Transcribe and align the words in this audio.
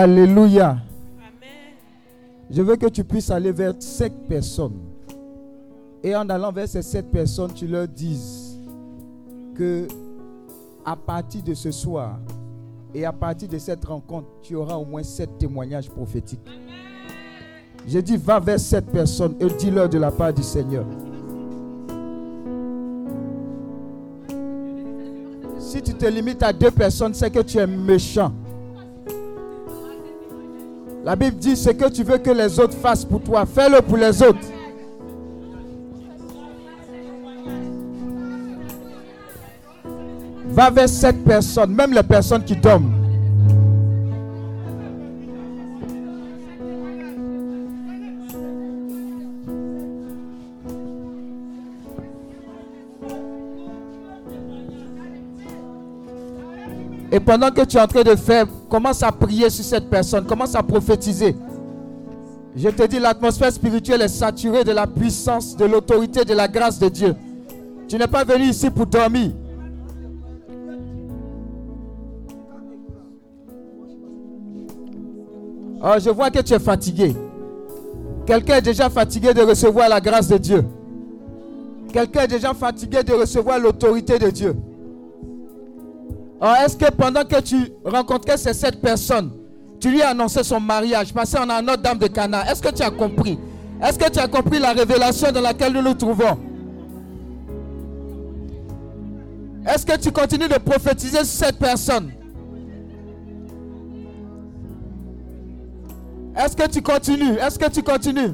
Alléluia. 0.00 0.78
Je 2.50 2.62
veux 2.62 2.76
que 2.76 2.86
tu 2.86 3.04
puisses 3.04 3.30
aller 3.30 3.52
vers 3.52 3.74
sept 3.80 4.14
personnes. 4.26 4.78
Et 6.02 6.16
en 6.16 6.26
allant 6.30 6.50
vers 6.50 6.66
ces 6.66 6.80
sept 6.80 7.10
personnes, 7.10 7.52
tu 7.52 7.66
leur 7.66 7.86
dises 7.86 8.58
que 9.54 9.86
à 10.86 10.96
partir 10.96 11.42
de 11.42 11.52
ce 11.52 11.70
soir 11.70 12.18
et 12.94 13.04
à 13.04 13.12
partir 13.12 13.46
de 13.46 13.58
cette 13.58 13.84
rencontre, 13.84 14.26
tu 14.40 14.54
auras 14.54 14.76
au 14.76 14.86
moins 14.86 15.02
sept 15.02 15.36
témoignages 15.36 15.90
prophétiques. 15.90 16.48
Je 17.86 17.98
dis, 17.98 18.16
va 18.16 18.40
vers 18.40 18.58
sept 18.58 18.86
personnes 18.86 19.34
et 19.38 19.48
dis-leur 19.48 19.90
de 19.90 19.98
la 19.98 20.10
part 20.10 20.32
du 20.32 20.42
Seigneur. 20.42 20.86
Si 25.58 25.82
tu 25.82 25.92
te 25.92 26.06
limites 26.06 26.42
à 26.42 26.54
deux 26.54 26.70
personnes, 26.70 27.12
c'est 27.12 27.30
que 27.30 27.40
tu 27.40 27.58
es 27.58 27.66
méchant. 27.66 28.32
La 31.02 31.16
Bible 31.16 31.36
dit 31.38 31.56
ce 31.56 31.70
que 31.70 31.88
tu 31.88 32.02
veux 32.02 32.18
que 32.18 32.30
les 32.30 32.60
autres 32.60 32.76
fassent 32.76 33.04
pour 33.04 33.22
toi, 33.22 33.46
fais-le 33.46 33.80
pour 33.80 33.96
les 33.96 34.22
autres. 34.22 34.38
Va 40.48 40.68
vers 40.68 40.88
cette 40.88 41.24
personne, 41.24 41.72
même 41.72 41.92
les 41.92 42.02
personnes 42.02 42.44
qui 42.44 42.54
dorment. 42.54 42.99
Pendant 57.24 57.50
que 57.50 57.64
tu 57.64 57.76
es 57.76 57.80
en 57.80 57.86
train 57.86 58.02
de 58.02 58.16
faire, 58.16 58.46
commence 58.68 59.02
à 59.02 59.12
prier 59.12 59.50
sur 59.50 59.64
cette 59.64 59.88
personne, 59.88 60.24
commence 60.24 60.54
à 60.54 60.62
prophétiser. 60.62 61.36
Je 62.56 62.68
te 62.68 62.86
dis, 62.86 62.98
l'atmosphère 62.98 63.52
spirituelle 63.52 64.02
est 64.02 64.08
saturée 64.08 64.64
de 64.64 64.72
la 64.72 64.86
puissance, 64.86 65.56
de 65.56 65.64
l'autorité, 65.64 66.24
de 66.24 66.34
la 66.34 66.48
grâce 66.48 66.78
de 66.78 66.88
Dieu. 66.88 67.14
Tu 67.88 67.96
n'es 67.96 68.08
pas 68.08 68.24
venu 68.24 68.44
ici 68.44 68.70
pour 68.70 68.86
dormir. 68.86 69.30
Oh, 75.82 75.94
je 75.98 76.10
vois 76.10 76.30
que 76.30 76.40
tu 76.40 76.52
es 76.52 76.58
fatigué. 76.58 77.14
Quelqu'un 78.26 78.56
est 78.56 78.62
déjà 78.62 78.90
fatigué 78.90 79.32
de 79.32 79.40
recevoir 79.40 79.88
la 79.88 80.00
grâce 80.00 80.28
de 80.28 80.36
Dieu. 80.36 80.64
Quelqu'un 81.92 82.22
est 82.22 82.28
déjà 82.28 82.52
fatigué 82.52 83.02
de 83.02 83.12
recevoir 83.12 83.58
l'autorité 83.58 84.18
de 84.18 84.30
Dieu. 84.30 84.56
Est-ce 86.42 86.76
que 86.76 86.90
pendant 86.90 87.24
que 87.24 87.40
tu 87.40 87.70
rencontrais 87.84 88.36
ces 88.38 88.54
sept 88.54 88.80
personnes, 88.80 89.30
tu 89.78 89.90
lui 89.90 90.02
as 90.02 90.10
annoncé 90.10 90.42
son 90.42 90.60
mariage, 90.60 91.12
qu'on 91.12 91.20
a 91.50 91.54
un 91.56 91.68
autre 91.68 91.82
dame 91.82 91.98
de 91.98 92.06
Cana, 92.06 92.50
est-ce 92.50 92.62
que 92.62 92.70
tu 92.74 92.82
as 92.82 92.90
compris? 92.90 93.38
Est-ce 93.82 93.98
que 93.98 94.10
tu 94.10 94.18
as 94.18 94.28
compris 94.28 94.58
la 94.58 94.72
révélation 94.72 95.32
dans 95.32 95.40
laquelle 95.40 95.72
nous 95.72 95.82
nous 95.82 95.94
trouvons? 95.94 96.38
Est-ce 99.66 99.84
que 99.84 99.96
tu 99.98 100.10
continues 100.10 100.48
de 100.48 100.58
prophétiser 100.58 101.18
sur 101.24 101.46
cette 101.46 101.58
personne? 101.58 102.10
Est-ce 106.36 106.56
que 106.56 106.66
tu 106.68 106.80
continues? 106.80 107.34
Est-ce 107.36 107.58
que 107.58 107.68
tu 107.70 107.82
continues? 107.82 108.32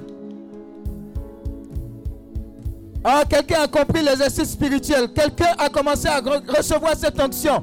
Ah, 3.03 3.23
quelqu'un 3.29 3.63
a 3.63 3.69
compris 3.69 4.03
l'exercice 4.03 4.51
spirituel. 4.51 5.09
Quelqu'un 5.13 5.55
a 5.59 5.69
commencé 5.69 6.07
à 6.09 6.21
re- 6.21 6.57
recevoir 6.57 6.95
cette 6.97 7.21
onction. 7.21 7.63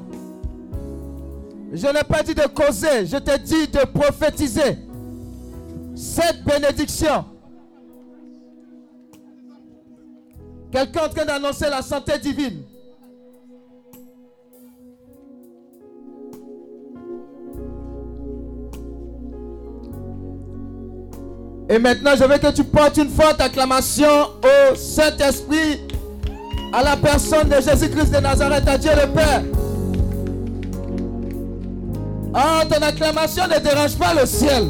Je 1.74 1.88
n'ai 1.88 2.04
pas 2.04 2.22
dit 2.22 2.34
de 2.36 2.46
causer, 2.46 3.04
je 3.04 3.16
t'ai 3.16 3.36
dit 3.38 3.66
de 3.66 3.84
prophétiser. 3.84 4.78
Cette 5.96 6.44
bénédiction. 6.44 7.24
Quelqu'un 10.70 11.06
en 11.06 11.08
train 11.08 11.24
d'annoncer 11.24 11.68
la 11.68 11.82
santé 11.82 12.16
divine. 12.18 12.62
Et 21.68 21.78
maintenant, 21.80 22.12
je 22.16 22.22
veux 22.22 22.38
que 22.38 22.52
tu 22.52 22.62
portes 22.62 22.98
une 22.98 23.08
forte 23.08 23.40
acclamation 23.40 24.06
au 24.42 24.76
Saint-Esprit, 24.76 25.80
à 26.72 26.84
la 26.84 26.96
personne 26.96 27.48
de 27.48 27.56
Jésus-Christ 27.56 28.12
de 28.12 28.18
Nazareth, 28.18 28.68
à 28.68 28.78
Dieu 28.78 28.92
le 28.92 29.12
Père. 29.12 29.42
Ah, 32.34 32.62
ton 32.68 32.82
acclamation 32.82 33.44
ne 33.46 33.60
dérange 33.60 33.96
pas 33.96 34.12
le 34.12 34.26
ciel. 34.26 34.64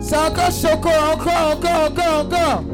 C'est 0.00 0.16
encore 0.16 0.50
choquant, 0.50 0.90
encore, 1.12 1.52
encore, 1.52 1.86
encore, 1.88 2.20
encore. 2.24 2.64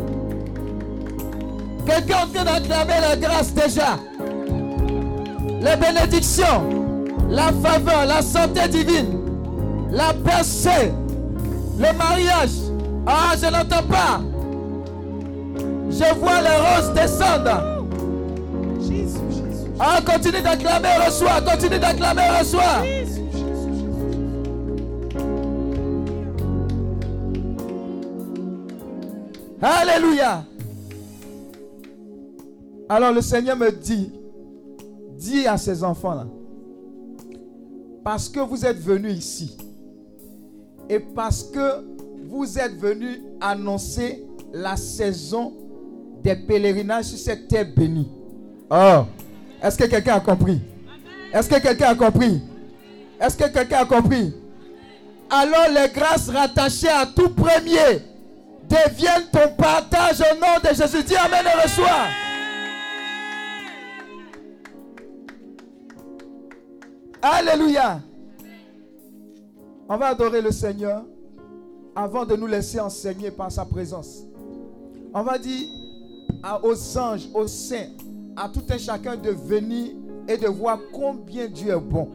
Quelqu'un 1.86 2.26
train 2.32 2.44
d'acclamer 2.44 3.00
la 3.00 3.16
grâce 3.16 3.52
déjà. 3.52 3.98
Les 5.60 5.76
bénédictions, 5.76 6.64
la 7.28 7.52
faveur, 7.62 8.06
la 8.06 8.22
santé 8.22 8.66
divine, 8.68 9.18
la 9.90 10.14
percée, 10.14 10.92
le 11.78 11.96
mariage. 11.96 12.50
Ah, 13.06 13.34
je 13.36 13.46
n'entends 13.46 13.86
pas. 13.86 14.20
Je 15.90 16.14
vois 16.18 16.40
les 16.40 16.56
roses 16.56 16.92
descendre. 16.94 17.79
Ah, 19.82 19.98
continue 20.04 20.42
d'acclamer, 20.42 21.06
reçois. 21.06 21.40
Continue 21.40 21.78
d'acclamer, 21.78 22.28
reçois. 22.38 22.82
Alléluia. 29.62 30.44
Alors 32.90 33.12
le 33.12 33.22
Seigneur 33.22 33.56
me 33.56 33.70
dit, 33.70 34.12
dis 35.16 35.46
à 35.46 35.56
ces 35.56 35.82
enfants-là, 35.82 36.26
parce 38.04 38.28
que 38.28 38.40
vous 38.40 38.66
êtes 38.66 38.78
venus 38.78 39.16
ici 39.16 39.56
et 40.90 40.98
parce 40.98 41.42
que 41.42 41.84
vous 42.28 42.58
êtes 42.58 42.76
venus 42.78 43.20
annoncer 43.40 44.26
la 44.52 44.76
saison 44.76 45.54
des 46.22 46.36
pèlerinages 46.36 47.06
sur 47.06 47.18
cette 47.18 47.48
terre 47.48 47.66
bénie. 47.74 48.10
Oh, 48.70 49.04
est-ce 49.62 49.76
que 49.76 49.84
quelqu'un 49.84 50.14
a 50.16 50.20
compris? 50.20 50.60
Est-ce 51.32 51.48
que 51.48 51.60
quelqu'un 51.60 51.90
a 51.90 51.94
compris? 51.94 52.40
Est-ce 53.20 53.36
que 53.36 53.48
quelqu'un 53.48 53.80
a 53.80 53.84
compris? 53.84 54.34
Alors 55.30 55.68
les 55.72 55.88
grâces 55.92 56.28
rattachées 56.28 56.88
à 56.88 57.06
tout 57.06 57.28
premier 57.30 58.02
deviennent 58.68 59.28
ton 59.32 59.54
partage 59.56 60.20
au 60.20 60.34
nom 60.36 60.58
de 60.62 60.74
Jésus. 60.74 61.04
Dis 61.04 61.16
Amen 61.16 61.44
et 61.46 61.62
reçois. 61.62 62.06
Alléluia. 67.22 68.00
On 69.88 69.96
va 69.96 70.06
adorer 70.08 70.40
le 70.40 70.52
Seigneur 70.52 71.04
avant 71.94 72.24
de 72.24 72.34
nous 72.36 72.46
laisser 72.46 72.80
enseigner 72.80 73.30
par 73.30 73.52
sa 73.52 73.64
présence. 73.64 74.22
On 75.12 75.22
va 75.22 75.36
dire 75.36 75.68
aux 76.62 76.98
anges, 76.98 77.28
aux 77.34 77.46
saints, 77.46 77.88
à 78.36 78.48
tout 78.48 78.62
un 78.68 78.78
chacun 78.78 79.16
de 79.16 79.30
venir 79.30 79.92
et 80.28 80.36
de 80.36 80.46
voir 80.46 80.78
combien 80.92 81.48
Dieu 81.48 81.72
est 81.72 81.80
bon. 81.80 82.08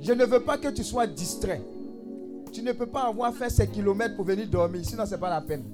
Je 0.00 0.12
ne 0.12 0.24
veux 0.24 0.40
pas 0.40 0.58
que 0.58 0.68
tu 0.68 0.84
sois 0.84 1.06
distrait. 1.06 1.62
Tu 2.52 2.62
ne 2.62 2.72
peux 2.72 2.86
pas 2.86 3.02
avoir 3.02 3.34
fait 3.34 3.50
ces 3.50 3.66
kilomètres 3.66 4.16
pour 4.16 4.24
venir 4.24 4.46
dormir, 4.48 4.80
sinon 4.84 5.04
ce 5.04 5.12
n'est 5.12 5.20
pas 5.20 5.30
la 5.30 5.40
peine. 5.40 5.64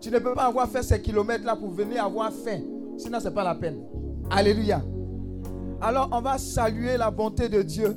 Tu 0.00 0.10
ne 0.10 0.18
peux 0.18 0.34
pas 0.34 0.46
avoir 0.46 0.68
fait 0.68 0.82
ces 0.82 1.00
kilomètres-là 1.00 1.56
pour 1.56 1.70
venir 1.70 2.04
avoir 2.04 2.32
faim, 2.32 2.60
sinon 2.98 3.20
ce 3.20 3.28
n'est 3.28 3.34
pas 3.34 3.44
la 3.44 3.54
peine. 3.54 3.78
Alléluia. 4.30 4.82
Alors 5.80 6.08
on 6.12 6.20
va 6.20 6.38
saluer 6.38 6.96
la 6.96 7.10
bonté 7.10 7.48
de 7.48 7.62
Dieu 7.62 7.94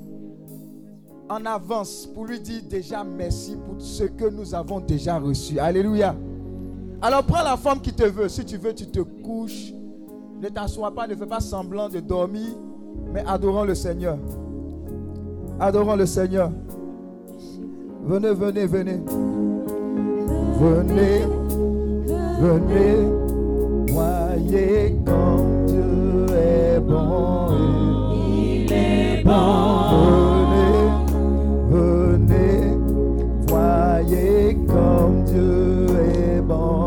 en 1.29 1.45
avance 1.45 2.07
pour 2.13 2.25
lui 2.25 2.39
dire 2.39 2.61
déjà 2.69 3.03
merci 3.03 3.55
pour 3.55 3.81
ce 3.81 4.03
que 4.03 4.29
nous 4.29 4.53
avons 4.53 4.79
déjà 4.79 5.19
reçu. 5.19 5.59
Alléluia. 5.59 6.15
Alors 7.01 7.23
prends 7.23 7.43
la 7.43 7.55
forme 7.55 7.79
qui 7.79 7.93
te 7.93 8.03
veut. 8.03 8.27
Si 8.27 8.43
tu 8.43 8.57
veux, 8.57 8.73
tu 8.73 8.87
te 8.87 8.99
couches. 8.99 9.73
Ne 10.41 10.47
t'assois 10.47 10.91
pas, 10.91 11.05
ne 11.05 11.15
fais 11.15 11.25
pas 11.25 11.41
semblant 11.41 11.89
de 11.89 11.99
dormir, 11.99 12.47
mais 13.13 13.23
adorons 13.27 13.65
le 13.65 13.75
Seigneur. 13.75 14.17
Adorons 15.59 15.97
le 15.97 16.05
Seigneur. 16.05 16.49
Venez, 18.05 18.33
venez, 18.33 18.65
venez. 18.65 19.01
Venez, 20.59 21.25
venez. 22.39 23.19
Voyez 23.91 24.97
comme 25.05 25.65
Dieu 25.67 26.25
est 26.37 26.79
bon. 26.79 27.47
Il 28.13 28.71
est 28.71 29.23
bon. 29.25 29.89
Venez, 31.69 32.15
venez. 32.29 32.77
Voyez 33.49 34.57
comme 34.67 35.23
Dieu 35.25 35.87
est 36.15 36.41
bon. 36.41 36.78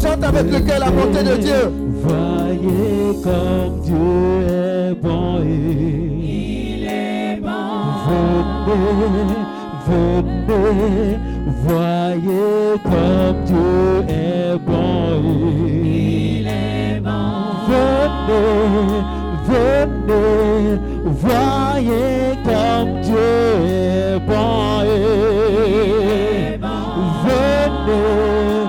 Chante 0.00 0.24
avec 0.24 0.50
le 0.50 0.60
cœur 0.60 0.78
la 0.78 0.90
bonté 0.90 1.22
de 1.22 1.36
Dieu. 1.36 1.70
Voyez 2.02 3.22
comme 3.22 3.80
Dieu 3.82 4.48
est 4.48 4.69
bon 4.94 5.40
Il 5.42 6.86
est 6.86 7.40
bon. 7.40 7.48
venez, 8.06 9.36
venez, 9.86 11.18
voyez 11.64 12.78
comme 12.84 13.44
Dieu 13.44 14.04
est 14.08 14.58
bon 14.66 15.22
Il 15.84 16.46
est 16.46 17.00
bon. 17.00 17.10
venez, 17.68 19.02
venez, 19.48 20.78
voyez 21.04 22.38
comme 22.44 23.00
Dieu 23.02 23.30
est 23.66 24.18
bon 24.26 24.82
et 24.82 26.58
venez, 26.58 26.58
venez, 27.24 28.59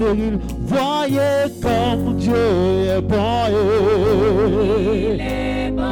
voyez 0.00 1.52
comme 1.60 2.16
Dieu 2.16 2.34
est 2.34 3.00
bon. 3.02 3.16
Il 4.92 5.20
est 5.20 5.70
bon. 5.70 5.82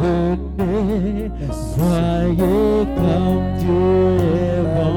Venez, 0.00 1.30
comme 2.96 3.42
Dieu 3.58 3.84
est 4.36 4.62
bon. 4.74 4.94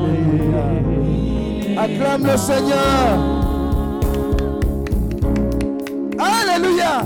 Acclame 1.78 2.26
le 2.26 2.38
Seigneur. 2.38 3.20
Alléluia. 6.20 7.06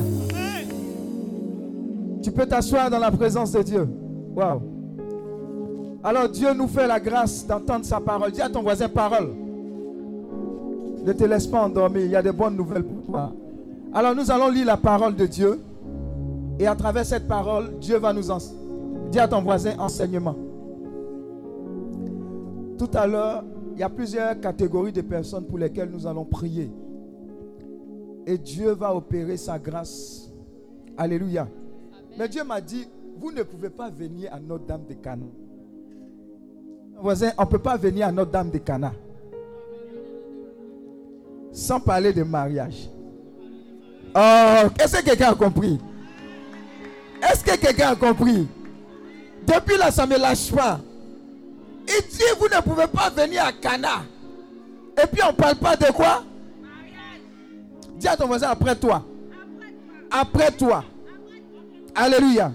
Tu 2.24 2.32
peux 2.32 2.46
t'asseoir 2.46 2.90
dans 2.90 3.00
la 3.00 3.12
présence 3.12 3.52
de 3.52 3.62
Dieu. 3.64 3.88
Waouh. 4.36 4.62
Alors 6.04 6.30
Dieu 6.30 6.54
nous 6.54 6.68
fait 6.68 6.88
la 6.88 7.00
grâce 7.00 7.46
d'entendre 7.46 7.84
sa 7.86 8.00
parole. 8.00 8.32
Dis 8.32 8.42
à 8.42 8.50
ton 8.50 8.62
voisin 8.62 8.88
parole. 8.88 9.47
Ne 11.08 11.14
te 11.14 11.24
laisse 11.24 11.48
pas 11.48 11.64
endormir. 11.64 12.04
Il 12.04 12.12
y 12.12 12.16
a 12.18 12.22
de 12.22 12.32
bonnes 12.32 12.58
nouvelles 12.58 12.84
pour 12.84 13.02
toi. 13.06 13.32
Alors 13.94 14.14
nous 14.14 14.30
allons 14.30 14.50
lire 14.50 14.66
la 14.66 14.76
parole 14.76 15.16
de 15.16 15.26
Dieu. 15.26 15.58
Et 16.60 16.68
à 16.68 16.76
travers 16.76 17.06
cette 17.06 17.30
parole, 17.30 17.80
Dieu 17.80 17.98
va 17.98 18.12
nous 18.12 18.30
enseigner. 18.30 18.60
Dis 19.10 19.20
à 19.20 19.28
ton 19.30 19.42
voisin 19.42 19.72
enseignement. 19.80 20.36
Tout 22.78 22.90
à 22.94 23.08
l'heure, 23.08 23.46
il 23.74 23.80
y 23.80 23.84
a 23.84 23.90
plusieurs 23.90 24.38
catégories 24.42 24.92
de 24.92 25.00
personnes 25.00 25.46
pour 25.46 25.58
lesquelles 25.58 25.90
nous 25.90 26.06
allons 26.06 26.26
prier. 26.26 26.70
Et 28.26 28.38
Dieu 28.38 28.72
va 28.72 28.94
opérer 28.94 29.38
sa 29.38 29.58
grâce. 29.58 30.30
Alléluia. 30.98 31.48
Mais 32.20 32.28
Dieu 32.28 32.44
m'a 32.44 32.60
dit, 32.60 32.86
vous 33.18 33.32
ne 33.32 33.44
pouvez 33.44 33.70
pas 33.70 33.90
venir 33.90 34.34
à 34.34 34.42
Notre-Dame 34.42 34.84
de 34.90 34.96
Cana. 34.96 35.26
Voisin, 37.00 37.30
on 37.38 37.44
ne 37.44 37.48
peut 37.48 37.60
pas 37.60 37.78
venir 37.78 38.08
à 38.08 38.12
Notre-Dame 38.12 38.50
de 38.50 38.58
Cana. 38.58 38.92
Sans 41.52 41.80
parler 41.80 42.14
de 42.14 42.24
mariage. 42.24 42.90
Oh, 44.16 44.70
est-ce 44.80 44.98
que 44.98 45.06
quelqu'un 45.06 45.32
a 45.32 45.36
compris? 45.36 45.80
Est-ce 47.22 47.44
que 47.44 47.58
quelqu'un 47.58 47.90
a 47.90 47.96
compris? 47.96 48.48
Depuis 49.46 49.78
là, 49.78 49.92
ça 49.92 50.06
ne 50.06 50.14
me 50.14 50.20
lâche 50.20 50.52
pas. 50.52 50.80
Il 51.88 52.08
dit, 52.10 52.24
vous 52.40 52.48
ne 52.48 52.62
pouvez 52.62 52.88
pas 52.88 53.10
venir 53.10 53.46
à 53.46 53.52
Cana. 53.52 54.04
Et 55.02 55.08
puis 55.08 55.22
on 55.24 55.32
ne 55.32 55.38
parle 55.38 55.56
pas 55.56 55.76
de 55.76 55.92
quoi? 55.92 56.24
Dis 57.98 58.08
à 58.08 58.16
ton 58.18 58.28
voisin 58.28 58.50
après 58.50 58.76
toi. 58.76 59.04
Après 60.12 60.52
toi. 60.52 60.84
Alléluia. 61.96 62.52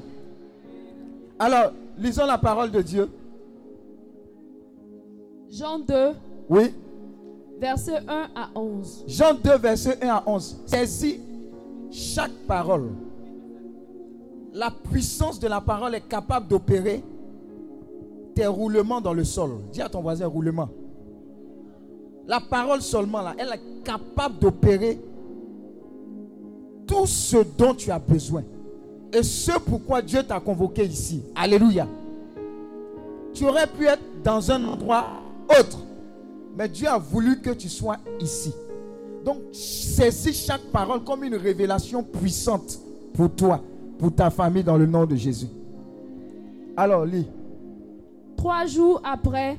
Alors, 1.38 1.72
lisons 1.98 2.26
la 2.26 2.38
parole 2.38 2.70
de 2.70 2.82
Dieu. 2.82 3.10
Jean 5.50 5.78
2, 5.80 5.94
Oui. 6.48 6.74
Versets 7.62 8.00
1 8.08 8.28
à 8.34 8.48
11. 8.56 9.04
Jean 9.06 9.34
2, 9.34 9.56
verset 9.58 9.98
1 10.02 10.08
à 10.08 10.22
11. 10.26 10.56
Saisis 10.66 11.20
chaque 11.92 12.32
parole. 12.48 12.90
La 14.52 14.70
puissance 14.70 15.38
de 15.38 15.46
la 15.46 15.60
parole 15.60 15.94
est 15.94 16.08
capable 16.08 16.48
d'opérer 16.48 17.02
tes 18.34 18.46
roulements 18.46 19.00
dans 19.00 19.14
le 19.14 19.22
sol. 19.22 19.60
Dis 19.72 19.80
à 19.80 19.88
ton 19.88 20.00
voisin 20.02 20.26
roulement. 20.26 20.68
La 22.26 22.40
parole 22.40 22.82
seulement, 22.82 23.22
là, 23.22 23.34
elle 23.38 23.48
est 23.48 23.84
capable 23.84 24.38
d'opérer 24.40 25.00
tout 26.86 27.06
ce 27.06 27.36
dont 27.56 27.74
tu 27.74 27.90
as 27.92 27.98
besoin. 28.00 28.42
Et 29.12 29.22
ce 29.22 29.52
pourquoi 29.58 30.02
Dieu 30.02 30.22
t'a 30.24 30.40
convoqué 30.40 30.84
ici. 30.84 31.22
Alléluia. 31.36 31.86
Tu 33.32 33.46
aurais 33.46 33.66
pu 33.68 33.86
être 33.86 34.02
dans 34.24 34.50
un 34.50 34.64
endroit 34.64 35.06
autre. 35.48 35.78
Mais 36.56 36.68
Dieu 36.68 36.88
a 36.88 36.98
voulu 36.98 37.40
que 37.40 37.50
tu 37.50 37.68
sois 37.68 37.96
ici. 38.20 38.52
Donc, 39.24 39.38
saisis 39.52 40.32
chaque 40.34 40.62
parole 40.72 41.02
comme 41.04 41.24
une 41.24 41.36
révélation 41.36 42.02
puissante 42.02 42.78
pour 43.14 43.30
toi, 43.34 43.62
pour 43.98 44.14
ta 44.14 44.30
famille, 44.30 44.64
dans 44.64 44.76
le 44.76 44.86
nom 44.86 45.06
de 45.06 45.14
Jésus. 45.14 45.46
Alors, 46.76 47.04
lis. 47.04 47.28
Trois 48.36 48.66
jours 48.66 49.00
après, 49.04 49.56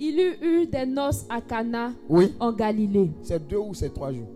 il 0.00 0.18
eut 0.18 0.36
eu 0.42 0.66
des 0.66 0.84
noces 0.84 1.24
à 1.28 1.40
Cana 1.40 1.92
Oui. 2.08 2.34
en 2.40 2.52
Galilée. 2.52 3.10
C'est 3.22 3.46
deux 3.46 3.58
ou 3.58 3.72
c'est 3.74 3.92
trois 3.94 4.12
jours? 4.12 4.26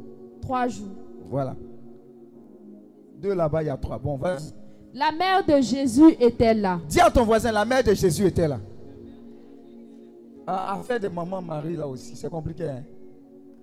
Trois 0.40 0.68
jours. 0.68 0.86
Voilà. 1.28 1.56
Deux 3.20 3.34
là-bas, 3.34 3.62
il 3.62 3.66
y 3.66 3.70
a 3.70 3.76
trois. 3.76 3.98
Bon, 3.98 4.16
vas 4.16 4.36
La 4.94 5.10
mère 5.12 5.44
de 5.44 5.60
Jésus 5.60 6.14
était 6.20 6.54
là. 6.54 6.78
Dis 6.88 7.00
à 7.00 7.10
ton 7.10 7.24
voisin, 7.24 7.52
la 7.52 7.64
mère 7.64 7.82
de 7.82 7.92
Jésus 7.92 8.26
était 8.26 8.48
là. 8.48 8.58
Ah, 10.46 10.74
affaire 10.78 10.98
de 11.00 11.08
maman 11.08 11.40
Marie 11.42 11.76
là 11.76 11.86
aussi, 11.86 12.16
c'est 12.16 12.30
compliqué. 12.30 12.64
Hein? 12.68 12.82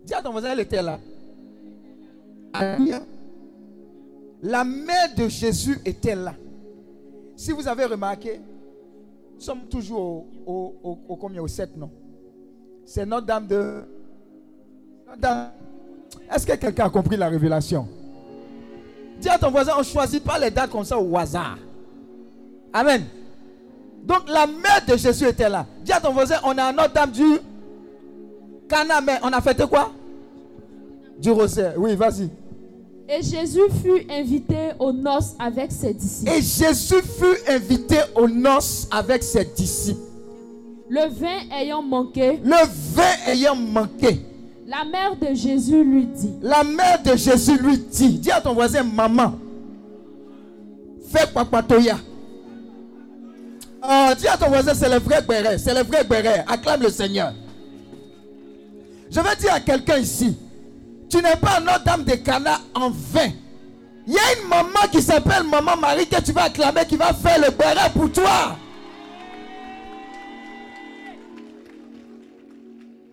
Dis 0.06 0.14
à 0.14 0.22
ton 0.22 0.32
voisin, 0.32 0.52
elle 0.54 0.60
était 0.62 0.82
là. 0.82 1.00
La 4.42 4.64
mère 4.64 5.14
de 5.16 5.28
Jésus 5.28 5.80
était 5.86 6.16
là. 6.16 6.34
Si 7.36 7.52
vous 7.52 7.68
avez 7.68 7.86
remarqué, 7.86 8.40
nous 9.36 9.42
sommes 9.42 9.66
toujours 9.70 10.26
au, 10.46 10.76
au, 10.84 10.98
au- 11.08 11.16
combien 11.16 11.42
Au 11.42 11.48
7, 11.48 11.76
non? 11.78 11.90
C'est 12.86 13.06
Notre-Dame 13.06 13.48
de... 13.48 13.82
Notre-Dame- 15.08 15.50
Est-ce 16.34 16.48
que 16.48 16.54
quelqu'un 16.56 16.86
a 16.86 16.90
compris 16.90 17.18
la 17.18 17.28
révélation? 17.30 17.88
Dis 19.20 19.30
à 19.30 19.38
ton 19.38 19.52
voisin, 19.52 19.74
on 19.76 19.80
ne 19.80 19.84
choisit 19.84 20.24
pas 20.24 20.40
les 20.40 20.50
dates 20.52 20.70
comme 20.72 20.84
ça 20.86 20.98
au 20.98 21.18
hasard. 21.18 21.58
Amen. 22.72 23.04
Donc 24.08 24.30
la 24.30 24.48
mère 24.48 24.84
de 24.88 24.96
Jésus 24.96 25.26
était 25.28 25.50
là. 25.50 25.66
Dis 25.84 25.92
à 25.92 26.00
ton 26.00 26.14
voisin, 26.14 26.38
on 26.46 26.58
a 26.58 26.72
Notre-Dame 26.72 27.12
du 27.12 27.40
Cana, 28.70 29.02
mais 29.02 29.20
on 29.22 29.28
a 29.28 29.42
fêté 29.42 29.66
quoi? 29.68 29.92
Du 31.20 31.30
rosaire. 31.32 31.74
Oui, 31.78 31.94
vas-y. 31.96 32.30
Et 33.10 33.22
Jésus 33.22 33.60
fut 33.84 34.06
invité 34.10 34.72
aux 34.80 34.94
noces 34.94 35.36
avec 35.40 35.72
ses 35.74 35.94
disciples. 35.94 36.32
Et 36.32 36.42
Jésus 36.42 37.02
fut 37.02 37.52
invité 37.52 37.98
aux 38.16 38.30
noces 38.30 38.88
avec 38.92 39.24
ses 39.24 39.44
disciples. 39.44 40.00
Le 40.90 41.10
vin 41.10 41.58
ayant 41.60 41.82
manqué, 41.82 42.40
Le 42.44 42.66
vin 42.94 43.32
ayant 43.32 43.56
manqué, 43.56 44.22
la 44.66 44.86
mère 44.86 45.18
de 45.18 45.36
Jésus 45.36 45.84
lui 45.84 46.06
dit, 46.06 46.34
la 46.42 46.64
mère 46.64 47.02
de 47.04 47.18
Jésus 47.18 47.58
lui 47.58 47.78
dit, 47.78 48.20
dis 48.20 48.32
à 48.32 48.40
ton 48.40 48.54
voisin, 48.54 48.84
maman, 48.84 49.34
fais 51.10 51.28
papatoya. 51.34 51.98
Oh, 53.90 54.10
dis 54.18 54.28
à 54.28 54.36
ton 54.36 54.50
voisin, 54.50 54.74
c'est 54.74 54.90
le 54.90 55.00
vrai 55.00 55.22
béret, 55.22 55.58
c'est 55.58 55.74
le 55.74 55.82
vrai 55.82 56.04
béret. 56.04 56.44
Acclame 56.46 56.82
le 56.82 56.90
Seigneur. 56.90 57.32
Je 59.10 59.22
vais 59.22 59.36
dire 59.38 59.54
à 59.54 59.62
quelqu'un 59.62 59.98
ici, 60.00 60.38
tu 61.10 61.18
n'es 61.18 61.38
pas 61.38 61.62
Notre-Dame 61.62 62.04
de 62.04 62.16
Cana 62.16 62.60
en 62.76 62.90
vain. 62.90 63.30
Il 64.06 64.14
y 64.14 64.18
a 64.18 64.42
une 64.42 64.50
maman 64.50 64.88
qui 64.92 65.02
s'appelle 65.02 65.44
Maman 65.44 65.78
Marie 65.78 66.06
que 66.06 66.22
tu 66.22 66.34
vas 66.34 66.44
acclamer, 66.44 66.86
qui 66.86 66.98
va 66.98 67.14
faire 67.14 67.40
le 67.40 67.50
béret 67.52 67.90
pour 67.94 68.12
toi. 68.12 68.58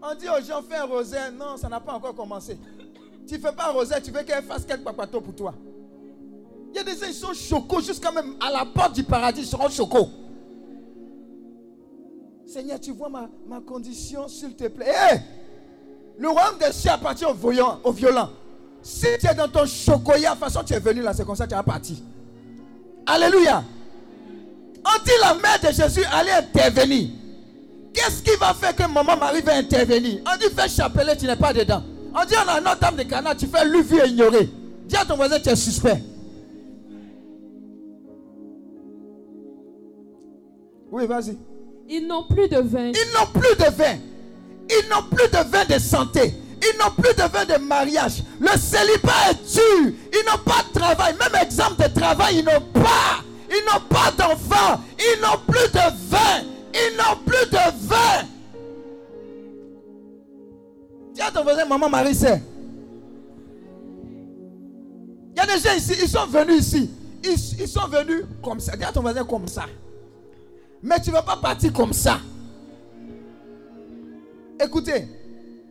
On 0.02 0.14
dit 0.16 0.28
aux 0.28 0.45
gens, 0.45 0.61
fais 0.69 0.76
un 0.76 0.87
rosaire. 0.87 1.31
Non, 1.33 1.57
ça 1.57 1.69
n'a 1.69 1.78
pas 1.78 1.93
encore 1.93 2.16
commencé. 2.16 2.59
Tu 3.28 3.35
ne 3.35 3.38
fais 3.38 3.52
pas 3.52 3.69
un 3.69 3.73
rosaire, 3.73 4.02
tu 4.02 4.11
veux 4.11 4.23
qu'elle 4.25 4.43
fasse 4.43 4.64
quelques 4.64 4.83
papatos 4.83 5.21
pour 5.21 5.35
toi. 5.37 5.54
Il 6.73 6.76
y 6.76 6.81
a 6.81 6.83
des 6.83 6.99
gens, 6.99 7.07
ils 7.07 7.14
sont 7.14 7.33
chocos, 7.33 7.81
jusqu'à 7.81 8.11
même 8.11 8.35
à 8.40 8.50
la 8.50 8.64
porte 8.64 8.95
du 8.95 9.04
paradis, 9.04 9.43
ils 9.43 9.47
seront 9.47 9.69
chocos. 9.69 10.11
Seigneur, 12.47 12.79
tu 12.81 12.93
vois 12.93 13.09
ma, 13.09 13.29
ma 13.49 13.61
condition, 13.61 14.29
s'il 14.29 14.55
te 14.55 14.69
plaît. 14.69 14.91
Hé! 14.91 15.19
le 16.19 16.29
royaume 16.29 16.59
des 16.59 16.73
cieux 16.73 16.91
appartient 16.91 17.25
aux 17.25 17.35
violents. 17.35 17.81
Aux. 17.85 17.95
Si 18.83 19.07
tu 19.19 19.27
es 19.27 19.35
dans 19.35 19.49
ton 19.49 19.67
chocolat, 19.67 20.35
de 20.35 20.39
façon, 20.39 20.63
tu 20.65 20.75
es 20.75 20.79
venu 20.79 21.03
là, 21.03 21.13
c'est 21.15 21.25
comme 21.25 21.37
ça 21.37 21.47
que 21.47 21.55
tu 21.55 21.59
es 21.59 21.63
parti. 21.63 22.03
Alléluia. 23.07 23.65
On 24.87 25.05
dit 25.05 25.11
la 25.21 25.35
mère 25.35 25.59
de 25.63 25.75
Jésus 25.75 26.05
allait 26.13 26.33
intervenir. 26.33 27.09
Qu'est-ce 27.93 28.23
qui 28.23 28.37
va 28.39 28.53
faire 28.53 28.75
que 28.75 28.83
maman 28.83 29.17
Marie 29.17 29.41
va 29.41 29.55
intervenir? 29.57 30.21
On 30.27 30.37
dit 30.37 30.53
fais 30.55 30.69
chapelet, 30.69 31.17
tu 31.17 31.27
n'es 31.27 31.37
pas 31.37 31.53
dedans. 31.53 31.83
On 32.15 32.25
dit 32.25 32.35
on 32.45 32.49
a 32.49 32.61
notre 32.61 32.81
dame 32.81 32.97
de 32.97 33.03
Cana, 33.05 33.35
tu 33.35 33.47
fais 33.47 33.65
lui 33.65 33.83
vu 33.83 33.99
et 34.01 34.09
ignorer. 34.09 34.51
Dis 34.87 34.97
à 34.97 35.05
ton 35.05 35.17
voisin, 35.17 35.41
tu 35.41 35.49
es 35.49 35.57
suspect. 35.57 36.03
Oui, 40.91 41.07
vas-y. 41.07 41.39
Ils 41.88 42.07
n'ont 42.07 42.25
plus 42.25 42.49
de 42.49 42.59
vin. 42.59 42.88
Ils 42.93 43.12
n'ont 43.14 43.26
plus 43.33 43.57
de 43.57 43.71
vin. 43.71 43.97
Ils 44.71 44.88
n'ont 44.88 45.03
plus 45.11 45.29
de 45.29 45.50
vin 45.50 45.64
de 45.64 45.79
santé. 45.79 46.35
Ils 46.62 46.79
n'ont 46.79 46.91
plus 46.91 47.14
de 47.14 47.23
vin 47.29 47.45
de 47.45 47.62
mariage. 47.62 48.23
Le 48.41 48.57
célibat 48.59 49.31
est 49.31 49.53
dur. 49.55 49.93
Ils 50.12 50.25
n'ont 50.26 50.43
pas 50.45 50.62
de 50.69 50.79
travail. 50.79 51.14
Même 51.19 51.43
exemple 51.43 51.83
de 51.83 51.88
travail, 52.00 52.38
ils 52.38 52.45
n'ont 52.45 52.61
pas. 52.73 53.23
Ils 53.50 53.62
n'ont 53.67 53.87
pas 53.88 54.11
d'enfants. 54.17 54.81
Ils 54.99 55.21
n'ont 55.21 55.38
plus 55.47 55.69
de 55.73 56.09
vin. 56.09 56.43
Ils 56.73 56.97
n'ont 56.97 57.17
plus 57.26 57.50
de 57.50 57.87
vin. 57.87 58.26
Dis 61.14 61.21
à 61.21 61.31
ton 61.31 61.43
voisin, 61.43 61.64
maman 61.67 61.88
Marie, 61.88 62.14
c'est. 62.14 62.43
Il 65.37 65.38
y 65.38 65.41
a 65.41 65.47
des 65.47 65.61
gens 65.61 65.75
ici, 65.76 65.93
ils 66.03 66.09
sont 66.09 66.26
venus 66.26 66.61
ici. 66.61 66.91
Ils, 67.23 67.61
ils 67.61 67.69
sont 67.69 67.87
venus 67.88 68.25
comme 68.43 68.61
ça. 68.61 68.76
Dis 68.76 68.85
à 68.85 68.93
ton 68.93 69.03
voisin 69.03 69.25
comme 69.25 69.47
ça. 69.47 69.67
Mais 70.85 71.00
tu 71.00 71.09
ne 71.09 71.14
vas 71.14 71.23
pas 71.23 71.37
partir 71.37 71.73
comme 71.73 71.95
ça. 71.95 72.21
Écoutez, 74.62 75.09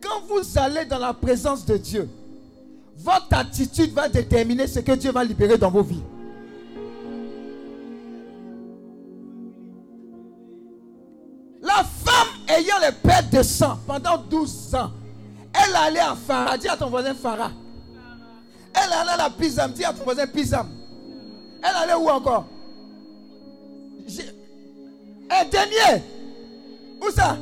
quand 0.02 0.22
vous 0.28 0.58
allez 0.58 0.84
dans 0.86 0.98
la 0.98 1.14
présence 1.14 1.64
de 1.64 1.76
Dieu, 1.76 2.08
votre 2.98 3.28
attitude 3.30 3.92
va 3.92 4.08
déterminer 4.08 4.66
ce 4.66 4.80
que 4.80 4.90
Dieu 4.92 5.12
va 5.12 5.22
libérer 5.22 5.56
dans 5.56 5.70
vos 5.70 5.84
vies. 5.84 6.02
La 11.62 11.84
femme 11.84 12.28
ayant 12.48 12.78
les 12.80 12.92
pertes 12.92 13.32
de 13.32 13.42
sang 13.44 13.78
pendant 13.86 14.18
12 14.18 14.74
ans, 14.74 14.90
elle 15.52 15.76
allait 15.76 16.00
à 16.00 16.16
Farah. 16.16 16.58
Dis 16.58 16.68
à 16.68 16.76
ton 16.76 16.90
voisin 16.90 17.14
Farah. 17.14 17.52
Elle 18.74 18.92
allait 18.92 19.12
à 19.12 19.16
la 19.16 19.30
Pisam. 19.30 19.70
Dis 19.70 19.84
à 19.84 19.92
ton 19.92 20.02
voisin 20.02 20.26
Pisam. 20.26 20.68
Elle 21.62 21.76
allait 21.76 21.94
où 21.94 22.08
encore? 22.08 22.46
Un 25.40 25.44
dernier. 25.46 26.02
Où 27.02 27.10
ça? 27.10 27.36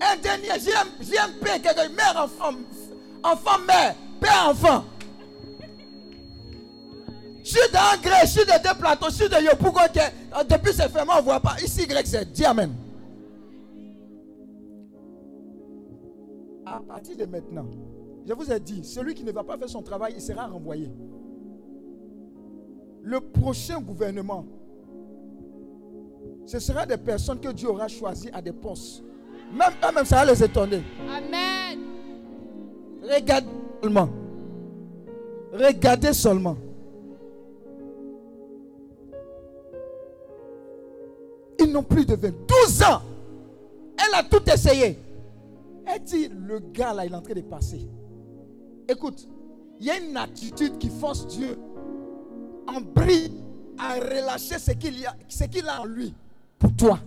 Un 0.00 0.16
dernier. 0.22 0.48
JM, 0.60 0.88
JMP, 1.00 1.62
quelqu'un. 1.62 1.88
Mère, 1.88 2.14
enfant. 2.24 2.52
Enfant, 3.22 3.58
mère. 3.66 3.94
Père, 4.20 4.48
enfant. 4.50 4.84
Je 7.42 7.50
suis 7.54 7.72
dans 7.72 7.78
un 7.78 8.20
je 8.24 8.26
suis 8.26 8.40
de 8.44 8.62
deux 8.62 8.78
plateaux, 8.78 9.06
je 9.08 9.14
suis 9.14 9.28
de 9.28 9.42
Yopougo. 9.42 9.80
euh, 9.80 10.44
Depuis 10.50 10.72
ce 10.72 10.82
fermé, 10.82 11.12
on 11.14 11.18
ne 11.18 11.22
voit 11.22 11.40
pas. 11.40 11.56
Ici, 11.64 11.82
Y, 11.84 12.06
c'est. 12.06 12.30
Dis 12.30 12.44
Amen. 12.44 12.74
À 16.66 16.80
partir 16.80 17.16
de 17.16 17.24
maintenant, 17.24 17.64
je 18.26 18.34
vous 18.34 18.52
ai 18.52 18.60
dit, 18.60 18.84
celui 18.84 19.14
qui 19.14 19.24
ne 19.24 19.32
va 19.32 19.42
pas 19.42 19.56
faire 19.56 19.70
son 19.70 19.80
travail, 19.80 20.12
il 20.16 20.20
sera 20.20 20.46
renvoyé. 20.46 20.90
Le 23.02 23.20
prochain 23.20 23.80
gouvernement, 23.80 24.44
ce 26.48 26.58
sera 26.58 26.86
des 26.86 26.96
personnes 26.96 27.38
que 27.38 27.48
Dieu 27.52 27.68
aura 27.68 27.88
choisies 27.88 28.30
à 28.32 28.40
des 28.40 28.52
postes. 28.54 29.02
Même 29.52 29.70
eux-mêmes, 29.84 30.06
ça 30.06 30.24
va 30.24 30.32
les 30.32 30.42
étonner. 30.42 30.82
Amen. 31.06 31.78
Regardez 33.02 33.50
seulement. 33.82 34.08
Regardez 35.52 36.12
seulement. 36.14 36.56
Ils 41.58 41.70
n'ont 41.70 41.82
plus 41.82 42.06
de 42.06 42.14
vin. 42.14 42.30
12 42.66 42.82
ans. 42.84 43.02
Elle 43.98 44.18
a 44.18 44.22
tout 44.22 44.42
essayé. 44.50 44.98
Elle 45.84 46.02
dit, 46.02 46.28
le 46.28 46.60
gars 46.60 46.94
là, 46.94 47.04
il 47.04 47.12
est 47.12 47.16
en 47.16 47.20
train 47.20 47.34
de 47.34 47.42
passer. 47.42 47.86
Écoute, 48.88 49.28
il 49.80 49.86
y 49.86 49.90
a 49.90 49.98
une 49.98 50.16
attitude 50.16 50.78
qui 50.78 50.88
force 50.88 51.26
Dieu 51.26 51.58
en 52.66 52.80
brille 52.80 53.34
à 53.78 53.96
relâcher 53.96 54.58
ce 54.58 54.70
qu'il 54.70 55.04
a, 55.04 55.14
ce 55.28 55.44
qu'il 55.44 55.68
a 55.68 55.82
en 55.82 55.84
lui 55.84 56.14
pour 56.58 56.74
toi. 56.74 56.98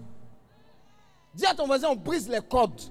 Dis 1.33 1.45
à 1.45 1.53
ton 1.53 1.65
voisin, 1.65 1.89
on 1.91 1.95
brise 1.95 2.27
les 2.29 2.41
cordes. 2.41 2.81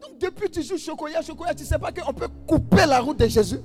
Donc 0.00 0.18
depuis 0.18 0.50
tu 0.50 0.62
joues 0.62 0.78
chocolat, 0.78 1.22
chocolat, 1.22 1.54
tu 1.54 1.62
ne 1.62 1.68
sais 1.68 1.78
pas 1.78 1.92
qu'on 1.92 2.12
peut 2.12 2.28
couper 2.46 2.86
la 2.86 3.00
route 3.00 3.18
de 3.18 3.26
Jésus. 3.26 3.60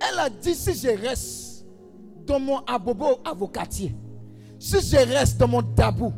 Elle 0.00 0.18
a 0.18 0.30
dit, 0.30 0.54
si 0.54 0.74
je 0.74 0.88
reste 0.88 1.66
dans 2.24 2.38
mon 2.38 2.58
abobo 2.66 3.18
avocatier, 3.24 3.94
si 4.58 4.80
je 4.80 4.96
reste 4.96 5.38
dans 5.38 5.48
mon 5.48 5.62
tabou, 5.62 6.12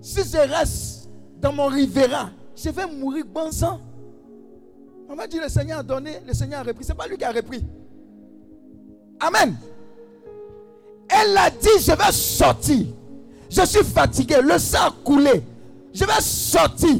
si 0.00 0.22
je 0.22 0.38
reste 0.38 1.08
dans 1.38 1.52
mon 1.52 1.66
rivera, 1.66 2.30
je 2.56 2.70
vais 2.70 2.86
mourir 2.86 3.24
bon 3.26 3.50
sang. 3.52 3.80
On 5.08 5.16
m'a 5.16 5.26
dit, 5.26 5.38
le 5.38 5.48
Seigneur 5.48 5.80
a 5.80 5.82
donné, 5.82 6.20
le 6.26 6.32
Seigneur 6.34 6.60
a 6.60 6.62
repris. 6.62 6.84
Ce 6.84 6.90
n'est 6.90 6.94
pas 6.96 7.06
lui 7.06 7.16
qui 7.16 7.24
a 7.24 7.32
repris. 7.32 7.64
Amen. 9.18 9.56
Elle 11.10 11.36
a 11.36 11.50
dit, 11.50 11.68
je 11.80 11.92
vais 11.92 12.12
sortir. 12.12 12.86
Je 13.50 13.66
suis 13.66 13.84
fatigué, 13.84 14.36
le 14.42 14.58
sang 14.58 14.88
a 14.88 14.94
coulé. 15.04 15.42
Je 15.92 16.04
vais 16.04 16.20
sortir. 16.20 16.96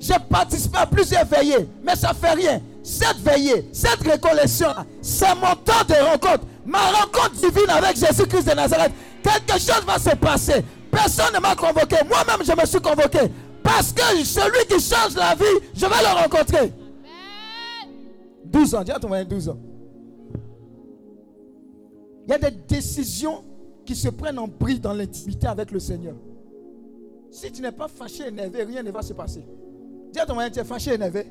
J'ai 0.00 0.18
participé 0.28 0.78
à 0.78 0.86
plusieurs 0.86 1.26
veillées, 1.26 1.68
mais 1.84 1.94
ça 1.94 2.10
ne 2.10 2.14
fait 2.14 2.32
rien. 2.32 2.60
Cette 2.82 3.18
veillée, 3.18 3.68
cette 3.72 4.00
récollection, 4.00 4.68
c'est 5.00 5.34
mon 5.34 5.54
temps 5.54 5.84
de 5.86 5.94
rencontre. 5.94 6.44
Ma 6.64 6.78
rencontre 6.90 7.32
divine 7.32 7.68
avec 7.68 7.96
Jésus-Christ 7.96 8.48
de 8.48 8.54
Nazareth. 8.54 8.92
Quelque 9.22 9.60
chose 9.60 9.84
va 9.86 9.98
se 9.98 10.16
passer. 10.16 10.64
Personne 10.90 11.34
ne 11.34 11.40
m'a 11.40 11.54
convoqué. 11.54 11.96
Moi-même, 12.08 12.44
je 12.44 12.60
me 12.60 12.66
suis 12.66 12.80
convoqué. 12.80 13.30
Parce 13.62 13.92
que 13.92 14.02
celui 14.24 14.66
qui 14.66 14.80
change 14.80 15.14
la 15.14 15.34
vie, 15.34 15.44
je 15.74 15.86
vais 15.86 15.88
le 15.88 16.22
rencontrer. 16.22 16.72
12 18.44 18.74
ans, 18.74 18.82
dis 18.82 18.90
à 18.90 18.98
ton 18.98 19.08
12 19.24 19.48
ans. 19.48 19.56
Il 22.26 22.30
y 22.30 22.34
a 22.34 22.38
des 22.38 22.50
décisions 22.50 23.44
qui 23.84 23.96
se 23.96 24.08
prennent 24.08 24.38
en 24.38 24.48
bris 24.48 24.78
dans 24.78 24.92
l'intimité 24.92 25.46
avec 25.46 25.70
le 25.70 25.80
Seigneur. 25.80 26.14
Si 27.30 27.50
tu 27.50 27.62
n'es 27.62 27.72
pas 27.72 27.88
fâché, 27.88 28.28
énervé, 28.28 28.62
rien 28.62 28.82
ne 28.82 28.90
va 28.90 29.02
se 29.02 29.12
passer. 29.12 29.44
Dis 30.12 30.20
à 30.20 30.26
ton 30.26 30.34
mari, 30.34 30.50
tu 30.50 30.60
es 30.60 30.64
fâché, 30.64 30.94
énervé. 30.94 31.26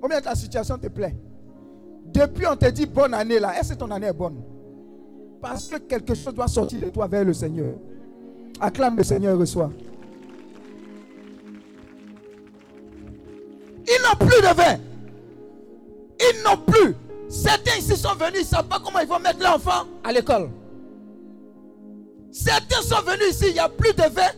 Combien 0.00 0.20
ta 0.20 0.34
situation 0.34 0.76
te 0.76 0.88
plaît 0.88 1.14
Depuis 2.06 2.46
on 2.46 2.56
te 2.56 2.68
dit 2.70 2.86
bonne 2.86 3.14
année 3.14 3.38
là, 3.38 3.58
est-ce 3.58 3.72
que 3.72 3.78
ton 3.78 3.90
année 3.90 4.08
est 4.08 4.12
bonne? 4.12 4.42
Parce 5.40 5.68
que 5.68 5.76
quelque 5.76 6.14
chose 6.14 6.34
doit 6.34 6.48
sortir 6.48 6.80
de 6.80 6.90
toi 6.90 7.06
vers 7.06 7.24
le 7.24 7.32
Seigneur. 7.32 7.74
Acclame 8.60 8.96
le 8.96 9.04
Seigneur 9.04 9.34
et 9.34 9.38
reçoit. 9.38 9.70
Ils 13.86 14.02
n'ont 14.02 14.26
plus 14.26 14.42
de 14.42 14.54
vin. 14.54 14.78
Ils 16.18 16.42
n'ont 16.42 16.62
plus. 16.66 16.94
Certains 17.28 17.76
ici 17.78 17.96
sont 17.96 18.14
venus, 18.14 18.34
ils 18.36 18.40
ne 18.40 18.44
savent 18.44 18.68
pas 18.68 18.80
comment 18.82 19.00
ils 19.00 19.08
vont 19.08 19.18
mettre 19.18 19.42
l'enfant 19.42 19.86
à 20.04 20.12
l'école. 20.12 20.50
Certains 22.30 22.82
sont 22.82 23.02
venus 23.02 23.30
ici, 23.30 23.46
il 23.48 23.52
n'y 23.54 23.58
a 23.58 23.68
plus 23.68 23.92
de 23.92 24.02
vin. 24.02 24.30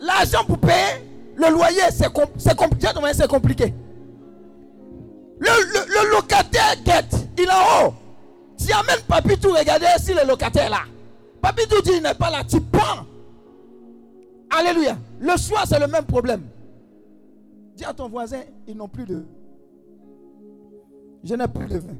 L'argent 0.00 0.44
pour 0.44 0.58
payer 0.58 1.06
le 1.36 1.50
loyer, 1.50 1.82
c'est 1.90 2.12
compliqué. 2.12 2.88
C'est 3.14 3.28
compliqué. 3.28 3.74
Le, 5.38 6.10
locataire 6.12 6.76
guette, 6.84 7.14
il 7.38 7.44
est 7.44 7.50
en 7.50 7.88
haut. 7.88 7.94
Tu 8.58 8.72
amènes 8.72 9.02
Papy 9.06 9.38
tout 9.38 9.52
regarder 9.52 9.86
si 9.98 10.14
le 10.14 10.26
locataire 10.26 10.66
est 10.66 10.70
là. 10.70 10.82
Papy 11.42 11.66
tout 11.68 11.82
dit 11.82 11.92
il 11.96 12.02
n'est 12.02 12.14
pas 12.14 12.30
là, 12.30 12.42
tu 12.42 12.60
prends. 12.60 13.04
Alléluia. 14.50 14.96
Le 15.20 15.36
soir, 15.36 15.64
c'est 15.68 15.78
le 15.78 15.86
même 15.86 16.04
problème. 16.04 16.42
Dis 17.74 17.84
à 17.84 17.92
ton 17.92 18.08
voisin, 18.08 18.40
ils 18.66 18.76
n'ont 18.76 18.88
plus 18.88 19.04
de. 19.04 19.24
Je 21.24 21.34
n'ai 21.34 21.48
plus 21.48 21.66
de 21.66 21.78
vin. 21.78 21.96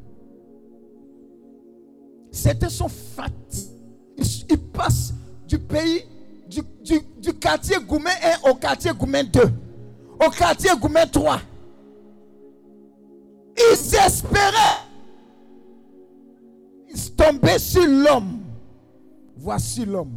C'était 2.31 2.69
son 2.69 2.89
fatigués. 2.89 3.73
Ils, 4.49 4.59
passent 4.59 5.13
du 5.47 5.59
pays, 5.59 6.05
du, 6.49 7.35
quartier 7.35 7.77
Goumen 7.87 8.13
1 8.45 8.51
au 8.51 8.55
quartier 8.55 8.93
Goumen 8.93 9.27
2, 9.27 9.41
au 10.27 10.31
quartier 10.31 10.71
Goumen 10.81 11.09
3. 11.11 11.41
Ils 13.57 13.95
espéraient. 13.95 14.83
Ils 16.89 17.15
tombaient 17.15 17.59
sur 17.59 17.87
l'homme. 17.87 18.41
Voici 19.37 19.85
l'homme. 19.85 20.13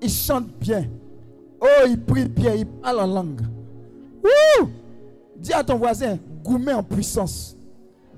Il 0.00 0.10
chante 0.10 0.48
bien. 0.58 0.88
Oh, 1.60 1.86
il 1.88 2.00
prie 2.00 2.28
bien, 2.28 2.54
il 2.54 2.66
parle 2.66 3.00
en 3.00 3.06
langue. 3.06 3.40
Dis 5.36 5.52
à 5.52 5.62
ton 5.62 5.76
voisin, 5.76 6.18
Goumen 6.44 6.76
en 6.76 6.82
puissance. 6.82 7.55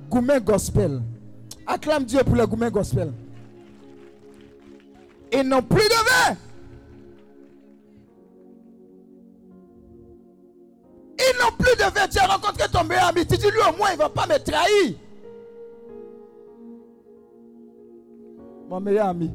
Goumen 0.09 0.40
gospel. 0.40 1.03
Acclame 1.66 2.05
Dieu 2.05 2.21
pour 2.25 2.37
le 2.37 2.47
Goumen 2.47 2.71
gospel. 2.71 3.12
Ils 5.33 5.42
n'ont 5.42 5.62
plus 5.62 5.77
de 5.77 6.31
vin. 6.31 6.37
Ils 11.18 11.38
n'ont 11.38 11.57
plus 11.59 11.77
de 11.77 11.94
vin. 11.94 12.09
Tu 12.09 12.18
as 12.18 12.27
rencontré 12.27 12.68
ton 12.73 12.85
meilleur 12.85 13.09
ami. 13.09 13.27
Tu 13.27 13.37
dis 13.37 13.51
lui 13.51 13.61
au 13.68 13.77
moins 13.77 13.90
il 13.90 13.94
ne 13.94 13.99
va 13.99 14.09
pas 14.09 14.27
me 14.27 14.38
trahir. 14.38 14.94
Mon 18.68 18.81
meilleur 18.81 19.09
ami. 19.09 19.31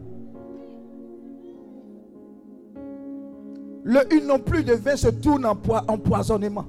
Le 3.83 3.99
ils 4.13 4.25
n'ont 4.25 4.39
plus 4.39 4.63
de 4.63 4.73
vin 4.73 4.95
se 4.95 5.09
tourne 5.09 5.45
en 5.45 5.57
empoisonnement. 5.88 6.65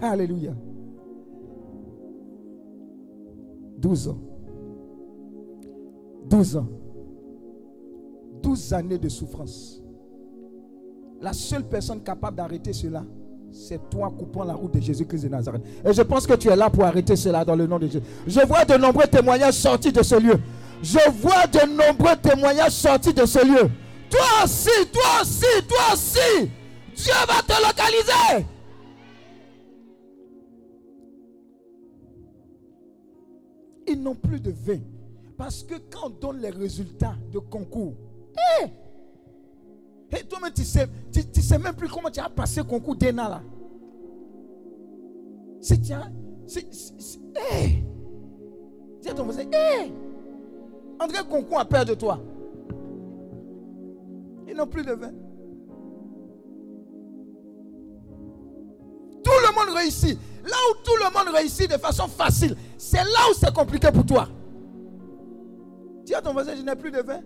Alléluia. 0.00 0.52
12 3.78 4.08
ans. 4.08 4.18
12 6.28 6.56
ans. 6.56 6.68
12 8.42 8.72
années 8.72 8.98
de 8.98 9.08
souffrance. 9.08 9.82
La 11.20 11.32
seule 11.32 11.64
personne 11.64 12.00
capable 12.02 12.36
d'arrêter 12.36 12.72
cela, 12.72 13.04
c'est 13.50 13.80
toi 13.90 14.12
coupant 14.16 14.44
la 14.44 14.54
route 14.54 14.74
de 14.74 14.80
Jésus-Christ 14.80 15.24
de 15.24 15.28
Nazareth. 15.28 15.62
Et 15.84 15.92
je 15.92 16.02
pense 16.02 16.26
que 16.26 16.34
tu 16.34 16.48
es 16.48 16.56
là 16.56 16.70
pour 16.70 16.84
arrêter 16.84 17.16
cela 17.16 17.44
dans 17.44 17.56
le 17.56 17.66
nom 17.66 17.78
de 17.78 17.86
Jésus. 17.86 18.02
Je 18.26 18.46
vois 18.46 18.64
de 18.64 18.74
nombreux 18.74 19.06
témoignages 19.06 19.54
sortis 19.54 19.92
de 19.92 20.02
ce 20.02 20.14
lieu. 20.20 20.38
Je 20.82 21.10
vois 21.10 21.46
de 21.46 21.66
nombreux 21.66 22.16
témoignages 22.22 22.72
sortis 22.72 23.12
de 23.12 23.26
ce 23.26 23.44
lieu. 23.44 23.68
Toi 24.10 24.44
aussi, 24.44 24.86
toi 24.92 25.22
aussi, 25.22 25.66
toi 25.66 25.94
aussi. 25.94 26.50
Dieu 26.94 27.12
va 27.26 27.42
te 27.42 27.60
localiser. 27.60 28.46
Ils 33.88 34.02
n'ont 34.02 34.14
plus 34.14 34.40
de 34.40 34.50
vin. 34.50 34.80
Parce 35.36 35.62
que 35.62 35.74
quand 35.90 36.06
on 36.06 36.10
donne 36.10 36.40
les 36.40 36.50
résultats 36.50 37.14
de 37.32 37.38
concours, 37.38 37.94
hé, 38.60 38.66
hey, 40.10 40.24
toi-même, 40.26 40.52
tu 40.52 40.64
sais, 40.64 40.88
tu, 41.12 41.40
sais 41.40 41.58
même 41.58 41.74
plus 41.74 41.88
comment 41.88 42.10
tu 42.10 42.20
as 42.20 42.28
passé 42.28 42.60
le 42.60 42.66
concours 42.66 42.96
d'ENA 42.96 43.28
là. 43.28 43.42
C'est 45.60 45.78
tiens, 45.78 46.12
c'est, 46.46 46.66
hé, 47.52 47.84
dis 49.00 49.08
à 49.08 49.14
ton 49.14 49.24
voisin, 49.24 49.42
hé, 49.42 49.92
André 51.00 51.18
Concours 51.28 51.60
a 51.60 51.64
peur 51.64 51.84
de 51.84 51.94
toi. 51.94 52.20
Ils 54.48 54.56
n'ont 54.56 54.66
plus 54.66 54.84
de 54.84 54.92
vin. 54.92 55.12
Tout 59.22 59.30
le 59.30 59.54
monde 59.54 59.76
réussit. 59.76 60.18
Là 60.48 60.56
où 60.70 60.74
tout 60.82 60.96
le 60.96 61.04
monde 61.12 61.34
réussit 61.34 61.70
de 61.70 61.76
façon 61.76 62.08
facile, 62.08 62.56
c'est 62.78 63.04
là 63.04 63.20
où 63.30 63.34
c'est 63.34 63.52
compliqué 63.52 63.90
pour 63.92 64.06
toi. 64.06 64.28
Dis 66.04 66.14
à 66.14 66.22
ton 66.22 66.32
voisin, 66.32 66.54
je 66.56 66.62
n'ai 66.62 66.74
plus 66.74 66.90
de 66.90 67.00
vin. 67.00 67.20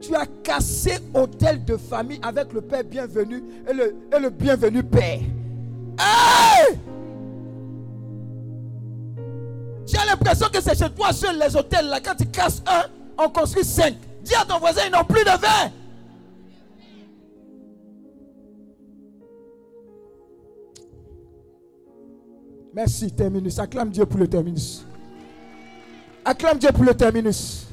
Tu 0.00 0.14
as 0.14 0.26
cassé 0.42 0.98
hôtel 1.14 1.64
de 1.64 1.76
famille 1.76 2.20
avec 2.22 2.52
le 2.52 2.60
Père 2.60 2.84
bienvenu 2.84 3.42
et 3.66 3.72
le, 3.72 4.30
bienvenu 4.30 4.82
Père. 4.82 5.20
tu 9.86 9.96
as 9.96 10.04
l'impression 10.04 10.48
que 10.52 10.60
c'est 10.60 10.78
chez 10.78 10.90
toi 10.90 11.12
seul 11.12 11.38
les 11.38 11.56
hôtels 11.56 11.88
là. 11.88 12.00
Quand 12.00 12.14
tu 12.16 12.26
casses 12.26 12.62
un, 12.66 12.84
on 13.16 13.30
construit 13.30 13.64
cinq. 13.64 13.94
Dis 14.22 14.34
à 14.34 14.44
ton 14.44 14.58
voisin, 14.58 14.82
ils 14.86 14.92
n'ont 14.92 15.04
plus 15.04 15.24
de 15.24 15.30
vin. 15.30 15.72
Merci, 22.78 23.10
terminus. 23.10 23.58
Acclame 23.58 23.90
Dieu 23.90 24.06
pour 24.06 24.20
le 24.20 24.28
terminus. 24.28 24.84
Acclame 26.24 26.58
Dieu 26.58 26.70
pour 26.72 26.84
le 26.84 26.94
terminus. 26.94 27.66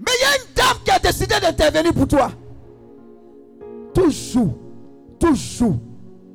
Mais 0.00 0.10
il 0.18 0.22
y 0.22 0.26
a 0.26 0.36
une 0.36 0.52
dame 0.56 0.82
qui 0.84 0.90
a 0.90 0.98
décidé 0.98 1.34
d'intervenir 1.40 1.94
pour 1.94 2.08
toi. 2.08 2.32
Toujours, 3.94 4.58
toujours, 5.16 5.78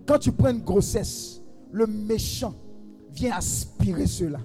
quand 0.05 0.19
tu 0.19 0.31
prends 0.31 0.51
une 0.51 0.61
grossesse, 0.61 1.41
le 1.69 1.85
méchant 1.85 2.55
vient 3.11 3.35
aspirer 3.35 4.07
cela. 4.07 4.39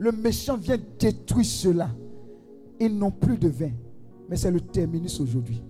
Le 0.00 0.10
méchant 0.10 0.56
vient 0.56 0.78
détruire 0.98 1.46
cela. 1.46 1.88
Ils 2.80 2.98
n'ont 2.98 3.12
plus 3.12 3.38
de 3.38 3.48
vin. 3.48 3.70
Mais 4.28 4.34
c'est 4.34 4.50
le 4.50 4.60
terminus 4.60 5.20
aujourd'hui. 5.20 5.62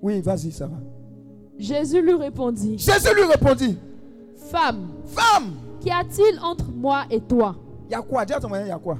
Oui, 0.00 0.20
vas-y, 0.20 0.52
ça 0.52 0.68
va. 0.68 0.78
Jésus 1.58 2.02
lui 2.02 2.14
répondit, 2.14 2.78
Jésus 2.78 3.14
lui 3.14 3.24
répondit, 3.24 3.78
Femme, 4.34 4.88
femme, 5.04 5.52
qu'y 5.80 5.90
a-t-il 5.90 6.38
entre 6.40 6.70
moi 6.70 7.04
et 7.10 7.20
toi? 7.20 7.56
Il 7.88 7.92
y 7.92 7.94
a 7.94 8.02
quoi 8.02 8.24
Dis 8.24 8.32
à 8.34 8.40
ton 8.40 8.48
moyen, 8.48 8.64
il 8.64 8.68
y 8.68 8.72
a 8.72 8.78
quoi 8.78 8.98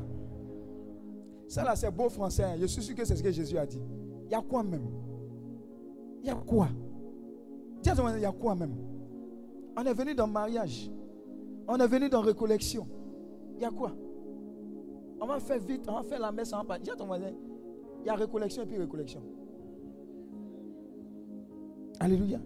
Ça 1.49 1.63
là, 1.65 1.77
c'est 1.77 1.91
beau 1.91 2.09
français. 2.09 2.45
hein. 2.45 2.57
Je 2.61 2.67
suis 2.67 2.83
sûr 2.83 2.95
que 2.95 3.05
c'est 3.05 3.17
ce 3.17 3.23
que 3.23 3.31
Jésus 3.31 3.57
a 3.59 3.67
dit. 3.67 3.81
Il 4.27 4.33
y 4.33 4.35
a 4.35 4.41
quoi 4.41 4.63
même 4.63 4.87
Il 6.23 6.29
y 6.29 6.31
a 6.31 6.35
quoi 6.35 6.69
Dis 7.83 7.91
à 7.91 7.95
ton 7.95 8.03
moyen, 8.03 8.17
il 8.17 8.23
y 8.23 8.27
a 8.27 8.33
quoi 8.33 8.55
même 8.55 8.75
On 9.77 9.85
est 9.85 9.95
venu 9.95 10.15
dans 10.15 10.27
le 10.27 10.33
mariage. 10.33 10.91
On 11.69 11.77
est 11.77 11.87
venu 11.87 12.09
dans 12.09 12.21
la 12.21 12.27
récollection. 12.29 12.87
Il 13.57 13.63
y 13.63 13.65
a 13.65 13.71
quoi 13.71 13.93
On 15.21 15.27
va 15.27 15.39
faire 15.41 15.59
vite, 15.61 15.83
on 15.89 15.95
va 15.95 16.03
faire 16.03 16.21
la 16.21 16.33
messe 16.33 16.53
en 16.53 16.65
bas. 16.65 16.79
Dis 16.79 16.91
à 16.91 16.97
ton 16.97 17.07
voisin, 17.07 17.31
il 18.03 18.07
y 18.07 18.11
a 18.11 18.15
récollection 18.15 18.63
et 18.63 18.67
puis 18.67 18.79
récollection. 18.79 19.21
Alléluia. 22.01 22.39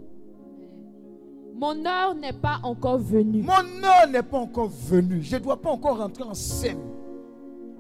Mon 1.55 1.85
heure 1.85 2.15
n'est 2.15 2.33
pas 2.33 2.59
encore 2.63 2.99
venue. 2.99 3.43
Mon 3.43 3.85
heure 3.85 4.09
n'est 4.11 4.23
pas 4.23 4.39
encore 4.39 4.69
venue. 4.69 5.23
Je 5.23 5.37
ne 5.37 5.41
dois 5.41 5.61
pas 5.61 5.71
encore 5.71 5.99
rentrer 5.99 6.23
en 6.23 6.35
scène. 6.35 6.79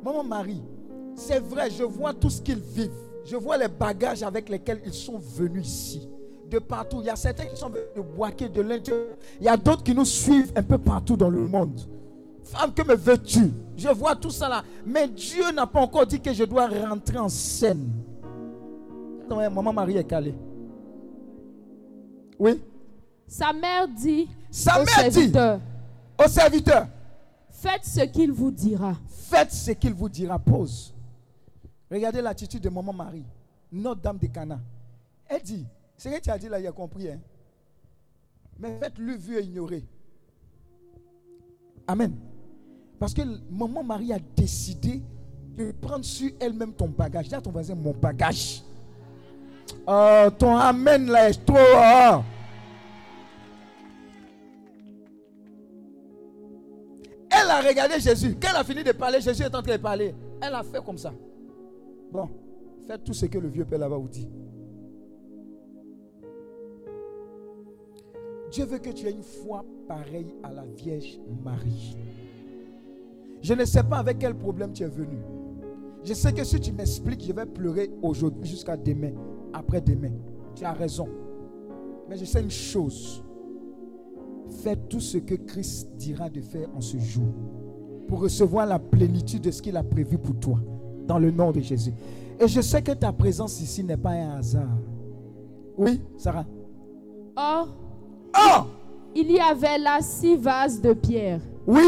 Maman 0.04 0.24
Marie, 0.24 0.62
c'est 1.14 1.40
vrai, 1.40 1.70
je 1.70 1.82
vois 1.82 2.12
tout 2.12 2.30
ce 2.30 2.42
qu'ils 2.42 2.58
vivent. 2.58 2.90
Je 3.24 3.36
vois 3.36 3.56
les 3.56 3.68
bagages 3.68 4.22
avec 4.22 4.48
lesquels 4.48 4.80
ils 4.84 4.92
sont 4.92 5.18
venus 5.18 5.66
ici. 5.66 6.08
De 6.50 6.58
partout. 6.58 6.98
Il 7.00 7.06
y 7.06 7.10
a 7.10 7.16
certains 7.16 7.44
qui 7.44 7.56
sont 7.56 7.68
venus 7.68 7.86
de 7.96 8.00
Boaké, 8.02 8.48
de 8.48 8.60
l'intérieur. 8.60 9.16
Il 9.40 9.46
y 9.46 9.48
a 9.48 9.56
d'autres 9.56 9.82
qui 9.82 9.94
nous 9.94 10.04
suivent 10.04 10.52
un 10.56 10.62
peu 10.62 10.78
partout 10.78 11.16
dans 11.16 11.30
le 11.30 11.46
monde. 11.46 11.80
Femme, 12.42 12.74
que 12.74 12.82
me 12.82 12.96
veux-tu? 12.96 13.52
Je 13.76 13.88
vois 13.88 14.16
tout 14.16 14.30
ça 14.30 14.48
là. 14.48 14.62
Mais 14.84 15.06
Dieu 15.06 15.52
n'a 15.54 15.66
pas 15.66 15.80
encore 15.80 16.06
dit 16.06 16.20
que 16.20 16.32
je 16.32 16.44
dois 16.44 16.66
rentrer 16.66 17.18
en 17.18 17.28
scène. 17.28 17.88
Non, 19.28 19.36
maman 19.48 19.72
Marie 19.72 19.96
est 19.96 20.04
calée. 20.04 20.34
Oui. 22.40 22.60
Sa 23.28 23.52
mère 23.52 23.86
dit 23.86 24.28
Sa 24.50 24.80
au 24.80 24.84
mère 24.84 25.04
dit 25.08 25.12
serviteur, 25.14 25.60
au 26.18 26.28
serviteur, 26.28 26.88
Faites 27.50 27.84
ce 27.84 28.00
qu'il 28.00 28.32
vous 28.32 28.50
dira. 28.50 28.96
faites 29.08 29.52
ce 29.52 29.72
qu'il 29.72 29.92
vous 29.92 30.08
dira. 30.08 30.38
Pause. 30.38 30.94
Regardez 31.90 32.22
l'attitude 32.22 32.62
de 32.62 32.70
maman 32.70 32.92
Marie, 32.94 33.24
notre 33.70 34.00
dame 34.00 34.16
de 34.18 34.26
Cana. 34.26 34.58
Elle 35.28 35.42
dit, 35.42 35.66
ce 35.98 36.08
que 36.08 36.18
tu 36.20 36.30
as 36.30 36.38
dit 36.38 36.48
là, 36.48 36.58
il 36.58 36.66
a 36.66 36.72
compris. 36.72 37.08
Hein? 37.10 37.18
Mais 38.58 38.78
faites-le 38.80 39.14
vu 39.14 39.36
et 39.38 39.42
ignorer. 39.42 39.84
Amen. 41.86 42.14
Parce 42.98 43.12
que 43.12 43.22
maman 43.50 43.82
Marie 43.84 44.12
a 44.14 44.18
décidé 44.36 45.02
de 45.56 45.72
prendre 45.72 46.04
sur 46.04 46.30
elle-même 46.40 46.72
ton 46.72 46.88
bagage. 46.88 47.28
Dis 47.28 47.34
à 47.34 47.40
ton 47.40 47.50
voisin, 47.50 47.74
mon 47.74 47.92
bagage. 47.92 48.62
Oh, 49.86 50.26
ton 50.38 50.56
amen 50.56 51.06
là 51.06 51.30
est 51.30 51.44
trop. 51.44 51.56
Elle 57.30 57.50
a 57.50 57.60
regardé 57.60 58.00
Jésus. 58.00 58.36
Quand 58.40 58.48
elle 58.50 58.56
a 58.56 58.64
fini 58.64 58.82
de 58.82 58.92
parler, 58.92 59.20
Jésus 59.20 59.42
est 59.42 59.54
en 59.54 59.62
train 59.62 59.76
de 59.76 59.82
parler. 59.82 60.14
Elle 60.40 60.54
a 60.54 60.62
fait 60.62 60.84
comme 60.84 60.98
ça. 60.98 61.12
Bon, 62.12 62.28
faites 62.86 63.04
tout 63.04 63.14
ce 63.14 63.26
que 63.26 63.38
le 63.38 63.48
vieux 63.48 63.64
père 63.64 63.78
là-bas 63.78 63.96
vous 63.96 64.08
dit. 64.08 64.28
Dieu 68.50 68.64
veut 68.64 68.78
que 68.78 68.90
tu 68.90 69.06
aies 69.06 69.12
une 69.12 69.22
foi 69.22 69.64
pareille 69.86 70.34
à 70.42 70.50
la 70.52 70.64
Vierge 70.64 71.20
Marie. 71.44 71.96
Je 73.42 73.54
ne 73.54 73.64
sais 73.64 73.84
pas 73.84 73.98
avec 73.98 74.18
quel 74.18 74.34
problème 74.34 74.72
tu 74.72 74.82
es 74.82 74.88
venu. 74.88 75.18
Je 76.04 76.14
sais 76.14 76.32
que 76.32 76.42
si 76.42 76.58
tu 76.58 76.72
m'expliques, 76.72 77.24
je 77.24 77.32
vais 77.32 77.46
pleurer 77.46 77.90
aujourd'hui 78.02 78.48
jusqu'à 78.48 78.76
demain, 78.76 79.12
après-demain. 79.52 80.12
Tu 80.54 80.64
as 80.64 80.72
raison. 80.72 81.08
Mais 82.08 82.16
je 82.16 82.24
sais 82.24 82.40
une 82.40 82.50
chose. 82.50 83.22
Fais 84.62 84.76
tout 84.76 85.00
ce 85.00 85.18
que 85.18 85.34
Christ 85.34 85.90
dira 85.96 86.28
de 86.28 86.40
faire 86.40 86.68
en 86.76 86.80
ce 86.80 86.98
jour 86.98 87.28
pour 88.08 88.20
recevoir 88.20 88.66
la 88.66 88.78
plénitude 88.78 89.42
de 89.42 89.50
ce 89.50 89.62
qu'il 89.62 89.76
a 89.76 89.82
prévu 89.82 90.18
pour 90.18 90.34
toi. 90.40 90.58
Dans 91.06 91.18
le 91.18 91.30
nom 91.30 91.52
de 91.52 91.60
Jésus. 91.60 91.92
Et 92.38 92.48
je 92.48 92.60
sais 92.60 92.82
que 92.82 92.92
ta 92.92 93.12
présence 93.12 93.60
ici 93.60 93.84
n'est 93.84 93.96
pas 93.96 94.10
un 94.10 94.38
hasard. 94.38 94.76
Oui, 95.76 96.00
Sarah. 96.16 96.44
Or, 97.36 97.68
Oh, 98.36 98.62
il 99.14 99.30
y 99.32 99.40
avait 99.40 99.78
là 99.78 99.98
six 100.02 100.36
vases 100.36 100.80
de 100.80 100.92
pierre 100.92 101.40
oui, 101.66 101.82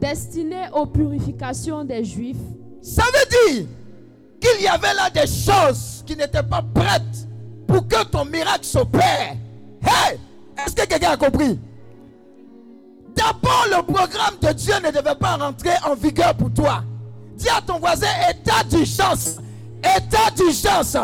destinés 0.00 0.64
aux 0.74 0.86
purifications 0.86 1.84
des 1.84 2.02
Juifs. 2.02 2.36
ça 2.82 3.04
veut 3.04 3.52
dire 3.54 3.66
qu'il 4.40 4.64
y 4.64 4.66
avait 4.66 4.92
là 4.94 5.08
des 5.08 5.28
choses 5.28 5.93
qui 6.06 6.16
n'étaient 6.16 6.42
pas 6.42 6.62
prêtes 6.74 7.28
pour 7.66 7.86
que 7.88 8.04
ton 8.04 8.24
miracle 8.24 8.64
s'opère. 8.64 9.36
Hey, 9.82 10.18
est-ce 10.64 10.74
que 10.74 10.86
quelqu'un 10.86 11.10
a 11.10 11.16
compris? 11.16 11.58
D'abord, 13.14 13.66
le 13.70 13.82
programme 13.82 14.36
de 14.40 14.52
Dieu 14.52 14.74
ne 14.84 14.90
devait 14.90 15.14
pas 15.14 15.36
rentrer 15.36 15.74
en 15.86 15.94
vigueur 15.94 16.34
pour 16.34 16.52
toi. 16.52 16.82
Dis 17.36 17.48
à 17.48 17.60
ton 17.60 17.78
voisin, 17.78 18.08
état 18.30 18.64
d'urgence, 18.64 19.36
état 19.82 20.30
d'urgence, 20.36 20.96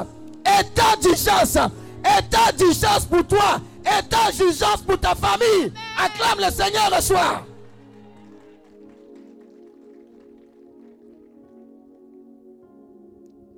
état 0.45 0.97
d'urgence, 1.01 1.57
état 2.05 2.53
d'urgence 2.57 3.05
pour 3.05 3.27
toi, 3.27 3.61
état 3.85 4.33
d'urgence 4.33 4.83
pour 4.87 4.99
ta 4.99 5.15
famille. 5.15 5.73
Acclame 5.99 6.45
le 6.47 6.53
Seigneur 6.53 6.91
le 6.95 7.03
soir. 7.03 7.45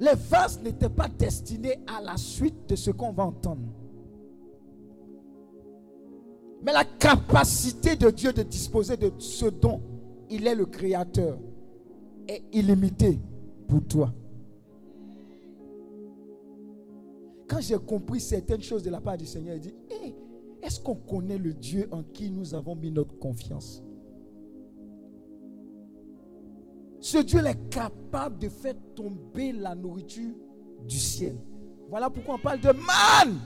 Les 0.03 0.15
vases 0.17 0.61
n'étaient 0.61 0.88
pas 0.88 1.07
destinés 1.07 1.79
à 1.87 2.03
la 2.03 2.17
suite 2.17 2.69
de 2.69 2.75
ce 2.75 2.91
qu'on 2.91 3.12
va 3.12 3.25
entendre. 3.25 3.62
Mais 6.61 6.73
la 6.73 6.85
capacité 6.85 7.95
de 7.95 8.11
Dieu 8.11 8.33
de 8.33 8.43
disposer 8.43 8.97
de 8.97 9.12
ce 9.19 9.47
dont 9.47 9.81
il 10.29 10.45
est 10.49 10.57
le 10.57 10.67
créateur 10.67 11.38
est 12.27 12.43
illimitée 12.53 13.21
pour 13.69 13.87
toi. 13.87 14.12
Quand 17.47 17.61
j'ai 17.61 17.79
compris 17.79 18.19
certaines 18.19 18.62
choses 18.62 18.83
de 18.83 18.91
la 18.91 19.01
part 19.01 19.17
du 19.17 19.27
Seigneur, 19.27 19.55
il 19.55 19.61
dit, 19.61 19.75
Hey, 19.88 20.17
est-ce 20.65 20.81
qu'on 20.81 20.97
connaît 20.97 21.38
le 21.38 21.55
Dieu 21.55 21.87
en 21.93 22.03
qui 22.03 22.29
nous 22.29 22.55
avons 22.55 22.75
mis 22.75 22.91
notre 22.91 23.17
confiance? 23.21 23.81
Ce 27.03 27.19
Dieu 27.19 27.45
est 27.45 27.69
capable 27.69 28.38
de 28.38 28.49
faire 28.49 28.77
tomber 28.95 29.51
la 29.51 29.75
nourriture 29.75 30.37
du 30.87 30.97
ciel. 30.97 31.37
Voilà 31.88 32.09
pourquoi 32.09 32.37
on 32.37 32.38
parle 32.38 32.61
de 32.61 32.69
man. 32.69 33.41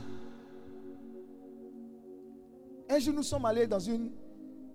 Un 2.87 2.99
jour, 2.99 3.15
nous 3.15 3.23
sommes 3.23 3.45
allés 3.45 3.65
dans 3.65 3.79
une, 3.79 4.11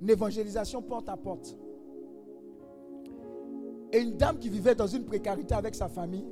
évangélisation 0.07 0.83
porte 0.83 1.09
à 1.09 1.16
porte. 1.16 1.57
Et 3.92 4.01
une 4.01 4.16
dame 4.16 4.38
qui 4.38 4.49
vivait 4.49 4.75
dans 4.75 4.88
une 4.88 5.05
précarité 5.05 5.55
avec 5.55 5.77
sa 5.77 5.87
famille, 5.87 6.27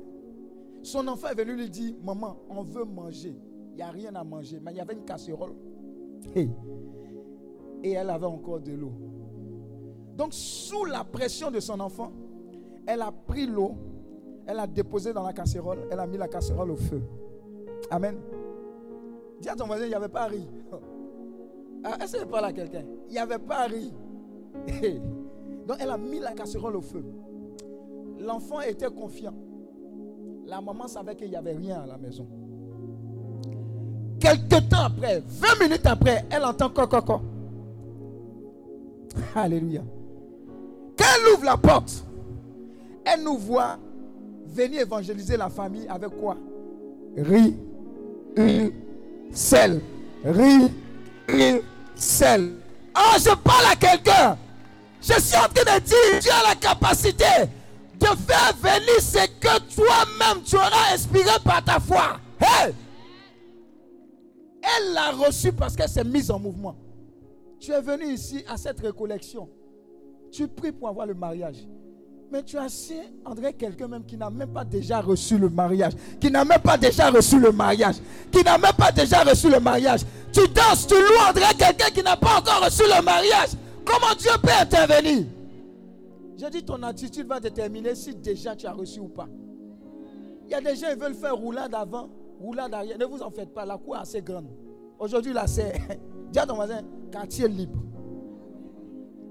son 0.83 1.07
enfant 1.07 1.29
est 1.29 1.35
venu 1.35 1.55
lui 1.55 1.69
dire, 1.69 1.95
maman, 2.03 2.35
on 2.49 2.63
veut 2.63 2.83
manger. 2.83 3.33
Il 3.69 3.75
n'y 3.77 3.81
a 3.81 3.91
rien 3.91 4.13
à 4.13 4.25
manger. 4.25 4.59
Mais 4.61 4.71
il 4.71 4.77
y 4.77 4.81
avait 4.81 4.93
une 4.93 5.05
casserole. 5.05 5.53
Et 6.35 7.91
elle 7.91 8.09
avait 8.09 8.25
encore 8.25 8.59
de 8.59 8.73
l'eau. 8.73 8.91
Donc, 10.17 10.33
sous 10.33 10.83
la 10.83 11.05
pression 11.05 11.49
de 11.49 11.61
son 11.61 11.79
enfant, 11.79 12.11
elle 12.87 13.01
a 13.01 13.11
pris 13.11 13.45
l'eau, 13.45 13.75
elle 14.45 14.59
a 14.59 14.67
déposé 14.67 15.13
dans 15.13 15.23
la 15.23 15.33
casserole, 15.33 15.79
elle 15.91 15.99
a 15.99 16.07
mis 16.07 16.17
la 16.17 16.27
casserole 16.27 16.71
au 16.71 16.75
feu. 16.75 17.01
Amen. 17.89 18.17
Dis 19.39 19.49
à 19.49 19.55
ton 19.55 19.65
voisin, 19.65 19.85
il 19.85 19.89
n'y 19.89 19.95
avait 19.95 20.07
pas 20.09 20.25
ri. 20.25 20.47
Ah, 21.83 21.97
Est-ce 21.99 22.15
qu'elle 22.15 22.27
parle 22.27 22.45
à 22.45 22.53
quelqu'un? 22.53 22.83
Il 23.07 23.13
n'y 23.13 23.17
avait 23.17 23.39
pas 23.39 23.63
ri. 23.65 23.91
Donc 25.67 25.77
elle 25.79 25.89
a 25.89 25.97
mis 25.97 26.19
la 26.19 26.33
casserole 26.33 26.75
au 26.75 26.81
feu. 26.81 27.03
L'enfant 28.19 28.61
était 28.61 28.89
confiant. 28.91 29.33
La 30.45 30.61
maman 30.61 30.87
savait 30.87 31.15
qu'il 31.15 31.29
n'y 31.31 31.35
avait 31.35 31.53
rien 31.55 31.81
à 31.81 31.87
la 31.87 31.97
maison. 31.97 32.27
Quelques 34.19 34.69
temps 34.69 34.83
après, 34.85 35.23
20 35.25 35.63
minutes 35.63 35.85
après, 35.87 36.23
elle 36.29 36.45
entend 36.45 36.69
coco. 36.69 37.21
Alléluia. 39.33 39.81
Quand 40.97 41.05
elle 41.17 41.33
ouvre 41.33 41.45
la 41.45 41.57
porte, 41.57 42.05
elle 43.05 43.23
nous 43.23 43.37
voit 43.37 43.77
venir 44.45 44.81
évangéliser 44.81 45.37
la 45.37 45.49
famille 45.49 45.87
avec 45.87 46.09
quoi? 46.19 46.37
Riz, 47.17 47.55
sel. 49.31 49.81
Riz, 50.23 50.69
sel. 51.95 52.53
Ah, 52.93 53.17
je 53.17 53.33
parle 53.35 53.65
à 53.71 53.75
quelqu'un. 53.75 54.37
Je 55.01 55.19
suis 55.19 55.35
en 55.35 55.47
train 55.49 55.79
de 55.79 55.83
dire, 55.83 56.19
Dieu 56.21 56.31
a 56.31 56.49
la 56.49 56.55
capacité 56.55 57.25
de 57.99 58.05
faire 58.05 58.53
venir 58.61 58.99
ce 58.99 59.27
que 59.39 59.75
toi-même 59.75 60.43
tu 60.43 60.55
auras 60.55 60.93
inspiré 60.93 61.39
par 61.43 61.63
ta 61.63 61.79
foi. 61.79 62.19
Elle 64.77 64.93
l'a 64.93 65.11
reçu 65.11 65.51
parce 65.51 65.75
qu'elle 65.75 65.89
s'est 65.89 66.03
mise 66.03 66.29
en 66.29 66.39
mouvement. 66.39 66.75
Tu 67.59 67.71
es 67.71 67.81
venu 67.81 68.13
ici 68.13 68.43
à 68.47 68.57
cette 68.57 68.79
récollection. 68.79 69.49
Tu 70.31 70.47
pries 70.47 70.71
pour 70.71 70.87
avoir 70.87 71.05
le 71.05 71.13
mariage. 71.13 71.67
Mais 72.31 72.43
tu 72.43 72.57
as 72.57 72.63
assis, 72.63 73.01
André, 73.25 73.51
quelqu'un 73.51 73.89
même 73.89 74.05
qui 74.05 74.15
n'a 74.15 74.29
même 74.29 74.53
pas 74.53 74.63
déjà 74.63 75.01
reçu 75.01 75.37
le 75.37 75.49
mariage. 75.49 75.91
Qui 76.19 76.31
n'a 76.31 76.45
même 76.45 76.61
pas 76.61 76.77
déjà 76.77 77.09
reçu 77.09 77.37
le 77.37 77.51
mariage. 77.51 77.95
Qui 78.31 78.41
n'a 78.41 78.57
même 78.57 78.71
pas 78.73 78.91
déjà 78.91 79.23
reçu 79.23 79.49
le 79.49 79.59
mariage. 79.59 80.01
Tu 80.31 80.47
danses, 80.47 80.87
tu 80.87 80.93
loues, 80.93 81.29
André, 81.29 81.43
quelqu'un 81.57 81.89
qui 81.93 82.01
n'a 82.01 82.15
pas 82.15 82.39
encore 82.39 82.63
reçu 82.63 82.83
le 82.83 83.03
mariage. 83.03 83.49
Comment 83.83 84.15
Dieu 84.17 84.31
peut 84.41 84.49
intervenir? 84.61 85.25
J'ai 86.37 86.49
dit, 86.49 86.63
ton 86.63 86.81
attitude 86.83 87.27
va 87.27 87.41
déterminer 87.41 87.95
si 87.95 88.15
déjà 88.15 88.55
tu 88.55 88.65
as 88.65 88.71
reçu 88.71 89.01
ou 89.01 89.09
pas. 89.09 89.27
Il 90.45 90.51
y 90.51 90.55
a 90.55 90.61
des 90.61 90.75
gens 90.77 90.87
qui 90.87 90.99
veulent 90.99 91.13
faire 91.13 91.35
roulant 91.35 91.67
d'avant, 91.67 92.09
roulant 92.39 92.69
d'arrière. 92.69 92.97
Ne 92.97 93.05
vous 93.05 93.21
en 93.21 93.29
faites 93.29 93.53
pas, 93.53 93.65
la 93.65 93.77
cour 93.77 93.97
est 93.97 93.99
assez 93.99 94.21
grande. 94.21 94.47
Aujourd'hui, 94.97 95.33
là, 95.33 95.47
c'est. 95.47 95.73
Dis 96.31 96.39
à 96.39 96.45
ton 96.45 96.55
voisin, 96.55 96.79
quartier 97.11 97.49
libre. 97.49 97.77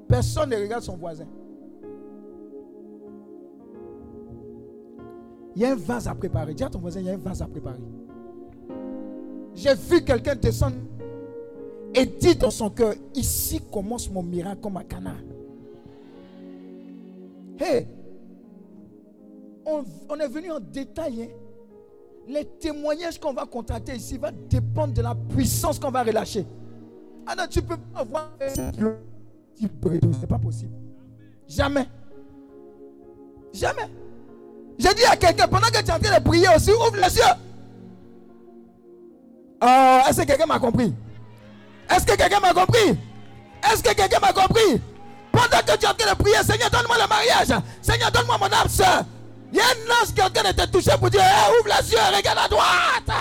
Personne 0.07 0.51
ne 0.51 0.57
regarde 0.57 0.83
son 0.83 0.99
voisin. 0.99 1.27
Il 5.57 5.63
y 5.63 5.65
a 5.65 5.73
un 5.73 5.77
vase 5.77 6.07
à 6.09 6.15
préparer. 6.15 6.55
Dis 6.55 6.65
à 6.65 6.71
ton 6.71 6.79
voisin, 6.79 7.01
il 7.01 7.07
y 7.07 7.11
a 7.11 7.15
un 7.15 7.19
vase 7.19 7.43
à 7.43 7.47
préparer. 7.47 7.81
J'ai 9.55 9.75
vu 9.75 10.05
quelqu'un 10.05 10.37
descendre 10.37 10.77
et 11.95 12.07
dit 12.07 12.37
dans 12.37 12.51
son 12.51 12.71
cœur, 12.71 12.95
ici 13.15 13.61
commence 13.71 14.09
mon 14.11 14.23
miracle 14.23 14.61
comme 14.61 14.77
à 14.77 14.85
Cana. 14.85 15.15
Hey, 17.59 17.87
on, 19.67 20.17
est 20.19 20.29
venu 20.29 20.51
en 20.51 20.61
détail. 20.61 21.23
hein. 21.25 21.29
Les 22.29 22.45
témoignages 22.45 23.19
qu'on 23.19 23.33
va 23.33 23.45
contracter 23.45 23.97
ici 23.97 24.17
vont 24.19 24.29
dépendre 24.49 24.95
de 24.95 25.03
la 25.03 25.15
puissance 25.15 25.79
qu'on 25.79 25.91
va 25.91 26.03
relâcher. 26.03 26.47
Ah 27.27 27.35
non, 27.37 27.45
tu 27.51 27.61
peux 27.61 27.77
avoir 27.95 28.31
c'est 30.21 30.27
pas 30.27 30.39
possible. 30.39 30.73
Jamais. 31.47 31.87
Jamais. 33.53 33.89
J'ai 34.79 34.95
dit 34.95 35.05
à 35.05 35.17
quelqu'un, 35.17 35.47
pendant 35.49 35.67
que 35.69 35.79
tu 35.79 35.89
es 35.89 35.93
en 35.93 35.99
train 35.99 36.19
de 36.19 36.25
prier 36.25 36.49
aussi, 36.55 36.71
ouvre 36.71 36.97
les 36.97 37.17
yeux. 37.17 37.23
Oh, 39.63 39.99
est-ce 40.09 40.23
que 40.23 40.27
quelqu'un 40.27 40.47
m'a 40.47 40.59
compris? 40.59 40.95
Est-ce 41.91 42.07
que 42.07 42.17
quelqu'un 42.17 42.41
m'a 42.41 42.53
compris? 42.55 42.99
Est-ce 43.71 43.83
que 43.83 43.95
quelqu'un 43.95 44.21
m'a 44.21 44.33
compris? 44.33 44.81
Pendant 45.33 45.59
que 45.59 45.77
tu 45.79 45.85
es 45.85 45.89
en 45.89 45.95
train 45.95 46.13
de 46.13 46.17
prier, 46.17 46.37
Seigneur, 46.45 46.71
donne-moi 46.71 46.97
le 47.01 47.09
mariage. 47.09 47.63
Seigneur, 47.83 48.11
donne-moi 48.11 48.39
mon 48.39 48.47
âme 48.47 48.69
sœur. 48.69 49.05
Il 49.53 49.59
y 49.59 49.61
a 49.61 49.65
un 49.65 50.03
ange 50.03 50.15
qui 50.15 50.21
est 50.21 50.25
en 50.25 50.31
train 50.31 50.51
de 50.51 50.57
te 50.57 50.67
toucher 50.67 50.93
pour 50.99 51.11
dire, 51.11 51.21
Eh, 51.23 51.61
ouvre 51.61 51.69
les 51.69 51.93
yeux, 51.93 51.99
regarde 52.17 52.39
à 52.45 52.49
droite. 52.49 53.19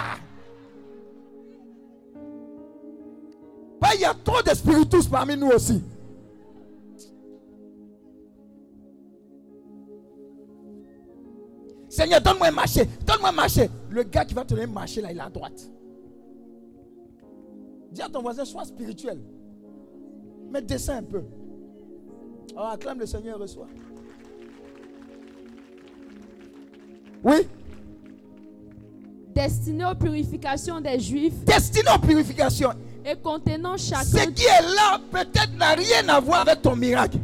Bah, 3.81 3.89
il 3.95 4.01
y 4.01 4.05
a 4.05 4.13
trop 4.23 4.41
de 4.41 4.53
spiritus 4.53 5.07
parmi 5.07 5.35
nous 5.35 5.47
aussi. 5.49 5.83
Seigneur, 11.99 12.21
donne-moi 12.21 12.47
un 12.47 12.51
marché. 12.51 12.87
Donne-moi 13.05 13.27
un 13.27 13.33
marché. 13.33 13.69
Le 13.89 14.03
gars 14.03 14.23
qui 14.23 14.33
va 14.33 14.45
te 14.45 14.51
donner 14.53 14.63
un 14.63 14.67
marché, 14.67 15.01
là, 15.01 15.11
il 15.11 15.17
est 15.17 15.21
à 15.21 15.29
droite. 15.29 15.69
Dis 17.91 18.01
à 18.01 18.07
ton 18.07 18.21
voisin, 18.21 18.45
sois 18.45 18.63
spirituel. 18.63 19.19
Mais 20.49 20.61
descends 20.61 20.93
un 20.93 21.03
peu. 21.03 21.23
Oh, 22.55 22.61
acclame 22.71 22.99
le 22.99 23.05
Seigneur 23.05 23.37
et 23.37 23.41
reçois. 23.41 23.67
Oui? 27.21 27.35
destiné 29.35 29.85
aux 29.85 29.95
purifications 29.95 30.81
des 30.81 30.99
Juifs 30.99 31.45
Destiné 31.45 31.89
aux 31.95 31.99
purifications. 31.99 32.71
et 33.05 33.15
contenant 33.15 33.77
Ce 33.77 33.89
chacun 33.89 34.31
qui 34.31 34.43
est 34.43 34.75
là, 34.75 34.99
peut-être 35.11 35.55
n'a 35.57 35.73
rien 35.73 36.07
à 36.07 36.19
voir 36.21 36.41
avec 36.41 36.61
ton 36.61 36.75
miracle. 36.77 37.17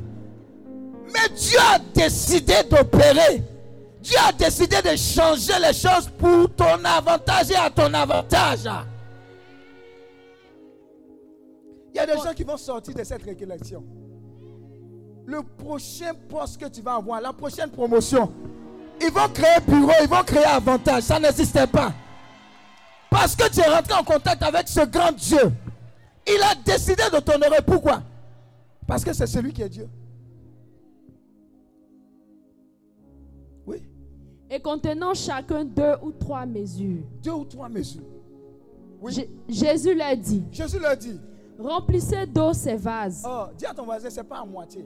Mais 1.08 1.34
Dieu 1.34 1.60
a 1.60 1.80
décidé 1.94 2.56
d'opérer. 2.70 3.55
Dieu 4.06 4.18
a 4.24 4.32
décidé 4.32 4.84
de 4.84 4.96
changer 4.96 5.60
les 5.60 5.74
choses 5.74 6.08
pour 6.16 6.54
ton 6.56 6.86
avantage 6.86 7.50
et 7.50 7.56
à 7.56 7.72
ton 7.72 7.92
avantage. 7.92 8.70
Il 11.92 11.98
y 11.98 12.00
a 12.00 12.06
des 12.06 12.14
gens 12.14 12.34
qui 12.36 12.44
vont 12.44 12.58
sortir 12.58 12.94
de 12.94 13.04
cette 13.04 13.24
récollection. 13.24 13.84
Le 15.26 15.42
prochain 15.42 16.14
poste 16.30 16.62
que 16.62 16.68
tu 16.68 16.84
vas 16.84 16.96
avoir, 16.96 17.20
la 17.20 17.34
prochaine 17.34 17.72
promotion, 17.72 18.32
ils 19.02 19.12
vont 19.12 19.28
créer 19.30 19.60
bureau, 19.68 19.94
ils 20.04 20.08
vont 20.08 20.24
créer 20.24 20.46
avantage. 20.46 21.02
Ça 21.02 21.20
n'existait 21.20 21.66
pas. 21.66 21.92
Parce 23.10 23.36
que 23.36 23.50
tu 23.50 23.60
es 23.60 23.68
rentré 23.68 23.96
en 23.96 24.04
contact 24.04 24.44
avec 24.44 24.68
ce 24.68 24.82
grand 24.82 25.14
Dieu. 25.14 25.52
Il 26.28 26.44
a 26.44 26.54
décidé 26.54 27.04
de 27.12 27.20
t'honorer. 27.20 27.62
Pourquoi? 27.66 28.04
Parce 28.86 29.04
que 29.04 29.14
c'est 29.14 29.26
celui 29.26 29.52
qui 29.52 29.64
est 29.64 29.70
Dieu. 29.70 29.90
Et 34.56 34.60
contenant 34.62 35.14
chacun 35.14 35.66
deux 35.66 35.96
ou 36.02 36.12
trois 36.12 36.46
mesures. 36.46 37.04
Deux 37.24 37.32
ou 37.32 37.46
trois 37.46 37.68
mesures. 37.70 38.04
Oui. 39.02 39.28
Jésus 39.50 39.94
leur 39.94 40.16
dit, 40.18 40.44
Jésus 40.52 40.80
leur 40.80 40.96
dit 40.98 41.20
remplissez 41.60 42.26
d'eau 42.26 42.54
ces 42.54 42.76
vases. 42.76 43.24
Oh, 43.28 43.46
dis 43.58 43.66
à 43.66 43.74
ton 43.74 43.84
voisin, 43.86 44.10
c'est 44.10 44.24
pas 44.24 44.40
à 44.40 44.46
moitié. 44.46 44.86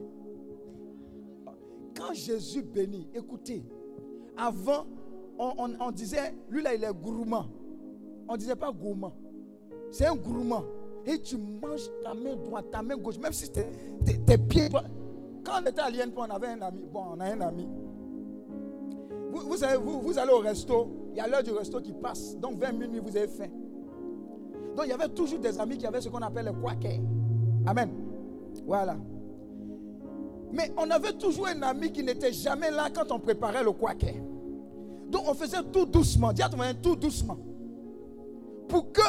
Quand 1.95 2.13
Jésus 2.13 2.61
bénit, 2.61 3.07
écoutez, 3.13 3.63
avant, 4.37 4.85
on, 5.37 5.51
on- 5.57 5.75
on 5.87 5.91
disait, 5.91 6.33
lui 6.49 6.61
là, 6.63 6.73
il 6.73 6.83
est 6.83 6.93
gourmand. 6.93 7.45
On 8.27 8.37
disait 8.37 8.55
pas 8.55 8.71
gourmand. 8.71 9.13
C'est 9.91 10.05
un 10.05 10.15
gourmand. 10.15 10.63
Et 11.05 11.19
tu 11.21 11.37
manges 11.37 11.89
ta 12.03 12.13
main 12.13 12.35
droite, 12.35 12.65
ta 12.71 12.81
main 12.81 12.95
gauche, 12.97 13.17
même 13.17 13.33
si 13.33 13.49
tes, 13.51 13.65
tes- 14.05 14.19
tes 14.19 14.37
pieds. 14.37 14.69
Quand 15.43 15.53
on 15.61 15.65
était 15.65 15.81
à 15.81 15.89
l'INP, 15.89 16.13
on 16.17 16.23
avait 16.23 16.47
un 16.47 16.61
ami. 16.61 16.83
Bon, 16.91 17.03
on 17.15 17.19
a 17.19 17.25
un 17.25 17.41
ami. 17.41 17.67
Vous, 19.31 19.63
allez 20.19 20.31
au 20.31 20.39
resto, 20.39 20.87
il 21.11 21.17
y 21.17 21.19
a 21.19 21.27
l'heure 21.27 21.43
du 21.43 21.51
resto 21.51 21.79
qui 21.81 21.93
passe. 21.93 22.35
Donc, 22.37 22.59
vers 22.59 22.73
minuit, 22.73 22.99
vous 22.99 23.15
avez 23.15 23.27
faim. 23.27 23.49
Donc, 24.75 24.85
il 24.85 24.89
y 24.89 24.93
avait 24.93 25.09
toujours 25.09 25.39
des 25.39 25.59
amis 25.59 25.77
qui 25.77 25.85
avaient 25.85 26.01
ce 26.01 26.09
qu'on 26.09 26.21
appelle 26.21 26.45
le 26.45 26.53
quaker. 26.53 26.99
Amen. 27.65 27.89
Voilà. 28.65 28.95
Mais 30.51 30.71
on 30.77 30.89
avait 30.89 31.13
toujours 31.13 31.47
un 31.47 31.61
ami 31.61 31.91
qui 31.91 32.03
n'était 32.03 32.33
jamais 32.33 32.71
là 32.71 32.89
quand 32.93 33.11
on 33.11 33.19
préparait 33.19 33.63
le 33.63 33.71
quaker. 33.71 34.15
Donc, 35.09 35.23
on 35.27 35.33
faisait 35.33 35.63
tout 35.71 35.85
doucement. 35.85 36.33
Dis 36.33 36.41
à 36.41 36.49
ton 36.49 36.57
voisin, 36.57 36.73
tout 36.81 36.95
doucement. 36.95 37.37
Pour 38.67 38.91
que 38.91 39.01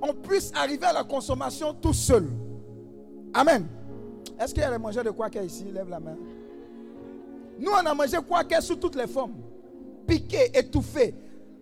on 0.00 0.12
puisse 0.12 0.52
arriver 0.54 0.84
à 0.84 0.92
la 0.92 1.04
consommation 1.04 1.74
tout 1.74 1.94
seul. 1.94 2.28
Amen. 3.34 3.66
Est-ce 4.38 4.52
qu'il 4.54 4.62
y 4.62 4.66
a 4.66 4.70
des 4.70 4.78
mangeurs 4.78 5.04
de 5.04 5.10
quaker 5.10 5.42
ici? 5.42 5.64
Lève 5.72 5.88
la 5.88 5.98
main. 5.98 6.16
Nous, 7.58 7.70
on 7.70 7.86
a 7.86 7.94
mangé 7.94 8.18
quaker 8.28 8.62
sous 8.62 8.76
toutes 8.76 8.96
les 8.96 9.06
formes. 9.06 9.34
Piqué, 10.06 10.50
étouffé, 10.56 11.14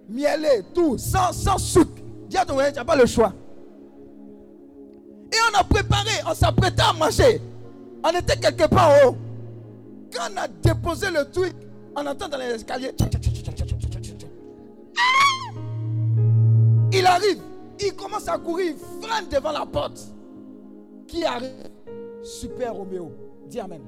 mielé, 0.09 0.63
tout, 0.75 0.99
sans, 0.99 1.33
sans 1.33 1.59
sucre. 1.59 2.03
Dis 2.29 2.37
à 2.37 2.45
tu 2.45 2.53
n'as 2.53 2.85
pas 2.85 2.97
le 2.97 3.07
choix. 3.07 3.33
Et 5.33 5.37
on 5.51 5.59
a 5.59 5.65
préparé, 5.65 6.11
on 6.29 6.35
s'apprêtait 6.35 6.83
à 6.83 6.93
manger. 6.93 7.41
On 8.05 8.11
était 8.11 8.37
quelque 8.37 8.69
part 8.69 8.91
en 8.91 9.09
haut. 9.09 9.17
Quand 10.13 10.29
on 10.33 10.37
a 10.37 10.49
déposé 10.49 11.11
le 11.11 11.31
truc, 11.31 11.55
on 11.97 12.07
entend 12.07 12.29
dans 12.29 12.39
les 12.39 12.47
escaliers. 12.55 12.93
Il 16.93 17.07
arrive, 17.07 17.41
il 17.81 17.95
commence 17.95 18.29
à 18.29 18.39
courir, 18.39 18.75
il 18.77 19.03
freine 19.07 19.29
devant 19.29 19.53
la 19.53 19.67
porte. 19.67 20.01
Qui 21.09 21.25
arrive? 21.25 21.51
Super 22.23 22.75
Roméo. 22.75 23.13
Dis 23.47 23.61
Amen. 23.61 23.83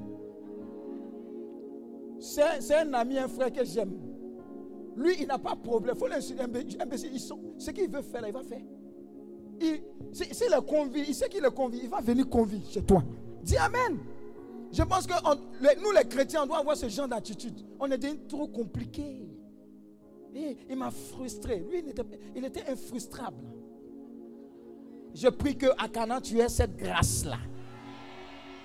C'est 2.19 2.75
un 2.75 2.93
ami, 2.93 3.17
un 3.17 3.27
frère 3.27 3.51
que 3.51 3.63
j'aime. 3.63 3.93
Lui, 4.97 5.13
il 5.21 5.27
n'a 5.27 5.37
pas 5.37 5.53
de 5.55 5.61
problème. 5.61 5.95
Il 5.95 5.99
faut 5.99 6.07
l'insulter. 6.07 6.43
Ce 7.57 7.71
qu'il 7.71 7.89
veut 7.89 8.01
faire, 8.01 8.21
là, 8.21 8.27
il 8.29 8.33
va 8.33 8.41
faire. 8.43 8.61
Il- 9.61 9.81
si- 10.11 10.33
S'il 10.33 10.51
est 10.53 10.65
convié, 10.67 11.03
il 11.07 11.15
sait 11.15 11.29
qu'il 11.29 11.45
est 11.45 11.53
convié, 11.53 11.81
il 11.83 11.89
va 11.89 12.01
venir 12.01 12.27
convié 12.27 12.59
chez 12.69 12.81
toi. 12.81 13.03
Dis 13.43 13.57
Amen. 13.57 13.97
Je 14.71 14.83
pense 14.83 15.07
que 15.07 15.13
nous, 15.81 15.91
les 15.91 16.07
chrétiens, 16.07 16.43
on 16.43 16.47
doit 16.47 16.57
avoir 16.59 16.75
ce 16.75 16.89
genre 16.89 17.07
d'attitude. 17.07 17.53
On 17.79 17.89
est 17.89 17.97
devenu 17.97 18.19
trop 18.27 18.47
compliqué. 18.47 19.21
Il 20.69 20.75
m'a 20.75 20.91
frustré. 20.91 21.59
Lui, 21.69 21.79
il 21.79 21.89
était, 21.89 22.03
il 22.35 22.43
infrustrable. 22.69 23.43
Je 25.13 25.29
prie 25.29 25.55
que 25.57 25.67
Canaan, 25.87 26.21
tu 26.21 26.37
aies 26.39 26.49
cette 26.49 26.75
grâce-là. 26.75 27.37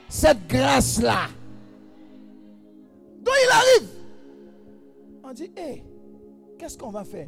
Cette 0.08 0.46
grâce-là. 0.48 1.28
Donc 3.22 3.34
il 3.44 3.50
arrive. 3.50 3.88
On 5.24 5.32
dit, 5.32 5.50
hé, 5.56 5.82
qu'est-ce 6.62 6.78
qu'on 6.78 6.90
va 6.90 7.02
faire? 7.02 7.26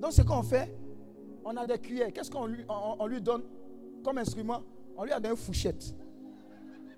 Donc 0.00 0.12
ce 0.12 0.22
qu'on 0.22 0.44
fait, 0.44 0.72
on 1.44 1.56
a 1.56 1.66
des 1.66 1.78
cuillères. 1.78 2.12
Qu'est-ce 2.12 2.30
qu'on 2.30 2.46
lui, 2.46 2.64
on, 2.68 3.06
lui 3.08 3.20
donne 3.20 3.42
comme 4.04 4.18
instrument? 4.18 4.62
On 4.96 5.04
lui 5.04 5.10
a 5.10 5.18
donné 5.18 5.30
une 5.30 5.36
fourchette. 5.36 5.92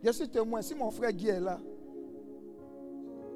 Je 0.05 0.11
suis 0.13 0.29
témoin. 0.29 0.61
Si 0.61 0.75
mon 0.75 0.91
frère 0.91 1.13
Guy 1.13 1.29
est 1.29 1.41
là, 1.41 1.59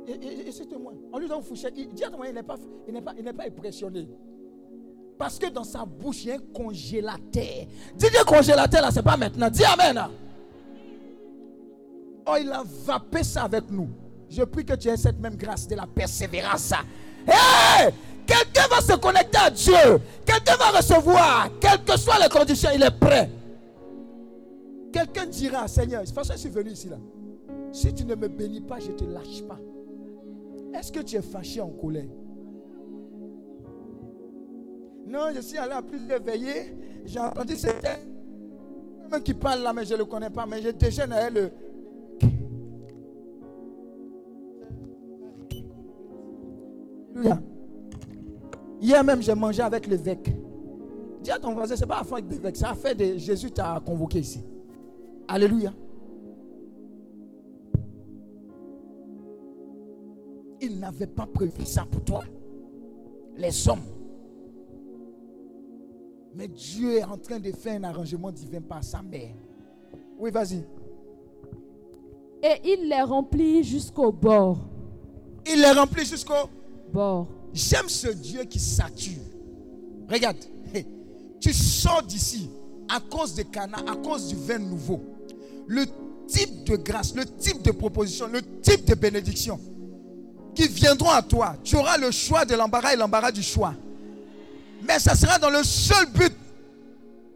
et 0.07 0.53
c'est 0.53 0.67
témoin. 0.67 0.93
On 1.13 1.19
lui 1.19 1.29
donne 1.29 1.39
une 1.39 1.45
fourchette. 1.45 1.73
Il 1.79 1.89
dit 1.95 2.05
à 2.05 2.11
voisin, 2.11 2.29
il 2.29 2.35
n'est 2.35 2.43
pas, 2.43 3.15
pas, 3.15 3.33
pas 3.33 3.47
impressionné. 3.47 4.07
Parce 5.19 5.39
que 5.39 5.49
dans 5.49 5.65
sa 5.65 5.87
bouche, 5.87 6.25
il 6.25 6.29
y 6.29 6.33
a 6.33 6.35
un 6.35 6.39
congélateur. 6.53 7.67
Dis 7.95 8.07
le 8.07 8.25
congélateur 8.25 8.83
là, 8.83 8.91
c'est 8.91 9.03
pas 9.03 9.17
maintenant. 9.17 9.49
Dis 9.49 9.65
Amen. 9.65 10.11
Oh, 12.27 12.35
il 12.39 12.53
a 12.53 12.63
vapé 12.85 13.23
ça 13.23 13.45
avec 13.45 13.71
nous. 13.71 13.89
Je 14.29 14.43
prie 14.43 14.65
que 14.65 14.75
tu 14.75 14.89
aies 14.89 14.97
cette 14.99 15.19
même 15.19 15.37
grâce 15.37 15.67
de 15.67 15.75
la 15.75 15.87
persévérance. 15.87 16.73
Hey! 17.27 17.95
Quelqu'un 18.27 18.67
va 18.69 18.81
se 18.81 18.99
connecter 18.99 19.39
à 19.39 19.51
Dieu. 19.51 20.01
Quelqu'un 20.25 20.57
va 20.57 20.77
recevoir. 20.77 21.49
Quelles 21.61 21.85
que 21.85 21.97
soient 21.99 22.19
les 22.21 22.29
conditions, 22.29 22.71
il 22.75 22.83
est 22.83 22.91
prêt. 22.91 23.31
Quelqu'un 24.93 25.27
dira, 25.27 25.69
Seigneur, 25.69 26.03
de 26.03 26.07
toute 26.07 26.15
façon, 26.15 26.33
je 26.35 26.39
suis 26.39 26.49
venu 26.49 26.71
ici 26.71 26.89
là. 26.89 26.97
Si 27.73 27.93
tu 27.95 28.05
ne 28.05 28.15
me 28.15 28.29
bénis 28.29 28.61
pas, 28.61 28.79
je 28.81 28.89
ne 28.89 28.97
te 28.97 29.05
lâche 29.05 29.43
pas. 29.47 29.59
Est-ce 30.75 30.91
que 30.91 31.01
tu 31.01 31.17
es 31.17 31.23
fâché 31.23 31.61
en 31.61 31.71
colère? 31.71 32.05
Non, 35.07 35.29
je 35.35 35.41
suis 35.41 35.59
allé 35.59 35.73
à 35.73 35.83
plusieurs 35.83 36.21
veillées. 36.21 36.77
J'ai 37.05 37.21
entendu 37.21 37.55
c'était 37.57 38.01
même 39.11 39.23
qui 39.23 39.35
parle 39.35 39.63
là, 39.63 39.73
mais 39.73 39.85
je 39.85 39.93
ne 39.93 39.99
le 39.99 40.05
connais 40.05 40.31
pas. 40.31 40.47
Mais 40.47 40.63
je 40.63 40.71
déjeune 40.71 41.13
avec 41.13 41.35
le. 41.35 41.51
Alléluia. 47.15 47.41
Hier 48.87 49.03
même, 49.03 49.21
j'ai 49.21 49.35
mangé 49.35 49.63
avec 49.63 49.85
l'évêque. 49.89 50.31
Dis 51.21 51.33
à 51.33 51.41
ton 51.41 51.53
voisin, 51.53 51.75
ce 51.75 51.81
n'est 51.81 51.89
pas 51.89 52.03
affaire 52.03 52.23
d'évêque, 52.23 52.57
c'est 52.57 52.67
affaire 52.67 52.95
de 52.95 53.17
Jésus 53.17 53.51
t'a 53.51 53.83
convoqué 53.85 54.21
ici. 54.21 54.45
Alléluia. 55.27 55.73
Il 60.61 60.79
n'avait 60.79 61.09
pas 61.09 61.27
prévu 61.27 61.65
ça 61.65 61.85
pour 61.85 62.05
toi. 62.05 62.23
Les 63.37 63.69
hommes. 63.69 63.81
Mais 66.37 66.47
Dieu 66.47 66.99
est 66.99 67.05
en 67.05 67.19
train 67.19 67.41
de 67.41 67.51
faire 67.51 67.81
un 67.81 67.83
arrangement 67.83 68.31
divin 68.31 68.61
par 68.61 68.85
sa 68.85 69.03
mère. 69.03 69.35
Oui, 70.17 70.31
vas-y. 70.31 70.65
Et 72.41 72.61
il 72.65 72.89
les 72.89 73.03
remplit 73.03 73.65
jusqu'au 73.65 74.13
bord. 74.13 74.59
Il 75.45 75.61
les 75.61 75.73
remplit 75.73 76.05
jusqu'au 76.05 76.49
Bord. 76.93 77.27
J'aime 77.55 77.89
ce 77.89 78.09
Dieu 78.09 78.45
qui 78.45 78.59
sature. 78.59 79.23
Regarde, 80.09 80.37
tu 81.41 81.53
sors 81.53 82.03
d'ici 82.03 82.51
à 82.89 83.01
cause 83.01 83.35
de 83.35 83.43
Cana, 83.43 83.79
à 83.87 83.97
cause 83.97 84.29
du 84.29 84.37
vin 84.37 84.59
nouveau. 84.59 85.03
Le 85.67 85.85
type 86.29 86.65
de 86.65 86.77
grâce, 86.77 87.15
le 87.15 87.25
type 87.25 87.63
de 87.63 87.71
proposition, 87.73 88.27
le 88.29 88.43
type 88.61 88.85
de 88.85 88.95
bénédiction 88.95 89.59
qui 90.55 90.69
viendront 90.69 91.11
à 91.11 91.23
toi. 91.23 91.57
Tu 91.63 91.77
auras 91.77 91.99
le 91.99 92.11
choix 92.11 92.45
de 92.45 92.55
l'embarras 92.55 92.95
et 92.95 92.97
l'embarras 92.97 93.31
du 93.31 93.43
choix. 93.43 93.75
Mais 94.87 94.99
ça 94.99 95.15
sera 95.15 95.39
dans 95.39 95.51
le 95.51 95.63
seul 95.63 96.07
but, 96.13 96.33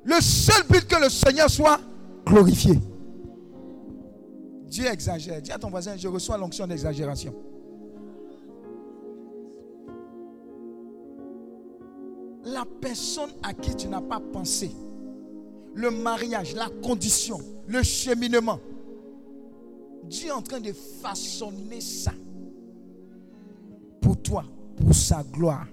le 0.04 0.20
seul 0.20 0.62
but 0.68 0.86
que 0.86 0.96
le 0.96 1.08
Seigneur 1.10 1.50
soit 1.50 1.80
glorifié. 2.24 2.78
Dieu 4.66 4.86
exagère. 4.86 5.42
Dis 5.42 5.50
à 5.52 5.58
ton 5.58 5.68
voisin, 5.68 5.96
je 5.96 6.08
reçois 6.08 6.38
l'onction 6.38 6.66
d'exagération. 6.66 7.34
La 12.52 12.64
personne 12.80 13.30
à 13.42 13.52
qui 13.54 13.74
tu 13.76 13.88
n'as 13.88 14.00
pas 14.00 14.20
pensé, 14.20 14.70
le 15.74 15.90
mariage, 15.90 16.54
la 16.54 16.68
condition, 16.82 17.38
le 17.66 17.82
cheminement, 17.82 18.58
Dieu 20.04 20.28
est 20.28 20.32
en 20.32 20.42
train 20.42 20.60
de 20.60 20.72
façonner 20.72 21.80
ça 21.80 22.12
pour 24.00 24.20
toi, 24.20 24.44
pour 24.76 24.94
sa 24.94 25.22
gloire. 25.22 25.66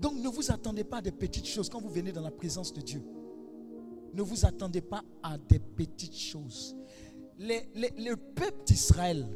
Donc 0.00 0.14
ne 0.16 0.28
vous 0.28 0.50
attendez 0.50 0.84
pas 0.84 0.96
à 0.98 1.02
des 1.02 1.12
petites 1.12 1.46
choses 1.46 1.68
quand 1.68 1.80
vous 1.80 1.88
venez 1.88 2.10
dans 2.12 2.20
la 2.22 2.30
présence 2.32 2.72
de 2.72 2.80
Dieu. 2.80 3.02
Ne 4.12 4.22
vous 4.22 4.44
attendez 4.44 4.80
pas 4.80 5.02
à 5.22 5.38
des 5.38 5.58
petites 5.58 6.16
choses. 6.16 6.76
Les- 7.38 7.68
les- 7.74 7.92
le 8.04 8.16
peuple 8.16 8.64
d'Israël, 8.66 9.26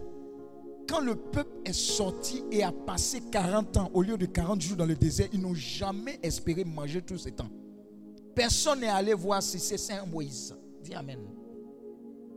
quand 0.89 1.01
le 1.01 1.15
peuple 1.15 1.61
est 1.65 1.75
sorti 1.75 2.43
et 2.51 2.63
a 2.63 2.73
passé 2.73 3.21
40 3.31 3.77
ans 3.77 3.91
au 3.93 4.03
lieu 4.03 4.17
de 4.17 4.27
40 4.27 4.61
jours 4.61 4.77
dans 4.77 4.87
le 4.87 4.95
désert, 4.97 5.29
ils 5.33 5.41
n'ont 5.41 5.55
jamais 5.55 6.19
espéré 6.23 6.65
manger 6.65 7.03
tout 7.03 7.19
ce 7.19 7.29
temps. 7.29 7.51
Personne 8.35 8.81
n'est 8.81 8.89
allé 8.89 9.13
voir 9.13 9.43
si 9.43 9.59
c'est 9.59 9.77
Saint 9.77 10.07
Moïse. 10.07 10.57
Dis 10.83 10.95
Amen. 10.95 11.19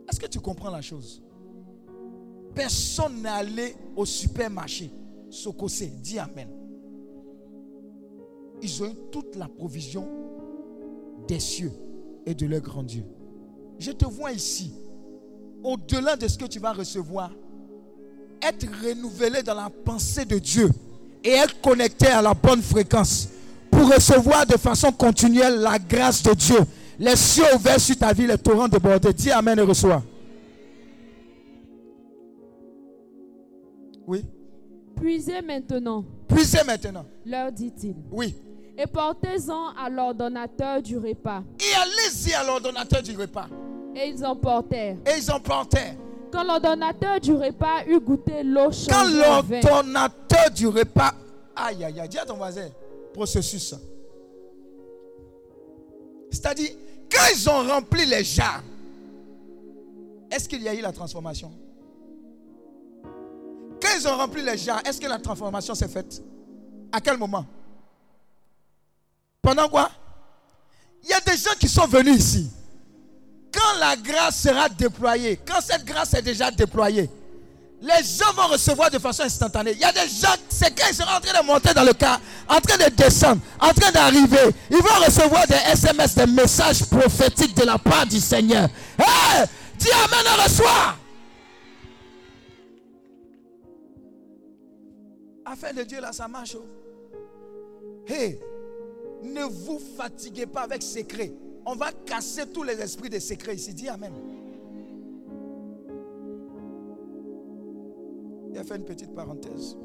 Est-ce 0.10 0.20
que 0.20 0.26
tu 0.28 0.40
comprends 0.40 0.70
la 0.70 0.82
chose? 0.82 1.24
Personne 2.54 3.22
n'est 3.22 3.30
allé 3.30 3.76
au 3.96 4.06
supermarché. 4.06 4.92
Sokosé, 5.30 5.88
dis 5.88 6.20
Amen. 6.20 6.50
Ils 8.62 8.84
ont 8.84 8.88
eu 8.88 8.96
toute 9.12 9.36
la 9.38 9.48
provision 9.48 10.08
des 11.28 11.40
cieux 11.40 11.72
et 12.26 12.36
de 12.36 12.46
leur 12.46 12.62
grand 12.62 12.84
Dieu. 12.84 13.06
Je 13.80 13.92
te 13.92 14.06
vois 14.06 14.34
ici, 14.34 14.74
au-delà 15.64 16.16
de 16.18 16.28
ce 16.28 16.38
que 16.38 16.46
tu 16.46 16.60
vas 16.60 16.74
recevoir, 16.74 17.32
être 18.42 18.66
renouvelé 18.84 19.44
dans 19.44 19.54
la 19.56 19.70
pensée 19.70 20.26
de 20.26 20.38
Dieu 20.40 20.70
et 21.24 21.32
être 21.32 21.60
connecté 21.62 22.08
à 22.08 22.22
la 22.22 22.34
bonne 22.34 22.62
fréquence 22.62 23.30
pour 23.70 23.94
recevoir 23.94 24.46
de 24.46 24.58
façon 24.58 24.92
continuelle 24.92 25.60
la 25.60 25.78
grâce 25.80 26.22
de 26.24 26.34
Dieu. 26.34 26.60
Les 27.00 27.16
cieux 27.16 27.44
ouverts 27.56 27.80
sur 27.80 27.98
ta 27.98 28.14
vie, 28.14 28.28
les 28.28 28.38
torrents 28.38 28.68
débordés. 28.68 29.14
Dis 29.14 29.32
Amen 29.32 29.58
et 29.58 29.62
reçois. 29.64 30.04
Oui. 34.08 34.26
Puisez 34.96 35.42
maintenant, 35.42 36.04
Puisez 36.28 36.64
maintenant. 36.66 37.06
leur 37.26 37.52
dit-il, 37.52 37.96
Oui. 38.12 38.36
et 38.78 38.86
portez-en 38.86 39.70
à 39.84 39.90
l'ordonnateur 39.90 40.82
du 40.82 40.98
repas. 40.98 41.44
Et 41.60 41.76
allez-y 41.82 42.34
à 42.34 42.44
l'ordonnateur 42.44 43.02
du 43.02 43.16
repas. 43.18 43.48
Et 43.96 44.10
ils 44.10 44.24
emportèrent. 44.26 44.98
Et 45.06 45.18
ils 45.18 45.32
emportèrent. 45.32 45.96
Quand 46.32 46.44
l'ordonnateur 46.44 47.20
du 47.20 47.34
repas 47.34 47.86
eut 47.88 48.00
goûté 48.00 48.44
l'eau 48.44 48.70
Quand 48.90 49.06
en 49.06 49.42
vin, 49.42 49.60
l'ordonnateur 49.62 50.50
du 50.52 50.68
repas. 50.68 51.14
Aïe, 51.56 51.84
aïe, 51.84 52.00
aïe. 52.00 52.10
Dis 52.10 52.18
à 52.18 52.26
ton 52.26 52.36
voisin. 52.36 52.70
Processus. 53.14 53.76
C'est-à-dire, 56.32 56.72
quand 57.12 57.26
ils 57.34 57.50
ont 57.50 57.68
rempli 57.68 58.06
les 58.06 58.24
jarres, 58.24 58.64
est-ce 60.32 60.48
qu'il 60.48 60.62
y 60.62 60.70
a 60.70 60.74
eu 60.74 60.82
la 60.82 60.94
transformation? 60.94 61.52
Quand 63.82 63.90
ils 64.00 64.08
ont 64.08 64.16
rempli 64.16 64.42
les 64.42 64.58
jarres, 64.58 64.82
est-ce 64.86 65.02
que 65.02 65.08
la 65.08 65.20
transformation 65.20 65.76
s'est 65.76 65.90
faite? 65.90 66.24
À 66.92 67.02
quel 67.02 67.18
moment? 67.18 67.46
Pendant 69.42 69.68
quoi? 69.68 69.90
Il 71.04 71.10
y 71.10 71.14
a 71.14 71.20
des 71.20 71.36
gens 71.36 71.56
qui 71.60 71.68
sont 71.68 71.88
venus 71.88 72.18
ici. 72.18 72.50
Quand 73.52 73.80
la 73.80 73.96
grâce 73.96 74.42
sera 74.42 74.70
déployée, 74.70 75.40
quand 75.46 75.62
cette 75.62 75.84
grâce 75.86 76.14
est 76.14 76.22
déjà 76.22 76.50
déployée, 76.52 77.10
les 77.82 78.04
gens 78.04 78.32
vont 78.36 78.48
recevoir 78.48 78.92
de 78.92 79.00
façon 79.00 79.24
instantanée. 79.24 79.72
Il 79.72 79.80
y 79.80 79.84
a 79.84 79.92
des 79.92 80.08
gens, 80.08 80.36
c'est 80.50 80.70
quand 80.78 80.86
ils 80.90 80.96
seront 80.96 81.10
en 81.16 81.20
train 81.20 81.42
de 81.42 81.46
monter 81.46 81.74
dans 81.74 81.84
le 81.84 81.94
car, 81.94 82.22
en 82.48 82.60
train 82.62 82.78
de 82.78 82.90
descendre, 82.96 83.42
en 83.60 83.74
train 83.74 83.92
d'arriver, 83.92 84.52
ils 84.70 84.78
vont 84.78 85.04
recevoir 85.06 85.48
des 85.48 85.56
SMS, 85.72 86.14
des 86.16 86.28
messages 86.28 86.86
prophétiques 86.86 87.56
de 87.56 87.64
la 87.66 87.78
part 87.80 88.06
du 88.06 88.20
Seigneur. 88.20 88.70
Hey, 89.00 89.46
dis 89.80 89.90
Amen 89.92 90.26
et 90.38 90.44
reçois. 90.44 90.96
Affaire 95.46 95.74
de 95.74 95.84
Dieu, 95.84 96.00
là, 96.00 96.14
ça 96.14 96.28
marche. 96.28 96.56
oh. 96.56 96.66
Hey, 98.08 98.40
ne 99.24 99.44
vous 99.44 99.82
fatiguez 99.98 100.46
pas 100.46 100.62
avec 100.62 100.84
secret. 100.84 101.34
On 101.66 101.76
va 101.76 101.92
casser 101.92 102.48
tous 102.48 102.64
les 102.64 102.80
esprits 102.82 103.10
des 103.10 103.20
secrets 103.20 103.56
ici. 103.56 103.74
Dis 103.74 103.88
Amen. 103.90 104.12
A 108.58 108.64
fait 108.64 108.76
une 108.76 108.84
petite 108.86 109.14
parenthèse. 109.16 109.76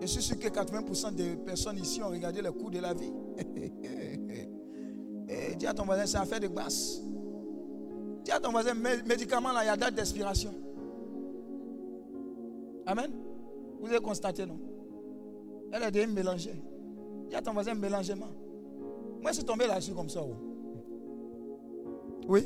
Je 0.00 0.06
suis 0.06 0.22
sûr 0.22 0.38
que 0.38 0.46
80% 0.46 1.12
des 1.14 1.34
personnes 1.36 1.78
ici 1.78 2.00
ont 2.02 2.08
regardé 2.08 2.40
le 2.40 2.52
cours 2.52 2.70
de 2.70 2.78
la 2.78 2.94
vie. 2.94 3.12
Et 5.28 5.54
dis 5.56 5.66
à 5.66 5.74
ton 5.74 5.84
voisin, 5.84 6.06
c'est 6.06 6.18
affaire 6.18 6.38
de 6.40 6.46
grâce. 6.46 7.00
Dis 8.24 8.30
à 8.30 8.38
ton 8.38 8.50
voisin, 8.52 8.74
mé- 8.74 9.04
médicament 9.06 9.50
là, 9.52 9.64
il 9.64 9.66
y 9.66 9.70
a 9.70 9.76
date 9.76 9.94
d'expiration. 9.94 10.52
Amen. 12.86 13.10
Vous 13.80 13.88
avez 13.88 13.98
constaté, 14.00 14.46
non? 14.46 14.58
Elle 15.72 15.82
a 15.82 15.90
déjà 15.90 16.06
mélangé. 16.06 16.52
Dis 17.28 17.34
à 17.34 17.42
ton 17.42 17.52
voisin, 17.52 17.74
mélangement. 17.74 18.28
Moi, 19.20 19.30
je 19.32 19.36
suis 19.36 19.44
tombé 19.44 19.66
là-dessus 19.66 19.92
comme 19.92 20.08
ça. 20.08 20.20
oh. 20.22 20.34
Oui. 22.28 22.44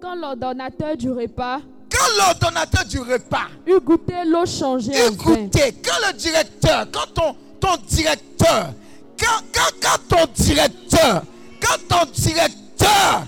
quand 0.00 0.14
l'ordonnateur 0.14 0.96
du 0.96 1.10
repas 1.10 1.60
Quand 1.90 2.08
l'ordonnateur 2.18 2.84
du 2.86 2.98
repas 3.00 3.48
eut 3.66 3.80
goûté 3.80 4.14
l'eau 4.24 4.46
changée 4.46 4.92
vin, 4.92 5.12
Écoutez, 5.12 5.74
quand 5.84 6.08
le 6.08 6.12
directeur, 6.16 6.86
quand 6.90 7.12
ton, 7.12 7.36
ton 7.60 7.76
directeur, 7.86 8.72
quand, 9.18 9.42
quand, 9.52 9.72
quand 9.82 10.16
ton 10.16 10.32
directeur, 10.32 11.22
quand 11.60 11.78
ton 11.88 12.10
directeur, 12.10 13.24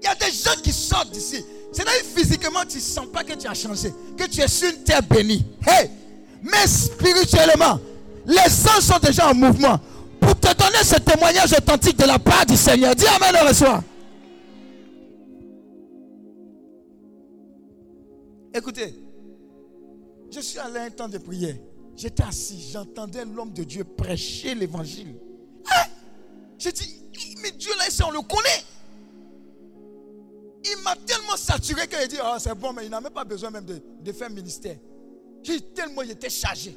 il 0.00 0.04
y 0.04 0.08
a 0.08 0.14
des 0.14 0.32
gens 0.32 0.60
qui 0.62 0.72
sortent 0.72 1.10
d'ici. 1.10 1.44
C'est-à-dire 1.72 1.92
physiquement, 2.14 2.60
tu 2.68 2.78
ne 2.78 2.82
sens 2.82 3.06
pas 3.06 3.22
que 3.24 3.34
tu 3.34 3.46
as 3.46 3.54
changé, 3.54 3.92
que 4.16 4.24
tu 4.24 4.40
es 4.40 4.48
sur 4.48 4.70
une 4.70 4.82
terre 4.84 5.02
bénie. 5.02 5.44
Hey, 5.66 5.90
mais 6.42 6.66
spirituellement, 6.66 7.78
les 8.26 8.68
anges 8.68 8.80
sont 8.80 8.98
déjà 8.98 9.30
en 9.30 9.34
mouvement 9.34 9.78
pour 10.20 10.38
te 10.38 10.54
donner 10.54 10.82
ce 10.84 10.96
témoignage 10.96 11.52
authentique 11.52 11.96
de 11.98 12.04
la 12.04 12.18
part 12.18 12.46
du 12.46 12.56
Seigneur. 12.56 12.94
Dis 12.94 13.06
Amen, 13.06 13.32
le 13.32 13.48
reçoit. 13.48 13.82
Écoutez, 18.54 18.94
je 20.30 20.40
suis 20.40 20.58
allé 20.58 20.78
un 20.80 20.90
temps 20.90 21.08
de 21.08 21.18
prière. 21.18 21.56
J'étais 21.96 22.22
assis, 22.22 22.70
j'entendais 22.72 23.24
l'homme 23.24 23.52
de 23.52 23.64
Dieu 23.64 23.84
prêcher 23.84 24.54
l'évangile. 24.54 25.14
Hein? 25.70 25.90
J'ai 26.58 26.72
dit, 26.72 27.02
mais 27.42 27.50
Dieu 27.52 27.70
là, 27.78 27.84
on 28.06 28.10
le 28.10 28.20
connaît. 28.20 28.64
Il 30.64 30.82
m'a 30.82 30.94
tellement 30.96 31.36
saturé 31.36 31.86
qu'il 31.88 31.98
a 31.98 32.06
dit, 32.06 32.16
oh, 32.22 32.36
c'est 32.38 32.54
bon, 32.54 32.72
mais 32.72 32.84
il 32.84 32.90
n'a 32.90 33.00
même 33.00 33.12
pas 33.12 33.24
besoin 33.24 33.50
même 33.50 33.64
de, 33.64 33.82
de 34.00 34.12
faire 34.12 34.30
ministère. 34.30 34.76
J'ai 35.42 35.60
tellement, 35.60 36.02
était 36.02 36.30
chargé. 36.30 36.76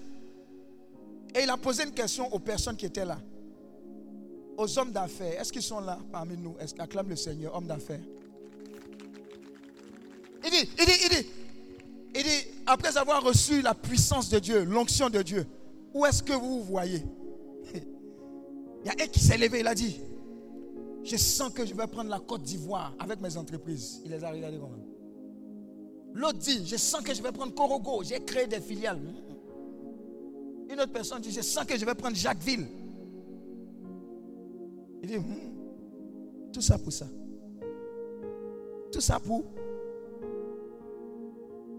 Et 1.35 1.43
il 1.43 1.49
a 1.49 1.57
posé 1.57 1.83
une 1.83 1.91
question 1.91 2.33
aux 2.33 2.39
personnes 2.39 2.75
qui 2.75 2.85
étaient 2.85 3.05
là. 3.05 3.19
Aux 4.57 4.79
hommes 4.79 4.91
d'affaires. 4.91 5.39
Est-ce 5.39 5.51
qu'ils 5.51 5.61
sont 5.61 5.81
là 5.81 5.99
parmi 6.11 6.37
nous? 6.37 6.55
Est-ce 6.59 6.73
qu'acclame 6.73 7.09
le 7.09 7.15
Seigneur, 7.15 7.55
homme 7.55 7.67
d'affaires? 7.67 7.99
Il 10.43 10.51
dit, 10.51 10.69
il 10.79 10.85
dit, 10.85 10.91
il 11.03 11.09
dit, 11.09 11.27
il 12.15 12.23
dit, 12.23 12.47
après 12.65 12.97
avoir 12.97 13.23
reçu 13.23 13.61
la 13.61 13.73
puissance 13.73 14.29
de 14.29 14.39
Dieu, 14.39 14.63
l'onction 14.63 15.09
de 15.09 15.21
Dieu, 15.21 15.45
où 15.93 16.05
est-ce 16.05 16.23
que 16.23 16.33
vous 16.33 16.59
vous 16.59 16.63
voyez? 16.63 17.03
Il 17.73 18.87
y 18.87 18.89
a 18.89 19.03
un 19.03 19.07
qui 19.07 19.19
s'est 19.19 19.37
levé, 19.37 19.61
il 19.61 19.67
a 19.67 19.73
dit, 19.73 19.99
je 21.03 21.17
sens 21.17 21.51
que 21.51 21.65
je 21.65 21.73
vais 21.73 21.87
prendre 21.87 22.11
la 22.11 22.19
Côte 22.19 22.43
d'Ivoire 22.43 22.93
avec 22.99 23.19
mes 23.19 23.35
entreprises. 23.35 24.01
Il 24.05 24.11
les 24.11 24.23
a 24.23 24.29
regardés 24.29 24.59
comme 24.59 24.77
L'autre 26.15 26.39
dit, 26.39 26.65
je 26.65 26.77
sens 26.77 27.01
que 27.01 27.13
je 27.13 27.21
vais 27.21 27.31
prendre 27.31 27.53
Corogo, 27.53 28.01
j'ai 28.03 28.19
créé 28.21 28.47
des 28.47 28.61
filiales. 28.61 29.01
Une 30.69 30.79
autre 30.79 30.91
personne 30.91 31.21
dit, 31.21 31.31
je 31.31 31.41
sens 31.41 31.65
que 31.65 31.77
je 31.77 31.85
vais 31.85 31.93
prendre 31.93 32.15
Jacquesville. 32.15 32.65
Il 35.03 35.09
dit, 35.09 35.17
hmm, 35.17 36.51
tout 36.51 36.61
ça 36.61 36.79
pour 36.79 36.91
ça. 36.91 37.05
Tout 38.91 39.01
ça 39.01 39.19
pour 39.19 39.43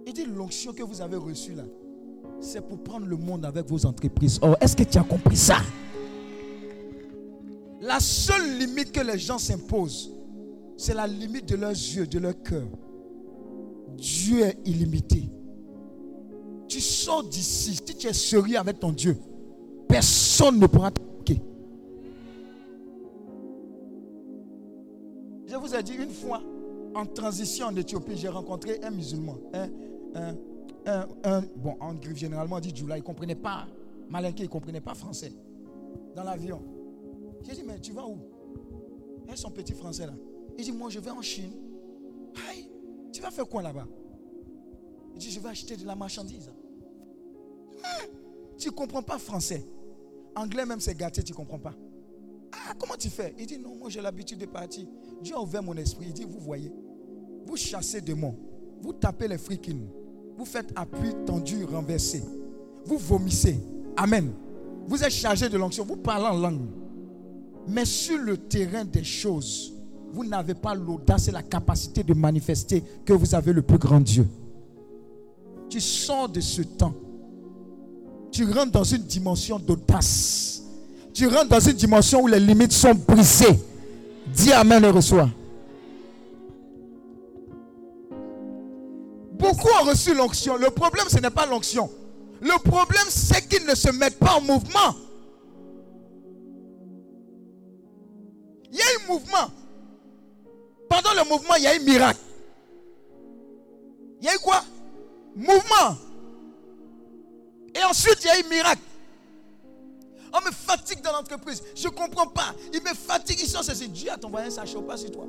il 0.07 0.12
dit 0.12 0.24
l'onction 0.24 0.72
que 0.72 0.84
vous 0.84 1.01
avez 1.01 1.16
reçue 1.16 1.55
là, 1.55 1.64
c'est 2.41 2.61
pour 2.61 2.78
prendre 2.78 3.07
le 3.07 3.16
monde 3.16 3.45
avec 3.45 3.66
vos 3.66 3.84
entreprises. 3.87 4.39
Oh, 4.41 4.55
est-ce 4.61 4.76
que 4.76 4.84
tu 4.84 4.99
as 4.99 5.03
compris 5.03 5.37
ça? 5.37 5.57
La 7.80 7.99
seule 7.99 8.57
limite 8.57 8.93
que 8.93 9.01
les 9.01 9.18
gens 9.18 9.39
s'imposent, 9.39 10.12
c'est 10.76 10.95
la 10.95 11.09
limite 11.09 11.47
de 11.47 11.57
leurs 11.57 11.70
yeux, 11.72 12.07
de 12.07 12.20
leur 12.20 12.41
cœur. 12.41 12.68
Dieu 13.97 14.40
est 14.42 14.59
illimité. 14.64 15.30
Tu 16.68 16.80
sors 16.80 17.22
d'ici, 17.24 17.74
si 17.76 17.82
tu 17.82 18.07
es 18.07 18.12
sérieux 18.12 18.59
avec 18.59 18.80
ton 18.80 18.92
Dieu, 18.92 19.16
personne 19.88 20.59
ne 20.59 20.66
pourra 20.66 20.90
t'attaquer. 20.90 21.40
Je 25.47 25.57
vous 25.57 25.74
ai 25.74 25.82
dit 25.82 25.94
une 25.94 26.11
fois, 26.11 26.42
en 26.94 27.07
transition 27.07 27.66
en 27.66 27.76
Éthiopie, 27.76 28.16
j'ai 28.16 28.28
rencontré 28.28 28.80
un 28.82 28.90
musulman, 28.90 29.38
un, 29.55 31.42
bon, 31.57 31.76
en 31.80 31.94
griffe 31.94 32.16
généralement, 32.16 32.57
on 32.57 32.61
dit 32.61 32.74
Djoula, 32.74 32.97
il 32.97 33.01
ne 33.01 33.05
comprenait 33.05 33.34
pas, 33.34 33.66
Malinké, 34.09 34.42
il 34.42 34.47
ne 34.47 34.51
comprenait 34.51 34.80
pas 34.80 34.94
français. 34.94 35.32
Dans 36.14 36.24
l'avion. 36.24 36.62
J'ai 37.42 37.55
dit, 37.55 37.62
mais 37.66 37.78
tu 37.78 37.92
vas 37.92 38.07
où? 38.07 38.18
Et 39.32 39.36
son 39.36 39.51
petit 39.51 39.72
français 39.72 40.07
là. 40.07 40.14
Il 40.59 40.64
dit, 40.64 40.72
moi 40.72 40.88
je 40.90 40.99
vais 40.99 41.11
en 41.11 41.22
Chine. 41.22 41.53
Aïe, 42.49 42.70
tu 43.16 43.22
vas 43.22 43.30
faire 43.30 43.48
quoi 43.48 43.62
là-bas? 43.62 43.86
Il 45.14 45.18
dit, 45.20 45.30
je 45.30 45.40
vais 45.40 45.48
acheter 45.48 45.74
de 45.74 45.86
la 45.86 45.94
marchandise. 45.94 46.50
Hein? 47.82 48.06
Tu 48.58 48.68
ne 48.68 48.72
comprends 48.74 49.02
pas 49.02 49.16
français. 49.16 49.66
Anglais 50.34 50.66
même 50.66 50.80
c'est 50.80 50.94
gâté, 50.94 51.22
tu 51.22 51.32
ne 51.32 51.36
comprends 51.36 51.58
pas. 51.58 51.72
Ah, 52.52 52.74
comment 52.78 52.94
tu 52.98 53.08
fais? 53.08 53.34
Il 53.38 53.46
dit, 53.46 53.58
non, 53.58 53.74
moi 53.76 53.88
j'ai 53.88 54.02
l'habitude 54.02 54.38
de 54.38 54.44
partir. 54.44 54.86
Dieu 55.22 55.34
a 55.34 55.40
ouvert 55.40 55.62
mon 55.62 55.74
esprit. 55.78 56.08
Il 56.08 56.12
dit, 56.12 56.24
vous 56.24 56.40
voyez, 56.40 56.70
vous 57.46 57.56
chassez 57.56 58.02
démons, 58.02 58.36
vous 58.82 58.92
tapez 58.92 59.28
les 59.28 59.38
frikines, 59.38 59.88
vous 60.36 60.44
faites 60.44 60.70
appui 60.76 61.14
tendu, 61.24 61.64
renversé. 61.64 62.22
Vous 62.84 62.98
vomissez. 62.98 63.58
Amen. 63.96 64.30
Vous 64.86 65.02
êtes 65.02 65.10
chargé 65.10 65.48
de 65.48 65.56
l'onction. 65.56 65.86
Vous 65.86 65.96
parlez 65.96 66.26
en 66.26 66.38
langue. 66.38 66.68
Mais 67.66 67.86
sur 67.86 68.18
le 68.18 68.36
terrain 68.36 68.84
des 68.84 69.04
choses, 69.04 69.72
vous 70.16 70.24
n'avez 70.24 70.54
pas 70.54 70.74
l'audace 70.74 71.28
et 71.28 71.30
la 71.30 71.42
capacité 71.42 72.02
de 72.02 72.14
manifester 72.14 72.82
que 73.04 73.12
vous 73.12 73.34
avez 73.34 73.52
le 73.52 73.60
plus 73.60 73.76
grand 73.76 74.00
Dieu. 74.00 74.26
Tu 75.68 75.78
sors 75.78 76.26
de 76.26 76.40
ce 76.40 76.62
temps. 76.62 76.94
Tu 78.32 78.46
rentres 78.50 78.72
dans 78.72 78.84
une 78.84 79.02
dimension 79.02 79.58
d'audace. 79.58 80.62
Tu 81.12 81.26
rentres 81.26 81.48
dans 81.50 81.60
une 81.60 81.74
dimension 81.74 82.22
où 82.22 82.28
les 82.28 82.40
limites 82.40 82.72
sont 82.72 82.94
brisées. 82.94 83.60
Dis 84.34 84.54
Amen 84.54 84.82
et 84.84 84.90
reçois. 84.90 85.28
Beaucoup 89.38 89.68
ont 89.82 89.84
reçu 89.84 90.14
l'onction. 90.14 90.56
Le 90.56 90.70
problème, 90.70 91.04
ce 91.10 91.18
n'est 91.18 91.28
pas 91.28 91.44
l'onction. 91.44 91.90
Le 92.40 92.58
problème, 92.62 93.04
c'est 93.10 93.46
qu'ils 93.46 93.66
ne 93.66 93.74
se 93.74 93.90
mettent 93.90 94.18
pas 94.18 94.36
en 94.36 94.40
mouvement. 94.40 94.94
Il 98.72 98.78
y 98.78 98.80
a 98.80 98.84
un 99.04 99.12
mouvement. 99.12 99.65
Le 101.16 101.24
mouvement, 101.28 101.54
il 101.56 101.64
y 101.64 101.66
a 101.66 101.72
un 101.72 101.78
miracle. 101.78 102.20
Il 104.20 104.26
y 104.26 104.28
a 104.28 104.34
eu 104.34 104.38
quoi? 104.38 104.62
Mouvement. 105.34 105.96
Et 107.74 107.82
ensuite, 107.82 108.18
il 108.22 108.26
y 108.26 108.30
a 108.30 108.34
un 108.34 108.48
miracle. 108.48 108.82
On 110.32 110.40
me 110.44 110.50
fatigue 110.50 111.00
dans 111.00 111.12
l'entreprise. 111.12 111.62
Je 111.74 111.88
ne 111.88 111.92
comprends 111.92 112.26
pas. 112.26 112.54
Il 112.72 112.82
me 112.82 112.94
fatigue. 112.94 113.38
Ils 113.40 113.48
sont 113.48 113.62
c'est 113.62 113.86
Dieu 113.88 114.10
a 114.10 114.26
envoyé 114.26 114.48
un 114.48 114.50
sachet 114.50 114.80
pas 114.82 114.96
sur 114.96 115.10
toi. 115.10 115.26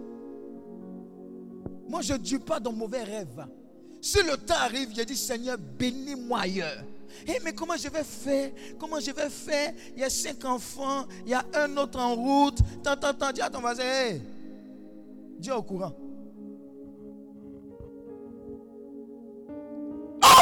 Moi, 1.87 2.01
je 2.01 2.13
ne 2.13 2.17
dis 2.17 2.39
pas 2.39 2.59
dans 2.59 2.73
mauvais 2.73 3.03
rêve. 3.03 3.45
Si 4.01 4.21
le 4.23 4.37
temps 4.37 4.55
arrive, 4.55 4.89
j'ai 4.93 5.05
dit 5.05 5.15
Seigneur, 5.15 5.57
bénis-moi 5.57 6.39
ailleurs. 6.41 6.83
Eh, 7.25 7.39
mais 7.43 7.53
comment 7.53 7.77
je 7.77 7.89
vais 7.89 8.03
faire? 8.03 8.51
Comment 8.77 8.99
je 8.99 9.11
vais 9.11 9.29
faire? 9.29 9.73
Il 9.95 10.01
y 10.01 10.03
a 10.03 10.09
cinq 10.09 10.43
enfants, 10.45 11.05
il 11.25 11.31
y 11.31 11.33
a 11.33 11.45
un 11.53 11.75
autre 11.77 11.97
en 11.99 12.13
route. 12.13 12.59
Tant, 12.83 12.95
tant, 12.95 13.13
tant, 13.13 13.31
dis 13.31 13.41
à 13.41 13.49
ton 13.49 13.61
voisin, 13.61 13.83
hey, 13.83 14.21
Dieu 15.39 15.53
au 15.53 15.61
courant. 15.61 15.93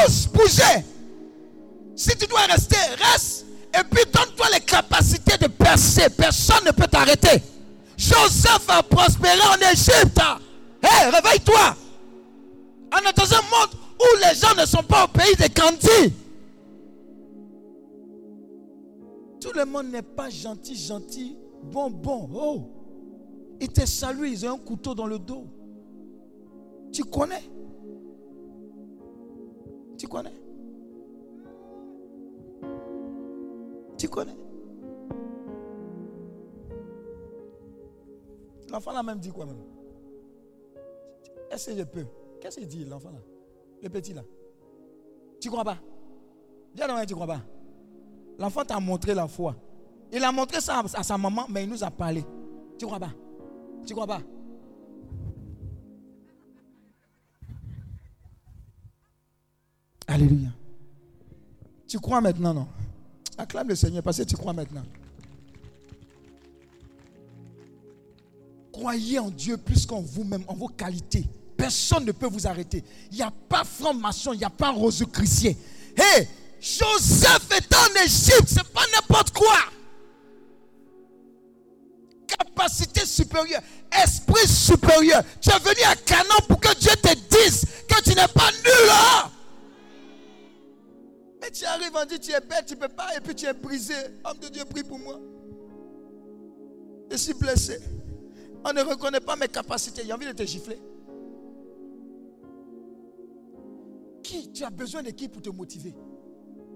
Ose 0.04 0.26
bouger. 0.28 0.84
Si 1.94 2.16
tu 2.16 2.26
dois 2.26 2.40
rester, 2.50 2.76
reste. 2.98 3.46
Et 3.78 3.82
puis 3.90 4.04
donne-toi 4.12 4.46
les 4.54 4.60
capacités 4.60 5.36
de 5.38 5.48
percer. 5.48 6.08
Personne 6.10 6.64
ne 6.66 6.70
peut 6.70 6.86
t'arrêter. 6.86 7.42
Joseph 7.96 8.68
a 8.68 8.82
prospéré 8.82 9.40
en 9.40 9.72
Égypte. 9.72 10.20
Hé, 10.82 10.86
hey, 10.86 11.10
réveille-toi. 11.10 11.76
On 12.92 12.98
est 12.98 13.16
dans 13.16 13.34
un 13.34 13.42
monde 13.42 13.74
où 13.98 14.16
les 14.18 14.34
gens 14.38 14.54
ne 14.58 14.66
sont 14.66 14.82
pas 14.82 15.04
au 15.04 15.08
pays 15.08 15.34
des 15.36 15.48
candis. 15.48 16.14
Tout 19.40 19.52
le 19.54 19.64
monde 19.64 19.90
n'est 19.90 20.02
pas 20.02 20.28
gentil, 20.28 20.76
gentil, 20.76 21.36
bon, 21.62 21.90
bon. 21.90 22.28
Oh, 22.34 22.75
ils 23.60 23.72
te 23.72 23.86
saluent, 23.86 24.28
ils 24.28 24.46
ont 24.46 24.54
un 24.54 24.58
couteau 24.58 24.94
dans 24.94 25.06
le 25.06 25.18
dos. 25.18 25.46
Tu 26.92 27.04
connais? 27.04 27.42
Tu 29.98 30.06
connais? 30.06 30.32
Tu 33.96 34.08
connais? 34.08 34.36
L'enfant 38.70 38.92
l'a 38.92 39.02
même 39.02 39.18
dit 39.18 39.30
quoi 39.30 39.46
même? 39.46 39.56
Est-ce 41.50 41.70
que 41.70 42.00
Qu'est-ce 42.40 42.58
qu'il 42.58 42.68
dit, 42.68 42.84
l'enfant 42.84 43.10
là? 43.10 43.18
Le 43.82 43.88
petit 43.88 44.12
là. 44.12 44.22
Tu 45.40 45.48
crois 45.48 45.64
pas? 45.64 45.78
Dis 46.74 46.82
à 46.82 47.06
tu 47.06 47.14
crois 47.14 47.26
pas? 47.26 47.40
L'enfant 48.38 48.64
t'a 48.64 48.78
montré 48.80 49.14
la 49.14 49.26
foi. 49.26 49.54
Il 50.12 50.22
a 50.22 50.30
montré 50.30 50.60
ça 50.60 50.82
à 50.94 51.02
sa 51.02 51.16
maman, 51.16 51.46
mais 51.48 51.64
il 51.64 51.70
nous 51.70 51.82
a 51.82 51.90
parlé. 51.90 52.24
Tu 52.78 52.84
crois 52.86 52.98
pas? 52.98 53.10
Tu 53.84 53.94
crois 53.94 54.06
pas? 54.06 54.22
Alléluia. 60.06 60.48
Tu 61.88 61.98
crois 61.98 62.20
maintenant, 62.20 62.54
non? 62.54 62.68
Acclame 63.38 63.68
le 63.68 63.74
Seigneur 63.74 64.02
parce 64.02 64.18
que 64.18 64.22
tu 64.22 64.36
crois 64.36 64.52
maintenant. 64.52 64.84
Croyez 68.72 69.18
en 69.18 69.30
Dieu 69.30 69.56
plus 69.56 69.86
qu'en 69.86 70.00
vous-même, 70.00 70.44
en 70.48 70.54
vos 70.54 70.68
qualités. 70.68 71.26
Personne 71.56 72.04
ne 72.04 72.12
peut 72.12 72.26
vous 72.26 72.46
arrêter. 72.46 72.84
Il 73.10 73.16
n'y 73.16 73.22
a 73.22 73.30
pas 73.30 73.64
franc-maçon, 73.64 74.32
il 74.34 74.38
n'y 74.38 74.44
a 74.44 74.50
pas 74.50 74.70
rose-christien. 74.70 75.54
Hé, 75.96 76.28
Joseph 76.60 77.48
est 77.52 77.74
en 77.74 78.04
Égypte, 78.04 78.48
c'est 78.48 78.68
pas 78.68 78.84
n'importe 78.94 79.30
quoi. 79.30 79.58
Capacité 82.56 83.04
supérieure, 83.04 83.60
esprit 84.02 84.48
supérieur. 84.48 85.22
Tu 85.40 85.50
es 85.50 85.58
venu 85.58 85.82
à 85.86 85.94
Canaan 85.94 86.40
pour 86.48 86.58
que 86.58 86.74
Dieu 86.78 86.92
te 87.02 87.14
dise 87.14 87.66
que 87.86 88.02
tu 88.02 88.10
n'es 88.10 88.28
pas 88.34 88.50
nul. 88.64 88.90
Hein? 88.90 89.30
Mais 91.40 91.50
tu 91.50 91.64
arrives, 91.66 91.92
on 91.94 92.04
dit 92.06 92.18
tu 92.18 92.32
es 92.32 92.40
bête, 92.40 92.64
tu 92.66 92.74
ne 92.74 92.80
peux 92.80 92.88
pas, 92.88 93.14
et 93.14 93.20
puis 93.20 93.34
tu 93.34 93.44
es 93.46 93.52
brisé. 93.52 93.94
Homme 94.24 94.38
de 94.38 94.48
Dieu, 94.48 94.64
prie 94.64 94.82
pour 94.82 94.98
moi. 94.98 95.20
Je 97.10 97.16
suis 97.16 97.34
blessé. 97.34 97.78
On 98.64 98.72
ne 98.72 98.82
reconnaît 98.82 99.20
pas 99.20 99.36
mes 99.36 99.48
capacités. 99.48 100.02
J'ai 100.04 100.12
envie 100.12 100.26
de 100.26 100.32
te 100.32 100.44
gifler. 100.44 100.80
Qui? 104.22 104.50
Tu 104.50 104.64
as 104.64 104.70
besoin 104.70 105.02
de 105.02 105.10
qui 105.10 105.28
pour 105.28 105.42
te 105.42 105.50
motiver? 105.50 105.94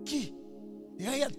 Qui? 0.04 0.34
Regarde, 1.00 1.34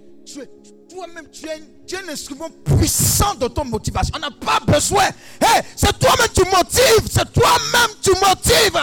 toi-même, 0.90 1.30
tu 1.30 1.48
es, 1.48 1.62
tu 1.86 1.96
un 1.96 2.08
instrument 2.10 2.50
puissant 2.64 3.36
de 3.36 3.48
ton 3.48 3.66
motivation. 3.66 4.14
On 4.18 4.20
n'a 4.20 4.32
pas 4.32 4.60
besoin. 4.66 5.04
Hey, 5.40 5.64
c'est 5.76 5.98
toi-même 5.98 6.28
qui 6.30 6.42
motives. 6.42 7.08
C'est 7.10 7.32
toi-même 7.32 7.96
qui 8.02 8.12
motives. 8.12 8.82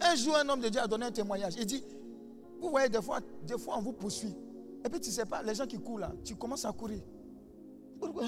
Un 0.00 0.14
jour, 0.16 0.36
un 0.36 0.48
homme 0.48 0.60
de 0.60 0.68
Dieu 0.68 0.80
a 0.80 0.86
donné 0.86 1.06
un 1.06 1.10
témoignage. 1.10 1.54
Il 1.58 1.66
dit, 1.66 1.82
vous 2.60 2.70
voyez, 2.70 2.88
des 2.88 3.00
fois, 3.02 3.20
des 3.44 3.58
fois, 3.58 3.76
on 3.78 3.82
vous 3.82 3.92
poursuit. 3.92 4.34
Et 4.84 4.88
puis, 4.88 5.00
tu 5.00 5.08
ne 5.10 5.14
sais 5.14 5.24
pas, 5.26 5.42
les 5.42 5.54
gens 5.54 5.66
qui 5.66 5.78
courent 5.78 5.98
là, 5.98 6.12
tu 6.24 6.34
commences 6.36 6.64
à 6.64 6.72
courir. 6.72 7.00
Pourquoi? 7.98 8.26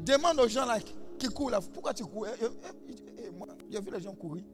Demande 0.00 0.38
aux 0.40 0.48
gens 0.48 0.66
là 0.66 0.78
qui- 1.18 1.28
courent 1.28 1.50
là, 1.50 1.60
pourquoi 1.72 1.94
tu 1.94 2.04
cours? 2.04 2.26
Eh, 2.26 2.44
eh, 2.44 2.94
eh, 3.26 3.30
Moi, 3.30 3.48
j'ai 3.70 3.80
vu 3.80 3.90
les 3.90 4.00
gens 4.00 4.12
courir. 4.14 4.44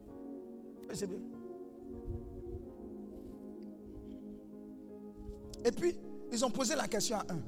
Et 5.65 5.73
puis, 5.73 5.97
ils 6.33 6.45
ont 6.45 6.51
posé 6.51 6.75
la 6.75 6.89
question 6.89 7.17
à 7.17 7.27
un. 7.29 7.41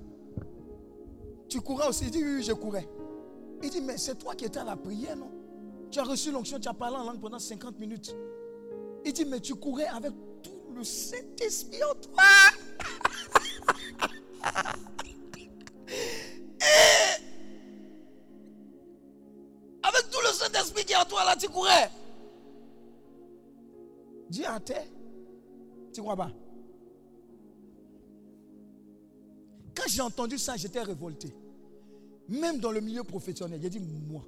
Tu 1.48 1.60
courais 1.60 1.88
aussi? 1.88 2.04
Il 2.04 2.10
dit, 2.10 2.22
oui, 2.22 2.36
oui, 2.36 2.42
je 2.42 2.52
courais. 2.52 2.88
Il 3.62 3.70
dit, 3.70 3.80
mais 3.80 3.96
c'est 3.96 4.16
toi 4.16 4.34
qui 4.34 4.44
étais 4.44 4.58
à 4.58 4.64
la 4.64 4.76
prière, 4.76 5.16
non? 5.16 5.30
Tu 5.90 5.98
as 5.98 6.04
reçu 6.04 6.30
l'onction, 6.30 6.58
tu 6.58 6.68
as 6.68 6.74
parlé 6.74 6.96
en 6.96 7.04
langue 7.04 7.20
pendant 7.20 7.38
50 7.38 7.78
minutes. 7.78 8.14
Il 9.04 9.12
dit, 9.12 9.24
mais 9.24 9.40
tu 9.40 9.54
courais 9.54 9.86
avec 9.86 10.12
tout 10.42 10.74
le 10.74 10.82
Saint-Esprit 10.82 11.82
en 11.84 11.94
toi. 11.94 12.22
Et 16.62 17.22
avec 19.82 20.10
tout 20.10 20.20
le 20.22 20.32
Saint-Esprit 20.32 20.84
qui 20.84 20.92
est 20.92 20.96
en 20.96 21.04
toi, 21.04 21.24
là, 21.24 21.36
tu 21.36 21.48
courais. 21.48 21.90
Dis 24.28 24.46
à 24.46 24.60
terre, 24.60 24.86
tu 25.92 26.00
crois 26.00 26.16
pas? 26.16 26.30
Quand 29.74 29.88
j'ai 29.88 30.02
entendu 30.02 30.38
ça, 30.38 30.56
j'étais 30.56 30.82
révolté. 30.82 31.34
Même 32.28 32.58
dans 32.58 32.70
le 32.70 32.80
milieu 32.80 33.04
professionnel, 33.04 33.60
j'ai 33.62 33.70
dit, 33.70 33.80
moi, 33.80 34.24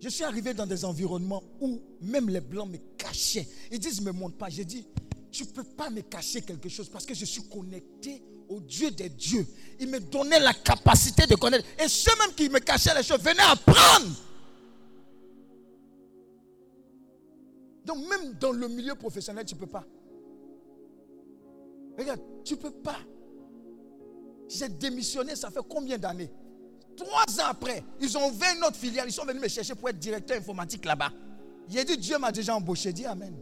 je 0.00 0.08
suis 0.08 0.24
arrivé 0.24 0.54
dans 0.54 0.66
des 0.66 0.84
environnements 0.84 1.42
où 1.60 1.80
même 2.00 2.28
les 2.28 2.40
blancs 2.40 2.68
me 2.68 2.78
cachaient. 2.96 3.46
Ils 3.70 3.78
disent, 3.78 4.00
ne 4.00 4.06
me 4.06 4.12
montre 4.12 4.36
pas. 4.36 4.48
J'ai 4.48 4.64
dit, 4.64 4.86
tu 5.30 5.44
ne 5.44 5.48
peux 5.48 5.64
pas 5.64 5.90
me 5.90 6.00
cacher 6.02 6.42
quelque 6.42 6.68
chose 6.68 6.88
parce 6.88 7.06
que 7.06 7.14
je 7.14 7.24
suis 7.24 7.42
connecté 7.42 8.22
au 8.48 8.60
Dieu 8.60 8.90
des 8.90 9.08
dieux. 9.08 9.46
Il 9.80 9.88
me 9.88 10.00
donnait 10.00 10.40
la 10.40 10.52
capacité 10.52 11.26
de 11.26 11.34
connaître. 11.36 11.66
Et 11.82 11.88
ceux 11.88 12.16
même 12.18 12.34
qui 12.34 12.48
me 12.48 12.58
cachaient 12.58 12.94
les 12.94 13.02
choses 13.02 13.20
venaient 13.20 13.40
apprendre. 13.40 14.12
Donc 17.84 17.98
même 18.08 18.34
dans 18.34 18.52
le 18.52 18.68
milieu 18.68 18.94
professionnel, 18.94 19.44
tu 19.44 19.54
ne 19.54 19.60
peux 19.60 19.66
pas. 19.66 19.84
Regarde, 21.98 22.20
tu 22.44 22.54
ne 22.54 22.58
peux 22.58 22.70
pas. 22.70 22.98
J'ai 24.54 24.68
démissionné, 24.68 25.34
ça 25.34 25.50
fait 25.50 25.60
combien 25.66 25.96
d'années? 25.96 26.30
Trois 26.96 27.40
ans 27.40 27.48
après, 27.48 27.82
ils 28.00 28.18
ont 28.18 28.28
ouvert 28.28 28.54
une 28.54 28.64
autre 28.64 28.76
filiale. 28.76 29.06
Ils 29.08 29.12
sont 29.12 29.24
venus 29.24 29.42
me 29.42 29.48
chercher 29.48 29.74
pour 29.74 29.88
être 29.88 29.98
directeur 29.98 30.36
informatique 30.36 30.84
là-bas. 30.84 31.10
J'ai 31.68 31.84
dit, 31.84 31.96
Dieu 31.96 32.18
m'a 32.18 32.30
déjà 32.30 32.54
embauché. 32.54 32.92
Dis 32.92 33.06
Amen. 33.06 33.34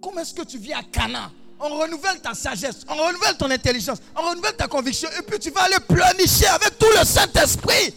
Comment 0.00 0.20
est-ce 0.20 0.32
que 0.32 0.42
tu 0.42 0.56
vis 0.56 0.72
à 0.72 0.82
Cana 0.82 1.30
On 1.60 1.68
renouvelle 1.78 2.20
ta 2.20 2.32
sagesse, 2.32 2.84
on 2.88 2.94
renouvelle 2.94 3.36
ton 3.36 3.50
intelligence, 3.50 3.98
on 4.16 4.30
renouvelle 4.30 4.56
ta 4.56 4.68
conviction. 4.68 5.08
Et 5.18 5.22
puis 5.22 5.38
tu 5.38 5.50
vas 5.50 5.62
aller 5.62 5.80
planifier 5.86 6.46
avec 6.46 6.78
tout 6.78 6.86
le 6.98 7.04
Saint-Esprit. 7.04 7.92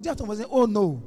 Dis 0.00 0.08
à 0.08 0.16
ton 0.16 0.24
voisin, 0.24 0.44
oh 0.50 0.66
non. 0.66 1.00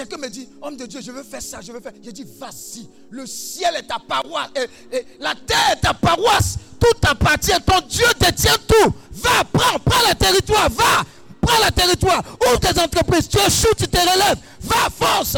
Quelqu'un 0.00 0.16
me 0.16 0.30
dit, 0.30 0.48
homme 0.62 0.78
de 0.78 0.86
Dieu, 0.86 1.02
je 1.02 1.12
veux 1.12 1.22
faire 1.22 1.42
ça, 1.42 1.60
je 1.60 1.72
veux 1.72 1.80
faire. 1.80 1.92
J'ai 2.02 2.12
dit, 2.12 2.24
vas-y. 2.38 2.88
Le 3.10 3.26
ciel 3.26 3.76
est 3.76 3.86
ta 3.86 3.98
paroisse. 3.98 4.48
Et, 4.56 4.96
et 4.96 5.06
la 5.18 5.34
terre 5.34 5.72
est 5.74 5.80
ta 5.82 5.92
paroisse. 5.92 6.56
Tout 6.80 7.06
appartient. 7.06 7.52
Ton 7.66 7.86
Dieu 7.86 8.06
détient 8.18 8.56
tout. 8.66 8.94
Va, 9.10 9.44
prends, 9.52 9.78
prends 9.80 10.08
le 10.08 10.14
territoire. 10.14 10.70
Va, 10.70 11.04
prends 11.38 11.66
le 11.66 11.70
territoire. 11.70 12.22
Ouvre 12.46 12.58
tes 12.60 12.80
entreprises. 12.80 13.28
Tu 13.28 13.36
échoues, 13.36 13.74
tu 13.76 13.86
te 13.88 13.98
relèves. 13.98 14.38
Va, 14.62 14.88
force. 14.88 15.36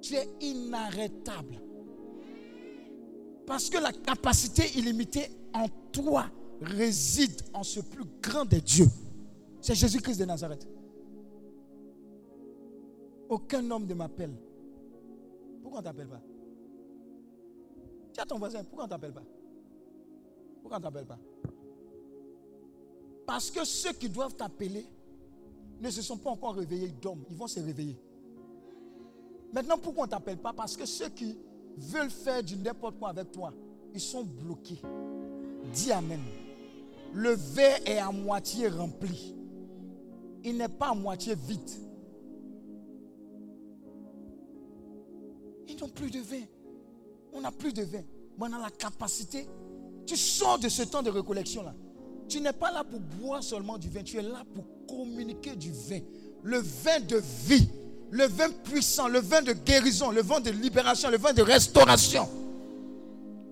Tu 0.00 0.14
es 0.14 0.26
inarrêtable. 0.40 1.60
Parce 3.46 3.68
que 3.68 3.76
la 3.76 3.92
capacité 3.92 4.70
illimitée 4.74 5.30
en 5.52 5.66
toi 5.92 6.30
réside 6.62 7.42
en 7.52 7.62
ce 7.62 7.80
plus 7.80 8.06
grand 8.22 8.46
des 8.46 8.62
dieux. 8.62 8.88
C'est 9.60 9.74
Jésus-Christ 9.74 10.16
de 10.16 10.24
Nazareth. 10.24 10.66
Aucun 13.30 13.70
homme 13.70 13.86
ne 13.86 13.94
m'appelle. 13.94 14.36
Pourquoi 15.62 15.78
on 15.78 15.82
ne 15.82 15.86
t'appelle 15.86 16.08
pas? 16.08 16.20
À 18.18 18.26
ton 18.26 18.38
voisin, 18.38 18.64
pourquoi 18.64 18.84
on 18.84 18.86
ne 18.86 18.90
t'appelle 18.90 19.12
pas? 19.14 19.22
Pourquoi 20.60 20.76
on 20.76 20.80
ne 20.80 20.84
t'appelle 20.84 21.06
pas? 21.06 21.18
Parce 23.24 23.50
que 23.50 23.64
ceux 23.64 23.92
qui 23.92 24.08
doivent 24.08 24.34
t'appeler 24.34 24.84
ne 25.80 25.88
se 25.90 26.02
sont 26.02 26.18
pas 26.18 26.30
encore 26.30 26.56
réveillés 26.56 26.90
d'hommes. 27.00 27.24
Ils 27.30 27.36
vont 27.36 27.46
se 27.46 27.60
réveiller. 27.60 27.96
Maintenant, 29.52 29.78
pourquoi 29.78 30.02
on 30.02 30.06
ne 30.06 30.10
t'appelle 30.10 30.38
pas? 30.38 30.52
Parce 30.52 30.76
que 30.76 30.84
ceux 30.84 31.08
qui 31.08 31.38
veulent 31.78 32.10
faire 32.10 32.42
du 32.42 32.56
n'importe 32.56 32.98
quoi 32.98 33.10
avec 33.10 33.30
toi, 33.30 33.54
ils 33.94 34.00
sont 34.00 34.24
bloqués. 34.24 34.82
Dis 35.72 35.92
Amen. 35.92 36.20
Le 37.14 37.30
verre 37.30 37.78
est 37.86 37.98
à 37.98 38.10
moitié 38.10 38.68
rempli. 38.68 39.36
Il 40.42 40.56
n'est 40.56 40.68
pas 40.68 40.88
à 40.88 40.94
moitié 40.94 41.36
vide. 41.36 41.89
Ils 45.70 45.80
n'ont 45.80 45.88
plus 45.88 46.10
de 46.10 46.18
vin. 46.18 46.42
On 47.32 47.40
n'a 47.40 47.52
plus 47.52 47.72
de 47.72 47.82
vin. 47.82 48.02
Mais 48.38 48.46
on 48.48 48.52
a 48.52 48.60
la 48.60 48.70
capacité. 48.70 49.46
Tu 50.06 50.16
sors 50.16 50.58
de 50.58 50.68
ce 50.68 50.82
temps 50.82 51.02
de 51.02 51.10
récollection 51.10 51.62
là. 51.62 51.74
Tu 52.28 52.40
n'es 52.40 52.52
pas 52.52 52.72
là 52.72 52.84
pour 52.84 53.00
boire 53.00 53.42
seulement 53.42 53.78
du 53.78 53.88
vin. 53.88 54.02
Tu 54.02 54.16
es 54.18 54.22
là 54.22 54.42
pour 54.54 54.64
communiquer 54.88 55.54
du 55.56 55.72
vin. 55.72 56.00
Le 56.42 56.58
vin 56.58 57.00
de 57.00 57.22
vie. 57.46 57.68
Le 58.10 58.26
vin 58.26 58.50
puissant. 58.64 59.08
Le 59.08 59.20
vin 59.20 59.42
de 59.42 59.52
guérison. 59.52 60.10
Le 60.10 60.22
vin 60.22 60.40
de 60.40 60.50
libération. 60.50 61.10
Le 61.10 61.18
vin 61.18 61.32
de 61.32 61.42
restauration. 61.42 62.28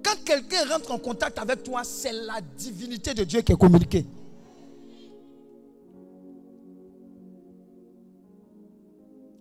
Quand 0.03 0.25
quelqu'un 0.25 0.65
rentre 0.73 0.91
en 0.93 0.99
contact 0.99 1.39
avec 1.39 1.63
toi, 1.63 1.83
c'est 1.85 2.13
la 2.13 2.41
divinité 2.57 3.15
de 3.15 3.25
Dieu 3.25 3.43
qui 3.43 3.53
est 3.53 3.59
communiquée. 3.59 4.07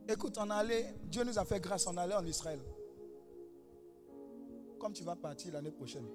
Écoute, 0.10 0.38
on 0.39 0.49
allait, 0.49 0.95
Dieu 1.03 1.24
nous 1.24 1.38
a 1.38 1.43
fait 1.43 1.60
grâce, 1.60 1.86
on 1.86 1.97
allait 1.97 2.16
en 2.16 2.26
Israël. 2.26 2.60
Comme 4.80 4.93
tu 4.93 5.03
vas 5.03 5.16
partir 5.16 5.53
l'année 5.53 5.72
prochaine. 5.72 6.05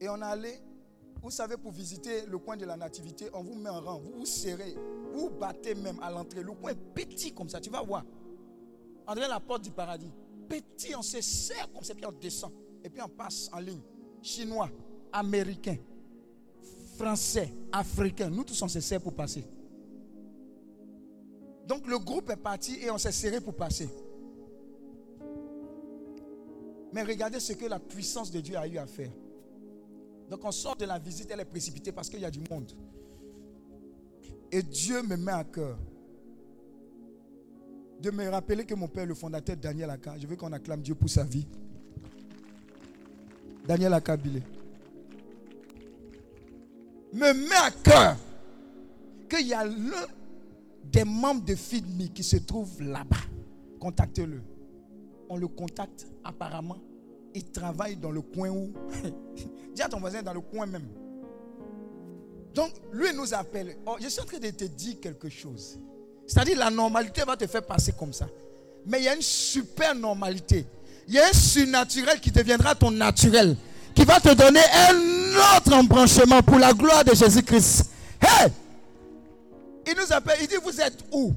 Et 0.00 0.08
on 0.08 0.20
allait, 0.22 0.60
vous 1.22 1.30
savez, 1.30 1.56
pour 1.56 1.70
visiter 1.70 2.24
le 2.26 2.38
coin 2.38 2.56
de 2.56 2.64
la 2.64 2.76
nativité, 2.76 3.28
on 3.34 3.42
vous 3.42 3.54
met 3.54 3.68
en 3.68 3.80
rang, 3.80 3.98
vous 3.98 4.12
vous 4.20 4.26
serrez, 4.26 4.74
vous 5.12 5.28
battez 5.30 5.74
même 5.74 6.00
à 6.00 6.10
l'entrée. 6.10 6.42
Le 6.42 6.52
coin 6.52 6.70
est 6.70 6.94
petit 6.94 7.32
comme 7.32 7.48
ça, 7.48 7.60
tu 7.60 7.68
vas 7.68 7.82
voir. 7.82 8.04
On 9.06 9.14
dirait 9.14 9.28
la 9.28 9.40
porte 9.40 9.62
du 9.62 9.70
paradis. 9.70 10.12
Petit, 10.48 10.94
on 10.96 11.02
se 11.02 11.20
serre 11.20 11.70
comme 11.72 11.84
ça, 11.84 11.94
puis 11.94 12.06
on 12.06 12.12
descend. 12.12 12.52
Et 12.82 12.88
puis 12.88 13.02
on 13.02 13.08
passe 13.08 13.50
en 13.52 13.58
ligne. 13.58 13.82
Chinois, 14.22 14.70
Américains, 15.12 15.76
Français, 16.96 17.52
Africains, 17.72 18.30
nous 18.30 18.44
tous 18.44 18.60
on 18.62 18.68
se 18.68 18.80
serre 18.80 19.00
pour 19.00 19.14
passer. 19.14 19.44
Donc 21.66 21.86
le 21.86 21.98
groupe 21.98 22.30
est 22.30 22.36
parti 22.36 22.76
et 22.82 22.90
on 22.90 22.98
s'est 22.98 23.12
serré 23.12 23.40
pour 23.40 23.54
passer. 23.54 23.88
Mais 26.92 27.02
regardez 27.02 27.40
ce 27.40 27.54
que 27.54 27.64
la 27.64 27.78
puissance 27.78 28.30
de 28.30 28.40
Dieu 28.40 28.56
a 28.56 28.66
eu 28.66 28.76
à 28.76 28.86
faire. 28.86 29.10
Donc 30.28 30.44
on 30.44 30.52
sort 30.52 30.76
de 30.76 30.84
la 30.84 30.98
visite, 30.98 31.30
elle 31.30 31.40
est 31.40 31.44
précipitée 31.44 31.92
parce 31.92 32.08
qu'il 32.10 32.20
y 32.20 32.24
a 32.24 32.30
du 32.30 32.40
monde. 32.50 32.72
Et 34.50 34.62
Dieu 34.62 35.02
me 35.02 35.16
met 35.16 35.32
à 35.32 35.44
cœur 35.44 35.78
de 38.00 38.10
me 38.10 38.28
rappeler 38.28 38.64
que 38.64 38.74
mon 38.74 38.88
père, 38.88 39.06
le 39.06 39.14
fondateur 39.14 39.56
Daniel 39.56 39.88
Aka, 39.88 40.18
je 40.18 40.26
veux 40.26 40.36
qu'on 40.36 40.52
acclame 40.52 40.82
Dieu 40.82 40.94
pour 40.94 41.08
sa 41.08 41.24
vie. 41.24 41.46
Daniel 43.66 43.94
Akabilé. 43.94 44.42
Me 47.12 47.32
met 47.32 47.54
à 47.56 47.70
cœur 47.70 48.16
qu'il 49.28 49.46
y 49.46 49.54
a 49.54 49.64
l'un 49.64 50.06
des 50.84 51.04
membres 51.04 51.44
de 51.44 51.54
FIDMI 51.54 52.10
qui 52.10 52.22
se 52.22 52.36
trouve 52.36 52.82
là-bas. 52.82 53.16
Contactez-le. 53.80 54.40
On 55.28 55.36
le 55.36 55.48
contacte 55.48 56.06
apparemment. 56.24 56.78
Il 57.34 57.44
travaille 57.44 57.96
dans 57.96 58.10
le 58.10 58.20
coin 58.20 58.50
où. 58.50 58.72
Dis 59.74 59.82
à 59.82 59.88
ton 59.88 60.00
voisin 60.00 60.22
dans 60.22 60.34
le 60.34 60.40
coin 60.40 60.66
même. 60.66 60.86
Donc, 62.54 62.72
lui 62.92 63.14
nous 63.14 63.32
appelle. 63.32 63.76
Oh, 63.86 63.96
je 64.00 64.08
suis 64.08 64.20
en 64.20 64.24
train 64.24 64.38
de 64.38 64.50
te 64.50 64.64
dire 64.64 65.00
quelque 65.00 65.28
chose. 65.28 65.78
C'est-à-dire 66.26 66.58
la 66.58 66.70
normalité 66.70 67.22
va 67.26 67.36
te 67.36 67.46
faire 67.46 67.64
passer 67.64 67.92
comme 67.92 68.12
ça. 68.12 68.26
Mais 68.86 69.00
il 69.00 69.04
y 69.04 69.08
a 69.08 69.14
une 69.14 69.22
super 69.22 69.94
normalité. 69.94 70.66
Il 71.08 71.14
y 71.14 71.18
a 71.18 71.28
un 71.28 71.32
surnaturel 71.32 72.20
qui 72.20 72.30
deviendra 72.30 72.74
ton 72.74 72.90
naturel. 72.90 73.56
Qui 73.94 74.04
va 74.04 74.20
te 74.20 74.34
donner 74.34 74.60
un 74.60 75.21
autre 75.34 75.72
embranchement 75.72 76.42
pour 76.42 76.58
la 76.58 76.72
gloire 76.72 77.04
de 77.04 77.14
Jésus-Christ. 77.14 77.90
Hey! 78.20 78.52
Il 79.86 79.94
nous 79.96 80.12
appelle, 80.12 80.38
il 80.40 80.48
dit, 80.48 80.56
vous 80.62 80.80
êtes 80.80 81.04
où? 81.12 81.34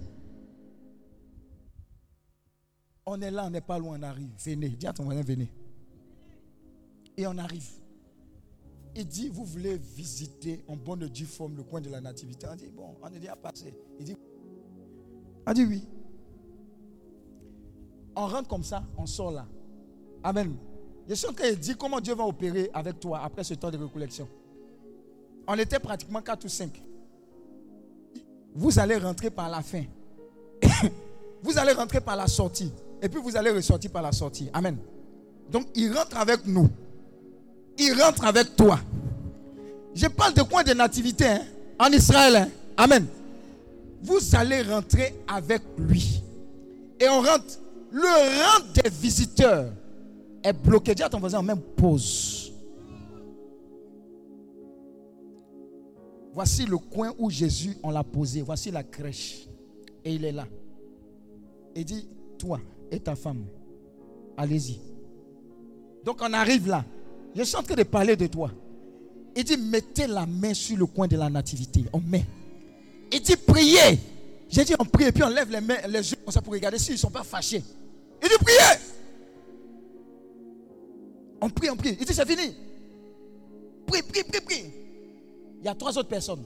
On 3.05 3.21
est 3.21 3.31
là, 3.31 3.45
on 3.45 3.49
n'est 3.49 3.61
pas 3.61 3.77
loin, 3.77 3.97
on 3.99 4.03
arrive. 4.03 4.29
Venez, 4.43 4.69
dis 4.69 4.87
à 4.87 4.93
ton 4.93 5.03
voisin, 5.03 5.21
venez. 5.21 5.51
Et 7.17 7.27
on 7.27 7.37
arrive. 7.37 7.67
Il 8.95 9.05
dit, 9.05 9.29
vous 9.29 9.45
voulez 9.45 9.77
visiter 9.77 10.63
en 10.67 10.75
bonne 10.75 11.07
due 11.07 11.25
forme 11.25 11.57
le 11.57 11.63
coin 11.63 11.81
de 11.81 11.89
la 11.89 12.01
nativité? 12.01 12.47
On 12.51 12.55
dit, 12.55 12.69
bon, 12.69 12.95
on 13.01 13.07
est 13.13 13.19
déjà 13.19 13.35
passé. 13.35 13.73
Il 13.99 14.05
dit, 14.05 14.17
on 15.45 15.53
dit 15.53 15.65
oui. 15.65 15.87
On 18.15 18.27
rentre 18.27 18.47
comme 18.47 18.63
ça, 18.63 18.83
on 18.97 19.05
sort 19.05 19.31
là. 19.31 19.45
Amen. 20.23 20.55
Je 21.07 21.13
suis 21.13 21.33
train 21.33 21.49
de 21.51 21.55
dire 21.55 21.77
comment 21.77 21.99
Dieu 21.99 22.15
va 22.15 22.23
opérer 22.25 22.69
avec 22.73 22.99
toi 22.99 23.21
après 23.23 23.43
ce 23.43 23.53
temps 23.53 23.69
de 23.69 23.77
récollection. 23.77 24.27
On 25.47 25.55
était 25.57 25.79
pratiquement 25.79 26.21
4 26.21 26.45
ou 26.45 26.49
5. 26.49 26.81
Vous 28.55 28.79
allez 28.79 28.97
rentrer 28.97 29.29
par 29.29 29.49
la 29.49 29.61
fin. 29.61 29.83
vous 31.43 31.57
allez 31.57 31.73
rentrer 31.73 32.01
par 32.01 32.15
la 32.15 32.27
sortie. 32.27 32.71
Et 33.01 33.09
puis 33.09 33.21
vous 33.21 33.35
allez 33.37 33.51
ressortir 33.51 33.91
par 33.91 34.01
la 34.01 34.11
sortie. 34.11 34.49
Amen. 34.53 34.77
Donc 35.51 35.67
il 35.75 35.93
rentre 35.93 36.17
avec 36.17 36.45
nous. 36.47 36.69
Il 37.77 37.93
rentre 38.01 38.25
avec 38.25 38.55
toi. 38.55 38.79
Je 39.93 40.07
parle 40.07 40.33
de 40.33 40.41
coin 40.41 40.63
de 40.63 40.73
nativité 40.73 41.25
hein, 41.27 41.41
en 41.79 41.91
Israël. 41.91 42.35
hein. 42.35 42.49
Amen. 42.77 43.05
Vous 44.01 44.19
allez 44.35 44.61
rentrer 44.63 45.13
avec 45.27 45.61
lui. 45.77 46.23
Et 46.99 47.07
on 47.09 47.21
rentre. 47.21 47.59
Le 47.91 48.01
rang 48.01 48.65
des 48.73 48.89
visiteurs 48.89 49.69
est 50.45 50.53
bloqué. 50.53 50.95
Dis 50.95 51.03
à 51.03 51.09
ton 51.09 51.19
voisin, 51.19 51.41
même 51.41 51.59
pause. 51.59 52.53
Voici 56.33 56.65
le 56.65 56.77
coin 56.77 57.13
où 57.17 57.29
Jésus, 57.29 57.77
on 57.81 57.91
l'a 57.91 58.03
posé. 58.03 58.41
Voici 58.41 58.69
la 58.69 58.83
crèche. 58.83 59.47
Et 60.03 60.13
il 60.13 60.25
est 60.25 60.31
là. 60.31 60.45
Il 61.75 61.85
dit, 61.85 62.07
toi 62.37 62.59
et 62.91 62.99
ta 62.99 63.15
femme, 63.15 63.45
allez-y. 64.37 64.79
Donc 66.03 66.19
on 66.21 66.31
arrive 66.33 66.67
là. 66.67 66.85
Je 67.35 67.43
suis 67.43 67.55
en 67.55 67.63
train 67.63 67.75
de 67.75 67.83
parler 67.83 68.15
de 68.15 68.27
toi. 68.27 68.51
Il 69.35 69.43
dit, 69.43 69.57
mettez 69.57 70.07
la 70.07 70.25
main 70.25 70.53
sur 70.53 70.77
le 70.77 70.85
coin 70.85 71.07
de 71.07 71.17
la 71.17 71.29
nativité. 71.29 71.83
On 71.91 71.99
met. 71.99 72.23
Il 73.11 73.21
dit, 73.21 73.35
priez. 73.35 73.99
J'ai 74.47 74.63
dit, 74.63 74.73
on 74.79 74.85
prie 74.85 75.05
et 75.05 75.11
puis 75.11 75.23
on 75.23 75.29
lève 75.29 75.49
les 75.49 75.59
mains, 75.59 75.75
les 75.87 76.11
yeux 76.11 76.17
comme 76.23 76.31
ça 76.31 76.41
pour 76.41 76.53
regarder 76.53 76.77
s'ils 76.77 76.93
ne 76.93 76.99
sont 76.99 77.09
pas 77.09 77.23
fâchés. 77.23 77.63
Il 78.21 78.29
dit, 78.29 78.35
priez. 78.39 78.94
On 81.41 81.49
prie, 81.49 81.69
on 81.69 81.75
prie. 81.75 81.97
Il 81.99 82.05
dit, 82.05 82.13
c'est 82.13 82.27
fini. 82.27 82.55
Prie, 83.85 84.01
prie, 84.01 84.23
prie, 84.23 84.41
prie. 84.41 84.73
Il 85.59 85.65
y 85.65 85.67
a 85.67 85.75
trois 85.75 85.97
autres 85.97 86.09
personnes. 86.09 86.43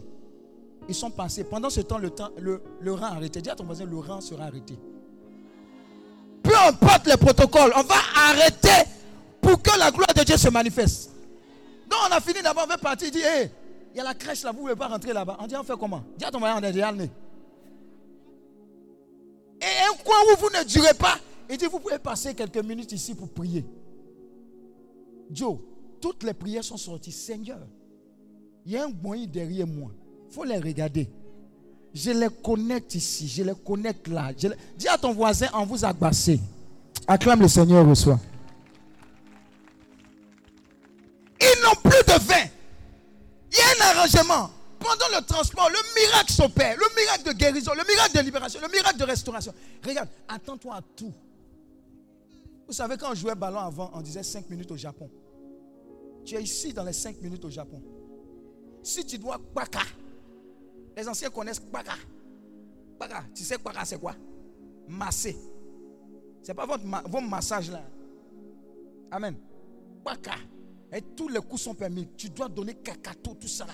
Ils 0.88 0.96
sont 0.96 1.12
passés. 1.12 1.44
Pendant 1.44 1.70
ce 1.70 1.82
temps, 1.82 1.98
le, 1.98 2.10
temps, 2.10 2.30
le, 2.40 2.62
le 2.82 2.94
rang 2.94 3.08
arrêté. 3.08 3.42
Dis 3.42 3.50
à 3.50 3.56
ton 3.56 3.64
voisin, 3.66 3.86
le 3.86 3.98
rang 3.98 4.22
sera 4.22 4.46
arrêté. 4.46 4.76
Peu 6.42 6.56
importe 6.68 7.08
les 7.08 7.18
protocoles, 7.18 7.72
on 7.76 7.84
va 7.84 7.96
arrêter 8.16 8.90
pour 9.42 9.62
que 9.62 9.78
la 9.78 9.92
gloire 9.92 10.14
de 10.16 10.24
Dieu 10.24 10.38
se 10.38 10.50
manifeste. 10.50 11.12
Donc 11.90 12.00
on 12.10 12.12
a 12.12 12.20
fini 12.20 12.42
d'abord, 12.42 12.66
on 12.68 12.72
veut 12.72 12.78
partir. 12.78 13.08
Il 13.08 13.12
dit, 13.12 13.20
hé, 13.20 13.52
il 13.94 13.98
y 13.98 14.00
a 14.00 14.04
la 14.04 14.14
crèche 14.14 14.44
là, 14.44 14.52
vous 14.52 14.58
ne 14.58 14.64
pouvez 14.64 14.76
pas 14.76 14.88
rentrer 14.88 15.14
là-bas. 15.14 15.38
On 15.40 15.48
dit, 15.48 15.56
on 15.56 15.64
fait 15.64 15.78
comment? 15.80 16.04
Dis 16.18 16.26
à 16.26 16.32
ton 16.32 16.40
voisin, 16.40 16.60
on 16.60 16.64
est 16.64 16.72
déjà. 16.72 16.92
Et 16.92 17.06
un 19.62 19.94
coin 20.04 20.18
où 20.32 20.38
vous 20.40 20.50
ne 20.50 20.64
durez 20.64 20.94
pas, 20.94 21.20
il 21.50 21.58
dit, 21.58 21.66
vous 21.66 21.80
pouvez 21.80 22.00
passer 22.00 22.34
quelques 22.34 22.64
minutes 22.64 22.92
ici 22.94 23.14
pour 23.14 23.30
prier. 23.30 23.66
Joe, 25.32 25.58
toutes 26.02 26.24
les 26.24 26.34
prières 26.34 26.64
sont 26.64 26.78
sorties. 26.78 27.12
Seigneur, 27.12 27.60
il 28.66 28.72
y 28.74 28.78
a 28.78 28.86
un 28.86 28.90
moyen 28.90 29.26
derrière 29.28 29.68
moi. 29.68 29.92
Il 30.30 30.34
faut 30.34 30.44
les 30.44 30.58
regarder. 30.58 31.10
Je 31.94 32.12
les 32.12 32.30
connecte 32.44 32.96
ici, 32.96 33.28
je 33.28 33.44
les 33.44 33.54
connecte 33.66 34.08
là. 34.08 34.32
Dis 34.34 34.88
à 34.88 34.98
ton 34.98 35.14
voisin, 35.14 35.48
on 35.54 35.66
vous 35.66 35.84
a. 35.86 35.94
Acclame 37.08 37.42
le 37.42 37.48
Seigneur, 37.48 37.88
reçoit. 37.88 38.20
Ils 41.42 41.64
n'ont 41.64 41.76
plus 41.82 42.04
de 42.06 42.20
vin. 42.26 42.46
Il 43.52 43.58
y 43.58 43.62
a 43.62 43.66
un 43.66 43.98
arrangement. 43.98 44.52
Pendant 44.80 45.18
le 45.18 45.26
transport, 45.26 45.70
le 45.70 46.02
miracle 46.02 46.32
s'opère. 46.32 46.76
Le 46.78 47.02
miracle 47.02 47.24
de 47.24 47.32
guérison, 47.34 47.72
le 47.74 47.84
miracle 47.92 48.18
de 48.18 48.22
libération, 48.22 48.60
le 48.62 48.70
miracle 48.70 48.98
de 48.98 49.04
restauration. 49.04 49.54
Regarde, 49.86 50.10
attends-toi 50.28 50.76
à 50.76 50.82
tout. 50.96 51.14
Vous 52.70 52.74
savez, 52.76 52.98
quand 52.98 53.10
on 53.12 53.16
jouait 53.16 53.34
ballon 53.34 53.58
avant, 53.58 53.90
on 53.96 54.02
disait 54.02 54.22
5 54.22 54.48
minutes 54.48 54.70
au 54.70 54.78
Japon. 54.78 55.10
Tu 56.24 56.36
es 56.36 56.44
ici 56.44 56.72
dans 56.72 56.84
les 56.84 56.94
5 56.94 57.20
minutes 57.20 57.44
au 57.44 57.50
Japon. 57.50 57.82
Si 58.84 59.04
tu 59.04 59.18
dois 59.18 59.40
Kwaka, 59.56 59.80
les 60.96 61.08
anciens 61.10 61.32
connaissent 61.32 61.60
Kwaka. 61.62 61.94
Kwaka, 63.00 63.24
tu 63.34 63.44
sais 63.44 63.58
Kwaka 63.58 63.86
c'est 63.86 64.00
quoi? 64.00 64.14
Masser. 64.88 65.36
C'est 66.44 66.54
pas 66.54 66.68
votre, 66.68 66.86
ma- 66.86 67.02
vos 67.10 67.22
massages 67.22 67.72
là. 67.72 67.82
Amen. 69.10 69.36
Kwaka. 70.06 70.36
Et 70.94 71.02
tous 71.02 71.28
les 71.28 71.40
coups 71.40 71.64
sont 71.64 71.74
permis. 71.74 72.08
Tu 72.16 72.30
dois 72.30 72.50
donner 72.50 72.76
kakato, 72.76 73.34
tout 73.34 73.48
ça 73.48 73.66
là. 73.66 73.74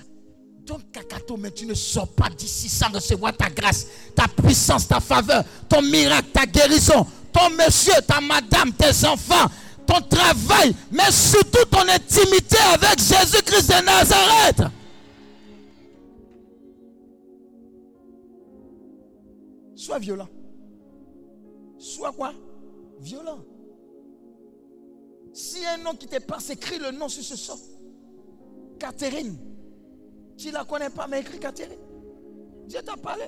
Donne 0.66 0.84
kakato, 0.92 1.38
mais 1.38 1.52
tu 1.52 1.66
ne 1.68 1.76
sors 1.76 2.08
pas 2.08 2.30
d'ici 2.30 2.68
sans 2.70 2.90
recevoir 2.92 3.38
ta 3.38 3.50
grâce, 3.50 3.86
ta 4.16 4.28
puissance, 4.28 4.88
ta 4.88 5.00
faveur, 5.00 5.44
ton 5.70 5.82
miracle, 5.84 6.30
ta 6.34 6.46
guérison, 6.46 7.06
ton 7.32 7.52
monsieur, 7.52 7.94
ta 8.08 8.20
madame, 8.20 8.74
tes 8.74 9.06
enfants, 9.06 9.48
ton 9.86 10.02
travail, 10.02 10.76
mais 10.92 11.12
surtout 11.12 11.66
ton 11.70 11.88
intimité 11.88 12.58
avec 12.74 12.98
Jésus-Christ 12.98 13.68
de 13.68 13.86
Nazareth. 13.86 14.64
Sois 19.76 20.00
violent. 20.00 20.30
Sois 21.78 22.12
quoi? 22.12 22.34
Violent. 23.02 23.46
Si 25.32 25.64
un 25.64 25.78
nom 25.78 25.94
qui 25.94 26.08
te 26.08 26.20
passe, 26.20 26.50
écris 26.50 26.80
le 26.80 26.90
nom 26.92 27.08
sur 27.08 27.24
ce 27.24 27.36
sort. 27.36 27.60
Catherine. 28.80 29.38
Tu 30.38 30.48
ne 30.48 30.54
la 30.54 30.66
connais 30.66 30.90
pas, 30.90 31.08
mais 31.08 31.22
écris 31.22 31.40
Catherine. 31.40 31.80
Dieu 32.68 32.82
t'a 32.82 32.98
parlé. 32.98 33.26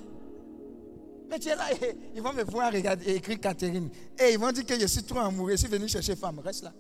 Mais 1.30 1.40
tu 1.40 1.50
es 1.50 1.56
là, 1.56 1.72
et 1.74 1.98
ils 2.16 2.22
vont 2.22 2.34
me 2.34 2.44
voir 2.44 2.72
regarder, 2.72 3.16
écrire 3.16 3.40
Catherine. 3.40 3.90
Et 4.18 4.32
ils 4.34 4.40
vont 4.40 4.52
dire 4.52 4.66
que 4.66 4.80
je 4.80 4.88
suis 4.88 5.04
trop 5.04 5.20
amoureux, 5.20 5.52
je 5.52 5.58
suis 5.58 5.68
venu 5.68 5.88
chercher 5.88 6.16
femme. 6.16 6.40
Reste 6.40 6.64
là. 6.64 6.74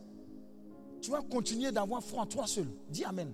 Tu 1.01 1.11
vas 1.11 1.21
continuer 1.21 1.71
d'avoir 1.71 2.01
foi 2.01 2.21
en 2.21 2.25
toi 2.25 2.47
seul. 2.47 2.67
Dis 2.89 3.03
Amen. 3.03 3.33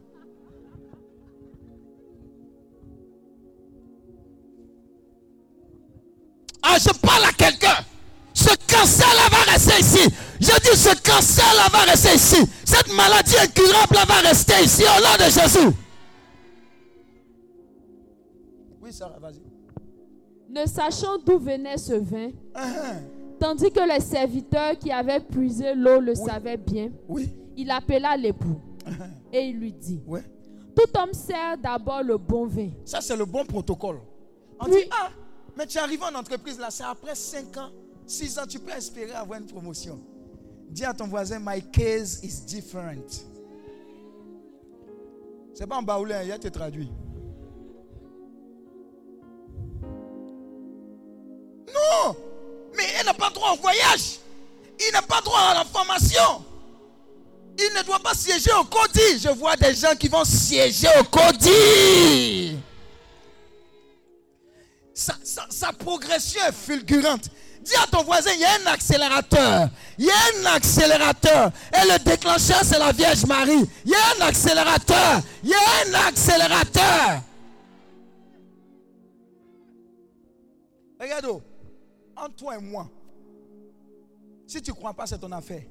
Ah, 6.64 6.78
je 6.80 6.90
parle 7.00 7.26
à 7.26 7.32
quelqu'un. 7.34 7.86
Ce 8.34 8.50
cancer-là 8.68 9.30
va 9.30 9.52
rester 9.52 9.80
ici. 9.80 10.10
Je 10.40 10.48
dis, 10.48 10.78
ce 10.78 10.96
cancer-là 11.02 11.68
va 11.72 11.80
rester 11.92 12.16
ici. 12.16 12.38
Cette 12.66 12.92
maladie 12.94 13.38
incurable 13.38 13.98
va 14.08 14.28
rester 14.28 14.64
ici 14.64 14.84
au 14.84 15.02
nom 15.02 15.26
de 15.26 15.30
Jésus. 15.30 15.83
Sarah, 18.94 19.20
vas-y. 19.20 19.42
Ne 20.50 20.66
sachant 20.68 21.18
d'où 21.26 21.38
venait 21.40 21.78
ce 21.78 21.94
vin, 21.94 22.30
Uh-huh. 22.54 23.02
tandis 23.40 23.72
que 23.72 23.80
les 23.92 24.00
serviteurs 24.00 24.78
qui 24.78 24.92
avaient 24.92 25.20
puisé 25.20 25.74
l'eau 25.74 26.00
le 26.00 26.14
savaient 26.16 26.58
bien, 26.58 26.92
Oui. 27.10 27.30
il 27.58 27.70
appela 27.72 28.16
l'époux 28.16 28.60
et 29.32 29.40
il 29.42 29.58
lui 29.58 29.74
dit, 29.74 30.02
Ouais. 30.08 30.24
tout 30.76 30.98
homme 30.98 31.14
sert 31.14 31.58
d'abord 31.58 32.04
le 32.04 32.18
bon 32.18 32.46
vin. 32.46 32.70
Ça, 32.86 33.02
c'est 33.02 33.16
le 33.18 33.26
bon 33.26 33.44
protocole. 33.46 34.00
On 34.60 34.66
Puis- 34.66 34.74
dit, 34.84 34.90
ah, 34.92 35.10
mais 35.58 35.66
tu 35.66 35.78
es 35.78 35.82
arrivé 35.82 36.04
en 36.04 36.16
entreprise 36.18 36.60
là, 36.60 36.70
c'est 36.70 36.84
après 36.84 37.16
5 37.16 37.58
ans, 37.58 37.72
6 38.06 38.38
ans, 38.38 38.46
tu 38.48 38.60
peux 38.60 38.72
espérer 38.72 39.12
avoir 39.14 39.40
une 39.40 39.48
promotion. 39.48 39.98
Dis 40.70 40.86
à 40.86 40.94
ton 40.94 41.08
voisin, 41.08 41.40
my 41.40 41.62
case 41.72 42.20
is 42.24 42.46
different. 42.46 43.26
C'est 45.56 45.68
pas 45.68 45.78
en 45.78 45.84
baoulé, 45.84 46.14
hein, 46.14 46.20
il 46.24 46.30
y 46.30 46.32
a 46.32 46.38
te 46.40 46.48
traduit. 46.48 46.92
Non, 51.74 52.16
mais 52.76 52.84
il 53.00 53.06
n'a 53.06 53.14
pas 53.14 53.30
droit 53.30 53.52
au 53.52 53.58
voyage. 53.58 54.20
Il 54.80 54.92
n'a 54.92 55.02
pas 55.02 55.22
droit 55.22 55.40
à 55.40 55.54
la 55.56 55.66
formation. 55.66 56.44
Il 57.58 57.78
ne 57.78 57.84
doit 57.84 58.00
pas 58.00 58.14
siéger 58.14 58.52
au 58.60 58.64
CODI. 58.64 59.20
Je 59.22 59.30
vois 59.30 59.56
des 59.56 59.76
gens 59.76 59.96
qui 59.96 60.08
vont 60.08 60.26
siéger 60.26 60.88
au 61.00 61.04
CODI. 61.04 62.58
Sa, 64.94 65.74
progression 65.74 66.42
est 66.48 66.52
fulgurante. 66.52 67.30
Dis 67.62 67.76
à 67.76 67.88
ton 67.88 68.04
voisin, 68.04 68.32
il 68.34 68.42
y 68.42 68.46
a 68.46 68.54
un 68.62 68.74
accélérateur. 68.74 69.70
Il 69.98 70.06
y 70.06 70.10
a 70.10 70.14
un 70.14 70.56
accélérateur. 70.56 71.52
Et 71.74 71.92
le 71.92 72.00
déclencheur, 72.00 72.62
c'est 72.64 72.80
la 72.80 72.92
Vierge 72.92 73.26
Marie. 73.26 73.66
Il 73.86 73.92
y 73.92 73.96
a 73.96 74.00
un 74.18 74.28
accélérateur. 74.28 75.22
Il 75.44 75.50
y 75.50 75.54
a 75.54 75.58
un 75.88 76.08
accélérateur. 76.08 77.22
Regarde, 81.00 81.42
toi 82.30 82.58
et 82.58 82.62
moi, 82.62 82.90
si 84.48 84.62
tu 84.62 84.74
crois 84.74 84.94
pas, 84.94 85.08
c'est 85.08 85.18
ton 85.18 85.32
affaire. 85.32 85.64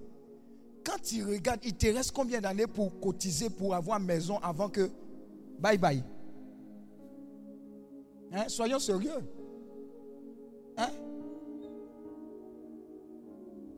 Quand 0.84 1.00
tu 1.00 1.24
regardes, 1.24 1.60
il 1.64 1.74
te 1.74 1.86
reste 1.86 2.12
combien 2.12 2.40
d'années 2.40 2.66
pour 2.66 2.98
cotiser 3.00 3.50
pour 3.50 3.74
avoir 3.74 4.00
maison 4.00 4.38
avant 4.38 4.68
que. 4.68 4.90
Bye 5.58 5.78
bye? 5.78 6.02
Hein? 8.32 8.44
Soyons 8.48 8.78
sérieux. 8.78 9.10
Hein? 10.76 10.88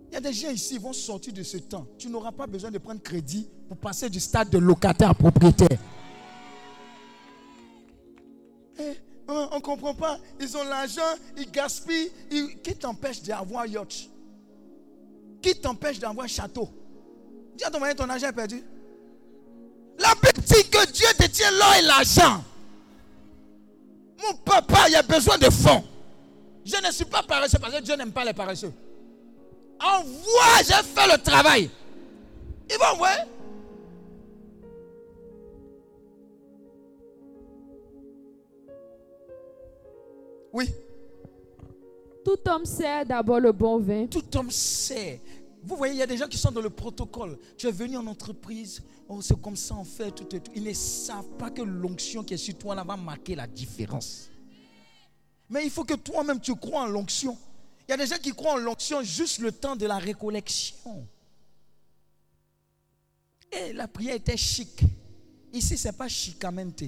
Il 0.09 0.15
y 0.15 0.17
a 0.17 0.21
des 0.21 0.33
gens 0.33 0.51
ici 0.51 0.75
qui 0.75 0.81
vont 0.81 0.93
sortir 0.93 1.33
de 1.33 1.43
ce 1.43 1.59
temps. 1.59 1.87
Tu 1.99 2.09
n'auras 2.09 2.31
pas 2.31 2.47
besoin 2.47 2.71
de 2.71 2.79
prendre 2.79 3.03
crédit 3.03 3.51
pour 3.69 3.77
passer 3.77 4.09
du 4.09 4.21
stade 4.21 4.49
de 4.49 4.59
locataire 4.59 5.11
à 5.11 5.15
propriétaire. 5.15 5.79
Eh, 8.79 8.95
on 9.29 9.57
ne 9.57 9.61
comprend 9.61 9.95
pas. 9.95 10.19
Ils 10.41 10.57
ont 10.57 10.65
l'argent, 10.65 11.03
ils 11.37 11.51
gaspillent. 11.51 12.11
Qui 12.63 12.75
t'empêche 12.77 13.23
d'avoir 13.23 13.67
yacht? 13.67 14.11
Qui 15.41 15.55
t'empêche 15.55 15.99
d'avoir 15.99 16.29
château? 16.29 16.69
Dis 17.57 17.65
à 17.65 17.71
ton 17.71 17.81
mari, 17.81 17.95
ton 17.95 18.09
argent 18.09 18.29
est 18.29 18.33
perdu. 18.33 18.63
La 19.99 20.15
Bible 20.15 20.43
dit 20.45 20.69
que 20.69 20.91
Dieu 20.91 21.07
détient 21.19 21.51
l'or 21.53 21.75
et 21.79 21.83
l'argent. 21.83 22.45
Mon 24.23 24.35
papa, 24.39 24.89
il 24.89 24.97
a 24.97 25.03
besoin 25.03 25.39
de 25.39 25.51
fonds. 25.51 25.85
Je 26.65 26.77
ne 26.85 26.91
suis 26.91 27.05
pas 27.05 27.23
paresseux 27.23 27.59
parce 27.59 27.75
que 27.75 27.81
Dieu 27.83 27.95
n'aime 27.95 28.13
pas 28.13 28.25
les 28.25 28.33
paresseux. 28.33 28.73
Envoie, 29.81 30.63
j'ai 30.67 30.83
fait 30.83 31.13
le 31.13 31.23
travail. 31.23 31.71
Ils 32.71 32.77
vont 32.79 32.95
envoyer. 32.95 33.21
Oui. 40.55 40.71
Tout 42.25 42.49
homme 42.49 42.65
sait 42.65 43.05
d'abord 43.05 43.41
le 43.41 43.51
bon 43.51 43.81
vin. 43.81 44.07
Tout 44.07 44.25
homme 44.37 44.53
sait. 44.53 45.21
Vous 45.65 45.75
voyez, 45.75 45.95
il 45.95 45.99
y 45.99 46.03
a 46.03 46.07
des 46.07 46.17
gens 46.17 46.29
qui 46.29 46.39
sont 46.39 46.53
dans 46.53 46.61
le 46.61 46.71
protocole. 46.71 47.37
Tu 47.59 47.67
es 47.67 47.73
venu 47.73 47.97
en 47.97 48.07
entreprise, 48.07 48.81
oh, 49.09 49.21
c'est 49.21 49.41
comme 49.41 49.57
ça 49.57 49.75
on 49.75 49.85
fait, 49.85 50.13
tout, 50.13 50.23
tout, 50.25 50.39
tout. 50.39 50.53
Ils 50.55 50.63
ne 50.63 50.73
savent 50.73 51.37
pas 51.39 51.51
que 51.51 51.61
l'onction 51.63 52.23
qui 52.23 52.35
est 52.35 52.39
sur 52.39 52.57
toi 52.57 52.77
là 52.77 52.85
va 52.85 52.97
marquer 52.97 53.35
la 53.35 53.49
différence. 53.49 54.31
Mais 55.51 55.65
il 55.65 55.71
faut 55.71 55.85
que 55.85 55.95
toi-même 55.95 56.39
tu 56.39 56.55
crois 56.55 56.83
en 56.83 56.87
l'onction. 56.87 57.37
Il 57.89 57.91
y 57.91 57.95
a 57.95 57.97
des 57.97 58.07
gens 58.07 58.19
qui 58.23 58.31
croient 58.31 58.53
en 58.53 58.59
l'onction 58.59 59.03
juste 59.03 59.41
le 59.41 59.51
temps 59.51 59.75
de 59.75 59.87
la 59.87 59.99
récollection. 59.99 61.05
Et 63.51 63.73
la 63.73 63.89
prière 63.89 64.15
était 64.15 64.37
chic. 64.37 64.85
Ici, 65.53 65.77
ce 65.77 65.89
n'est 65.89 65.93
pas 65.93 66.09
chicamente. 66.09 66.85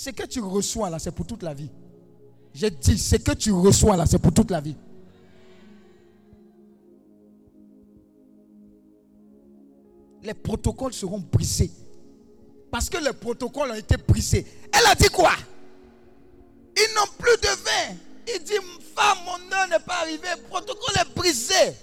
Ce 0.00 0.08
que 0.08 0.24
tu 0.24 0.40
reçois 0.40 0.88
là, 0.88 0.98
c'est 0.98 1.10
pour 1.10 1.26
toute 1.26 1.42
la 1.42 1.52
vie. 1.52 1.68
J'ai 2.54 2.70
dit, 2.70 2.96
ce 2.96 3.16
que 3.16 3.32
tu 3.32 3.52
reçois 3.52 3.98
là, 3.98 4.06
c'est 4.06 4.18
pour 4.18 4.32
toute 4.32 4.50
la 4.50 4.58
vie. 4.58 4.74
Les 10.22 10.32
protocoles 10.32 10.94
seront 10.94 11.18
brisés. 11.18 11.70
Parce 12.70 12.88
que 12.88 12.96
les 12.96 13.12
protocoles 13.12 13.72
ont 13.72 13.74
été 13.74 13.98
brisés. 13.98 14.46
Elle 14.72 14.86
a 14.90 14.94
dit 14.94 15.10
quoi? 15.10 15.32
Ils 16.74 16.94
n'ont 16.94 17.12
plus 17.18 17.36
de 17.36 17.48
vin. 17.62 17.96
Il 18.34 18.42
dit, 18.42 18.54
femme, 18.94 19.18
mon 19.26 19.54
heure 19.54 19.68
n'est 19.68 19.84
pas 19.84 20.00
arrivée. 20.00 20.28
Le 20.34 20.48
protocole 20.48 20.94
est 20.98 21.14
brisé. 21.14 21.74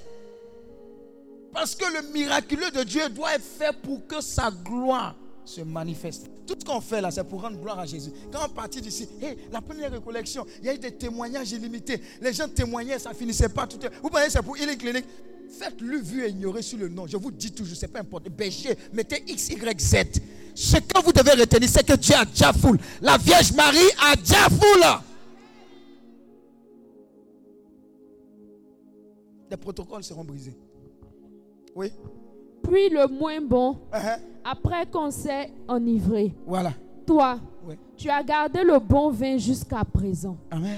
Parce 1.53 1.75
que 1.75 1.85
le 1.85 2.11
miraculeux 2.11 2.71
de 2.71 2.81
Dieu 2.81 3.09
doit 3.09 3.35
être 3.35 3.45
fait 3.45 3.79
pour 3.79 4.07
que 4.07 4.21
sa 4.21 4.49
gloire 4.49 5.13
se 5.47 5.61
manifeste. 5.61 6.29
Tout 6.45 6.55
ce 6.59 6.65
qu'on 6.65 6.81
fait 6.81 7.01
là, 7.01 7.09
c'est 7.09 7.23
pour 7.23 7.41
rendre 7.41 7.57
gloire 7.57 7.79
à 7.79 7.85
Jésus. 7.85 8.11
Quand 8.31 8.39
on 8.45 8.49
partit 8.49 8.81
d'ici, 8.81 9.07
la 9.51 9.61
première 9.61 9.91
récollection, 9.91 10.45
il 10.59 10.65
y 10.65 10.69
a 10.69 10.75
eu 10.75 10.77
des 10.77 10.91
témoignages 10.91 11.51
illimités. 11.51 12.01
Les 12.21 12.33
gens 12.33 12.47
témoignaient, 12.47 12.99
ça 12.99 13.13
finissait 13.13 13.49
pas 13.49 13.65
tout. 13.65 13.79
Vous 14.03 14.09
voyez, 14.09 14.29
c'est 14.29 14.41
pour 14.41 14.57
Healing 14.57 14.77
Clinic. 14.77 15.05
Faites-le 15.49 15.99
vu 15.99 16.25
et 16.25 16.29
ignorer 16.29 16.61
sur 16.61 16.77
le 16.77 16.89
nom. 16.89 17.07
Je 17.07 17.15
vous 17.15 17.31
dis 17.31 17.51
toujours, 17.51 17.77
c'est 17.77 17.87
pas 17.87 18.01
important. 18.01 18.29
Berger, 18.29 18.77
mettez 18.91 19.23
X, 19.27 19.49
Y, 19.49 19.79
Z. 19.79 19.95
Ce 20.53 20.77
que 20.77 21.03
vous 21.03 21.13
devez 21.13 21.31
retenir, 21.39 21.69
c'est 21.69 21.85
que 21.85 21.95
Dieu 21.95 22.15
a 22.15 22.25
déjà 22.25 22.51
foule. 22.51 22.77
La 23.01 23.17
Vierge 23.17 23.53
Marie 23.53 23.77
a 24.11 24.15
déjà 24.17 24.49
foule. 24.49 24.85
Les 29.49 29.57
protocoles 29.57 30.03
seront 30.03 30.25
brisés. 30.25 30.57
Oui? 31.73 31.91
Puis 32.69 32.89
le 32.89 33.07
moins 33.07 33.39
bon, 33.41 33.77
Uh-huh. 33.93 34.17
après 34.43 34.85
qu'on 34.87 35.09
s'est 35.11 35.51
enivré. 35.67 36.33
Voilà. 36.45 36.73
Toi, 37.05 37.39
Oui. 37.67 37.75
tu 37.95 38.09
as 38.09 38.21
gardé 38.23 38.63
le 38.63 38.79
bon 38.79 39.09
vin 39.11 39.37
jusqu'à 39.37 39.83
présent. 39.85 40.37
Amen. 40.51 40.77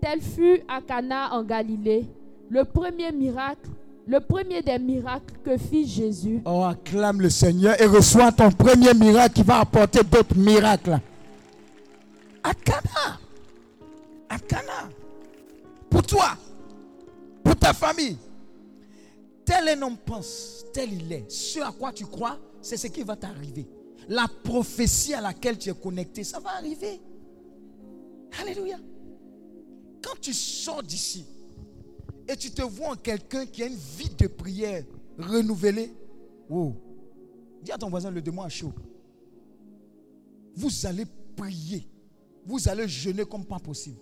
Tel 0.00 0.20
fut 0.20 0.60
à 0.68 0.80
Cana 0.82 1.32
en 1.34 1.42
Galilée 1.42 2.04
le 2.50 2.62
premier 2.64 3.10
miracle, 3.10 3.70
le 4.06 4.20
premier 4.20 4.60
des 4.60 4.78
miracles 4.78 5.34
que 5.42 5.56
fit 5.56 5.86
Jésus. 5.86 6.42
Oh, 6.44 6.62
acclame 6.62 7.22
le 7.22 7.30
Seigneur 7.30 7.80
et 7.80 7.86
reçois 7.86 8.30
ton 8.30 8.50
premier 8.50 8.92
miracle 8.92 9.32
qui 9.36 9.42
va 9.42 9.60
apporter 9.60 10.02
d'autres 10.02 10.36
miracles. 10.36 10.98
À 12.42 12.52
Cana. 12.52 13.18
À 14.28 14.38
Cana. 14.38 14.90
Pour 15.88 16.02
toi. 16.02 16.36
Pour 17.42 17.56
ta 17.56 17.72
famille. 17.72 18.18
Tel 19.44 19.68
un 19.68 19.82
homme 19.82 19.98
pense, 19.98 20.64
tel 20.72 20.92
il 20.92 21.12
est. 21.12 21.30
Ce 21.30 21.60
à 21.60 21.72
quoi 21.72 21.92
tu 21.92 22.06
crois, 22.06 22.38
c'est 22.62 22.76
ce 22.76 22.86
qui 22.86 23.02
va 23.02 23.16
t'arriver. 23.16 23.66
La 24.08 24.26
prophétie 24.42 25.14
à 25.14 25.20
laquelle 25.20 25.58
tu 25.58 25.70
es 25.70 25.74
connecté, 25.74 26.24
ça 26.24 26.40
va 26.40 26.56
arriver. 26.56 27.00
Alléluia. 28.40 28.78
Quand 30.02 30.18
tu 30.20 30.32
sors 30.32 30.82
d'ici 30.82 31.24
et 32.28 32.36
tu 32.36 32.50
te 32.50 32.62
vois 32.62 32.90
en 32.90 32.96
quelqu'un 32.96 33.46
qui 33.46 33.62
a 33.62 33.66
une 33.66 33.76
vie 33.76 34.10
de 34.10 34.26
prière 34.26 34.84
renouvelée, 35.18 35.92
dis 37.62 37.72
à 37.72 37.78
ton 37.78 37.88
voisin, 37.88 38.10
le 38.10 38.20
démon 38.20 38.42
a 38.42 38.48
chaud. 38.48 38.72
Vous 40.56 40.86
allez 40.86 41.04
prier. 41.36 41.86
Vous 42.46 42.68
allez 42.68 42.86
jeûner 42.86 43.24
comme 43.24 43.44
pas 43.44 43.58
possible. 43.58 43.98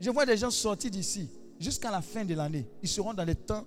Je 0.00 0.10
vois 0.10 0.26
des 0.26 0.36
gens 0.36 0.50
sortir 0.50 0.90
d'ici 0.90 1.28
jusqu'à 1.58 1.90
la 1.90 2.00
fin 2.00 2.24
de 2.24 2.34
l'année. 2.34 2.66
Ils 2.82 2.88
seront 2.88 3.14
dans 3.14 3.24
les 3.24 3.34
temps 3.34 3.66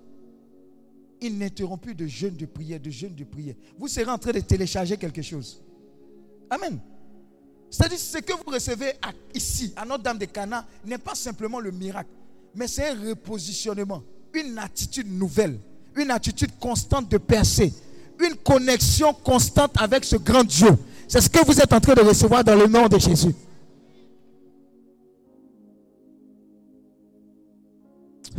ininterrompus 1.22 1.96
de 1.96 2.06
jeûne 2.06 2.34
de 2.34 2.46
prière, 2.46 2.80
de 2.80 2.90
jeûne 2.90 3.14
de 3.14 3.24
prière. 3.24 3.54
Vous 3.78 3.88
serez 3.88 4.10
en 4.10 4.18
train 4.18 4.32
de 4.32 4.40
télécharger 4.40 4.96
quelque 4.96 5.22
chose. 5.22 5.60
Amen. 6.50 6.78
C'est-à-dire 7.70 7.98
ce 7.98 8.18
que 8.18 8.32
vous 8.34 8.52
recevez 8.52 8.92
ici, 9.34 9.72
à 9.76 9.86
Notre-Dame 9.86 10.18
de 10.18 10.26
Cana, 10.26 10.66
n'est 10.84 10.98
pas 10.98 11.14
simplement 11.14 11.58
le 11.58 11.70
miracle, 11.70 12.10
mais 12.54 12.68
c'est 12.68 12.88
un 12.88 13.08
repositionnement, 13.08 14.02
une 14.34 14.58
attitude 14.58 15.10
nouvelle, 15.10 15.58
une 15.96 16.10
attitude 16.10 16.50
constante 16.60 17.08
de 17.08 17.16
percée, 17.16 17.72
une 18.20 18.36
connexion 18.36 19.14
constante 19.14 19.72
avec 19.76 20.04
ce 20.04 20.16
grand 20.16 20.44
Dieu. 20.44 20.68
C'est 21.08 21.20
ce 21.20 21.30
que 21.30 21.44
vous 21.46 21.58
êtes 21.58 21.72
en 21.72 21.80
train 21.80 21.94
de 21.94 22.02
recevoir 22.02 22.44
dans 22.44 22.54
le 22.54 22.66
nom 22.66 22.88
de 22.88 22.98
Jésus. 22.98 23.34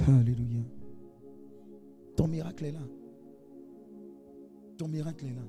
Alléluia. 0.08 0.63
Ton 2.16 2.28
miracle 2.28 2.66
est 2.66 2.72
là. 2.72 2.80
Ton 4.78 4.88
miracle 4.88 5.26
est 5.26 5.34
là. 5.34 5.42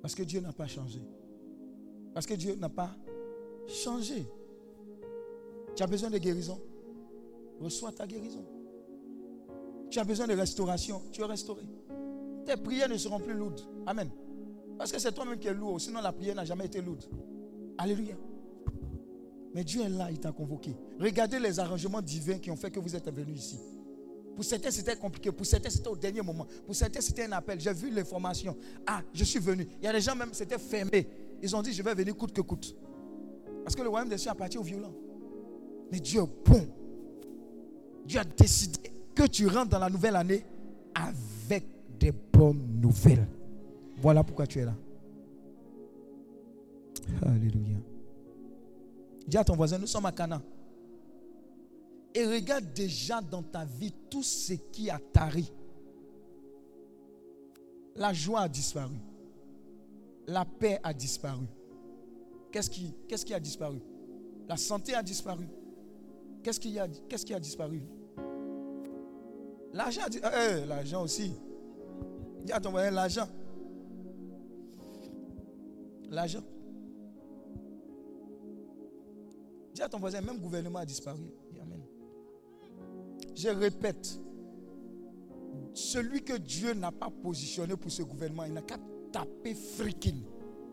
Parce 0.00 0.14
que 0.14 0.22
Dieu 0.22 0.40
n'a 0.40 0.52
pas 0.52 0.66
changé. 0.66 1.00
Parce 2.12 2.26
que 2.26 2.34
Dieu 2.34 2.54
n'a 2.56 2.68
pas 2.68 2.94
changé. 3.66 4.26
Tu 5.74 5.82
as 5.82 5.86
besoin 5.86 6.10
de 6.10 6.18
guérison. 6.18 6.60
Reçois 7.60 7.92
ta 7.92 8.06
guérison. 8.06 8.44
Tu 9.90 9.98
as 9.98 10.04
besoin 10.04 10.26
de 10.26 10.34
restauration. 10.34 11.00
Tu 11.12 11.20
es 11.20 11.24
restauré. 11.24 11.62
Tes 12.44 12.56
prières 12.56 12.88
ne 12.88 12.96
seront 12.96 13.20
plus 13.20 13.34
lourdes. 13.34 13.60
Amen. 13.86 14.10
Parce 14.76 14.90
que 14.90 14.98
c'est 14.98 15.12
toi-même 15.12 15.38
qui 15.38 15.48
es 15.48 15.54
lourd. 15.54 15.80
Sinon, 15.80 16.00
la 16.00 16.12
prière 16.12 16.34
n'a 16.34 16.44
jamais 16.44 16.66
été 16.66 16.82
lourde. 16.82 17.04
Alléluia. 17.78 18.16
Mais 19.54 19.64
Dieu 19.64 19.82
est 19.82 19.88
là, 19.88 20.10
il 20.10 20.18
t'a 20.18 20.32
convoqué. 20.32 20.74
Regardez 20.98 21.38
les 21.38 21.60
arrangements 21.60 22.02
divins 22.02 22.38
qui 22.38 22.50
ont 22.50 22.56
fait 22.56 22.70
que 22.70 22.80
vous 22.80 22.96
êtes 22.96 23.08
venus 23.12 23.38
ici. 23.38 23.58
Pour 24.34 24.44
certains, 24.44 24.70
c'était 24.70 24.96
compliqué. 24.96 25.30
Pour 25.30 25.44
certains, 25.44 25.70
c'était 25.70 25.88
au 25.88 25.96
dernier 25.96 26.22
moment. 26.22 26.46
Pour 26.64 26.74
certains, 26.74 27.00
c'était 27.00 27.24
un 27.24 27.32
appel. 27.32 27.60
J'ai 27.60 27.72
vu 27.72 27.90
l'information. 27.90 28.56
Ah, 28.86 29.02
je 29.12 29.24
suis 29.24 29.38
venu. 29.38 29.66
Il 29.80 29.84
y 29.84 29.88
a 29.88 29.92
des 29.92 30.00
gens 30.00 30.14
même, 30.14 30.30
c'était 30.32 30.58
fermé. 30.58 31.06
Ils 31.42 31.54
ont 31.54 31.62
dit, 31.62 31.72
je 31.72 31.82
vais 31.82 31.94
venir 31.94 32.16
coûte 32.16 32.32
que 32.32 32.40
coûte. 32.40 32.74
Parce 33.64 33.76
que 33.76 33.82
le 33.82 33.88
royaume 33.88 34.08
des 34.08 34.18
cieux 34.18 34.30
appartient 34.30 34.58
aux 34.58 34.62
violents. 34.62 34.94
Mais 35.90 36.00
Dieu 36.00 36.22
bon. 36.44 36.66
Dieu 38.06 38.20
a 38.20 38.24
décidé 38.24 38.92
que 39.14 39.26
tu 39.26 39.46
rentres 39.46 39.68
dans 39.70 39.78
la 39.78 39.90
nouvelle 39.90 40.16
année 40.16 40.44
avec 40.94 41.64
des 41.98 42.12
bonnes 42.12 42.80
nouvelles. 42.80 43.26
Voilà 43.98 44.24
pourquoi 44.24 44.46
tu 44.46 44.58
es 44.58 44.64
là. 44.64 44.74
Alléluia. 47.24 47.76
Dis 49.26 49.36
à 49.36 49.44
ton 49.44 49.54
voisin, 49.54 49.78
nous 49.78 49.86
sommes 49.86 50.06
à 50.06 50.12
Cana. 50.12 50.42
Et 52.14 52.26
regarde 52.26 52.72
déjà 52.74 53.20
dans 53.20 53.42
ta 53.42 53.64
vie 53.64 53.92
tout 54.10 54.22
ce 54.22 54.52
qui 54.52 54.90
a 54.90 54.98
tari. 55.12 55.50
La 57.96 58.12
joie 58.12 58.42
a 58.42 58.48
disparu. 58.48 58.96
La 60.26 60.44
paix 60.44 60.78
a 60.82 60.92
disparu. 60.92 61.46
Qu'est-ce 62.50 62.70
qui, 62.70 62.94
qui 63.08 63.34
a 63.34 63.40
disparu? 63.40 63.80
La 64.46 64.56
santé 64.56 64.94
a 64.94 65.02
disparu. 65.02 65.48
Qu'est-ce 66.42 66.60
qui 66.60 66.78
a, 66.78 66.86
qu'est-ce 67.08 67.24
qui 67.24 67.32
a 67.32 67.40
disparu? 67.40 67.82
L'argent 69.72 70.02
dit, 70.10 70.18
eh, 70.18 70.66
l'argent 70.66 71.02
aussi. 71.02 71.32
Dis 72.44 72.52
à 72.52 72.60
ton 72.60 72.70
voisin, 72.70 72.90
l'argent. 72.90 73.28
L'argent. 76.10 76.42
Dis 79.74 79.80
à 79.80 79.88
ton 79.88 79.98
voisin, 79.98 80.20
même 80.20 80.38
gouvernement 80.38 80.80
a 80.80 80.84
disparu. 80.84 81.22
Je 83.34 83.48
répète, 83.48 84.20
celui 85.74 86.22
que 86.22 86.36
Dieu 86.36 86.74
n'a 86.74 86.92
pas 86.92 87.10
positionné 87.10 87.76
pour 87.76 87.90
ce 87.90 88.02
gouvernement, 88.02 88.44
il 88.44 88.52
n'a 88.52 88.62
qu'à 88.62 88.78
taper 89.10 89.54
freaking. 89.54 90.22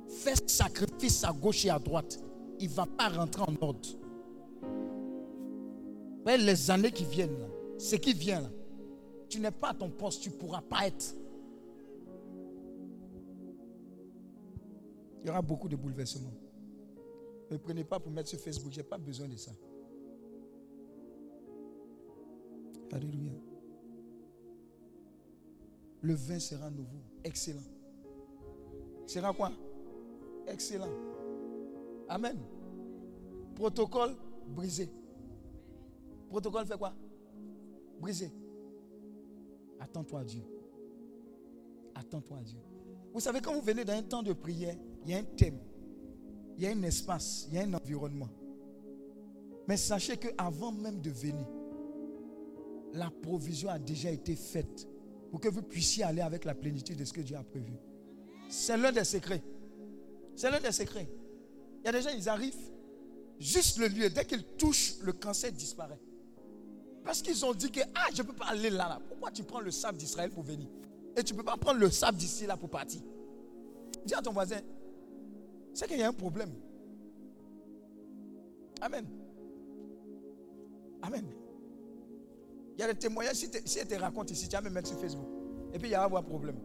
Faire 0.08 0.38
sacrifice 0.48 1.24
à 1.24 1.32
gauche 1.32 1.66
et 1.66 1.70
à 1.70 1.80
droite. 1.80 2.20
Il 2.60 2.70
ne 2.70 2.74
va 2.74 2.86
pas 2.86 3.10
rentrer 3.10 3.44
en 3.44 3.56
ordre. 3.62 3.88
Les 6.26 6.70
années 6.70 6.92
qui 6.92 7.06
viennent, 7.06 7.50
ce 7.80 7.96
qui 7.96 8.14
vient 8.14 8.52
tu 9.30 9.40
n'es 9.40 9.52
pas 9.52 9.70
à 9.70 9.74
ton 9.76 9.90
poste, 9.90 10.24
tu 10.24 10.30
ne 10.30 10.34
pourras 10.36 10.62
pas 10.62 10.88
être. 10.88 11.16
Il 15.22 15.28
y 15.28 15.30
aura 15.30 15.42
beaucoup 15.42 15.70
de 15.70 15.76
bouleversements. 15.76 16.34
Ne 17.52 17.58
prenez 17.58 17.84
pas 17.84 18.00
pour 18.00 18.12
mettre 18.12 18.30
sur 18.30 18.40
Facebook, 18.40 18.72
je 18.74 18.78
n'ai 18.78 18.84
pas 18.84 18.98
besoin 18.98 19.28
de 19.28 19.38
ça. 19.38 19.52
Alléluia. 22.92 23.34
Le 26.02 26.14
vin 26.14 26.40
sera 26.40 26.70
nouveau, 26.70 27.02
excellent. 27.24 27.60
Sera 29.06 29.34
quoi? 29.34 29.52
Excellent. 30.48 30.92
Amen. 32.08 32.38
Protocole 33.56 34.16
brisé. 34.48 34.90
Protocole 36.30 36.66
fait 36.66 36.78
quoi? 36.78 36.94
Brisé. 38.00 38.32
Attends-toi 39.80 40.22
à 40.22 40.24
Dieu. 40.24 40.44
Attends-toi 41.96 42.38
à 42.38 42.44
Dieu. 42.44 42.60
Vous 43.14 43.20
savez, 43.20 43.42
quand 43.42 43.54
vous 43.54 43.62
venez 43.62 43.84
dans 43.84 43.94
un 43.94 44.04
temps 44.04 44.24
de 44.24 44.34
prière, 44.34 44.76
il 45.04 45.12
y 45.12 45.14
a 45.14 45.18
un 45.18 45.24
thème, 45.24 45.58
il 46.58 46.64
y 46.64 46.68
a 46.68 46.72
un 46.72 46.84
espace, 46.84 47.48
il 47.50 47.56
y 47.56 47.58
a 47.58 47.64
un 47.64 47.74
environnement. 47.74 48.30
Mais 49.68 49.78
sachez 49.78 50.18
qu'avant 50.18 50.72
même 50.72 51.02
de 51.02 51.10
venir, 51.10 51.46
la 52.94 53.10
provision 53.10 53.70
a 53.70 53.80
déjà 53.80 54.12
été 54.12 54.36
faite 54.36 54.88
pour 55.30 55.40
que 55.40 55.50
vous 55.50 55.62
puissiez 55.62 56.04
aller 56.04 56.22
avec 56.22 56.46
la 56.46 56.56
plénitude 56.56 56.98
de 56.98 57.06
ce 57.06 57.14
que 57.14 57.22
Dieu 57.22 57.36
a 57.36 57.44
prévu. 57.44 57.74
C'est 58.50 58.78
l'un 58.78 58.92
des 58.92 59.04
secrets. 59.04 59.44
C'est 60.36 60.50
l'un 60.50 60.60
des 60.60 60.72
secrets. 60.72 61.10
Il 61.82 61.86
y 61.86 61.90
a 61.90 61.92
des 61.92 62.02
gens, 62.02 62.10
ils 62.16 62.28
arrivent, 62.28 62.72
juste 63.40 63.78
le 63.78 63.88
lieu, 63.88 64.10
dès 64.10 64.26
qu'ils 64.26 64.44
touchent, 64.44 64.96
le 65.04 65.14
cancer 65.14 65.52
disparaît. 65.52 66.00
Parce 67.04 67.22
qu'ils 67.22 67.46
ont 67.46 67.54
dit 67.54 67.72
que, 67.72 67.82
ah, 67.96 68.08
je 68.14 68.22
ne 68.22 68.28
peux 68.28 68.34
pas 68.34 68.48
aller 68.48 68.70
là, 68.70 68.90
là. 68.90 69.02
Pourquoi 69.08 69.32
tu 69.32 69.44
prends 69.44 69.62
le 69.62 69.72
sable 69.72 69.98
d'Israël 69.98 70.32
pour 70.32 70.44
venir? 70.44 70.68
Et 71.16 71.24
tu 71.24 71.34
ne 71.34 71.38
peux 71.38 71.46
pas 71.46 71.58
prendre 71.58 71.80
le 71.80 71.90
sable 71.90 72.18
d'ici, 72.18 72.46
là, 72.46 72.58
pour 72.58 72.70
partir. 72.70 73.02
Dis 74.06 74.14
à 74.14 74.22
ton 74.22 74.32
voisin, 74.32 74.60
c'est 75.74 75.88
qu'il 75.88 76.00
y 76.00 76.04
a 76.04 76.08
un 76.08 76.14
problème. 76.14 76.54
Amen. 78.82 79.06
Amen. 81.02 81.26
Il 82.80 82.84
y 82.84 82.86
a 82.86 82.94
des 82.94 82.98
témoignages, 82.98 83.36
si, 83.36 83.50
si 83.66 83.80
elle 83.80 83.88
te 83.90 83.96
raconte 83.96 84.32
ici, 84.32 84.48
tu 84.48 84.56
vas 84.56 84.62
me 84.62 84.70
mettre 84.70 84.88
sur 84.88 84.98
Facebook. 84.98 85.28
Et 85.74 85.78
puis 85.78 85.90
il 85.90 85.92
y 85.92 85.96
a 85.96 86.02
avoir 86.02 86.24
problème. 86.24 86.56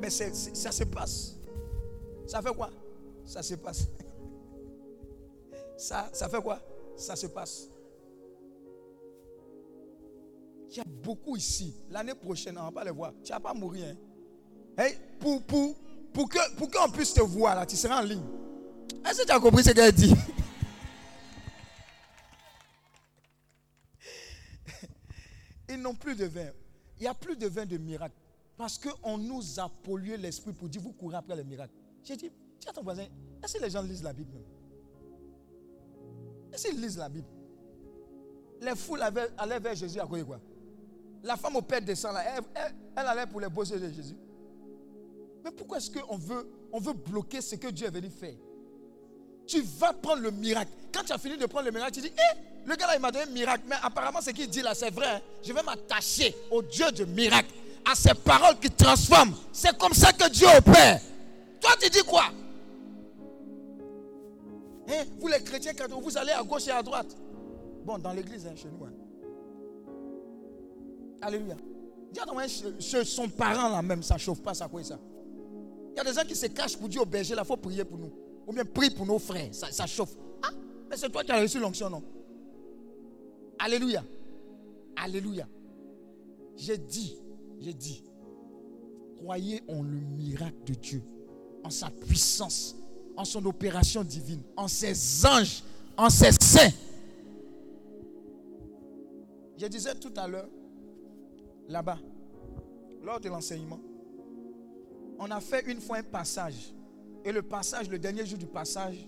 Mais 0.00 0.08
ça 0.08 0.30
se 0.30 0.84
passe. 0.84 1.34
Ça 2.24 2.40
fait 2.40 2.54
quoi? 2.54 2.70
Ça 3.24 3.42
se 3.42 3.56
passe. 3.56 3.88
Ça, 5.76 6.08
ça 6.12 6.28
fait 6.28 6.40
quoi? 6.40 6.60
Ça 6.96 7.16
se 7.16 7.26
passe. 7.26 7.68
Il 10.70 10.76
y 10.76 10.80
a 10.80 10.84
beaucoup 10.84 11.34
ici. 11.34 11.74
L'année 11.90 12.14
prochaine, 12.14 12.56
on 12.56 12.62
va 12.66 12.70
pas 12.70 12.84
les 12.84 12.92
voir. 12.92 13.12
Tu 13.24 13.32
vas 13.32 13.40
pas 13.40 13.54
mourir. 13.54 13.96
Hein? 14.78 14.88
pour, 15.18 15.42
pour, 15.42 15.74
pour 16.12 16.28
qu'on 16.28 16.56
pour 16.56 16.92
puisse 16.92 17.12
te 17.12 17.20
voir, 17.22 17.56
là, 17.56 17.66
tu 17.66 17.74
seras 17.74 18.00
en 18.00 18.04
ligne. 18.04 18.22
Est-ce 19.04 19.22
que 19.22 19.26
tu 19.26 19.32
as 19.32 19.40
compris 19.40 19.64
ce 19.64 19.72
qu'elle 19.72 19.90
dit? 19.90 20.14
Ils 25.68 25.80
n'ont 25.80 25.94
plus 25.94 26.14
de 26.14 26.26
vin. 26.26 26.50
Il 26.98 27.02
n'y 27.02 27.08
a 27.08 27.14
plus 27.14 27.36
de 27.36 27.46
vin 27.46 27.66
de 27.66 27.76
miracle. 27.76 28.14
Parce 28.56 28.78
qu'on 28.78 29.18
nous 29.18 29.58
a 29.58 29.68
pollué 29.68 30.16
l'esprit 30.16 30.52
pour 30.52 30.68
dire 30.68 30.80
vous 30.80 30.92
courez 30.92 31.16
après 31.16 31.34
les 31.34 31.44
miracles. 31.44 31.74
J'ai 32.02 32.16
dit, 32.16 32.30
tiens 32.60 32.72
ton 32.72 32.82
voisin, 32.82 33.06
est-ce 33.42 33.54
que 33.58 33.62
les 33.62 33.70
gens 33.70 33.82
lisent 33.82 34.02
la 34.02 34.12
Bible 34.12 34.32
même? 34.32 34.44
Est-ce 36.52 36.68
qu'ils 36.68 36.80
lisent 36.80 36.98
la 36.98 37.08
Bible? 37.08 37.26
Les 38.60 38.76
foules 38.76 39.02
allaient 39.02 39.58
vers 39.58 39.74
Jésus 39.74 39.98
à 39.98 40.06
quoi? 40.06 40.40
La 41.22 41.36
femme 41.36 41.56
au 41.56 41.62
père 41.62 41.82
descend 41.82 42.14
là, 42.14 42.22
elle, 42.54 43.06
allait 43.06 43.26
pour 43.26 43.40
les 43.40 43.48
beaux 43.48 43.64
yeux 43.64 43.80
de 43.80 43.90
Jésus. 43.90 44.16
Mais 45.42 45.50
pourquoi 45.50 45.78
est-ce 45.78 45.90
qu'on 45.90 46.16
veut, 46.16 46.48
on 46.72 46.78
veut 46.78 46.92
bloquer 46.92 47.40
ce 47.40 47.56
que 47.56 47.68
Dieu 47.68 47.86
est 47.86 47.90
venu 47.90 48.08
faire? 48.08 48.36
Tu 49.46 49.60
vas 49.78 49.92
prendre 49.92 50.22
le 50.22 50.30
miracle. 50.30 50.70
Quand 50.92 51.02
tu 51.02 51.12
as 51.12 51.18
fini 51.18 51.36
de 51.36 51.46
prendre 51.46 51.66
le 51.66 51.72
miracle, 51.72 51.92
tu 51.92 52.00
dis, 52.00 52.12
eh, 52.12 52.38
le 52.66 52.76
gars 52.76 52.86
là, 52.86 52.96
il 52.96 53.00
m'a 53.00 53.10
donné 53.10 53.24
un 53.24 53.30
miracle. 53.30 53.64
Mais 53.68 53.76
apparemment, 53.82 54.20
ce 54.20 54.30
qu'il 54.30 54.48
dit 54.48 54.62
là, 54.62 54.74
c'est 54.74 54.90
vrai. 54.90 55.06
Hein. 55.06 55.20
Je 55.42 55.52
vais 55.52 55.62
m'attacher 55.62 56.34
au 56.50 56.62
Dieu 56.62 56.90
du 56.92 57.04
miracle 57.06 57.50
à 57.90 57.94
ces 57.94 58.14
paroles 58.14 58.58
qui 58.58 58.70
transforment. 58.70 59.34
C'est 59.52 59.76
comme 59.76 59.92
ça 59.92 60.12
que 60.12 60.28
Dieu 60.30 60.46
opère. 60.56 61.00
Toi, 61.60 61.70
tu 61.80 61.90
dis 61.90 62.02
quoi? 62.02 62.24
Hein? 64.88 65.04
Vous 65.18 65.28
les 65.28 65.42
chrétiens, 65.42 65.72
quand 65.74 65.88
vous 66.00 66.16
allez 66.16 66.32
à 66.32 66.42
gauche 66.42 66.66
et 66.68 66.70
à 66.70 66.82
droite. 66.82 67.16
Bon, 67.84 67.98
dans 67.98 68.12
l'église, 68.12 68.46
hein, 68.46 68.54
chez 68.56 68.68
nous. 68.68 68.84
Hein. 68.84 68.92
Alléluia. 71.20 71.56
Son 73.04 73.28
parent 73.28 73.68
là 73.68 73.82
même, 73.82 74.02
ça 74.02 74.16
chauffe 74.18 74.40
pas, 74.40 74.54
ça 74.54 74.68
ça. 74.82 74.98
Il 75.92 75.96
y 75.96 76.00
a 76.00 76.04
des 76.04 76.12
gens 76.12 76.26
qui 76.26 76.34
se 76.34 76.46
cachent 76.46 76.76
pour 76.76 76.88
dire 76.88 77.02
au 77.02 77.06
berger, 77.06 77.34
là, 77.34 77.42
il 77.44 77.46
faut 77.46 77.56
prier 77.56 77.84
pour 77.84 77.98
nous. 77.98 78.12
Ou 78.46 78.52
bien 78.52 78.64
prier 78.64 78.90
pour 78.94 79.06
nos 79.06 79.18
frères, 79.18 79.48
ça, 79.52 79.70
ça 79.70 79.86
chauffe. 79.86 80.16
Ah, 80.42 80.50
mais 80.88 80.96
c'est 80.96 81.10
toi 81.10 81.24
qui 81.24 81.32
as 81.32 81.40
reçu 81.40 81.58
l'onction, 81.58 81.88
non? 81.88 82.02
Alléluia. 83.58 84.04
Alléluia. 84.96 85.48
J'ai 86.56 86.78
dit, 86.78 87.16
j'ai 87.60 87.72
dit, 87.72 88.04
croyez 89.16 89.62
en 89.68 89.82
le 89.82 89.98
miracle 89.98 90.64
de 90.66 90.74
Dieu, 90.74 91.02
en 91.62 91.70
sa 91.70 91.90
puissance, 91.90 92.76
en 93.16 93.24
son 93.24 93.44
opération 93.46 94.04
divine, 94.04 94.42
en 94.56 94.68
ses 94.68 95.24
anges, 95.26 95.62
en 95.96 96.10
ses 96.10 96.32
saints. 96.32 96.72
Je 99.56 99.66
disais 99.66 99.94
tout 99.94 100.12
à 100.16 100.28
l'heure, 100.28 100.48
là-bas, 101.68 101.98
lors 103.02 103.20
de 103.20 103.28
l'enseignement, 103.28 103.80
on 105.18 105.30
a 105.30 105.40
fait 105.40 105.64
une 105.70 105.80
fois 105.80 105.98
un 105.98 106.02
passage. 106.02 106.73
Et 107.24 107.32
le 107.32 107.42
passage, 107.42 107.88
le 107.88 107.98
dernier 107.98 108.26
jour 108.26 108.38
du 108.38 108.46
passage 108.46 109.06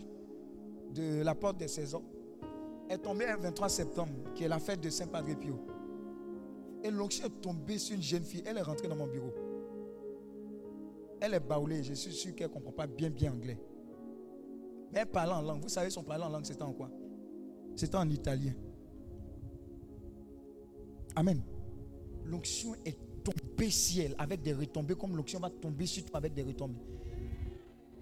de 0.95 1.23
la 1.23 1.35
porte 1.35 1.59
des 1.59 1.69
saisons, 1.69 2.03
est 2.89 2.99
tombé 2.99 3.27
un 3.27 3.37
23 3.37 3.69
septembre, 3.69 4.33
qui 4.35 4.45
est 4.45 4.49
la 4.49 4.59
fête 4.59 4.81
de 4.81 4.89
Saint 4.91 5.09
Padre 5.09 5.37
Pio. 5.37 5.59
Et 6.83 6.91
l'onction 6.91 7.27
est 7.27 7.41
tombée 7.41 7.79
sur 7.79 7.97
une 7.97 8.03
jeune 8.03 8.23
fille. 8.23 8.43
Elle 8.47 8.59
est 8.59 8.63
rentrée 8.63 8.89
dans 8.89 8.97
mon 8.97 9.07
bureau. 9.07 9.35
Elle 11.21 11.35
est 11.35 11.41
baoulée. 11.41 11.83
Je 11.83 11.95
suis 11.95 12.13
sûr 12.13 12.35
qu'elle 12.35 12.49
ne 12.49 12.53
comprend 12.53 12.73
pas 12.73 12.87
bien, 12.87 13.11
bien 13.11 13.33
anglais. 13.33 13.59
Mais 14.93 15.01
elle 15.01 15.07
parle 15.07 15.33
en 15.33 15.43
langue. 15.43 15.63
Vous 15.63 15.69
savez, 15.69 15.91
son 15.91 16.05
parler 16.05 16.25
en 16.25 16.29
langue, 16.29 16.45
c'était 16.45 16.63
en 16.63 16.73
quoi? 16.73 16.91
C'était 17.75 17.97
en 17.97 18.09
italien. 18.09 18.55
Amen. 21.17 21.43
L'onction 22.25 22.75
est 22.85 22.97
tombée 23.25 23.71
ciel 23.71 24.15
avec 24.19 24.43
des 24.43 24.53
retombées, 24.53 24.95
comme 24.95 25.17
l'onction 25.17 25.41
va 25.41 25.51
tomber 25.51 25.87
sur 25.87 26.05
toi 26.05 26.19
avec 26.19 26.35
des 26.35 26.43
retombées. 26.43 26.96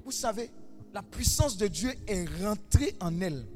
Vous 0.04 0.12
savez, 0.12 0.50
la 0.92 1.02
puissance 1.02 1.56
de 1.56 1.66
Dieu 1.66 1.92
est 2.06 2.24
rentrée 2.42 2.94
en 3.00 3.20
elle. 3.20 3.46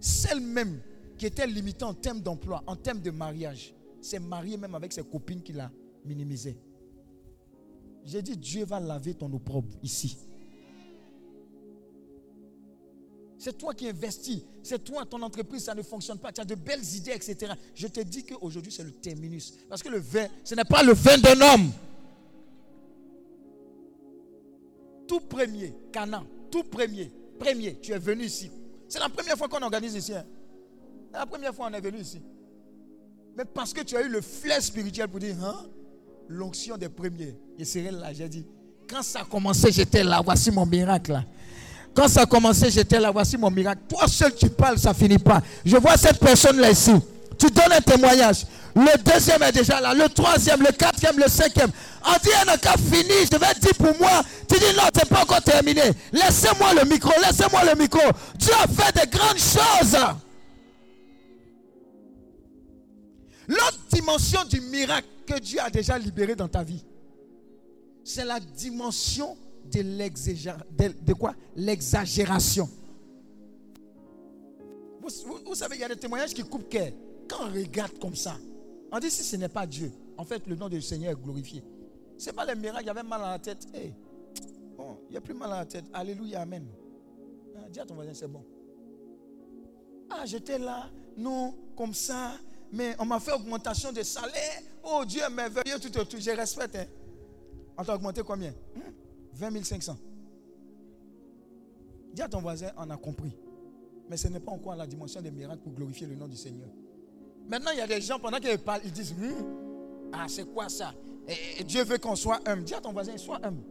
Celle 0.00 0.40
même 0.40 0.80
qui 1.16 1.26
était 1.26 1.46
limitée 1.46 1.84
en 1.84 1.94
termes 1.94 2.20
d'emploi, 2.20 2.62
en 2.66 2.76
termes 2.76 3.00
de 3.00 3.10
mariage, 3.10 3.74
s'est 4.00 4.18
marié 4.18 4.56
même 4.56 4.74
avec 4.74 4.92
ses 4.92 5.02
copines 5.02 5.42
qui 5.42 5.52
l'a 5.52 5.70
minimisé. 6.04 6.56
J'ai 8.04 8.22
dit, 8.22 8.36
Dieu 8.36 8.64
va 8.64 8.78
laver 8.78 9.14
ton 9.14 9.32
opprobre 9.32 9.68
ici. 9.82 10.16
C'est 13.38 13.56
toi 13.58 13.74
qui 13.74 13.88
investis. 13.88 14.42
C'est 14.62 14.82
toi, 14.82 15.04
ton 15.04 15.20
entreprise, 15.22 15.64
ça 15.64 15.74
ne 15.74 15.82
fonctionne 15.82 16.18
pas. 16.18 16.32
Tu 16.32 16.40
as 16.40 16.44
de 16.44 16.54
belles 16.54 16.84
idées, 16.94 17.12
etc. 17.12 17.52
Je 17.74 17.86
te 17.86 18.00
dis 18.00 18.24
qu'aujourd'hui, 18.24 18.72
c'est 18.72 18.84
le 18.84 18.92
terminus. 18.92 19.54
Parce 19.68 19.82
que 19.82 19.88
le 19.88 19.98
vin, 19.98 20.26
ce 20.44 20.54
n'est 20.54 20.64
pas 20.64 20.82
le 20.82 20.92
vin 20.92 21.18
d'un 21.18 21.40
homme. 21.40 21.70
Tout 25.06 25.20
premier, 25.20 25.74
Cana, 25.92 26.22
tout 26.50 26.64
premier, 26.64 27.12
premier, 27.38 27.78
tu 27.80 27.92
es 27.92 27.98
venu 27.98 28.24
ici. 28.24 28.50
C'est 28.88 28.98
la 28.98 29.08
première 29.08 29.36
fois 29.36 29.48
qu'on 29.48 29.62
organise 29.62 29.94
ici. 29.94 30.14
Hein. 30.14 30.24
C'est 31.12 31.18
la 31.18 31.26
première 31.26 31.54
fois 31.54 31.68
qu'on 31.68 31.74
est 31.74 31.80
venu 31.80 31.98
ici. 31.98 32.20
Mais 33.36 33.44
parce 33.44 33.72
que 33.72 33.82
tu 33.82 33.96
as 33.96 34.02
eu 34.02 34.08
le 34.08 34.20
flair 34.20 34.62
spirituel 34.62 35.08
pour 35.08 35.20
dire, 35.20 35.36
hein, 35.44 35.66
l'onction 36.28 36.76
des 36.76 36.88
premiers. 36.88 37.36
Et 37.58 37.64
c'est 37.64 37.90
là, 37.90 38.12
j'ai 38.12 38.28
dit, 38.28 38.46
quand 38.88 39.02
ça 39.02 39.20
a 39.20 39.24
commencé, 39.24 39.70
j'étais 39.72 40.04
là, 40.04 40.20
voici 40.24 40.50
mon 40.50 40.66
miracle. 40.66 41.22
Quand 41.94 42.08
ça 42.08 42.22
a 42.22 42.26
commencé, 42.26 42.70
j'étais 42.70 43.00
là, 43.00 43.10
voici 43.10 43.36
mon 43.36 43.50
miracle. 43.50 43.82
Toi 43.88 44.06
seul, 44.06 44.34
tu 44.34 44.48
parles, 44.50 44.78
ça 44.78 44.92
finit 44.92 45.18
pas. 45.18 45.42
Je 45.64 45.76
vois 45.76 45.96
cette 45.96 46.18
personne-là 46.18 46.70
ici. 46.70 46.92
Tu 47.38 47.46
donnes 47.50 47.72
un 47.72 47.80
témoignage. 47.80 48.46
Le 48.76 49.02
deuxième 49.02 49.42
est 49.42 49.52
déjà 49.52 49.80
là. 49.80 49.94
Le 49.94 50.06
troisième, 50.10 50.60
le 50.60 50.70
quatrième, 50.70 51.18
le 51.18 51.28
cinquième. 51.28 51.70
On 52.04 52.12
dit, 52.22 52.28
un 52.46 52.56
cas 52.58 52.76
fini. 52.76 53.24
Je 53.32 53.38
vais 53.38 53.58
dire 53.58 53.74
pour 53.74 53.98
moi. 53.98 54.22
Tu 54.46 54.58
dis, 54.58 54.76
non, 54.76 54.82
c'est 54.94 55.08
pas 55.08 55.22
encore 55.22 55.42
terminé. 55.42 55.80
Laissez-moi 56.12 56.74
le 56.74 56.84
micro. 56.84 57.10
Laissez-moi 57.26 57.64
le 57.64 57.74
micro. 57.80 58.02
Dieu 58.38 58.52
a 58.52 58.66
fait 58.68 59.06
de 59.06 59.10
grandes 59.10 59.38
choses. 59.38 59.96
L'autre 63.48 63.78
dimension 63.90 64.44
du 64.44 64.60
miracle 64.60 65.08
que 65.26 65.38
Dieu 65.38 65.58
a 65.60 65.70
déjà 65.70 65.98
libéré 65.98 66.34
dans 66.34 66.48
ta 66.48 66.62
vie, 66.62 66.84
c'est 68.04 68.24
la 68.24 68.40
dimension 68.40 69.36
de 69.64 69.82
de, 71.02 71.12
quoi? 71.14 71.34
L'exagération. 71.56 72.68
Vous, 75.00 75.54
savez, 75.54 75.76
il 75.76 75.80
y 75.80 75.84
a 75.84 75.88
des 75.88 75.96
témoignages 75.96 76.34
qui 76.34 76.42
coupent 76.42 76.68
cœur. 76.68 76.90
Quand 77.28 77.48
on 77.48 77.52
regarde 77.52 77.98
comme 77.98 78.14
ça, 78.14 78.36
on 78.92 78.98
dit 78.98 79.10
si 79.10 79.22
ce 79.24 79.36
n'est 79.36 79.48
pas 79.48 79.66
Dieu, 79.66 79.92
en 80.16 80.24
fait, 80.24 80.46
le 80.46 80.56
nom 80.56 80.68
du 80.68 80.80
Seigneur 80.80 81.12
est 81.12 81.22
glorifié. 81.22 81.62
Ce 82.18 82.26
n'est 82.26 82.32
pas 82.32 82.44
les 82.44 82.54
miracles, 82.54 82.84
il 82.84 82.86
y 82.86 82.90
avait 82.90 83.02
mal 83.02 83.22
à 83.22 83.30
la 83.32 83.38
tête. 83.38 83.66
bon, 84.76 84.98
il 85.08 85.12
n'y 85.12 85.16
a 85.16 85.20
plus 85.20 85.34
mal 85.34 85.52
à 85.52 85.56
la 85.58 85.66
tête. 85.66 85.84
Alléluia, 85.92 86.40
Amen. 86.40 86.66
Ah, 87.56 87.68
dis 87.70 87.80
à 87.80 87.84
ton 87.86 87.94
voisin, 87.94 88.14
c'est 88.14 88.28
bon. 88.28 88.44
Ah, 90.10 90.24
j'étais 90.24 90.58
là, 90.58 90.88
non, 91.16 91.54
comme 91.76 91.94
ça, 91.94 92.32
mais 92.72 92.94
on 92.98 93.04
m'a 93.04 93.20
fait 93.20 93.32
augmentation 93.32 93.92
de 93.92 94.02
salaire. 94.02 94.62
Oh 94.82 95.04
Dieu 95.06 95.22
merveilleux, 95.30 95.78
tout, 95.80 95.90
tout, 95.90 96.18
je 96.18 96.30
respecte. 96.30 96.76
Hein. 96.76 96.86
On 97.76 97.84
t'a 97.84 97.94
augmenté 97.94 98.22
combien? 98.22 98.52
20 99.34 99.64
500. 99.64 99.96
Dis 102.14 102.22
à 102.22 102.28
ton 102.28 102.40
voisin, 102.40 102.70
on 102.78 102.88
a 102.88 102.96
compris. 102.96 103.36
Mais 104.08 104.16
ce 104.16 104.28
n'est 104.28 104.40
pas 104.40 104.52
encore 104.52 104.76
la 104.76 104.86
dimension 104.86 105.20
des 105.20 105.30
miracles 105.30 105.60
pour 105.62 105.72
glorifier 105.72 106.06
le 106.06 106.14
nom 106.14 106.28
du 106.28 106.36
Seigneur. 106.36 106.68
Maintenant, 107.48 107.70
il 107.72 107.78
y 107.78 107.82
a 107.82 107.86
des 107.86 108.00
gens, 108.00 108.18
pendant 108.18 108.38
qu'ils 108.38 108.58
parlent, 108.58 108.80
ils 108.84 108.92
disent 108.92 109.14
hmm, 109.14 110.10
Ah, 110.12 110.26
c'est 110.28 110.44
quoi 110.52 110.68
ça? 110.68 110.92
Dieu 111.66 111.84
veut 111.84 111.98
qu'on 111.98 112.16
soit 112.16 112.40
humble. 112.46 112.64
Dis 112.64 112.74
à 112.74 112.80
ton 112.80 112.92
voisin, 112.92 113.16
sois 113.16 113.38
humble. 113.42 113.62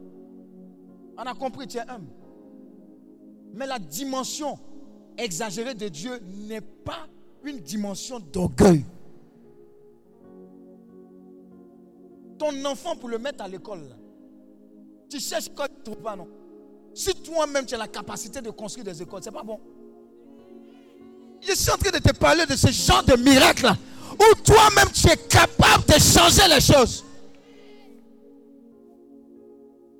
On 1.16 1.22
a 1.22 1.34
compris, 1.34 1.66
tu 1.66 1.78
es 1.78 1.88
humble. 1.88 2.10
Mais 3.54 3.66
la 3.66 3.78
dimension 3.78 4.58
exagérée 5.16 5.74
de 5.74 5.88
Dieu 5.88 6.18
n'est 6.48 6.60
pas 6.60 7.06
une 7.42 7.58
dimension 7.58 8.20
d'orgueil. 8.20 8.84
Ton 12.38 12.64
enfant, 12.66 12.96
pour 12.96 13.08
le 13.08 13.18
mettre 13.18 13.42
à 13.42 13.48
l'école, 13.48 13.96
tu 15.08 15.18
cherches 15.20 15.48
quoi 15.48 15.68
tu 15.68 15.82
trouves 15.82 16.02
pas, 16.02 16.16
non? 16.16 16.28
Si 16.92 17.14
toi-même 17.14 17.64
tu 17.64 17.74
as 17.74 17.78
la 17.78 17.88
capacité 17.88 18.40
de 18.42 18.50
construire 18.50 18.84
des 18.84 19.02
écoles, 19.02 19.22
c'est 19.22 19.30
pas 19.30 19.42
bon. 19.42 19.58
Je 21.48 21.54
suis 21.54 21.70
en 21.70 21.76
train 21.76 21.90
de 21.90 21.98
te 21.98 22.12
parler 22.16 22.44
de 22.46 22.56
ce 22.56 22.68
genre 22.68 23.04
de 23.04 23.14
miracle 23.16 23.70
où 24.14 24.34
toi-même 24.42 24.90
tu 24.92 25.08
es 25.08 25.16
capable 25.16 25.84
de 25.86 25.92
changer 25.92 26.48
les 26.52 26.60
choses. 26.60 27.04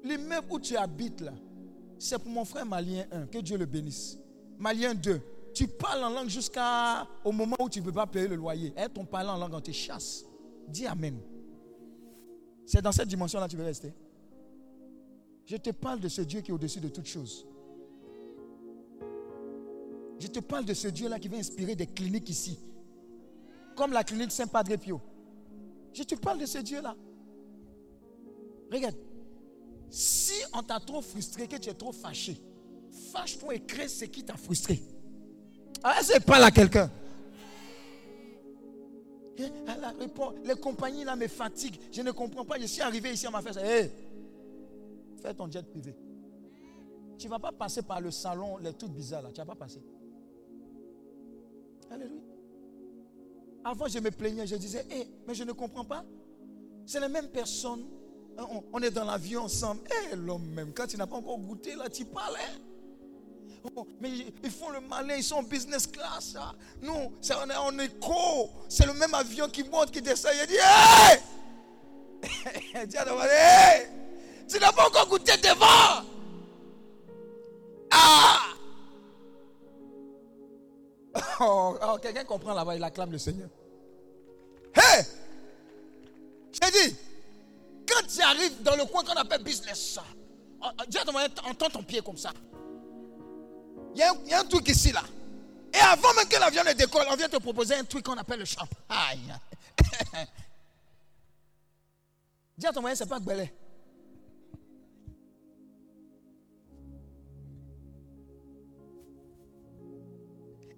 L'immeuble 0.02 0.46
où 0.50 0.58
tu 0.58 0.76
habites 0.76 1.20
là, 1.20 1.32
c'est 1.98 2.18
pour 2.18 2.30
mon 2.30 2.44
frère 2.44 2.66
Malien 2.66 3.04
1, 3.12 3.26
que 3.26 3.38
Dieu 3.38 3.56
le 3.56 3.66
bénisse. 3.66 4.18
Malien 4.58 4.94
2, 4.94 5.20
tu 5.54 5.68
parles 5.68 6.04
en 6.04 6.10
langue 6.10 6.28
jusqu'au 6.28 7.32
moment 7.32 7.56
où 7.60 7.68
tu 7.68 7.80
ne 7.80 7.84
peux 7.84 7.92
pas 7.92 8.06
payer 8.06 8.28
le 8.28 8.36
loyer. 8.36 8.72
Et 8.76 8.88
ton 8.88 9.04
parler 9.04 9.30
en 9.30 9.36
langue, 9.36 9.54
on 9.54 9.60
te 9.60 9.72
chasse. 9.72 10.24
Dis 10.68 10.86
Amen. 10.86 11.20
C'est 12.64 12.82
dans 12.82 12.92
cette 12.92 13.08
dimension-là 13.08 13.46
que 13.46 13.52
tu 13.52 13.56
veux 13.56 13.64
rester. 13.64 13.92
Je 15.44 15.56
te 15.56 15.70
parle 15.70 16.00
de 16.00 16.08
ce 16.08 16.22
Dieu 16.22 16.40
qui 16.40 16.50
est 16.50 16.54
au-dessus 16.54 16.80
de 16.80 16.88
toutes 16.88 17.06
choses. 17.06 17.46
Je 20.18 20.28
te 20.28 20.40
parle 20.40 20.64
de 20.64 20.74
ce 20.74 20.88
Dieu-là 20.88 21.18
qui 21.18 21.28
va 21.28 21.36
inspirer 21.36 21.76
des 21.76 21.86
cliniques 21.86 22.30
ici. 22.30 22.58
Comme 23.74 23.92
la 23.92 24.04
clinique 24.04 24.32
Saint-Padre 24.32 24.76
Pio. 24.76 25.00
Je 25.92 26.02
te 26.02 26.14
parle 26.14 26.38
de 26.38 26.46
ce 26.46 26.58
Dieu-là. 26.58 26.96
Regarde. 28.72 28.96
Si 29.90 30.34
on 30.52 30.62
t'a 30.62 30.80
trop 30.80 31.00
frustré, 31.00 31.46
que 31.46 31.56
tu 31.56 31.70
es 31.70 31.74
trop 31.74 31.92
fâché, 31.92 32.40
fâche-toi 33.12 33.54
et 33.54 33.60
crée 33.60 33.88
ce 33.88 34.04
qui 34.06 34.24
t'a 34.24 34.36
frustré. 34.36 34.82
Ah, 35.82 36.00
c'est 36.02 36.24
pas 36.24 36.38
là 36.38 36.50
quelqu'un? 36.50 36.90
Eh, 39.38 39.44
les 40.44 40.54
compagnies 40.54 41.04
là 41.04 41.14
me 41.14 41.28
fatiguent. 41.28 41.78
Je 41.92 42.02
ne 42.02 42.10
comprends 42.10 42.44
pas. 42.44 42.58
Je 42.58 42.66
suis 42.66 42.82
arrivé 42.82 43.12
ici, 43.12 43.28
on 43.28 43.30
m'a 43.30 43.42
fait 43.42 43.56
Hey, 43.58 43.90
fais 45.20 45.34
ton 45.34 45.50
jet 45.50 45.62
privé. 45.62 45.94
Tu 47.18 47.26
ne 47.26 47.30
vas 47.30 47.38
pas 47.38 47.52
passer 47.52 47.82
par 47.82 48.00
le 48.00 48.10
salon, 48.10 48.58
les 48.58 48.72
trucs 48.72 48.90
bizarres 48.92 49.22
là. 49.22 49.30
Tu 49.32 49.40
ne 49.40 49.46
vas 49.46 49.54
pas 49.54 49.64
passer. 49.64 49.82
Alléluia. 51.90 52.20
Avant, 53.64 53.88
je 53.88 53.98
me 53.98 54.10
plaignais. 54.10 54.46
Je 54.46 54.56
disais 54.56 54.86
Hé, 54.90 55.08
mais 55.26 55.34
je 55.34 55.44
ne 55.44 55.52
comprends 55.52 55.84
pas. 55.84 56.04
C'est 56.84 57.00
les 57.00 57.08
mêmes 57.08 57.28
personnes. 57.28 57.84
On, 58.72 58.82
est 58.82 58.90
dans 58.90 59.04
l'avion 59.04 59.42
ensemble. 59.42 59.80
Hé, 59.90 60.16
l'homme 60.16 60.46
même, 60.46 60.72
quand 60.72 60.86
tu 60.86 60.96
n'as 60.96 61.06
pas 61.06 61.16
encore 61.16 61.38
goûté, 61.38 61.74
là, 61.74 61.88
tu 61.88 62.04
parlais. 62.04 62.38
Oh, 63.74 63.86
mais 64.00 64.10
ils 64.44 64.50
font 64.50 64.70
le 64.70 64.80
malin, 64.80 65.16
ils 65.16 65.24
sont 65.24 65.36
en 65.36 65.42
business 65.42 65.86
class. 65.86 66.36
Nous, 66.82 66.92
on 66.92 67.50
est 67.50 67.56
en 67.56 67.78
écho. 67.78 68.50
C'est 68.68 68.86
le 68.86 68.92
même 68.92 69.14
avion 69.14 69.48
qui 69.48 69.64
monte, 69.64 69.90
qui 69.90 70.02
descend. 70.02 70.32
Il 70.40 70.46
dit 70.46 70.54
Hé 72.74 72.78
hey! 72.78 73.88
Tu 74.48 74.58
n'as 74.60 74.72
pas 74.72 74.86
encore 74.86 75.08
goûté 75.08 75.32
devant. 75.38 76.04
Ah 77.90 78.45
oh, 81.40 81.76
oh, 81.82 81.98
Quelqu'un 82.00 82.24
comprend 82.24 82.54
là-bas, 82.54 82.76
il 82.76 82.84
acclame 82.84 83.12
le 83.12 83.18
Seigneur. 83.18 83.48
Hé 84.76 85.02
J'ai 86.52 86.70
dit, 86.70 86.96
quand 87.88 88.06
tu 88.06 88.20
arrives 88.22 88.62
dans 88.62 88.76
le 88.76 88.84
coin 88.84 89.04
qu'on 89.04 89.14
appelle 89.14 89.42
business, 89.42 89.98
dis 90.88 90.98
à 90.98 91.04
ton 91.04 91.12
entends 91.48 91.70
ton 91.70 91.82
pied 91.82 92.02
comme 92.02 92.16
ça. 92.16 92.32
Il 93.94 94.00
y, 94.00 94.34
a 94.34 94.40
un, 94.40 94.44
truc 94.44 94.68
ici, 94.68 94.92
là. 94.92 95.02
Et 95.72 95.78
avant 95.78 96.12
même 96.14 96.28
que 96.28 96.38
l'avion 96.38 96.62
ne 96.64 96.72
décolle, 96.74 97.06
on 97.10 97.16
vient 97.16 97.30
te 97.30 97.38
proposer 97.38 97.74
un 97.76 97.84
truc 97.84 98.04
qu'on 98.04 98.18
appelle 98.18 98.40
le 98.40 98.44
champ. 98.44 98.66
Aïe. 98.90 99.32
Dis 102.58 102.66
à 102.66 102.72
ton 102.72 102.82
moyen, 102.82 102.94
c'est 102.94 103.08
pas 103.08 103.18
belé. 103.18 103.50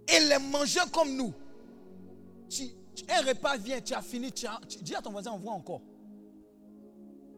Et 0.08 0.20
les 0.20 0.38
manger 0.38 0.80
comme 0.92 1.14
nous. 1.14 1.32
Un 3.08 3.22
repas 3.22 3.56
vient, 3.56 3.80
tu 3.80 3.94
as 3.94 4.02
fini, 4.02 4.32
tu, 4.32 4.46
dis 4.82 4.94
à 4.94 5.00
ton 5.00 5.10
voisin, 5.10 5.30
envoie 5.30 5.52
encore. 5.52 5.82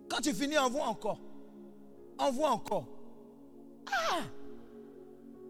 Quand 0.09 0.21
tu 0.21 0.33
finis, 0.33 0.59
envoie 0.59 0.87
encore. 0.87 1.21
Envoie 2.19 2.51
encore. 2.51 2.87
Ah! 3.87 4.23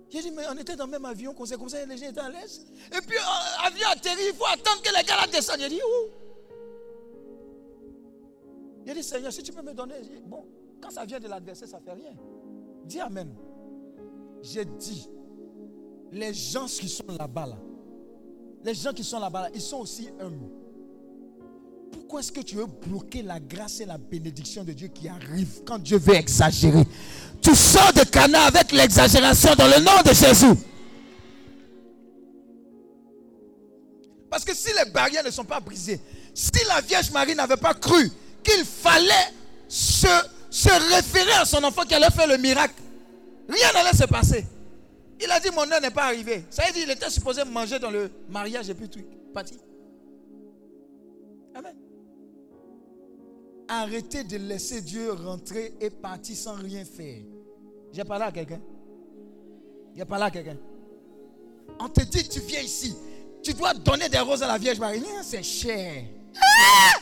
J'ai 0.09 0.23
dit, 0.23 0.31
mais 0.33 0.43
on 0.51 0.57
était 0.57 0.75
dans 0.75 0.87
le 0.87 0.91
même 0.91 1.05
avion, 1.05 1.33
qu'on 1.33 1.47
s'est 1.47 1.57
comme 1.57 1.69
ça, 1.69 1.85
les 1.85 1.97
gens 1.97 2.09
étaient 2.09 2.21
à 2.21 2.29
l'aise. 2.29 2.67
Et 2.89 3.01
puis, 3.01 3.17
euh, 3.17 3.91
atterrit, 3.93 4.23
il 4.29 4.35
faut 4.35 4.47
attendre 4.47 4.83
que 4.83 4.89
les 4.97 5.05
gars 5.05 5.27
descendent. 5.31 5.61
J'ai 5.61 5.69
dit, 5.69 5.81
où? 5.81 6.11
J'ai 8.85 8.95
dit, 8.95 9.03
Seigneur, 9.05 9.33
si 9.33 9.43
tu 9.43 9.53
peux 9.53 9.63
me 9.63 9.73
donner. 9.73 9.95
Bon, 10.27 10.45
quand 10.81 10.91
ça 10.91 11.05
vient 11.05 11.21
de 11.21 11.29
l'adversaire, 11.29 11.69
ça 11.69 11.79
ne 11.79 11.85
fait 11.85 11.93
rien. 11.93 12.15
Dis 12.85 13.01
Amen. 13.01 13.33
J'ai 14.43 14.65
dit, 14.65 15.09
les 16.13 16.35
gens 16.35 16.67
qui 16.67 16.89
sont 16.89 17.05
là-bas, 17.19 17.47
là, 17.47 17.57
les 18.65 18.75
gens 18.75 18.93
qui 18.93 19.05
sont 19.05 19.19
là-bas, 19.19 19.49
ils 19.55 19.61
sont 19.61 19.79
aussi 19.79 20.09
humbles. 20.21 20.51
Pourquoi 21.93 22.21
est-ce 22.21 22.33
que 22.33 22.41
tu 22.41 22.57
veux 22.57 22.67
bloquer 22.67 23.23
la 23.23 23.41
grâce 23.41 23.81
et 23.81 23.87
la 23.87 23.99
bénédiction 23.99 24.65
de 24.65 24.73
Dieu 24.73 24.89
qui 24.89 25.09
arrive 25.09 25.63
quand 25.65 25.79
Dieu 25.79 25.99
veut 25.99 26.15
exagérer? 26.15 26.85
Tu 27.41 27.55
sors 27.55 27.93
de 27.93 28.03
Cana 28.03 28.43
avec 28.43 28.73
l'exagération 28.73 29.55
dans 29.55 29.67
le 29.67 29.81
nom 29.83 30.03
de 30.05 30.13
Jésus. 30.13 30.61
Parce 34.29 34.45
que 34.45 34.55
si 34.55 34.69
les 34.73 34.91
barrières 34.91 35.25
ne 35.25 35.31
sont 35.31 35.45
pas 35.45 35.59
brisées, 35.59 36.01
si 36.35 36.51
la 36.69 36.81
Vierge 36.81 37.11
Marie 37.11 37.35
n'avait 37.35 37.57
pas 37.57 37.75
cru 37.75 38.11
qu'il 38.43 38.65
fallait 38.65 39.33
se, 39.69 40.07
se 40.49 40.95
référer 40.95 41.33
à 41.33 41.45
son 41.45 41.63
enfant 41.65 41.83
qui 41.83 41.95
allait 41.95 42.11
faire 42.11 42.29
le 42.29 42.37
miracle, 42.37 42.75
rien 43.49 43.73
n'allait 43.73 43.97
se 43.97 44.05
passer. 44.05 44.47
Il 45.23 45.31
a 45.31 45.39
dit 45.39 45.51
mon 45.51 45.71
heure 45.71 45.81
n'est 45.81 45.91
pas 45.91 46.05
arrivé. 46.05 46.45
Ça 46.51 46.65
veut 46.65 46.73
dire 46.73 46.83
qu'il 46.83 46.91
était 46.91 47.11
supposé 47.11 47.45
manger 47.45 47.79
dans 47.79 47.91
le 47.91 48.11
mariage 48.29 48.71
et 48.71 48.75
puis 48.75 48.89
tout. 48.89 49.01
Parti. 49.35 49.59
Amen. 51.55 51.77
Arrêtez 53.69 54.25
de 54.25 54.37
laisser 54.39 54.81
Dieu 54.81 55.13
rentrer 55.13 55.75
et 55.81 55.91
partir 55.91 56.37
sans 56.37 56.55
rien 56.55 56.85
faire. 56.85 57.23
J'ai 57.93 58.05
parlé 58.05 58.25
à 58.25 58.33
quelqu'un. 58.33 58.61
J'ai 59.95 60.05
parlé 60.05 60.25
à 60.25 60.31
quelqu'un. 60.31 60.57
On 61.79 61.89
te 61.89 62.03
dit, 62.03 62.29
tu 62.29 62.41
viens 62.41 62.61
ici. 62.61 62.97
Tu 63.43 63.53
dois 63.55 63.75
donner 63.75 64.09
des 64.09 64.19
roses 64.19 64.43
à 64.43 64.49
la 64.49 64.59
Vierge 64.59 64.79
Marie. 64.79 65.05
C'est 65.23 65.43
cher. 65.43 66.05
Ah! 66.37 66.99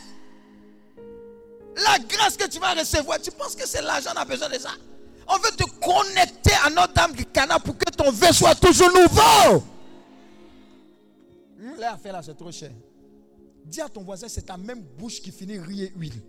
La 1.77 1.99
grâce 2.01 2.37
que 2.37 2.49
tu 2.49 2.59
vas 2.59 2.75
recevoir, 2.75 3.21
tu 3.21 3.31
penses 3.31 3.55
que 3.55 3.67
c'est 3.67 3.83
l'argent, 3.83 4.11
on 4.15 4.21
a 4.21 4.25
besoin 4.25 4.49
de 4.49 4.59
ça? 4.59 4.71
On 5.29 5.37
veut 5.37 5.51
te 5.57 5.65
connecter 5.81 6.53
à 6.65 6.71
Notre-Dame 6.71 7.13
du 7.13 7.25
Cana 7.27 7.59
pour 7.59 7.77
que 7.77 7.91
ton 7.91 8.11
vin 8.11 8.33
soit 8.33 8.55
toujours 8.55 8.89
nouveau. 8.89 9.63
Hum, 11.61 11.77
Là, 11.79 11.93
affaire 11.95 12.13
là, 12.15 12.23
c'est 12.23 12.35
trop 12.37 12.51
cher. 12.51 12.71
Dis 13.65 13.81
à 13.81 13.89
ton 13.89 14.03
voisin, 14.03 14.29
c'est 14.29 14.43
ta 14.47 14.57
même 14.57 14.81
bouche 14.81 15.21
qui 15.21 15.31
finit 15.31 15.59
riz 15.59 15.85
et 15.85 15.93
huile. 15.95 16.23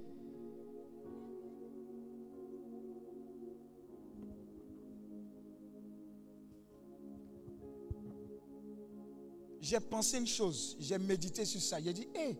J'ai 9.61 9.79
pensé 9.79 10.17
une 10.17 10.27
chose, 10.27 10.75
j'ai 10.79 10.97
médité 10.97 11.45
sur 11.45 11.61
ça. 11.61 11.79
J'ai 11.81 11.93
dit, 11.93 12.07
hé, 12.15 12.37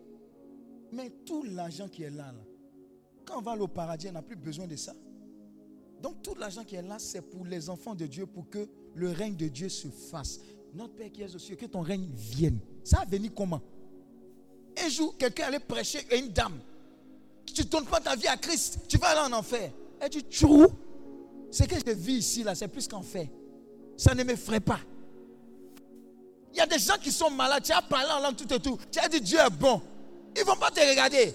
mais 0.91 1.09
tout 1.25 1.43
l'argent 1.43 1.87
qui 1.87 2.03
est 2.03 2.09
là, 2.09 2.31
là, 2.31 2.43
quand 3.25 3.37
on 3.37 3.41
va 3.41 3.55
au 3.55 3.67
paradis, 3.67 4.07
on 4.09 4.13
n'a 4.13 4.21
plus 4.21 4.35
besoin 4.35 4.65
de 4.67 4.75
ça. 4.75 4.93
Donc 6.01 6.21
tout 6.21 6.35
l'argent 6.35 6.63
qui 6.63 6.75
est 6.75 6.81
là, 6.81 6.97
c'est 6.99 7.21
pour 7.21 7.45
les 7.45 7.69
enfants 7.69 7.95
de 7.95 8.05
Dieu, 8.05 8.25
pour 8.25 8.49
que 8.49 8.67
le 8.95 9.11
règne 9.11 9.35
de 9.35 9.47
Dieu 9.47 9.69
se 9.69 9.87
fasse. 9.87 10.39
Notre 10.73 10.95
Père 10.95 11.11
qui 11.11 11.21
est 11.21 11.35
aux 11.35 11.39
cieux, 11.39 11.55
que 11.55 11.65
ton 11.65 11.81
règne 11.81 12.07
vienne. 12.13 12.59
Ça 12.83 12.97
va 12.99 13.05
venir 13.05 13.31
comment? 13.35 13.61
Un 14.77 14.89
jour, 14.89 15.17
quelqu'un 15.17 15.45
allait 15.47 15.59
prêcher 15.59 15.99
à 16.11 16.15
une 16.15 16.29
dame. 16.29 16.59
Tu 17.45 17.61
ne 17.61 17.67
donnes 17.67 17.85
pas 17.85 17.99
ta 17.99 18.15
vie 18.15 18.27
à 18.27 18.37
Christ, 18.37 18.79
tu 18.87 18.97
vas 18.97 19.09
aller 19.09 19.33
en 19.33 19.37
enfer. 19.37 19.71
Elle 19.99 20.09
dit, 20.09 20.23
trou. 20.23 20.67
Ce 21.51 21.63
que 21.63 21.75
je 21.75 21.91
vis 21.91 22.13
ici, 22.13 22.43
là, 22.43 22.53
c'est 22.53 22.67
plus 22.67 22.87
qu'en 22.87 23.01
fait. 23.01 23.29
Ça 23.97 24.13
ne 24.13 24.23
m'effraie 24.23 24.59
pas. 24.59 24.79
Il 26.53 26.57
y 26.57 26.61
a 26.61 26.65
des 26.65 26.79
gens 26.79 26.97
qui 27.01 27.11
sont 27.11 27.29
malades, 27.29 27.63
tu 27.63 27.71
as 27.71 27.81
parlé 27.81 28.09
en 28.11 28.19
langue 28.19 28.35
tout 28.35 28.53
et 28.53 28.59
tout. 28.59 28.77
Tu 28.91 28.99
as 28.99 29.09
dit 29.09 29.21
Dieu 29.21 29.39
est 29.39 29.49
bon. 29.49 29.81
Ils 30.35 30.41
ne 30.41 30.45
vont 30.45 30.55
pas 30.55 30.71
te 30.71 30.79
regarder. 30.79 31.33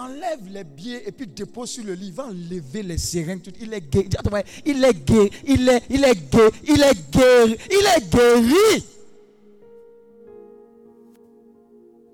Enlève 0.00 0.48
les 0.48 0.64
billets 0.64 1.06
et 1.06 1.12
puis 1.12 1.26
dépose 1.26 1.68
sur 1.72 1.84
le 1.84 1.92
lit. 1.92 2.10
Va 2.10 2.24
enlever 2.24 2.82
les 2.82 2.96
seringues. 2.96 3.42
Il 3.60 3.74
est 3.74 3.94
voisin, 4.30 4.42
Il 4.64 4.82
est 4.82 4.94
guéri. 4.94 5.30
Il 5.46 5.68
est, 5.68 5.82
il 5.90 6.04
est 6.04 6.30
guéri. 6.30 6.50
Il 6.64 6.82
est 6.82 7.10
guéri. 7.10 7.58
Il 7.70 7.86
est 7.86 8.10
guéri. 8.10 8.86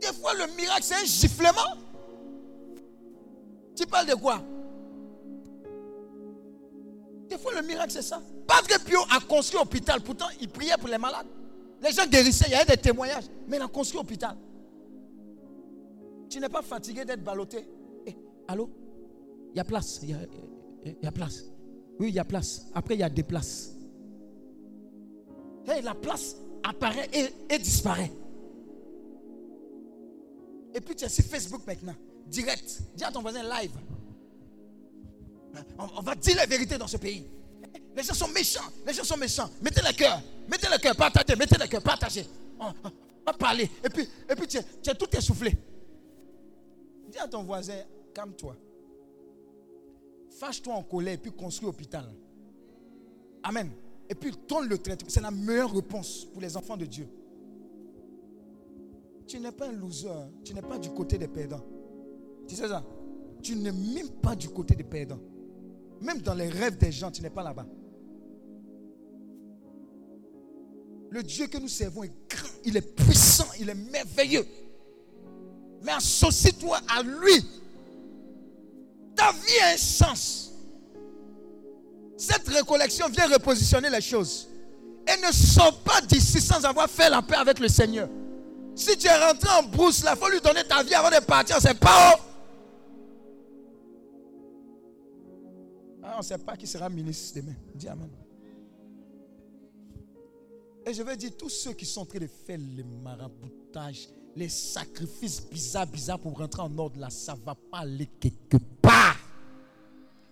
Des 0.01 0.13
fois, 0.21 0.35
le 0.35 0.57
miracle, 0.57 0.83
c'est 0.83 0.95
un 0.95 1.05
giflement. 1.05 1.77
Tu 3.77 3.87
parles 3.87 4.09
de 4.09 4.15
quoi? 4.15 4.43
Des 7.29 7.39
fois, 7.39 7.53
le 7.55 7.63
miracle, 7.63 7.93
c'est 7.93 8.03
ça. 8.03 8.21
Que 8.69 8.81
Pio 8.83 8.99
a 9.11 9.21
construit 9.21 9.61
l'hôpital. 9.61 10.01
Pourtant, 10.01 10.27
il 10.41 10.49
priait 10.49 10.77
pour 10.77 10.89
les 10.89 10.99
malades. 10.99 11.27
Les 11.81 11.93
gens 11.93 12.07
guérissaient. 12.07 12.47
Il 12.49 12.53
y 12.53 12.57
avait 12.57 12.75
des 12.77 12.83
témoignages. 12.83 13.27
Mais 13.47 13.59
il 13.59 13.63
a 13.63 13.69
construit 13.69 13.99
l'hôpital. 13.99 14.37
Tu 16.29 16.41
n'es 16.41 16.49
pas 16.49 16.63
fatigué 16.63 17.05
d'être 17.05 17.23
ballotté? 17.23 17.65
Allô? 18.49 18.71
Il 19.53 19.57
y 19.57 19.61
a 19.61 19.65
place. 19.65 20.01
Il 20.03 20.11
y 20.11 20.13
a, 20.15 20.19
y 21.03 21.07
a 21.07 21.13
place. 21.13 21.45
Oui, 21.99 22.09
il 22.09 22.15
y 22.15 22.19
a 22.19 22.25
place. 22.25 22.67
Après, 22.75 22.95
il 22.95 23.01
y 23.01 23.03
a 23.03 23.09
des 23.09 23.23
places. 23.23 23.73
Hey, 25.67 25.83
la 25.83 25.95
place 25.95 26.37
apparaît 26.63 27.09
et, 27.13 27.55
et 27.55 27.59
disparaît. 27.59 28.13
Et 30.75 30.81
puis 30.81 30.95
tu 30.95 31.05
es 31.05 31.09
sur 31.09 31.25
Facebook 31.25 31.67
maintenant. 31.67 31.95
Direct. 32.27 32.83
Dis 32.95 33.05
à 33.05 33.11
ton 33.11 33.23
voisin 33.23 33.43
live. 33.43 33.73
On, 35.79 36.03
va 36.03 36.15
dire 36.15 36.37
la 36.37 36.45
vérité 36.45 36.77
dans 36.77 36.87
ce 36.87 36.99
pays. 36.99 37.25
Les 37.97 38.03
gens 38.03 38.13
sont 38.13 38.29
méchants. 38.29 38.69
Les 38.87 38.93
gens 38.93 39.05
sont 39.05 39.17
méchants. 39.17 39.49
Mettez 39.63 39.81
le 39.81 39.93
cœur. 39.95 40.21
Mettez 40.49 40.69
le 40.71 40.79
cœur. 40.79 40.95
Partagez. 40.95 41.35
Mettez 41.35 41.57
le 41.59 41.67
cœur. 41.67 41.83
Partagez. 41.83 42.27
On 42.61 42.73
va 43.25 43.33
parler. 43.33 43.71
Et 43.83 43.89
puis, 43.89 44.07
et 44.29 44.35
puis 44.35 44.47
tu, 44.47 44.59
es, 44.59 44.65
tu 44.83 44.91
es 44.91 44.95
tout 44.95 45.09
essoufflé. 45.17 45.57
Dis 47.09 47.19
à 47.19 47.27
ton 47.27 47.43
voisin, 47.43 47.79
calme-toi. 48.17 48.57
Fâche-toi 50.39 50.75
en 50.75 50.83
colère 50.83 51.15
et 51.15 51.19
puis 51.19 51.33
construis 51.33 51.67
l'hôpital. 51.67 52.07
Amen. 53.43 53.71
Et 54.09 54.15
puis 54.15 54.33
tourne 54.47 54.69
le 54.69 54.79
trait. 54.79 54.97
C'est 55.07 55.21
la 55.21 55.31
meilleure 55.31 55.75
réponse 55.75 56.25
pour 56.25 56.41
les 56.41 56.57
enfants 56.57 56.79
de 56.79 56.87
Dieu. 56.87 57.07
Tu 59.27 59.39
n'es 59.39 59.53
pas 59.53 59.69
un 59.69 59.73
loser. 59.73 60.09
Tu 60.43 60.55
n'es 60.55 60.63
pas 60.63 60.79
du 60.79 60.89
côté 60.91 61.19
des 61.19 61.29
perdants. 61.29 61.65
Tu 62.49 62.55
sais 62.55 62.69
ça? 62.69 62.83
Tu 63.43 63.55
n'es 63.55 63.73
même 63.73 64.09
pas 64.23 64.35
du 64.35 64.49
côté 64.49 64.75
des 64.75 64.85
perdants. 64.85 65.21
Même 66.01 66.21
dans 66.23 66.35
les 66.35 66.49
rêves 66.49 66.79
des 66.79 66.93
gens, 66.93 67.11
tu 67.11 67.21
n'es 67.21 67.31
pas 67.31 67.43
là-bas. 67.43 67.67
Le 71.11 71.23
Dieu 71.23 71.49
que 71.49 71.59
nous 71.59 71.69
servons 71.69 72.05
est 72.05 72.13
grand, 72.29 72.49
il 72.65 72.77
est 72.77 72.95
puissant, 72.95 73.47
il 73.61 73.69
est 73.69 73.75
merveilleux. 73.75 74.47
Mais 75.83 75.93
associe-toi 75.93 76.79
à 76.89 77.03
lui. 77.03 77.45
Ta 79.17 79.33
vie 79.33 79.59
a 79.63 79.75
un 79.75 79.77
sens. 79.77 80.53
Cette 82.17 82.47
récollection 82.49 83.09
vient 83.09 83.29
repositionner 83.29 83.91
les 83.91 84.01
choses. 84.01 84.49
Et 85.09 85.27
ne 85.27 85.33
sors 85.33 85.79
pas 85.83 86.01
d'ici 86.01 86.41
sans 86.41 86.65
avoir 86.65 86.89
fait 86.89 87.09
la 87.09 87.23
paix 87.23 87.37
avec 87.37 87.59
le 87.59 87.69
Seigneur. 87.69 88.09
Si 88.75 88.97
tu 88.99 89.07
es 89.07 89.25
rentré 89.25 89.49
en 89.59 89.63
brousse, 89.63 90.01
il 90.01 90.17
faut 90.17 90.29
lui 90.29 90.41
donner 90.41 90.65
ta 90.65 90.83
vie 90.83 90.95
avant 90.95 91.11
de 91.11 91.25
partir. 91.25 91.57
C'est 91.61 91.79
pas 91.79 92.15
haut. 92.15 92.21
Ah, 96.03 96.15
on 96.17 96.19
ne 96.19 96.23
sait 96.23 96.39
pas 96.39 96.57
qui 96.57 96.67
sera 96.67 96.89
ministre 96.89 97.41
demain. 97.41 97.55
Dis 97.75 97.89
Amen. 97.89 98.11
Et 100.87 100.95
je 100.95 101.03
vais 101.03 101.17
dire, 101.17 101.33
tous 101.37 101.49
ceux 101.49 101.73
qui 101.73 101.85
sont 101.85 102.03
en 102.03 102.07
train 102.07 102.21
de 102.21 102.29
faire 102.29 102.59
les 102.59 102.85
maraboutages, 102.85 104.09
les 104.37 104.49
sacrifices 104.49 105.43
bizarres, 105.51 105.89
bizarres 105.89 106.21
pour 106.21 106.39
rentrer 106.39 106.63
en 106.63 106.79
ordre, 106.79 107.01
là, 107.01 107.11
ça 107.11 107.35
ne 107.35 107.41
va 107.41 107.57
pas 107.57 107.79
aller 107.79 108.07
quelque 108.21 108.57
part. 108.57 108.76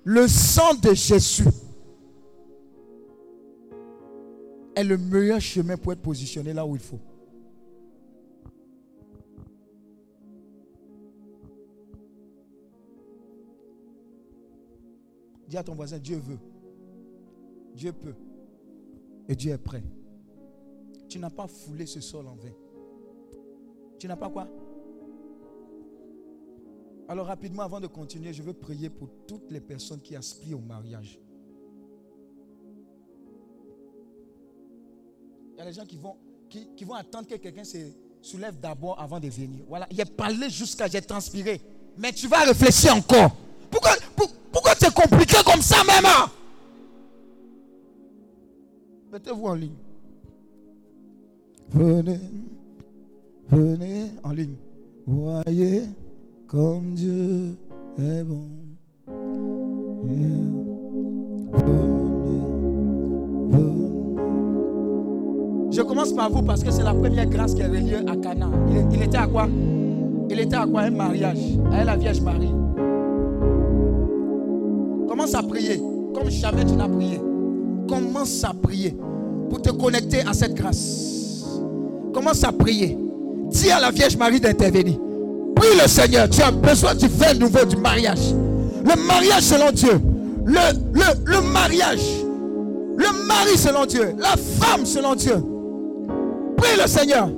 Le 0.05 0.29
sang 0.29 0.75
de 0.75 0.93
Jésus 0.93 1.45
est 4.77 4.85
le 4.85 4.99
meilleur 4.99 5.41
chemin 5.41 5.79
pour 5.79 5.93
être 5.93 6.03
positionné 6.03 6.53
là 6.53 6.67
où 6.67 6.77
il 6.77 6.81
faut. 6.81 7.01
Dis 15.49 15.57
à 15.57 15.63
ton 15.63 15.75
voisin, 15.75 15.99
Dieu 15.99 16.19
veut. 16.19 16.39
Dieu 17.75 17.93
peut. 17.93 18.15
Et 19.29 19.35
Dieu 19.35 19.53
est 19.53 19.59
prêt. 19.59 19.83
Tu 21.09 21.19
n'as 21.19 21.31
pas 21.31 21.47
foulé 21.47 21.87
ce 21.87 22.01
sol 22.01 22.27
en 22.27 22.35
vain. 22.35 22.53
Tu 23.99 24.07
n'as 24.07 24.17
pas 24.17 24.29
quoi? 24.29 24.49
Alors 27.09 27.27
rapidement, 27.27 27.63
avant 27.63 27.81
de 27.81 27.87
continuer, 27.87 28.33
je 28.33 28.43
veux 28.43 28.55
prier 28.55 28.89
pour 28.89 29.09
toutes 29.27 29.51
les 29.51 29.61
personnes 29.61 30.01
qui 30.01 30.17
aspirent 30.17 30.59
au 30.59 30.63
mariage. 30.63 31.19
Il 35.53 35.59
y 35.59 35.61
a 35.61 35.67
des 35.67 35.73
gens 35.73 35.85
qui 35.85 35.99
vont, 35.99 36.17
qui, 36.49 36.85
vont 36.85 36.95
attendre 36.95 37.29
que 37.29 37.35
quelqu'un 37.37 37.65
se 37.65 37.79
soulève 38.23 38.59
d'abord 38.59 38.99
avant 38.99 39.21
de 39.21 39.29
venir. 39.29 39.65
Voilà, 39.69 39.87
j'ai 39.91 40.05
parlé 40.05 40.49
jusqu'à 40.49 40.89
j'ai 40.89 41.03
transpiré. 41.03 41.61
Mais 41.99 42.13
tu 42.13 42.27
vas 42.27 42.41
réfléchir 42.41 42.95
encore. 42.97 43.37
Pourquoi, 43.71 43.91
pour- 44.17 44.33
pourquoi 44.51 44.73
c'est 44.79 44.93
compliqué 44.93 45.37
comme 45.45 45.61
ça 45.61 45.85
même 45.85 46.05
hein? 46.07 46.31
Mettez-vous 49.13 49.47
en 49.47 49.55
ligne. 49.55 49.77
Venez, 51.71 52.21
venez 53.49 54.11
en 54.25 54.31
ligne. 54.31 54.57
Voyez 55.07 55.83
comme 56.55 56.95
Dieu 56.95 57.57
est 57.99 58.23
bon. 58.23 58.47
Je 65.73 65.83
commence 65.83 66.13
par 66.13 66.31
vous 66.31 66.43
parce 66.43 66.63
que 66.63 66.71
c'est 66.71 66.85
la 66.85 66.95
première 66.95 67.27
grâce 67.27 67.55
qui 67.55 67.63
est 67.63 67.67
reliée 67.67 67.97
à 68.07 68.15
Cana. 68.17 68.49
Il 68.93 69.03
était 69.03 69.17
à 69.17 69.27
quoi? 69.27 69.49
Il 70.31 70.39
était 70.39 70.55
à 70.55 70.65
quoi? 70.65 70.83
Un 70.83 70.91
mariage. 70.93 71.59
À 71.73 71.83
la 71.83 71.97
Vierge 71.97 72.21
Marie. 72.21 72.55
Commence 75.09 75.35
à 75.35 75.43
prier 75.43 75.81
comme 76.15 76.31
jamais 76.31 76.65
tu 76.65 76.77
n'as 76.77 76.89
prié. 76.89 77.21
Commence 77.89 78.45
à 78.45 78.55
prier 78.55 78.97
pour 79.51 79.61
te 79.61 79.71
connecter 79.71 80.21
à 80.21 80.33
cette 80.33 80.55
grâce. 80.55 81.45
Commence 82.13 82.45
à 82.45 82.53
prier. 82.53 82.97
Dis 83.51 83.73
à 83.73 83.81
la 83.81 83.91
Vierge 83.91 84.17
Marie 84.17 84.39
d'intervenir. 84.39 85.01
Le 85.83 85.89
Seigneur. 85.89 86.29
Tu 86.29 86.43
as 86.43 86.51
besoin 86.51 86.95
du 86.95 87.09
vin 87.09 87.35
nouveau 87.35 87.65
du 87.65 87.77
mariage. 87.77 88.33
Le 88.85 89.07
mariage 89.07 89.43
selon 89.43 89.71
Dieu. 89.71 90.01
Le, 90.45 90.61
le, 90.93 91.05
le 91.25 91.41
mariage. 91.41 92.05
Le 92.97 93.27
mari 93.27 93.57
selon 93.57 93.87
Dieu. 93.87 94.15
La 94.19 94.35
femme 94.61 94.85
selon 94.85 95.15
Dieu. 95.15 95.37
Prie 96.57 96.81
le 96.81 96.87
Seigneur. 96.87 97.29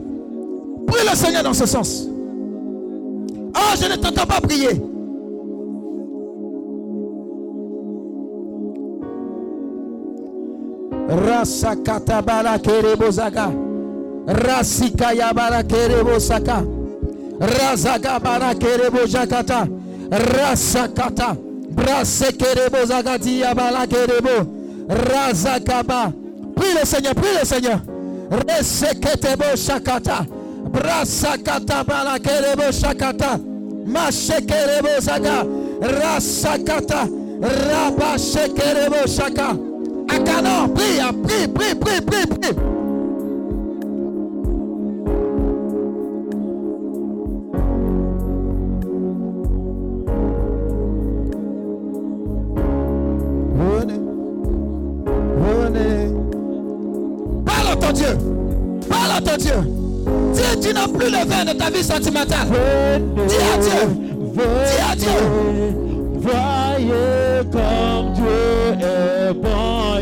Prie 0.86 1.07
le 1.09 1.16
Seigneur 1.16 1.43
dans 1.43 1.55
ce 1.55 1.66
sens. 1.66 2.07
Oh, 3.55 3.74
je 3.81 3.89
ne 3.90 3.97
t'entends 3.97 4.27
pas 4.27 4.40
prier. 4.40 4.81
Rasakata 11.09 12.20
bala 12.23 12.59
kerebo 12.59 13.11
zaga. 13.11 13.51
Bala 17.38 17.76
kerebo 17.76 18.20
bala 18.20 18.54
kerebo 18.54 19.06
jakata. 19.06 19.66
Rasakata. 20.10 21.36
Brase 21.70 22.32
kerebo 22.32 22.84
zagati 22.86 23.40
ya 23.40 23.54
bala 23.54 23.86
kerebo. 23.86 24.46
Razakaba. 24.88 26.12
Prie 26.54 26.74
le 26.74 26.86
Seigneur, 26.86 27.14
prie 27.14 27.34
le 27.34 27.44
Seigneur. 27.44 27.80
Reseketebo 28.30 29.56
shakata. 29.56 30.26
Brasakata 30.70 31.84
balakerebo 31.84 32.72
shakata. 32.72 33.38
Mashekerebo 33.86 35.00
zaga. 35.00 35.44
Rasakata. 35.80 37.08
Rabashekerebo 37.40 39.06
shaka. 39.06 39.56
Akano, 40.08 40.74
prie, 40.74 41.02
prie, 41.26 41.48
prie, 41.48 41.74
prie, 41.74 42.00
prie, 42.00 42.26
prie. 42.26 42.76
Plus 61.70 61.78
le 61.78 61.86
vin 61.86 62.01
de 62.01 62.10
ta 62.10 62.10
vie 62.10 62.24
sentimentale. 62.24 62.48
Dis 63.26 63.36
à 63.36 63.59
Dieu. 63.59 63.82
Dis 64.34 64.80
à 64.80 64.97
Dieu. 64.97 65.20
Voyez 66.20 67.44
comme 67.52 68.12
Dieu 68.14 68.74
est 68.80 69.32
bon. 69.34 69.95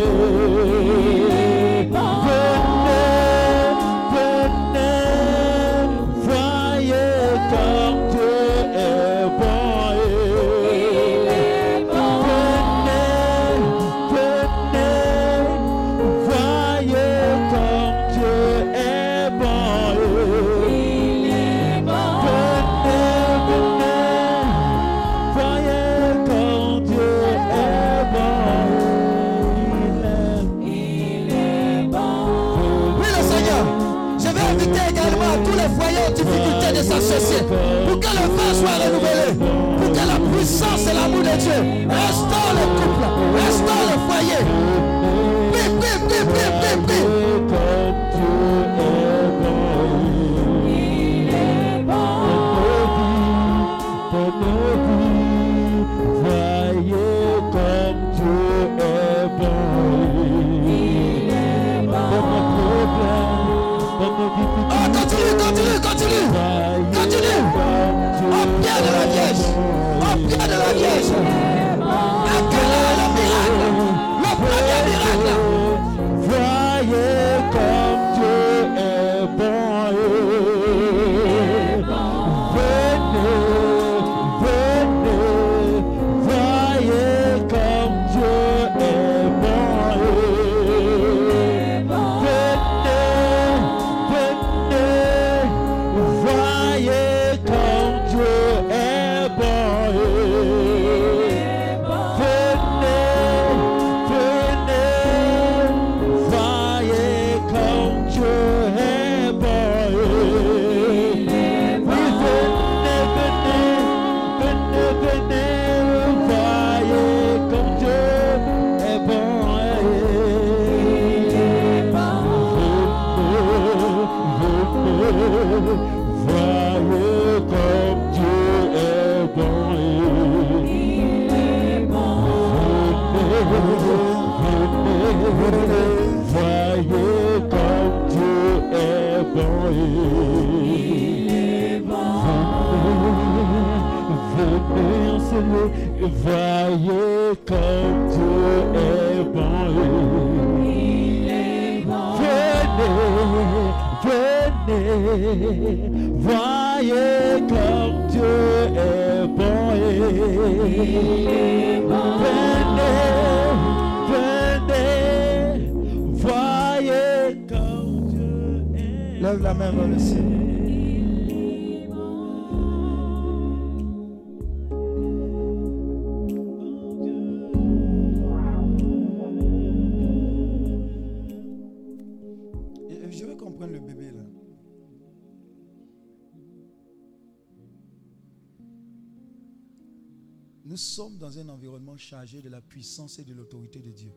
De 192.15 192.49
la 192.49 192.61
puissance 192.61 193.19
et 193.19 193.25
de 193.25 193.35
l'autorité 193.35 193.81
de 193.81 193.91
Dieu. 193.91 194.13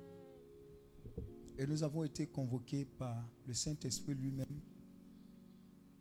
Et 1.58 1.66
nous 1.66 1.82
avons 1.82 2.04
été 2.04 2.28
convoqués 2.28 2.86
par 2.86 3.28
le 3.48 3.54
Saint-Esprit 3.54 4.14
lui-même, 4.14 4.62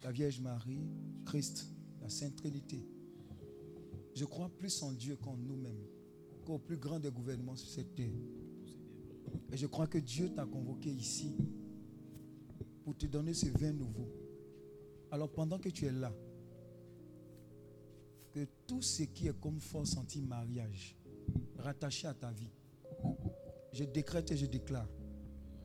la 0.03 0.13
Vierge 0.13 0.41
Marie, 0.41 0.87
Christ, 1.25 1.67
la 2.03 2.11
Sainte 2.11 2.37
Trinité. 2.37 2.87
Je 4.15 4.25
crois 4.27 4.51
plus 4.51 4.83
en 4.83 4.93
Dieu 4.93 5.17
qu'en 5.17 5.37
nous-mêmes, 5.37 5.87
qu'au 6.45 6.59
plus 6.59 6.77
grand 6.77 7.01
des 7.01 7.11
gouvernements 7.11 7.57
sur 7.57 7.71
cette 7.71 7.95
terre. 7.95 8.13
Et 9.51 9.57
je 9.57 9.67
crois 9.67 9.87
que 9.87 9.99
Dieu 9.99 10.29
t'a 10.35 10.45
convoqué 10.45 10.91
ici 10.91 11.35
pour 12.85 12.95
te 12.95 13.07
donner 13.07 13.33
ce 13.33 13.47
vin 13.47 13.73
nouveau. 13.73 14.09
Alors 15.11 15.33
pendant 15.33 15.59
que 15.59 15.71
tu 15.71 15.87
es 15.87 15.93
là, 15.93 16.13
que 18.33 18.47
tout 18.67 18.83
ce 18.83 19.05
qui 19.05 19.29
est 19.29 19.41
comme 19.41 19.61
force 19.61 19.97
anti-mariage, 19.97 20.96
rattaché 21.59 22.07
à 22.07 22.15
ta 22.15 22.31
vie, 22.31 22.51
je 23.73 23.85
décrète 23.85 24.31
et 24.33 24.37
je 24.37 24.47
déclare 24.47 24.89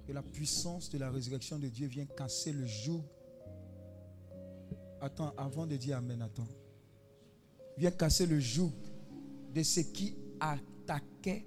que 0.06 0.12
la 0.12 0.22
puissance 0.24 0.90
de 0.90 0.98
la 0.98 1.10
résurrection 1.12 1.60
de 1.60 1.68
Dieu 1.68 1.88
vient 1.88 2.06
casser 2.06 2.52
le 2.52 2.66
joug. 2.66 3.02
Attends, 5.00 5.34
avant 5.38 5.66
de 5.66 5.76
dire 5.78 5.98
Amen, 5.98 6.22
attends. 6.22 6.48
Vient 7.78 7.92
casser 7.92 8.26
le 8.26 8.40
joug 8.40 8.72
de 9.54 9.64
ce 9.64 9.80
qui 9.82 10.16
attaquait 10.40 11.46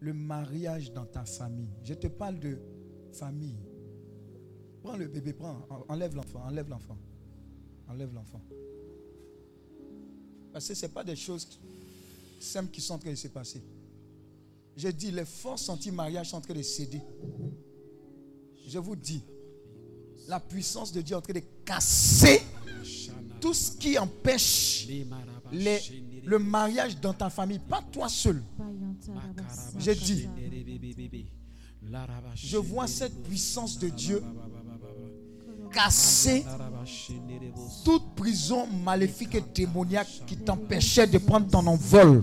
le 0.00 0.12
mariage 0.12 0.92
dans 0.92 1.06
ta 1.06 1.24
famille. 1.24 1.70
Je 1.84 1.94
te 1.94 2.06
parle 2.08 2.38
de 2.38 2.58
famille. 3.12 3.56
Prends 4.82 4.96
le 4.96 5.06
bébé, 5.06 5.32
prends, 5.32 5.64
en- 5.70 5.84
enlève 5.88 6.14
l'enfant, 6.16 6.40
enlève 6.44 6.68
l'enfant. 6.68 6.98
Enlève 7.88 8.12
l'enfant. 8.12 8.40
Parce 10.52 10.66
que 10.68 10.74
ce 10.74 10.86
n'est 10.86 10.92
pas 10.92 11.04
des 11.04 11.16
choses 11.16 11.60
simples 12.42 12.70
qui 12.70 12.80
sont 12.80 12.94
en 12.94 12.98
train 12.98 13.10
de 13.10 13.16
se 13.16 13.28
passer. 13.28 13.62
Je 14.76 14.88
dis, 14.88 15.10
les 15.10 15.24
forces 15.24 15.68
anti-mariage 15.68 16.30
sont 16.30 16.36
en 16.36 16.40
train 16.40 16.54
de 16.54 16.62
céder. 16.62 17.00
Je 18.66 18.78
vous 18.78 18.96
dis, 18.96 19.22
la 20.28 20.40
puissance 20.40 20.92
de 20.92 21.00
Dieu 21.00 21.14
est 21.14 21.18
en 21.18 21.22
train 21.22 21.34
de 21.34 21.42
casser 21.64 22.42
tout 23.40 23.54
ce 23.54 23.72
qui 23.72 23.98
empêche 23.98 24.88
le 25.52 26.38
mariage 26.38 27.00
dans 27.00 27.12
ta 27.12 27.28
famille, 27.28 27.58
pas 27.58 27.82
toi 27.92 28.08
seul. 28.08 28.42
Je 29.78 29.92
dis, 29.92 30.28
je 32.34 32.56
vois 32.56 32.86
cette 32.86 33.22
puissance 33.24 33.78
de 33.78 33.88
Dieu 33.88 34.22
casser 35.72 36.44
toute 37.84 38.14
prison 38.14 38.66
maléfique 38.84 39.34
et 39.34 39.44
démoniaque 39.54 40.22
qui 40.26 40.36
t'empêchait 40.36 41.06
de 41.06 41.18
prendre 41.18 41.48
ton 41.48 41.66
envol 41.66 42.22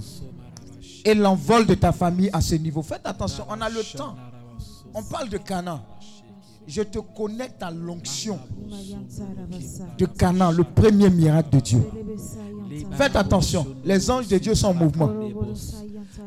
et 1.05 1.13
l'envol 1.13 1.65
de 1.65 1.75
ta 1.75 1.91
famille 1.91 2.29
à 2.33 2.41
ce 2.41 2.55
niveau. 2.55 2.81
Faites 2.81 3.05
attention, 3.05 3.45
on 3.49 3.59
a 3.61 3.69
le 3.69 3.81
temps. 3.97 4.15
On 4.93 5.03
parle 5.03 5.29
de 5.29 5.37
Canaan. 5.37 5.81
Je 6.67 6.83
te 6.83 6.99
connecte 6.99 7.63
à 7.63 7.71
l'onction 7.71 8.39
de 9.97 10.05
Canaan, 10.05 10.51
le 10.51 10.63
premier 10.63 11.09
miracle 11.09 11.49
de 11.55 11.59
Dieu. 11.59 11.89
Faites 12.91 13.15
attention, 13.15 13.65
les 13.83 14.09
anges 14.11 14.27
de 14.27 14.37
Dieu 14.37 14.53
sont 14.53 14.67
en 14.67 14.73
mouvement. 14.73 15.09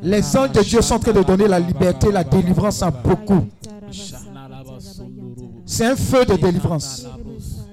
Les 0.03 0.37
anges 0.37 0.53
de 0.53 0.62
Dieu 0.62 0.83
sont 0.83 0.95
en 0.95 0.99
train 0.99 1.12
de 1.12 1.23
donner 1.23 1.47
la 1.47 1.61
liberté, 1.61 2.11
la 2.11 2.24
délivrance 2.24 2.83
à 2.83 2.91
beaucoup. 2.91 3.47
C'est 5.65 5.87
un 5.87 5.97
feu 5.97 6.24
de 6.24 6.35
délivrance. 6.35 7.07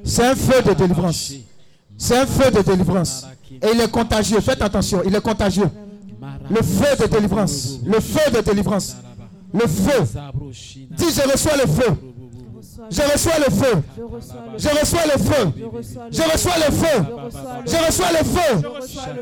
C'est 0.10 0.26
un 0.26 0.36
feu 0.36 0.62
de 0.64 0.74
délivrance. 0.74 1.34
C'est 1.98 2.18
un 2.18 2.26
feu 2.26 2.50
de 2.50 2.62
délivrance. 2.62 3.28
Et 3.52 3.68
il 3.74 3.80
est 3.80 3.92
contagieux. 3.92 4.40
Faites 4.42 4.62
attention, 4.62 5.02
il 5.06 5.16
est 5.16 5.22
contagieux. 5.22 5.70
Le 6.50 6.64
feu 6.64 6.96
de 7.00 7.06
délivrance. 7.06 7.80
Le 7.86 8.00
feu 8.00 8.32
de 8.34 8.42
délivrance. 8.42 8.96
Le 9.54 9.68
feu. 9.68 10.04
Dis, 10.92 11.06
je 11.16 11.32
reçois 11.32 11.58
le 11.58 11.72
feu. 11.72 11.94
Je 12.90 13.02
reçois 13.02 13.40
le 13.40 13.54
feu. 13.54 13.84
Je 14.58 14.70
reçois 14.70 15.06
le 15.06 15.20
feu. 15.22 15.52
Je 16.12 16.22
reçois 16.22 16.58
le 16.58 16.74
feu. 16.74 16.98
Je 17.66 17.86
reçois 17.86 18.12
le 18.12 18.24
feu. 18.26 18.52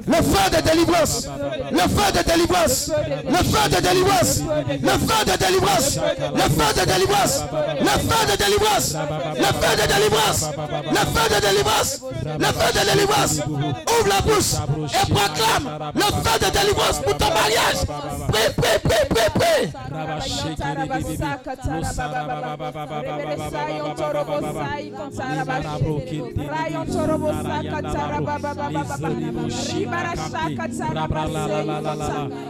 Le 0.07 0.13
feu 0.15 0.55
de 0.55 0.61
délivrance. 0.69 1.27
Le 1.71 1.79
feu 1.79 2.11
de 2.13 2.23
délivrance. 2.23 2.91
Le 3.25 3.37
feu 3.37 3.69
de 3.69 3.81
délivrance. 3.81 4.41
Le 4.69 4.87
feu 4.87 5.25
de 5.25 5.37
délivrance. 5.37 5.99
Le 6.35 6.41
feu 6.41 6.69
de 6.79 6.85
délivrance. 6.85 7.43
Le 7.79 7.87
feu 7.87 8.21
de 8.31 8.37
délivrance. 8.37 8.95
Le 9.35 9.45
feu 9.45 9.73
de 9.75 9.87
délivrance. 9.87 10.45
Le 10.89 10.97
feu 10.97 11.25
de 11.33 11.39
délivrance. 11.47 12.01
Le 12.39 12.45
feu 12.45 12.69
de 12.73 12.83
délivrance. 12.91 13.33
Ouvre 13.47 14.07
la 14.07 14.21
bouche 14.21 14.53
et 14.93 15.11
proclame 15.11 15.91
le 15.95 16.01
feu 16.01 16.35
de 16.39 16.49
délivrance 16.51 16.99
pour 16.99 17.17
ton 17.17 17.29
mariage. 17.33 17.85
Prie, 18.27 18.53
prie, 18.55 18.79
prie, 18.83 19.05
prie, 19.09 19.29
prie. 19.33 19.73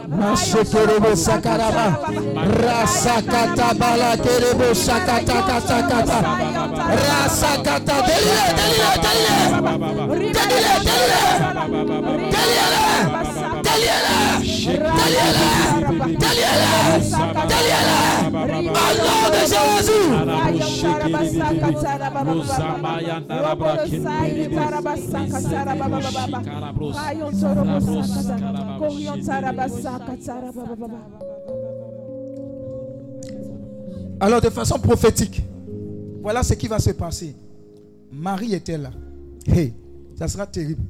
Mashekerebo 0.08 1.16
sakaraba. 1.16 1.86
Rasakata 2.62 3.74
bala 3.78 4.16
kerebo. 4.16 4.68
Rasakata 7.06 7.96
delile 8.06 8.46
delile. 8.58 8.90
Delile 10.34 10.74
delile. 10.86 11.22
Delile. 12.32 12.84
Delile. 13.66 14.16
Delile. 14.98 15.48
Delile. 16.18 16.58
Delile. 17.48 17.98
Au 18.38 18.92
nom 19.04 19.24
de 19.32 19.42
Jésus. 19.52 20.08
Alors 34.20 34.40
de 34.40 34.50
façon 34.50 34.78
prophétique, 34.78 35.42
voilà 36.22 36.42
ce 36.42 36.54
qui 36.54 36.66
va 36.66 36.78
se 36.78 36.90
passer. 36.90 37.36
Marie 38.10 38.54
était 38.54 38.78
là. 38.78 38.90
Hey, 39.46 39.74
ça 40.16 40.26
sera 40.28 40.46
terrible. 40.46 40.82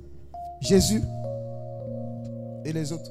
Jésus 0.61 1.03
et 2.65 2.73
les 2.73 2.93
autres. 2.93 3.11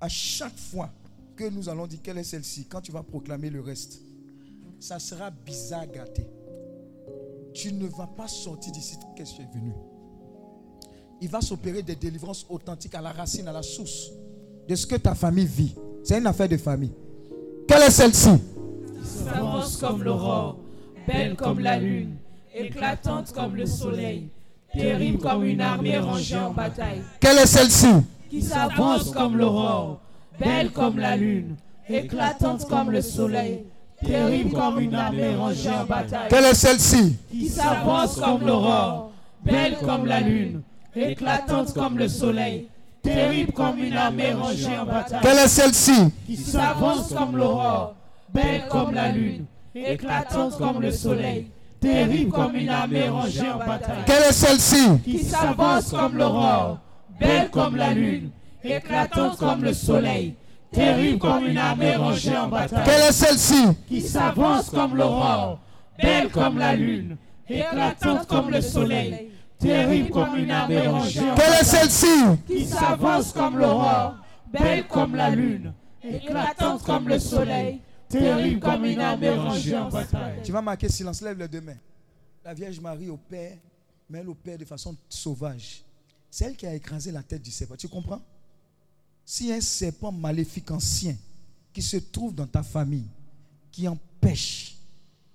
À 0.00 0.08
chaque 0.08 0.56
fois 0.56 0.90
que 1.34 1.48
nous 1.48 1.68
allons 1.68 1.86
dire 1.86 2.00
quelle 2.02 2.18
est 2.18 2.24
celle-ci, 2.24 2.66
quand 2.66 2.80
tu 2.80 2.92
vas 2.92 3.02
proclamer 3.02 3.50
le 3.50 3.60
reste, 3.60 4.02
ça 4.80 4.98
sera 4.98 5.30
bizarre 5.30 5.86
gâté. 5.86 6.26
Tu 7.52 7.72
ne 7.72 7.86
vas 7.88 8.06
pas 8.06 8.28
sortir 8.28 8.72
d'ici 8.72 8.96
qu'est-ce 9.16 9.32
que 9.32 9.36
tu 9.36 9.42
es 9.42 9.58
venu. 9.58 9.72
Il 11.20 11.28
va 11.28 11.40
s'opérer 11.40 11.82
des 11.82 11.96
délivrances 11.96 12.46
authentiques 12.48 12.94
à 12.94 13.00
la 13.00 13.10
racine, 13.10 13.48
à 13.48 13.52
la 13.52 13.62
source 13.62 14.12
de 14.68 14.74
ce 14.74 14.86
que 14.86 14.94
ta 14.96 15.14
famille 15.14 15.46
vit. 15.46 15.74
C'est 16.04 16.18
une 16.18 16.26
affaire 16.26 16.48
de 16.48 16.56
famille. 16.56 16.92
Quelle 17.66 17.82
est 17.82 17.90
celle-ci? 17.90 18.30
S'avance 19.02 19.76
comme 19.78 20.02
l'aurore, 20.04 20.58
belle 21.06 21.34
comme 21.34 21.58
la 21.58 21.78
lune, 21.78 22.16
éclatante 22.54 23.32
comme 23.32 23.56
le 23.56 23.66
soleil, 23.66 24.28
terrible 24.72 25.18
comme 25.18 25.44
une 25.44 25.60
armée 25.60 25.98
rangée 25.98 26.36
en 26.36 26.52
bataille, 26.52 27.02
Quelle 27.20 27.38
est 27.38 27.46
celle-ci? 27.46 27.88
Qui 28.30 28.42
s'avance 28.42 29.10
comme 29.10 29.36
l'aurore, 29.36 30.00
belle 30.38 30.70
comme 30.70 30.98
la 30.98 31.16
lune, 31.16 31.56
éclatante 31.88 32.68
comme 32.68 32.90
le 32.90 33.02
soleil, 33.02 33.64
terrible 34.04 34.52
comme 34.52 34.80
une 34.80 34.94
armée 34.94 35.34
rangée 35.34 35.70
en 35.70 35.84
bataille, 35.84 36.28
Quelle 36.28 36.44
est 36.44 36.54
celle-ci? 36.54 37.16
Qui 37.30 37.48
s'avance 37.48 38.16
comme 38.16 38.46
l'aurore, 38.46 39.10
belle 39.44 39.76
comme 39.84 40.06
la 40.06 40.20
lune, 40.20 40.62
éclatante 40.94 41.74
comme 41.74 41.98
le 41.98 42.08
soleil, 42.08 42.68
terrible 43.02 43.52
comme 43.52 43.78
une 43.78 43.96
armée 43.96 44.32
rangée 44.32 44.78
en 44.78 44.86
bataille, 44.86 45.20
Quelle 45.22 45.38
est 45.38 45.48
celle-ci? 45.48 46.12
Qui 46.26 46.36
s'avance 46.36 47.12
comme 47.12 47.36
l'aurore, 47.36 47.94
belle 48.32 48.64
comme 48.70 48.92
la 48.94 49.10
lune, 49.10 49.44
éclatante 49.74 50.56
comme 50.58 50.80
le 50.80 50.90
soleil, 50.92 51.46
terrible 51.80 52.32
comme 52.32 52.56
une 52.56 52.68
armée 52.68 53.08
rangée 53.08 53.50
en 53.50 53.58
bataille, 53.58 54.04
Quelle 54.06 54.24
est 54.24 54.32
celle-ci? 54.32 54.98
Qui 55.04 55.18
s'avance 55.24 55.90
comme 55.90 56.16
l'aurore, 56.16 56.78
belle 57.20 57.50
comme 57.50 57.76
la 57.76 57.92
lune, 57.94 58.30
éclatante 58.62 59.36
comme 59.38 59.62
le 59.64 59.72
soleil, 59.72 60.34
terrible 60.72 61.18
comme 61.18 61.46
une 61.46 61.58
armée 61.58 61.96
rangée 61.96 62.36
en 62.36 62.48
bataille, 62.48 62.84
Quelle 62.84 63.08
est 63.08 63.12
celle-ci? 63.12 63.64
Qui 63.86 64.00
s'avance 64.00 64.70
comme 64.70 64.96
l'aurore, 64.96 65.60
belle 66.00 66.30
comme 66.30 66.58
la 66.58 66.76
lune, 66.76 67.16
éclatante 67.48 68.26
comme 68.26 68.50
le 68.50 68.60
soleil, 68.60 69.30
terrible 69.58 70.10
comme 70.10 70.36
une 70.36 70.50
armée 70.50 70.86
rangée 70.86 71.20
en 71.20 71.34
Quelle 71.34 71.44
est 71.44 71.50
bataille 71.58 71.64
celle-ci? 71.64 72.38
Qui 72.46 72.66
s'avance 72.66 73.32
comme 73.32 73.58
l'aurore, 73.58 74.16
belle 74.52 74.86
comme 74.86 75.14
la 75.14 75.30
lune, 75.30 75.72
éclatante 76.02 76.82
comme 76.82 77.08
le 77.08 77.18
soleil, 77.18 77.80
terrible 78.08 78.60
comme 78.60 78.84
une 78.84 79.00
armée 79.00 79.30
rangée 79.30 79.76
en 79.76 79.88
bataille. 79.88 80.40
Tu 80.42 80.52
vas 80.52 80.62
marquer 80.62 80.88
silence, 80.88 81.20
lève 81.22 81.38
les 81.38 81.48
deux 81.48 81.60
mains. 81.60 81.76
La 82.44 82.54
Vierge 82.54 82.80
Marie 82.80 83.10
opère, 83.10 83.56
mais 84.08 84.20
elle 84.20 84.28
opère 84.28 84.56
de 84.56 84.64
façon 84.64 84.96
sauvage. 85.08 85.82
C'est 86.30 86.44
elle 86.46 86.56
qui 86.56 86.66
a 86.66 86.74
écrasé 86.74 87.10
la 87.10 87.22
tête 87.22 87.42
du 87.42 87.50
serpent. 87.50 87.74
Tu 87.76 87.88
comprends? 87.88 88.20
Si 89.30 89.52
un 89.52 89.60
serpent 89.60 90.10
maléfique 90.10 90.70
ancien 90.70 91.14
qui 91.70 91.82
se 91.82 91.98
trouve 91.98 92.34
dans 92.34 92.46
ta 92.46 92.62
famille, 92.62 93.04
qui 93.70 93.86
empêche 93.86 94.78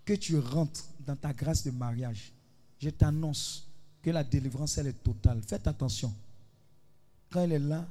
que 0.04 0.14
tu 0.14 0.40
rentres 0.40 0.84
dans 1.06 1.16
ta 1.16 1.32
grâce 1.32 1.64
de 1.64 1.70
mariage, 1.70 2.34
je 2.80 2.90
t'annonce 2.90 3.68
que 4.02 4.10
la 4.10 4.24
délivrance, 4.24 4.80
elle 4.80 4.88
est 4.88 5.04
totale. 5.04 5.44
Faites 5.44 5.68
attention. 5.68 6.12
Quand 7.30 7.42
elle 7.42 7.52
est 7.52 7.60
là, 7.60 7.88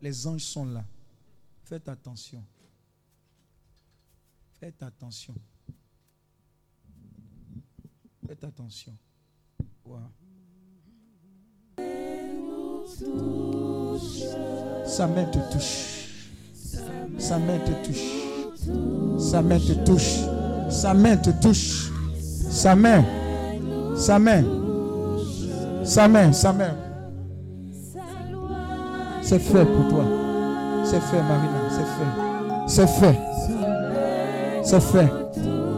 les 0.00 0.26
anges 0.26 0.40
sont 0.40 0.64
là. 0.64 0.82
Faites 1.64 1.86
attention. 1.86 2.42
Faites 4.58 4.82
attention. 4.82 5.34
Faites 8.26 8.42
attention. 8.42 8.96
Sa 14.86 15.06
main 15.06 15.24
te 15.24 15.38
touche. 15.52 16.08
Sa 17.18 17.38
main 17.38 17.58
te 17.58 17.86
touche. 17.86 18.22
Sa 19.18 19.42
main 19.42 19.58
te 19.58 19.72
touche. 19.84 20.18
Sa 20.68 20.94
main 20.94 21.16
te 21.16 21.30
touche. 21.30 21.90
Sa 22.50 22.74
main. 22.74 23.04
Sa 23.96 24.18
main. 24.18 24.44
Sa 25.84 26.08
main. 26.08 26.32
Sa 26.32 26.52
main. 26.52 26.74
C'est 29.22 29.38
fait 29.38 29.64
pour 29.64 29.88
toi. 29.88 30.04
C'est 30.84 31.00
fait, 31.00 31.22
Marina. 31.22 31.60
C'est 31.70 31.86
fait. 31.86 32.12
C'est 32.66 32.88
fait. 32.88 33.18
C'est 34.62 34.80
fait. 34.80 35.08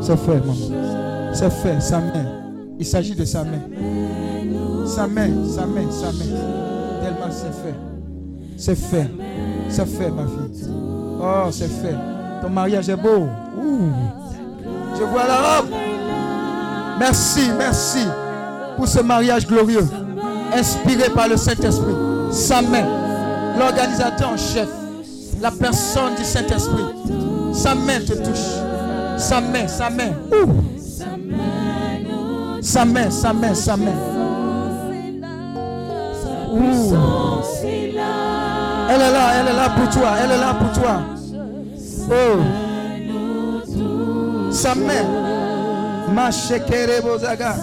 C'est 0.01 0.16
fait, 0.16 0.41
maman. 0.41 1.32
C'est 1.32 1.51
fait. 1.51 1.81
Sa 1.81 1.99
main. 2.01 2.27
Il 2.78 2.86
s'agit 2.86 3.15
de 3.15 3.24
sa 3.24 3.45
main. 3.45 3.62
Sa 4.86 5.07
main. 5.07 5.31
Sa 5.49 5.66
main. 5.66 5.91
Sa 5.91 6.12
main. 6.12 6.24
Tellement 7.03 7.31
c'est 7.31 7.53
fait. 7.62 7.94
C'est 8.56 8.74
fait. 8.76 9.10
C'est 9.68 9.86
fait, 9.86 10.10
ma 10.10 10.22
fille. 10.22 10.68
Oh, 11.20 11.48
c'est 11.51 11.68
fait. 11.68 11.97
Ton 12.43 12.51
mariage 12.51 12.89
est 12.89 12.97
beau. 12.97 13.28
Je 14.97 15.02
vois 15.05 15.26
la 15.26 15.36
robe. 15.59 15.70
Merci, 16.98 17.51
merci 17.59 18.06
pour 18.76 18.86
ce 18.86 19.01
mariage 19.01 19.47
glorieux, 19.47 19.86
inspiré 20.52 21.10
par 21.10 21.28
le 21.28 21.36
Saint-Esprit. 21.36 21.94
Sa 22.31 22.62
main, 22.62 22.86
l'organisateur 23.59 24.31
en 24.31 24.36
chef, 24.36 24.68
la 25.40 25.51
personne 25.51 26.14
du 26.16 26.24
Saint-Esprit. 26.24 26.85
Sa 27.52 27.74
main 27.74 28.01
te 28.01 28.12
touche. 28.12 29.18
Sa 29.18 29.40
main, 29.40 29.66
sa 29.66 29.90
main. 29.90 30.12
Ouh. 30.32 30.52
Sa 32.62 32.85
main, 32.85 33.10
sa 33.10 33.32
main, 33.32 33.55
sa 33.55 33.76
main. 33.76 34.23
Elle 38.89 39.01
est 39.01 39.10
là, 39.10 39.35
elle 39.40 39.48
est 39.48 39.56
là 39.56 39.70
pour 39.70 39.89
toi, 39.90 40.10
elle 40.22 40.31
est 40.31 40.39
là 40.39 40.55
pour 40.55 40.72
toi. 40.72 41.02
Oh. 42.10 42.39
Sa 44.52 44.74
main. 44.74 45.05
Ma 46.14 46.31
shekere 46.31 47.01
bozaga. 47.02 47.55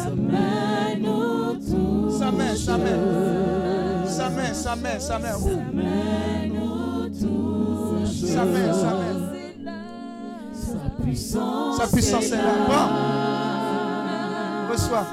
Sa 2.20 2.32
main, 2.32 2.56
sa 2.56 2.78
main. 2.78 3.00
Sa 4.06 4.30
main, 4.30 4.54
sa 4.54 4.76
main, 4.76 5.00
sa 5.00 5.20
main. 5.20 5.38
Sa 8.06 8.46
main, 8.46 8.74
sa 8.74 8.94
main. 8.94 9.16
Sa 11.78 11.88
puissance 11.88 12.32
est 12.32 12.36
là. 12.36 12.54
Prends. 12.68 12.90
Reçois. 14.72 15.08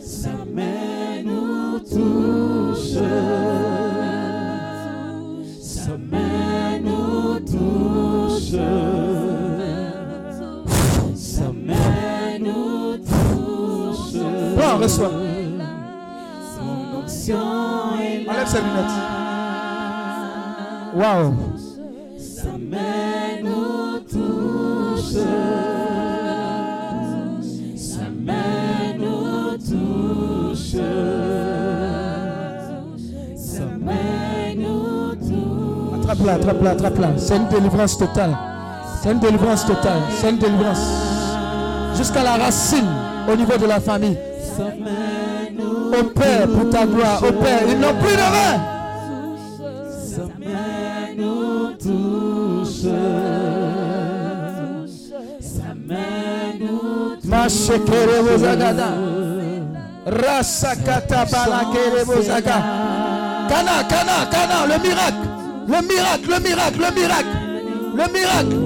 Sa 0.00 0.30
main 0.54 1.22
nous 1.24 1.61
Prends, 14.56 14.78
reçois. 14.78 15.10
Enlève 18.28 18.46
ses 18.46 18.58
lunettes. 18.58 18.96
Waouh. 20.94 21.34
C'est 37.16 37.36
une 37.36 37.48
délivrance 37.48 37.98
totale. 37.98 38.36
C'est 39.02 39.10
une 39.10 39.18
délivrance 39.18 39.66
totale. 39.66 40.02
C'est 40.20 40.30
une 40.30 40.38
délivrance. 40.38 40.86
Jusqu'à 41.96 42.22
la 42.22 42.36
racine 42.36 42.86
au 43.30 43.34
niveau 43.34 43.56
de 43.56 43.66
la 43.66 43.80
famille. 43.80 44.16
Au 45.98 46.04
Père, 46.04 46.46
pour 46.48 46.70
ta 46.70 46.86
gloire. 46.86 47.22
Au 47.22 47.32
Père, 47.32 47.62
ils 47.68 47.78
n'ont 47.78 47.94
plus 47.94 48.12
de 48.12 48.18
main. 48.18 48.72
Mashekere 57.24 58.22
bozagada. 58.22 58.90
Rasakata 60.06 61.24
le 64.68 64.78
miracle. 64.82 65.31
Le 65.68 65.80
miracle, 65.86 66.28
le 66.28 66.38
miracle, 66.40 66.78
le 66.78 66.90
miracle. 67.00 67.36
Le 67.94 68.04
miracle. 68.12 68.56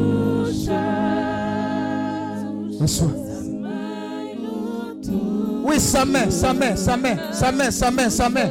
Oui, 5.64 5.80
sa 5.80 6.04
main, 6.04 6.30
sa 6.30 6.52
main, 6.52 6.76
sa 6.76 6.96
main, 6.96 7.16
sa 7.32 7.52
main, 7.52 7.70
sa 7.70 7.90
main, 7.90 8.10
sa 8.10 8.28
main. 8.28 8.50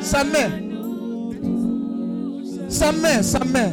Sa 0.00 0.24
main. 0.24 0.50
Sa 2.68 2.92
main, 2.92 3.22
sa 3.22 3.44
main. 3.44 3.72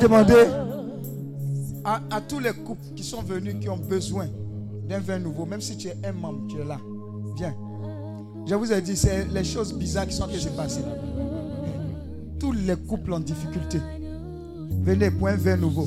Demander 0.00 0.46
à, 1.84 2.20
tous 2.20 2.40
les 2.40 2.52
couples 2.52 2.94
qui 2.96 3.04
sont 3.04 3.22
venus, 3.22 3.56
qui 3.60 3.68
ont 3.68 3.76
besoin 3.76 4.26
d'un 4.88 4.98
vin 4.98 5.18
nouveau, 5.18 5.46
même 5.46 5.60
si 5.60 5.76
tu 5.76 5.88
es 5.88 5.96
un 6.04 6.12
membre, 6.12 6.46
tu 6.48 6.60
es 6.60 6.64
là. 6.64 6.78
Viens. 7.36 7.54
Je 8.46 8.54
vous 8.54 8.72
ai 8.72 8.80
dit, 8.82 8.96
c'est 8.96 9.26
les 9.32 9.44
choses 9.44 9.72
bizarres 9.72 10.06
qui 10.06 10.14
sont 10.14 10.26
de 10.26 10.32
se 10.32 10.48
passer. 10.48 10.80
Tous 12.40 12.52
les 12.52 12.76
couples 12.76 13.12
en 13.12 13.20
difficulté. 13.20 13.78
Venez 14.82 15.10
pour 15.10 15.28
un 15.28 15.36
vin 15.36 15.56
nouveau. 15.56 15.86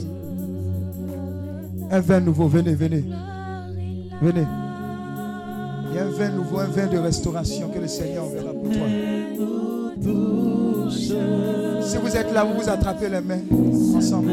Un 1.92 2.00
vin 2.00 2.20
nouveau, 2.20 2.48
venez, 2.48 2.76
venez. 2.76 3.04
Venez. 4.22 4.46
Il 5.90 5.96
y 5.96 6.00
a 6.00 6.06
un 6.06 6.12
vin 6.12 6.30
nouveau, 6.30 6.60
un 6.60 6.68
vin 6.68 6.88
de 6.88 6.98
restauration 6.98 7.70
que 7.70 7.80
le 7.80 7.88
Seigneur 7.88 8.26
enverra 8.26 8.54
pour 8.54 8.70
toi. 8.72 8.88
Si 10.90 11.98
vous 11.98 12.16
êtes 12.16 12.34
là, 12.34 12.44
vous 12.44 12.62
vous 12.62 12.70
attrapez 12.70 13.10
les 13.10 13.22
mains 13.22 13.42
ensemble. 13.96 14.32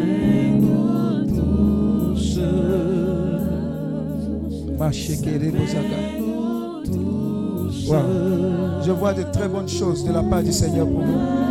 Wow. 7.86 8.82
Je 8.84 8.92
vois 8.92 9.12
de 9.12 9.22
très 9.32 9.48
bonnes 9.48 9.68
choses 9.68 10.04
de 10.04 10.12
la 10.12 10.22
part 10.22 10.42
du 10.42 10.52
Seigneur 10.52 10.86
pour 10.86 11.00
vous. 11.00 11.44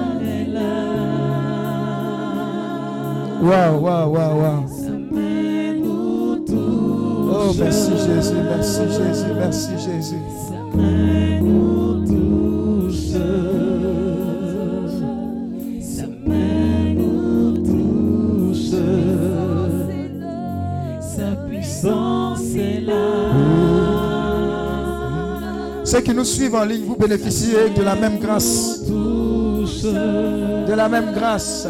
Waouh, 3.44 3.82
waouh, 3.82 4.14
waouh, 4.14 4.42
waouh. 4.42 4.64
Oh, 7.36 7.52
merci 7.60 7.92
Jésus, 7.92 8.36
merci 8.50 8.82
Jésus, 8.88 9.32
merci 9.38 9.72
Jésus. 9.80 10.22
Ceux 25.94 26.02
qui 26.02 26.16
nous 26.16 26.26
suivent 26.26 26.56
en 26.56 26.66
ligne, 26.66 26.86
vous 26.88 26.96
bénéficiez 26.96 27.70
de 27.70 27.84
la 27.84 27.94
même 27.94 28.18
grâce. 28.18 28.82
De 28.90 30.74
la 30.74 30.90
même 30.90 31.14
grâce. 31.14 31.68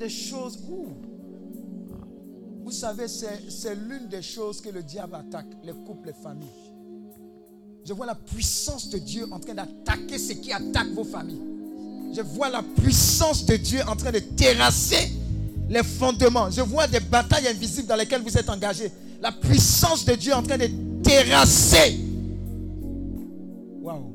des 0.00 0.08
choses. 0.08 0.58
Ouh, 0.68 0.88
vous 2.64 2.72
savez, 2.72 3.06
c'est 3.06 3.74
l'une 3.74 4.08
des 4.08 4.22
choses 4.22 4.60
que 4.60 4.70
le 4.70 4.82
diable 4.82 5.14
attaque 5.14 5.46
les 5.62 5.72
couples, 5.72 6.08
les 6.08 6.14
familles. 6.14 6.48
Je 7.84 7.92
vois 7.92 8.06
la 8.06 8.14
puissance 8.14 8.88
de 8.88 8.98
Dieu 8.98 9.26
en 9.30 9.38
train 9.38 9.54
d'attaquer 9.54 10.18
ce 10.18 10.32
qui 10.32 10.52
attaque 10.52 10.88
vos 10.88 11.04
familles. 11.04 11.42
Je 12.14 12.22
vois 12.22 12.48
la 12.48 12.62
puissance 12.62 13.44
de 13.44 13.56
Dieu 13.56 13.80
en 13.86 13.94
train 13.94 14.10
de 14.10 14.18
terrasser 14.18 15.12
les 15.68 15.82
fondements. 15.82 16.50
Je 16.50 16.62
vois 16.62 16.86
des 16.86 17.00
batailles 17.00 17.48
invisibles 17.48 17.86
dans 17.86 17.96
lesquelles 17.96 18.22
vous 18.22 18.36
êtes 18.36 18.48
engagés. 18.48 18.90
La 19.20 19.32
puissance 19.32 20.04
de 20.04 20.14
Dieu 20.14 20.32
en 20.32 20.42
train 20.42 20.58
de 20.58 20.68
terrasser. 21.02 22.00
Waouh! 23.82 24.14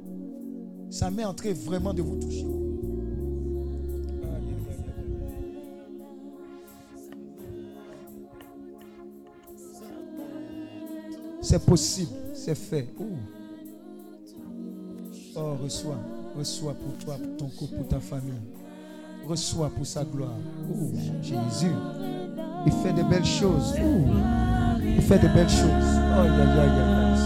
Ça 0.90 1.12
m'est 1.12 1.26
en 1.26 1.34
train 1.34 1.54
vraiment 1.54 1.94
de 1.94 2.02
vous 2.02 2.16
toucher. 2.16 2.65
C'est 11.48 11.64
possible, 11.64 12.10
c'est 12.34 12.56
fait. 12.56 12.88
Oh, 15.36 15.56
reçois, 15.62 16.00
reçois 16.36 16.74
pour 16.74 16.98
toi, 16.98 17.18
pour 17.18 17.38
ton 17.38 17.46
couple, 17.56 17.76
pour 17.76 17.88
ta 17.88 18.00
famille. 18.00 18.42
Reçois 19.28 19.70
pour 19.70 19.86
sa 19.86 20.04
gloire. 20.06 20.40
Oh, 20.68 20.92
Jésus, 21.22 21.76
il 22.66 22.72
fait 22.72 22.94
de 22.94 23.04
belles 23.04 23.24
choses. 23.24 23.76
Il 23.78 25.04
fait 25.04 25.20
de 25.20 25.28
belles 25.28 25.48
choses. 25.48 26.00
Oh, 26.18 26.26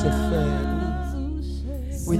c'est 0.02 0.12
fait. 0.12 0.50
Oui. 2.06 2.20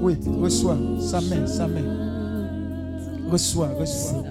Oui, 0.00 0.16
reçois 0.40 0.78
sa 1.00 1.20
main, 1.22 1.44
sa 1.44 1.66
main. 1.66 1.82
Reçois, 3.28 3.70
reçois. 3.80 4.22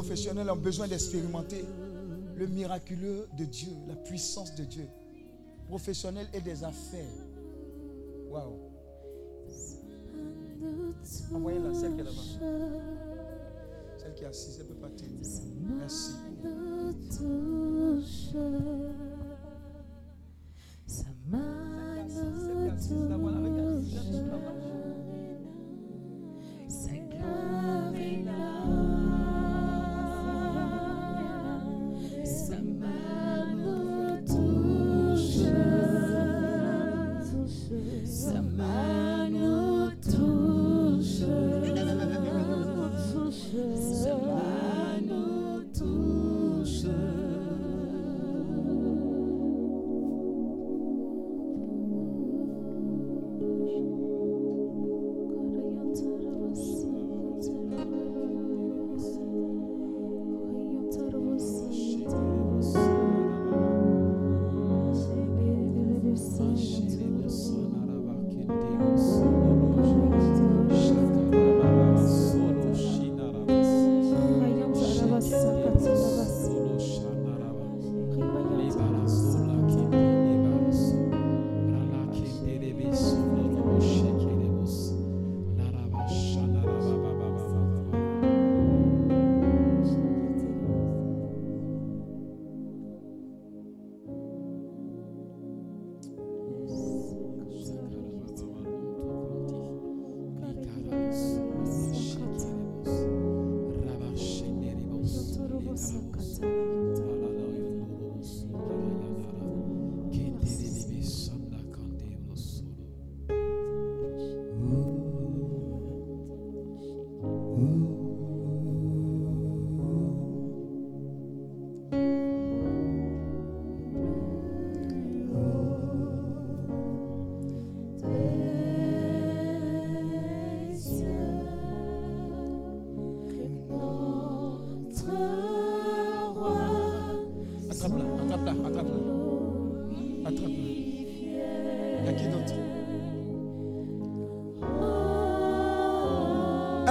professionnels 0.00 0.48
ont 0.50 0.56
besoin 0.56 0.88
d'expérimenter 0.88 1.62
le 2.34 2.46
miraculeux 2.46 3.28
de 3.36 3.44
Dieu, 3.44 3.72
la 3.86 3.96
puissance 3.96 4.54
de 4.54 4.64
Dieu, 4.64 4.88
professionnels 5.68 6.26
et 6.32 6.40
des 6.40 6.64
affaires. 6.64 7.29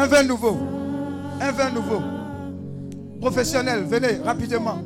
Vin 0.09 0.23
nouveau. 0.23 0.57
Un 1.39 1.51
vin 1.51 1.69
nouveau. 1.69 2.01
Professionnel, 3.21 3.85
venez 3.87 4.19
rapidement. 4.25 4.79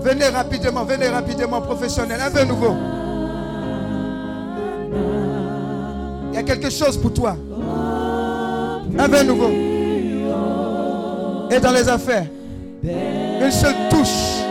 Venez 0.00 0.28
rapidement, 0.28 0.84
venez 0.84 1.08
rapidement, 1.08 1.60
professionnel. 1.62 2.20
Un 2.20 2.30
vin 2.30 2.44
nouveau. 2.44 2.74
Il 6.32 6.36
y 6.36 6.38
a 6.38 6.42
quelque 6.42 6.70
chose 6.70 6.96
pour 6.98 7.14
toi. 7.14 7.36
Un 8.98 9.08
vin 9.08 9.24
nouveau. 9.24 9.50
Et 11.50 11.60
dans 11.60 11.72
les 11.72 11.88
affaires, 11.88 12.26
une 12.82 13.50
seule 13.50 13.74
touche. 13.88 14.42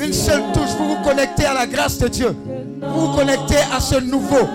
Une 0.00 0.12
seule 0.12 0.42
touche. 0.54 0.70
Vous 0.78 0.88
vous 0.88 1.02
connectez 1.02 1.44
à 1.44 1.54
la 1.54 1.66
grâce 1.66 1.98
de 1.98 2.08
Dieu. 2.08 2.34
Vous 2.82 3.00
vous 3.08 3.16
connectez 3.16 3.58
à 3.74 3.80
ce 3.80 3.96
nouveau. 3.96 4.48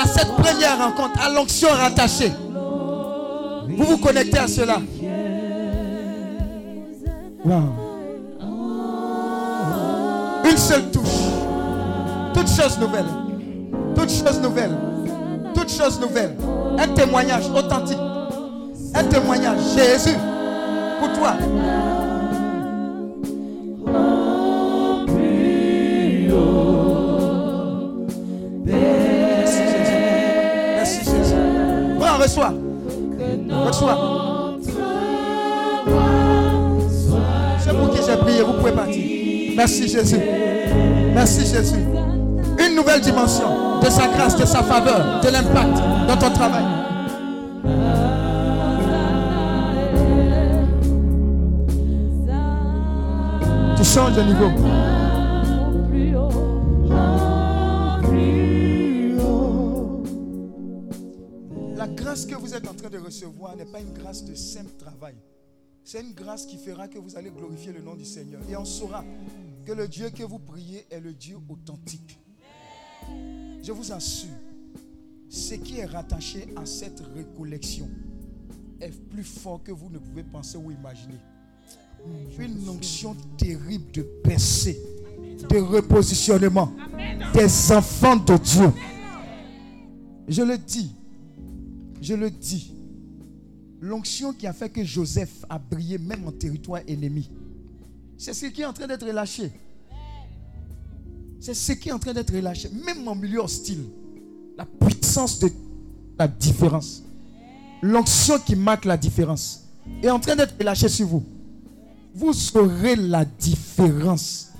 À 0.00 0.06
cette 0.06 0.32
première 0.32 0.78
rencontre. 0.78 1.18
À 1.24 1.30
l'onction 1.30 1.68
rattachée. 1.68 2.30
Vous 3.86 3.92
vous 3.92 3.98
connectez 3.98 4.38
à 4.38 4.48
cela. 4.48 4.78
Wow. 7.44 7.62
Une 10.44 10.56
seule 10.56 10.90
touche. 10.90 11.04
Toute 12.34 12.48
chose 12.48 12.78
nouvelle. 12.80 13.04
Toute 13.94 14.10
chose 14.10 14.40
nouvelle. 14.40 14.76
Toute 15.54 15.70
chose 15.70 16.00
nouvelle. 16.00 16.34
Un 16.78 16.88
témoignage 16.88 17.48
authentique. 17.48 17.98
Un 18.92 19.04
témoignage. 19.04 19.58
Jésus. 19.76 20.16
Pour 20.98 21.12
toi. 21.12 21.34
Reçois. 33.76 34.58
C'est 37.58 37.76
pour 37.76 37.90
qui 37.90 37.98
j'ai 38.06 38.16
prié. 38.16 38.42
Vous 38.42 38.54
pouvez 38.54 38.72
partir. 38.72 39.02
Merci 39.54 39.88
Jésus. 39.88 40.20
Merci 41.14 41.40
Jésus. 41.40 41.80
Une 42.58 42.74
nouvelle 42.74 43.00
dimension 43.00 43.80
de 43.82 43.90
sa 43.90 44.06
grâce, 44.08 44.36
de 44.36 44.46
sa 44.46 44.62
faveur, 44.62 45.20
de 45.22 45.28
l'impact 45.28 45.78
dans 46.08 46.16
ton 46.16 46.30
travail. 46.30 46.64
Tu 53.76 53.84
changes 53.84 54.14
de 54.14 54.22
niveau. 54.22 54.95
De 62.90 62.98
recevoir 62.98 63.56
n'est 63.56 63.64
pas 63.64 63.80
une 63.80 63.92
grâce 63.92 64.24
de 64.24 64.34
simple 64.34 64.72
travail. 64.78 65.14
C'est 65.84 66.00
une 66.00 66.14
grâce 66.14 66.46
qui 66.46 66.58
fera 66.58 66.88
que 66.88 66.98
vous 66.98 67.16
allez 67.16 67.30
glorifier 67.30 67.72
le 67.72 67.80
nom 67.80 67.94
du 67.94 68.04
Seigneur. 68.04 68.42
Et 68.48 68.56
on 68.56 68.64
saura 68.64 69.04
que 69.64 69.72
le 69.72 69.86
Dieu 69.86 70.10
que 70.10 70.24
vous 70.24 70.38
priez 70.38 70.84
est 70.90 71.00
le 71.00 71.12
Dieu 71.12 71.38
authentique. 71.48 72.18
Je 73.62 73.72
vous 73.72 73.92
assure, 73.92 74.34
ce 75.28 75.54
qui 75.54 75.78
est 75.78 75.86
rattaché 75.86 76.48
à 76.56 76.66
cette 76.66 77.00
récollection 77.14 77.88
est 78.80 78.90
plus 79.10 79.24
fort 79.24 79.62
que 79.62 79.72
vous 79.72 79.90
ne 79.90 79.98
pouvez 79.98 80.22
penser 80.22 80.56
ou 80.58 80.70
imaginer. 80.70 81.18
Une 82.38 82.68
onction 82.68 83.16
terrible 83.36 83.90
de 83.92 84.02
percée, 84.02 84.80
de 85.48 85.58
repositionnement 85.58 86.72
des 87.32 87.72
enfants 87.72 88.16
de 88.16 88.36
Dieu. 88.36 88.72
Je 90.28 90.42
le 90.42 90.58
dis, 90.58 90.92
je 92.00 92.14
le 92.14 92.30
dis. 92.30 92.75
L'onction 93.80 94.32
qui 94.32 94.46
a 94.46 94.52
fait 94.52 94.70
que 94.70 94.84
Joseph 94.84 95.44
a 95.48 95.58
brillé 95.58 95.98
même 95.98 96.26
en 96.26 96.32
territoire 96.32 96.80
ennemi. 96.86 97.30
C'est 98.16 98.32
ce 98.32 98.46
qui 98.46 98.62
est 98.62 98.64
en 98.64 98.72
train 98.72 98.86
d'être 98.86 99.06
relâché. 99.06 99.52
C'est 101.40 101.54
ce 101.54 101.72
qui 101.72 101.90
est 101.90 101.92
en 101.92 101.98
train 101.98 102.14
d'être 102.14 102.34
relâché. 102.34 102.70
Même 102.70 103.06
en 103.06 103.14
milieu 103.14 103.40
hostile. 103.40 103.84
La 104.56 104.64
puissance 104.64 105.38
de 105.38 105.50
la 106.18 106.26
différence. 106.26 107.02
L'onction 107.82 108.38
qui 108.38 108.56
marque 108.56 108.86
la 108.86 108.96
différence 108.96 109.64
est 110.02 110.10
en 110.10 110.18
train 110.18 110.34
d'être 110.34 110.54
relâchée 110.58 110.88
sur 110.88 111.06
vous. 111.06 111.24
Vous 112.14 112.32
saurez 112.32 112.96
la 112.96 113.26
différence. 113.26 114.52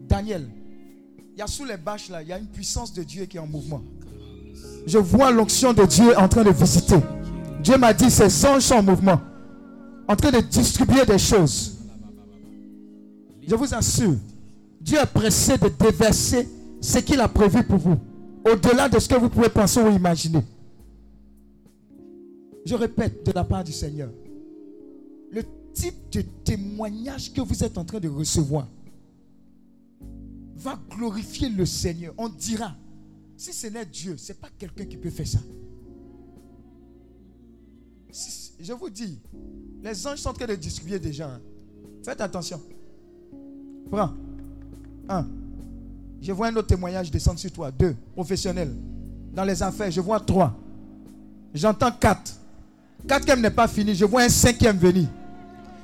Daniel, 0.00 0.48
il 1.32 1.40
y 1.40 1.42
a 1.42 1.48
sous 1.48 1.64
les 1.64 1.76
bâches 1.76 2.08
là, 2.08 2.22
il 2.22 2.28
y 2.28 2.32
a 2.32 2.38
une 2.38 2.46
puissance 2.46 2.92
de 2.92 3.02
Dieu 3.02 3.24
qui 3.24 3.36
est 3.36 3.40
en 3.40 3.46
mouvement. 3.48 3.82
Je 4.86 4.98
vois 4.98 5.30
l'onction 5.30 5.72
de 5.72 5.84
Dieu 5.84 6.16
en 6.18 6.28
train 6.28 6.44
de 6.44 6.50
visiter. 6.50 6.96
Dieu 7.62 7.78
m'a 7.78 7.94
dit, 7.94 8.10
ces 8.10 8.46
anges 8.46 8.62
sont 8.62 8.74
en 8.74 8.82
mouvement, 8.82 9.20
en 10.06 10.16
train 10.16 10.30
de 10.30 10.40
distribuer 10.40 11.06
des 11.06 11.18
choses. 11.18 11.78
Je 13.46 13.54
vous 13.54 13.74
assure, 13.74 14.16
Dieu 14.80 14.98
est 14.98 15.06
pressé 15.06 15.56
de 15.56 15.68
déverser 15.68 16.48
ce 16.80 16.98
qu'il 16.98 17.20
a 17.20 17.28
prévu 17.28 17.62
pour 17.64 17.78
vous, 17.78 17.96
au-delà 18.44 18.88
de 18.88 18.98
ce 18.98 19.08
que 19.08 19.14
vous 19.14 19.30
pouvez 19.30 19.48
penser 19.48 19.80
ou 19.80 19.88
imaginer. 19.90 20.42
Je 22.66 22.74
répète 22.74 23.24
de 23.26 23.32
la 23.32 23.44
part 23.44 23.64
du 23.64 23.72
Seigneur, 23.72 24.10
le 25.30 25.42
type 25.72 26.10
de 26.12 26.22
témoignage 26.44 27.32
que 27.32 27.40
vous 27.40 27.64
êtes 27.64 27.78
en 27.78 27.84
train 27.84 28.00
de 28.00 28.08
recevoir 28.08 28.68
va 30.56 30.78
glorifier 30.90 31.48
le 31.48 31.66
Seigneur. 31.66 32.14
On 32.16 32.28
dira, 32.28 32.74
si 33.36 33.52
ce 33.52 33.66
n'est 33.68 33.84
Dieu, 33.86 34.16
ce 34.16 34.32
n'est 34.32 34.38
pas 34.38 34.48
quelqu'un 34.58 34.84
qui 34.84 34.96
peut 34.96 35.10
faire 35.10 35.26
ça. 35.26 35.38
Je 38.60 38.72
vous 38.72 38.88
dis, 38.90 39.18
les 39.82 40.06
anges 40.06 40.18
sont 40.18 40.30
en 40.30 40.32
train 40.32 40.46
de 40.46 40.54
distribuer 40.54 40.98
des 40.98 41.12
gens. 41.12 41.28
hein. 41.28 41.40
Faites 42.04 42.20
attention. 42.20 42.60
Prends. 43.90 44.12
Un. 45.08 45.26
Je 46.20 46.32
vois 46.32 46.46
un 46.48 46.56
autre 46.56 46.68
témoignage 46.68 47.10
descendre 47.10 47.38
sur 47.38 47.50
toi. 47.50 47.70
Deux. 47.70 47.94
Professionnel. 48.14 48.74
Dans 49.32 49.44
les 49.44 49.62
affaires, 49.62 49.90
je 49.90 50.00
vois 50.00 50.20
trois. 50.20 50.56
J'entends 51.52 51.90
quatre. 51.90 52.32
Quatrième 53.06 53.40
n'est 53.40 53.50
pas 53.50 53.68
fini. 53.68 53.94
Je 53.94 54.04
vois 54.04 54.22
un 54.22 54.28
cinquième 54.28 54.76
venir. 54.78 55.08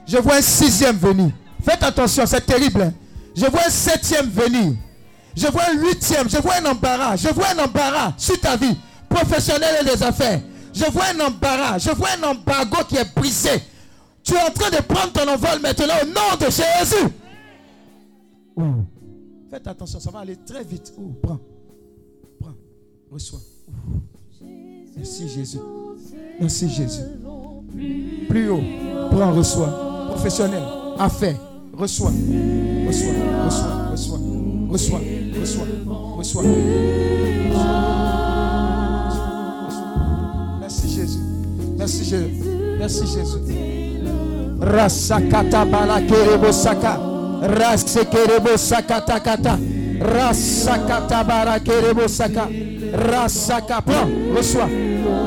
Je 0.06 0.16
vois 0.18 0.36
un 0.36 0.42
sixième 0.42 0.96
venir. 0.96 1.32
Faites 1.62 1.82
attention, 1.82 2.24
c'est 2.26 2.46
terrible. 2.46 2.80
hein. 2.82 2.94
Je 3.34 3.46
vois 3.46 3.66
un 3.66 3.70
septième 3.70 4.28
venir. 4.30 4.74
Je 5.36 5.46
vois 5.46 5.62
un 5.70 5.74
huitième. 5.80 6.28
Je 6.28 6.38
vois 6.38 6.54
un 6.56 6.66
embarras. 6.66 7.16
Je 7.16 7.28
vois 7.28 7.48
un 7.48 7.64
embarras 7.64 8.12
sur 8.16 8.38
ta 8.40 8.56
vie. 8.56 8.76
Professionnelle 9.08 9.76
et 9.80 9.84
les 9.84 10.02
affaires. 10.02 10.40
Je 10.72 10.84
vois 10.90 11.06
un 11.14 11.20
embarras. 11.20 11.78
Je 11.78 11.90
vois 11.90 12.08
un 12.20 12.30
embargo 12.30 12.78
qui 12.88 12.96
est 12.96 13.14
brisé. 13.14 13.50
Tu 14.22 14.34
es 14.34 14.38
en 14.38 14.50
train 14.52 14.70
de 14.70 14.82
prendre 14.82 15.12
ton 15.12 15.28
envol 15.28 15.60
maintenant 15.60 15.94
au 16.02 16.06
nom 16.06 16.36
de 16.38 16.46
Jésus. 16.46 17.12
Faites 19.50 19.66
attention, 19.66 19.98
ça 19.98 20.10
va 20.10 20.20
aller 20.20 20.36
très 20.36 20.62
vite. 20.62 20.92
Ouh, 20.98 21.14
prends. 21.22 21.40
Prends. 22.38 22.54
Reçois. 23.10 23.40
Merci 24.96 25.28
Jésus. 25.28 25.58
Merci 26.38 26.68
Jésus. 26.68 27.02
Plus 28.28 28.50
haut. 28.50 28.62
Prends, 29.10 29.32
reçois. 29.32 30.06
Professionnel. 30.10 30.62
Affaire. 30.98 31.36
Reçois. 31.72 32.10
Reçois. 32.86 33.12
Reçois. 33.44 33.90
Reçois. 33.90 34.18
Reçois. 34.70 35.00
Reçois. 35.38 35.66
Reçois. 36.18 36.42
Merci 40.60 40.88
Jésus. 40.88 41.18
Merci 41.78 42.04
Jésus. 42.04 42.30
Merci 42.78 43.06
Jésus. 43.06 43.38
Rasakata 44.60 45.64
balakerebo 45.64 46.52
saka. 46.52 46.98
Rasekerebo 47.42 48.56
sakata 48.56 49.20
kata. 49.20 49.58
Rasakata 50.00 51.24
balakerebo 51.24 52.08
saka. 52.08 52.48
Rasaka. 52.92 53.80
Prends. 53.80 54.08
Reçois. 54.36 54.68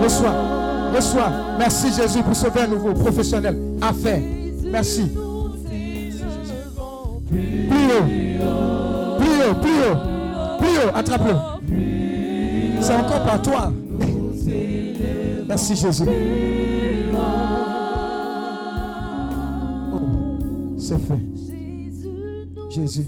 Reçois. 0.02 0.54
Reçois. 0.94 1.32
Merci 1.58 1.88
Jésus 1.94 2.22
pour 2.22 2.36
ce 2.36 2.48
vin 2.48 2.68
nouveau, 2.68 2.94
professionnel. 2.94 3.58
Affaire. 3.82 4.22
Merci. 4.64 5.10
Plus 7.30 7.86
haut. 7.90 8.83
Plus 9.44 9.50
haut, 9.50 9.56
plus 9.56 9.72
haut. 9.72 10.58
Plus 10.58 10.78
haut. 10.78 10.92
Attrape-le. 10.96 11.36
C'est 12.82 12.96
encore 12.96 13.24
par 13.24 13.42
toi. 13.42 13.74
Merci 15.48 15.76
Jésus. 15.76 16.04
Oh, 19.94 20.00
c'est 20.78 20.98
fait. 20.98 21.20
Jésus. 22.70 23.06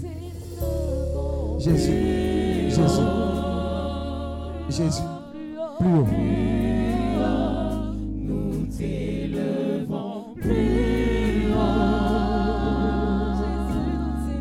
Jésus. 1.58 1.98
Jésus. 2.68 3.02
Jésus. 4.68 5.02
Plus 5.78 5.98
haut. 5.98 6.06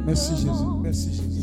Merci 0.06 0.36
Jésus. 0.36 0.50
Merci 0.84 1.10
Jésus. 1.10 1.24
Jésus, 1.26 1.35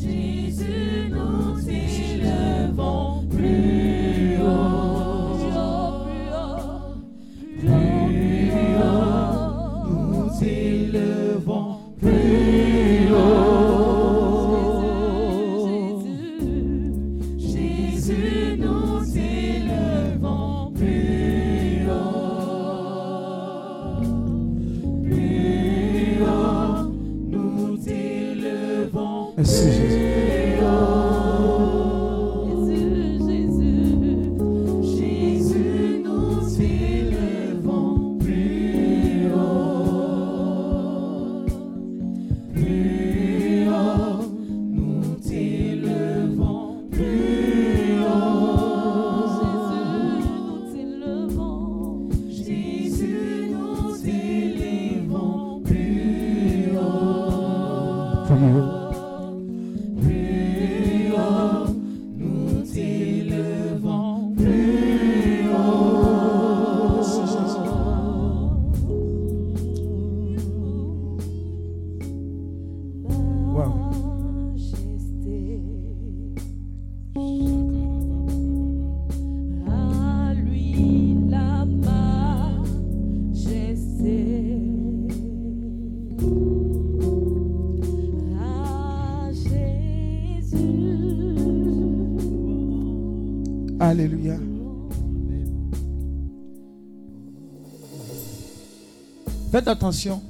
Faites 99.52 99.68
attention. 99.68 100.22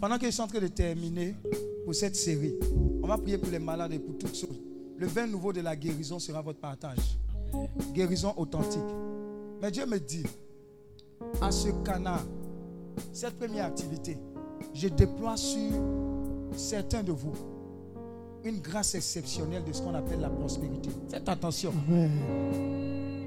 Pendant 0.00 0.18
que 0.18 0.26
je 0.26 0.32
suis 0.32 0.42
en 0.42 0.48
train 0.48 0.58
de 0.58 0.66
terminer 0.66 1.36
pour 1.84 1.94
cette 1.94 2.16
série, 2.16 2.56
on 3.00 3.06
va 3.06 3.16
prier 3.16 3.38
pour 3.38 3.48
les 3.48 3.60
malades 3.60 3.92
et 3.92 4.00
pour 4.00 4.18
toutes 4.18 4.34
choses. 4.36 4.60
Le 4.96 5.06
vin 5.06 5.28
nouveau 5.28 5.52
de 5.52 5.60
la 5.60 5.76
guérison 5.76 6.18
sera 6.18 6.42
votre 6.42 6.58
partage. 6.58 7.16
Guérison 7.94 8.34
authentique. 8.36 8.80
Mais 9.62 9.70
Dieu 9.70 9.86
me 9.86 10.00
dit, 10.00 10.24
à 11.40 11.52
ce 11.52 11.68
canard, 11.84 12.24
cette 13.12 13.38
première 13.38 13.66
activité, 13.66 14.18
je 14.74 14.88
déploie 14.88 15.36
sur 15.36 15.70
certains 16.56 17.04
de 17.04 17.12
vous 17.12 17.34
une 18.42 18.58
grâce 18.58 18.96
exceptionnelle 18.96 19.62
de 19.62 19.72
ce 19.72 19.80
qu'on 19.80 19.94
appelle 19.94 20.18
la 20.18 20.28
prospérité. 20.28 20.90
Faites 21.08 21.28
attention. 21.28 21.72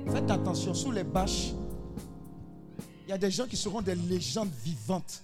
Faites 0.06 0.30
attention, 0.30 0.74
sous 0.74 0.92
les 0.92 1.06
bâches, 1.06 1.54
il 3.06 3.10
y 3.10 3.14
a 3.14 3.18
des 3.18 3.32
gens 3.32 3.46
qui 3.46 3.58
seront 3.58 3.82
des 3.82 3.96
légendes 3.96 4.50
vivantes 4.64 5.22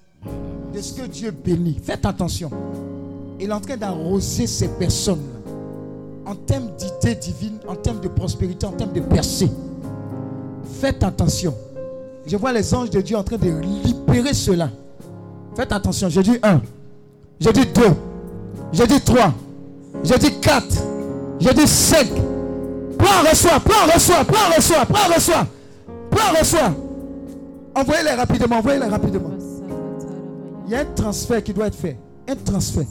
de 0.74 0.82
ce 0.82 0.94
que 0.94 1.08
Dieu 1.08 1.32
bénit. 1.32 1.80
Faites 1.82 2.06
attention. 2.06 2.52
Il 3.40 3.50
est 3.50 3.54
en 3.54 3.62
train 3.62 3.78
d'arroser 3.78 4.48
ces 4.48 4.68
personnes 4.68 5.24
en 6.26 6.36
termes 6.36 6.70
d'idées 6.78 7.16
divines, 7.16 7.60
en 7.68 7.76
termes 7.76 8.02
de 8.02 8.10
prospérité, 8.10 8.66
en 8.66 8.74
termes 8.74 8.92
de 8.92 9.00
percée. 9.00 9.50
Faites 10.82 11.04
attention. 11.04 11.56
Je 12.26 12.36
vois 12.36 12.52
les 12.52 12.74
anges 12.74 12.90
de 12.90 13.02
Dieu 13.02 13.16
en 13.16 13.24
train 13.24 13.38
de 13.38 13.50
libérer 13.50 14.34
cela. 14.34 14.70
Faites 15.56 15.72
attention. 15.72 16.10
J'ai 16.10 16.22
dit 16.22 16.38
un. 16.44 16.62
J'ai 17.40 17.54
dit 17.54 17.66
deux. 17.66 17.96
J'ai 18.74 18.88
dit 18.88 19.02
trois. 19.02 19.34
J'ai 20.04 20.18
dit 20.18 20.40
quatre. 20.40 20.76
J'ai 21.40 21.54
dit 21.54 21.68
cinq. 21.68 22.10
Prends, 22.98 23.30
reçois, 23.30 23.60
prends, 23.62 23.92
reçois, 23.92 24.26
prends, 24.26 24.56
reçois, 24.56 24.86
prends, 24.86 25.14
reçois. 25.16 25.48
Prends, 26.12 26.38
reçois. 26.38 26.89
Envoyez-les 27.76 28.12
rapidement, 28.12 28.58
envoyez-les 28.58 28.86
rapidement. 28.88 29.32
Il 30.66 30.72
y 30.72 30.76
a 30.76 30.80
un 30.82 30.86
transfert 30.86 31.44
qui 31.44 31.54
doit 31.54 31.68
être 31.68 31.76
fait. 31.76 31.98
Un 32.28 32.36
transfert. 32.36 32.86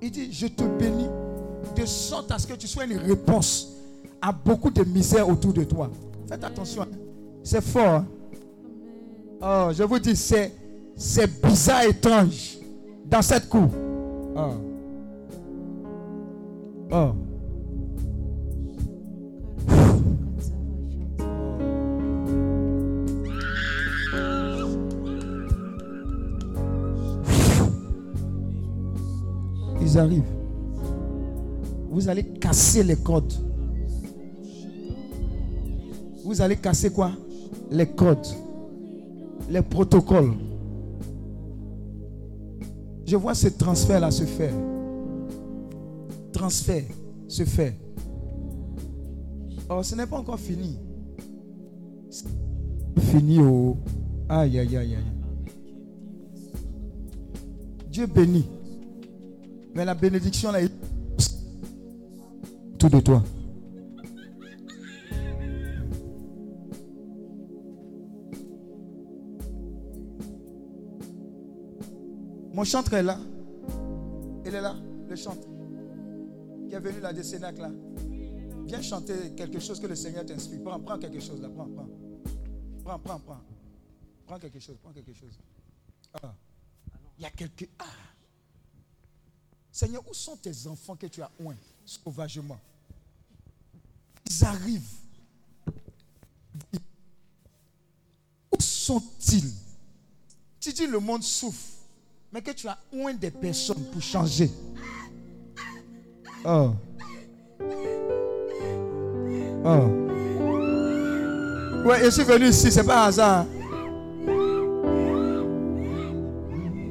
Il 0.00 0.10
dit, 0.10 0.32
je 0.32 0.46
te 0.46 0.62
bénis 0.64 1.08
de 1.76 1.84
sorte 1.84 2.30
à 2.32 2.38
ce 2.38 2.46
que 2.46 2.54
tu 2.54 2.66
sois 2.66 2.84
une 2.84 2.98
réponse 2.98 3.72
à 4.22 4.32
beaucoup 4.32 4.70
de 4.70 4.82
misère 4.84 5.28
autour 5.28 5.52
de 5.52 5.64
toi. 5.64 5.90
Faites 6.28 6.42
attention. 6.44 6.82
hein. 6.82 6.86
C'est 7.42 7.62
fort. 7.62 7.94
hein. 7.94 8.06
Oh, 9.40 9.68
je 9.72 9.82
vous 9.84 9.98
dis, 9.98 10.16
c'est, 10.16 10.52
c'est 10.96 11.40
bizarre, 11.42 11.82
étrange 11.84 12.58
dans 13.04 13.22
cette 13.22 13.48
cour. 13.48 13.68
Oh. 14.36 14.50
Oh. 16.92 17.10
Ils 29.98 30.00
arrivent. 30.00 30.22
Vous 31.90 32.08
allez 32.08 32.22
casser 32.22 32.84
les 32.84 32.94
codes. 32.94 33.32
Vous 36.24 36.40
allez 36.40 36.54
casser 36.54 36.90
quoi? 36.90 37.10
Les 37.72 37.86
codes. 37.86 38.28
Les 39.50 39.60
protocoles. 39.60 40.34
Je 43.06 43.16
vois 43.16 43.34
ce 43.34 43.48
transfert-là 43.48 44.12
se 44.12 44.22
faire. 44.22 44.52
Transfert 46.32 46.84
se 47.26 47.44
faire. 47.44 47.72
Oh, 49.68 49.82
ce 49.82 49.96
n'est 49.96 50.06
pas 50.06 50.18
encore 50.18 50.38
fini. 50.38 50.78
Fini 53.00 53.40
au. 53.40 53.76
Aïe, 54.28 54.60
aïe, 54.60 54.76
aïe, 54.76 54.94
aïe. 54.94 55.52
Dieu 57.90 58.06
bénit. 58.06 58.46
Mais 59.74 59.84
la 59.84 59.94
bénédiction 59.94 60.50
là 60.52 60.60
tout 62.78 62.88
de 62.88 63.00
toi. 63.00 63.22
Mon 72.54 72.64
chantre 72.64 72.94
est 72.94 73.02
là. 73.02 73.18
Il 74.46 74.54
est 74.54 74.60
là, 74.60 74.76
le 75.08 75.16
chantre. 75.16 75.46
Qui 76.68 76.74
est 76.74 76.80
venu 76.80 77.00
là 77.00 77.12
de 77.12 77.22
Sénac 77.22 77.58
là. 77.58 77.70
Viens 78.64 78.82
chanter 78.82 79.14
quelque 79.36 79.58
chose 79.58 79.80
que 79.80 79.86
le 79.86 79.94
Seigneur 79.94 80.24
t'inspire. 80.26 80.62
Prends, 80.62 80.78
prends 80.80 80.98
quelque 80.98 81.20
chose 81.20 81.40
là. 81.40 81.48
Prends, 81.48 81.68
prends. 81.68 81.88
Prends, 82.84 82.98
prends, 82.98 83.20
prends. 83.20 83.40
Prends 84.26 84.38
quelque 84.38 84.60
chose, 84.60 84.76
prends 84.82 84.92
quelque 84.92 85.12
chose. 85.12 85.38
Ah. 86.22 86.34
Il 87.18 87.22
y 87.22 87.26
a 87.26 87.30
quelque. 87.30 87.64
Ah. 87.78 87.84
Seigneur, 89.78 90.02
où 90.10 90.12
sont 90.12 90.34
tes 90.34 90.66
enfants 90.66 90.96
que 90.96 91.06
tu 91.06 91.22
as 91.22 91.30
oints 91.38 91.54
sauvagement? 91.86 92.58
Ils 94.28 94.44
arrivent. 94.44 94.82
Où 98.50 98.60
sont-ils? 98.60 99.52
Tu 100.58 100.72
dis 100.72 100.88
le 100.88 100.98
monde 100.98 101.22
souffre, 101.22 101.76
mais 102.32 102.42
que 102.42 102.50
tu 102.50 102.66
as 102.66 102.76
oint 102.92 103.14
des 103.14 103.30
personnes 103.30 103.84
pour 103.92 104.02
changer. 104.02 104.50
Oh. 106.44 106.74
Oh. 109.64 109.86
Ouais, 111.86 112.04
je 112.04 112.10
suis 112.10 112.24
venu 112.24 112.48
ici, 112.48 112.72
c'est 112.72 112.82
pas 112.82 113.04
un 113.04 113.06
hasard. 113.06 113.46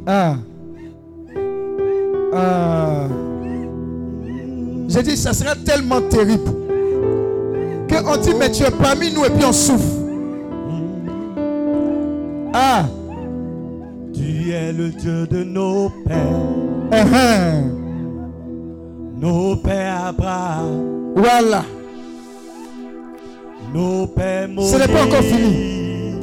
Ah. 0.05 0.37
Ah. 2.39 3.07
J'ai 4.89 5.03
dit, 5.03 5.17
ça 5.17 5.33
sera 5.33 5.55
tellement 5.55 6.01
terrible 6.01 6.51
qu'on 7.89 8.17
dit, 8.17 8.33
mais 8.37 8.51
tu 8.51 8.63
es 8.63 8.71
parmi 8.71 9.11
nous 9.13 9.25
et 9.25 9.29
puis 9.29 9.43
on 9.45 9.51
souffre. 9.51 9.95
Ah. 12.53 12.85
Tu 14.13 14.51
es 14.51 14.71
le 14.71 14.89
Dieu 14.89 15.27
de 15.27 15.43
nos 15.43 15.89
pères. 16.05 16.15
Uh-huh. 16.91 17.63
Nos 19.19 19.55
pères 19.57 20.05
Abraham, 20.07 21.11
Voilà. 21.15 21.63
nos 23.73 24.07
pères 24.07 24.47
Moïse, 24.47 24.71
Ce 24.71 24.77
n'est 24.77 24.87
pas 24.87 25.03
encore 25.03 25.23
fini. 25.23 26.13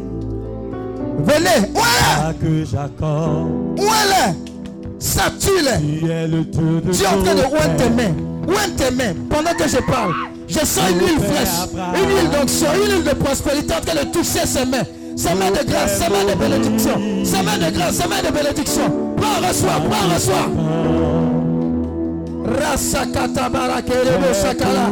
Venez. 1.18 1.70
Voilà. 1.74 2.32
Isaac, 2.32 2.70
Jacob, 2.70 3.78
Où 3.78 3.82
Statue-les. 5.04 6.00
tu 6.00 7.02
es 7.02 7.06
en 7.06 7.22
train 7.22 7.34
de 7.34 7.42
oindre 7.42 7.76
tes 7.76 7.90
mains. 7.90 8.14
Oindre 8.48 8.74
tes 8.76 8.90
mains. 8.90 9.14
Pendant 9.28 9.52
que 9.52 9.68
je 9.68 9.76
parle, 9.76 10.14
je 10.48 10.58
sens 10.60 10.80
une 10.90 10.98
huile 11.00 11.20
fraîche. 11.20 11.68
Une 11.94 12.08
huile 12.08 12.30
d'onction, 12.30 12.68
une 12.74 12.90
huile 12.96 13.04
de 13.04 13.10
prospérité 13.14 13.74
en 13.74 13.80
train 13.84 14.02
de 14.02 14.10
toucher 14.10 14.46
ses 14.46 14.64
mains. 14.64 14.84
Ses 15.14 15.34
mains 15.34 15.50
de 15.50 15.62
grâce, 15.70 15.98
ses 15.98 16.08
mains 16.10 16.24
de 16.24 16.34
bénédiction. 16.38 16.98
Ses 17.22 17.42
mains 17.42 17.58
de 17.58 17.70
grâce, 17.76 17.96
ses 17.96 18.08
mains 18.08 18.22
de 18.26 18.32
bénédiction. 18.34 19.14
Prends, 19.18 19.46
reçois, 19.46 19.78
prends, 19.90 20.14
reçois. 20.14 20.48
Rasakata 22.60 23.48
barakerebo 23.50 24.32
sakala. 24.32 24.88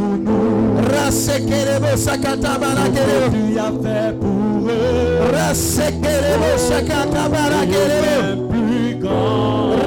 Rasekerebo 0.91 1.97
sakata 1.97 2.57
barakerebo. 2.59 3.35
Tu 3.49 3.59
as 3.59 3.71
fait 3.83 4.19
pour 4.19 4.69
eux 4.69 5.31
Rasekerebo 5.33 6.57
sakata 6.57 7.29
barakerebo. 7.29 8.13
le 8.29 8.47
plus 8.47 8.95
grand. 8.99 9.82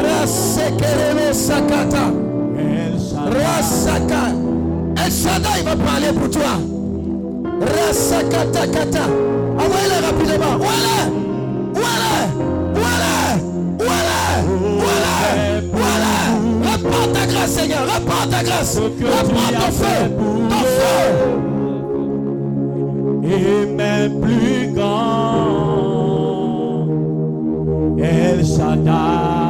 Rasekerebo 0.66 1.32
sakata. 1.32 2.05
Rasaka. 3.30 4.22
El 5.05 5.12
Shaddai 5.12 5.62
va 5.64 5.76
parler 5.76 6.12
pour 6.12 6.30
toi. 6.30 6.59
Rasakata 7.60 8.66
kata. 8.66 9.05
Envoyez-le 9.59 9.98
rapidement. 10.06 10.56
Voilà. 10.59 10.97
Voilà. 11.74 12.12
Voilà. 12.74 13.14
Voilà. 13.78 14.18
Voilà. 15.72 16.12
Voilà. 16.72 17.12
Ta 17.14 17.26
grâce, 17.26 17.51
Seigneur. 17.51 17.82
Reprends 17.82 18.28
ta 18.28 18.43
grâce. 18.43 18.76
Reprends 18.76 19.52
ton 19.52 19.70
feu. 19.72 19.98
Ton 20.51 20.62
feu. 20.64 21.47
et 23.24 23.66
même 23.66 24.20
plus 24.20 24.72
grand. 24.74 25.56
El 27.98 28.44
Shaddai, 28.44 29.45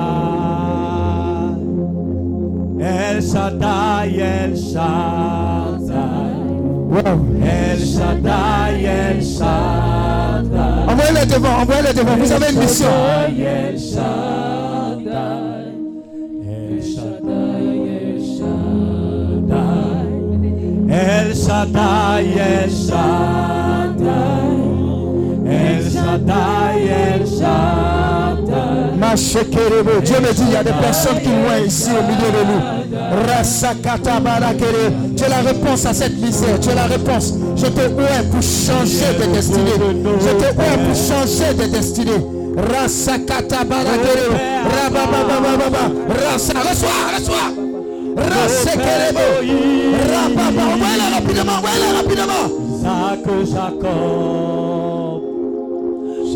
El 3.16 3.22
Shaddai, 3.22 4.20
El 4.20 4.54
Shaddai, 4.54 5.96
Wow. 6.92 7.18
El 7.42 7.78
Shaddai, 7.80 8.84
El 8.84 9.22
Shaddai. 9.22 10.86
Envoyez-le 10.86 11.24
devant. 11.26 11.62
Envoyez-le 11.62 11.94
devant. 11.94 12.16
Vous 12.18 12.30
avez 12.30 12.52
une 12.52 12.58
mission. 12.58 12.90
El 13.38 13.78
Shaddai, 13.78 15.06
El 16.46 16.82
Shaddai, 16.82 17.88
El 17.96 18.20
Shaddai, 18.26 19.78
El 20.90 21.34
Shaddai, 21.34 22.24
El 22.36 22.70
Shaddai, 22.70 23.96
El 25.46 25.82
Shaddai, 25.90 26.88
El 26.88 27.24
Shaddai. 27.26 28.05
Dieu 29.14 30.16
me 30.20 30.32
dit, 30.32 30.42
il 30.48 30.52
y 30.52 30.56
a 30.56 30.64
des 30.64 30.72
personnes 30.72 31.20
qui 31.20 31.28
loin 31.28 31.58
ici 31.64 31.90
au 31.90 32.02
milieu 32.02 32.30
de 32.32 32.42
nous. 32.50 32.60
Tu 35.16 35.24
es 35.24 35.28
la 35.28 35.36
réponse 35.36 35.86
à 35.86 35.94
cette 35.94 36.18
misère. 36.20 36.58
Tu 36.60 36.68
es 36.70 36.74
la 36.74 36.84
réponse. 36.84 37.34
Je 37.56 37.66
te 37.66 37.86
ouvre 37.86 38.24
pour 38.30 38.42
changer 38.42 39.14
de 39.18 39.32
destinée. 39.32 39.78
Je 40.20 40.28
te 40.28 40.50
ouvre 40.52 40.78
pour 40.84 40.96
changer 40.96 41.54
de 41.54 41.66
destinée. 41.72 42.20
Rasakata 42.56 43.64
barakere. 43.64 44.28
Rabababababa. 44.64 45.84
Rasa. 46.08 46.54
Reçois, 46.60 47.06
reçois. 47.16 47.48
Rasekerebo. 48.16 49.26
Rababa. 50.10 50.62
Envoyez-le 50.74 51.06
rapidement. 51.14 51.58
Envoyez-le 51.58 51.90
rapidement. 51.96 52.46
Isaac, 52.76 53.24
Jacob, 53.52 54.85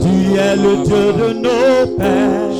tu 0.01 0.09
es 0.36 0.56
le 0.56 0.77
Dieu 0.85 1.12
de 1.12 1.32
nos 1.35 1.86
pères, 1.97 2.51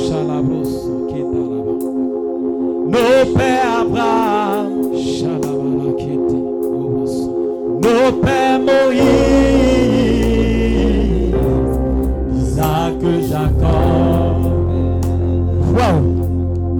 nos 2.87 3.25
pères 3.35 3.81
Abraham, 3.81 4.69
nos 7.83 8.13
pères 8.21 8.61
Moïse, 8.61 9.01
Isaac, 12.37 13.01
Jacob, 13.29 14.39
Wow. 15.73 16.01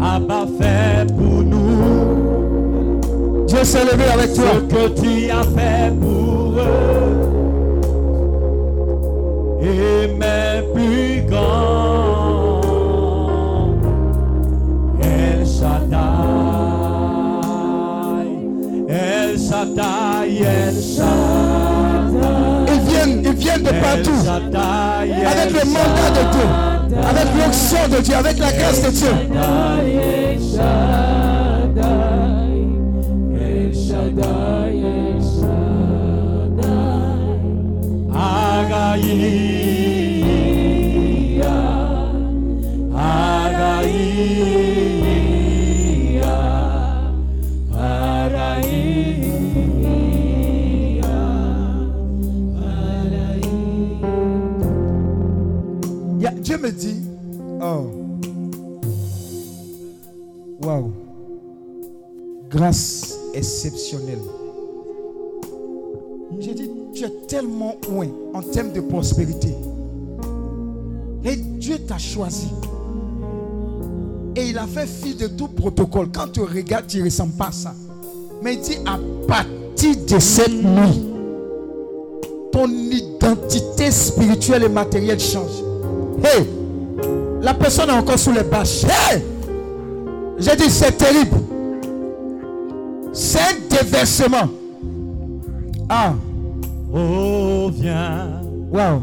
Abba 0.03 0.41
fait 0.59 1.07
pour 1.15 1.43
nous. 1.43 3.45
Dieu 3.47 3.63
s'est 3.65 3.85
levé 3.85 4.05
avec 4.13 4.35
toi. 4.35 4.45
ce 4.57 4.61
que 4.75 4.89
tu 5.01 5.31
as 5.31 5.45
fait 5.45 5.93
pour 6.01 6.55
eux. 6.59 6.63
Même 10.19 10.50
plus 10.75 11.23
grand. 11.29 12.61
El 15.03 15.47
Shaddai, 15.47 15.91
El 18.89 19.39
Shaddai, 19.39 20.39
El 20.39 20.75
Shaddai. 20.75 22.21
Ils 22.73 22.81
viennent, 22.89 23.23
ils 23.25 23.33
viennent 23.35 23.63
de 23.63 23.71
partout. 23.71 24.21
Avec 24.29 25.51
le 25.53 25.65
mandat 25.71 26.11
de 26.17 26.23
Dieu. 26.33 26.49
Avec 27.09 27.29
l'onction 27.37 27.83
de 27.89 28.01
Dieu. 28.03 28.15
Avec 28.17 28.39
la 28.39 28.53
grâce 28.53 28.83
de 28.83 28.91
Dieu. 28.91 29.09
Shaddai, 29.09 29.95
El 29.95 30.39
Shaddai, 30.41 31.81
El 33.41 33.75
Shaddai, 33.75 34.77
El 34.79 35.21
Shaddai. 35.23 35.71
Dieu 56.51 56.59
me 56.59 56.71
dit, 56.73 56.97
oh, 57.63 57.87
waouh, 60.61 60.91
grâce 62.51 63.17
exceptionnelle. 63.35 64.19
J'ai 66.41 66.55
dit, 66.55 66.71
tu 66.93 67.05
es 67.05 67.11
tellement 67.29 67.77
loin 67.89 68.09
en 68.35 68.43
termes 68.43 68.73
de 68.73 68.81
prospérité. 68.81 69.55
Et 71.25 71.37
Dieu 71.37 71.79
t'a 71.87 71.99
choisi. 71.99 72.49
Et 74.37 74.49
il 74.51 74.59
a 74.59 74.67
fait 74.67 74.87
fi 74.87 75.15
de 75.15 75.27
tout 75.27 75.49
protocole. 75.49 76.09
Quand 76.13 76.29
tu 76.33 76.41
regardes, 76.41 76.87
tu 76.87 76.99
ne 76.99 77.05
ressens 77.05 77.29
pas 77.37 77.51
ça. 77.53 77.75
Mais 78.43 78.55
il 78.55 78.61
dit, 78.61 78.79
à 78.87 78.99
partir 79.27 79.97
de 80.07 80.19
cette 80.19 80.53
nuit, 80.63 81.05
ton 82.53 82.67
identité 82.69 83.91
spirituelle 83.91 84.65
et 84.65 84.69
matérielle 84.69 85.21
change. 85.21 85.63
Hey, 86.25 86.47
la 87.43 87.55
personne 87.55 87.89
est 87.91 87.93
encore 87.93 88.19
sous 88.19 88.33
les 88.33 88.43
bâches. 88.43 88.85
Hey, 88.85 89.23
j'ai 90.39 90.57
dit 90.57 90.71
c'est 90.71 90.97
terrible. 90.97 91.37
C'est 93.13 93.39
un 93.41 93.83
déversement. 93.83 94.49
Ah, 95.89 96.15
Oh, 96.93 97.71
viens 97.73 98.43
waouh, 98.73 99.01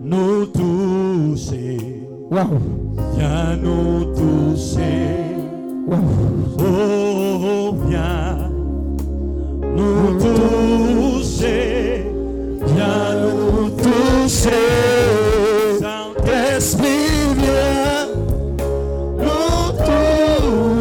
nous 0.00 0.46
toucher, 0.46 2.06
waouh, 2.30 2.60
viens 2.96 3.56
nous 3.62 4.04
toucher. 4.14 5.36
Oh, 6.58 7.74
viens 7.88 8.50
nous 9.76 10.18
toucher, 10.18 12.06
viens 12.66 13.14
nous 13.22 13.70
toucher. 13.70 14.50
Saint-Esprit, 15.80 17.34
viens 17.36 18.08
nous 19.18 19.72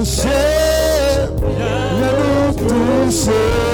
toucher. 0.03 0.29
Viens 1.57 1.91
nous 1.99 2.53
toucher. 2.53 3.64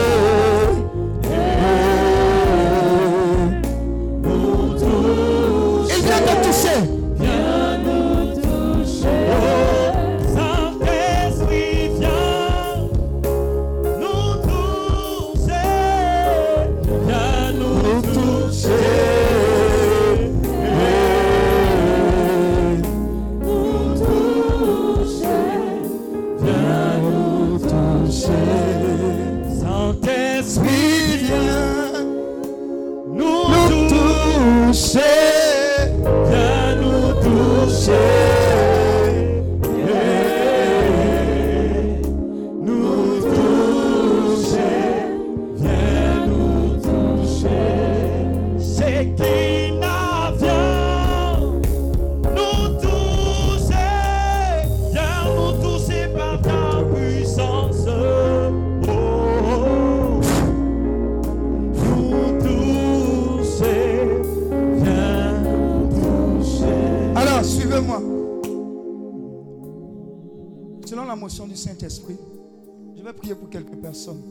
Je 72.96 73.04
vais 73.04 73.14
prier 73.14 73.36
pour 73.36 73.50
quelques 73.50 73.76
personnes. 73.76 74.22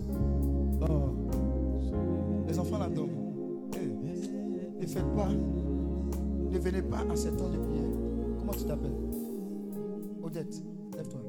Oh. 0.80 1.10
Les 2.48 2.58
enfants 2.58 2.78
là 2.78 2.88
eh. 3.74 4.80
Ne 4.80 4.86
faites 4.86 5.14
pas. 5.14 5.28
Ne 5.28 6.58
venez 6.58 6.80
pas 6.80 7.04
à 7.10 7.16
cet 7.16 7.36
temps 7.36 7.50
de 7.50 7.58
prière. 7.58 7.84
Comment 8.38 8.52
tu 8.52 8.64
t'appelles? 8.64 8.96
Odette, 10.22 10.62
lève-toi. 10.96 11.20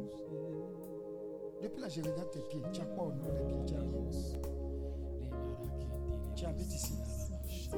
Depuis 1.61 1.81
là, 1.81 1.89
je 1.89 1.99
regarde 1.99 2.29
tes 2.31 2.39
pieds. 2.39 2.61
Tu 2.71 2.79
as 2.79 2.85
quoi 2.85 3.07
au 3.07 3.11
nom 3.11 3.33
des 3.33 3.43
pieds? 3.43 3.65
Tu 3.65 3.73
as 3.73 3.79
rien. 3.79 3.89
Tu 6.35 6.45
habites 6.45 6.73
ici. 6.73 6.93
Tu 7.45 7.51
ici. 7.51 7.71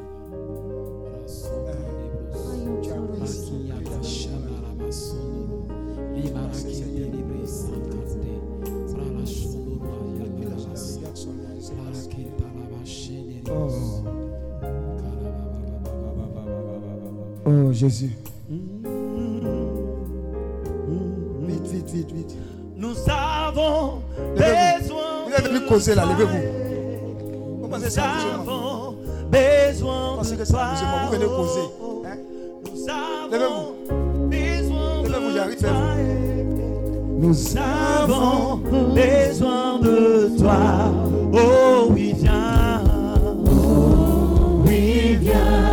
Tu 2.83 2.89
ici. 3.23 5.13
Oh. 13.49 13.69
oh. 17.45 17.71
Jésus. 17.73 18.11
Mm-hmm. 18.51 18.83
Vite, 21.47 21.67
vite, 21.67 21.91
vite, 21.91 22.11
vite. 22.11 22.35
Nous 22.75 22.95
avons 23.07 24.01
besoin. 24.35 25.25
Vous 25.25 25.33
êtes 25.33 25.65
causer 25.67 25.95
là, 25.95 26.05
levez-vous. 26.05 26.63
Besoin. 29.31 30.15
Pensez 30.17 30.37
que 30.37 30.45
ça, 30.45 30.73
vous 31.05 31.11
venez 31.13 31.25
causer. 31.25 31.67
Levez-vous. 33.31 33.75
Levez-vous, 35.03 35.31
j'arrive. 35.33 36.12
Nous 37.23 37.55
avons 37.57 38.57
besoin 38.57 39.79
de 39.79 40.37
toi. 40.37 40.91
Oh 41.31 41.87
oui, 41.89 42.13
viens. 42.17 42.83
Oh 43.45 44.61
oui, 44.65 45.15
viens. 45.21 45.72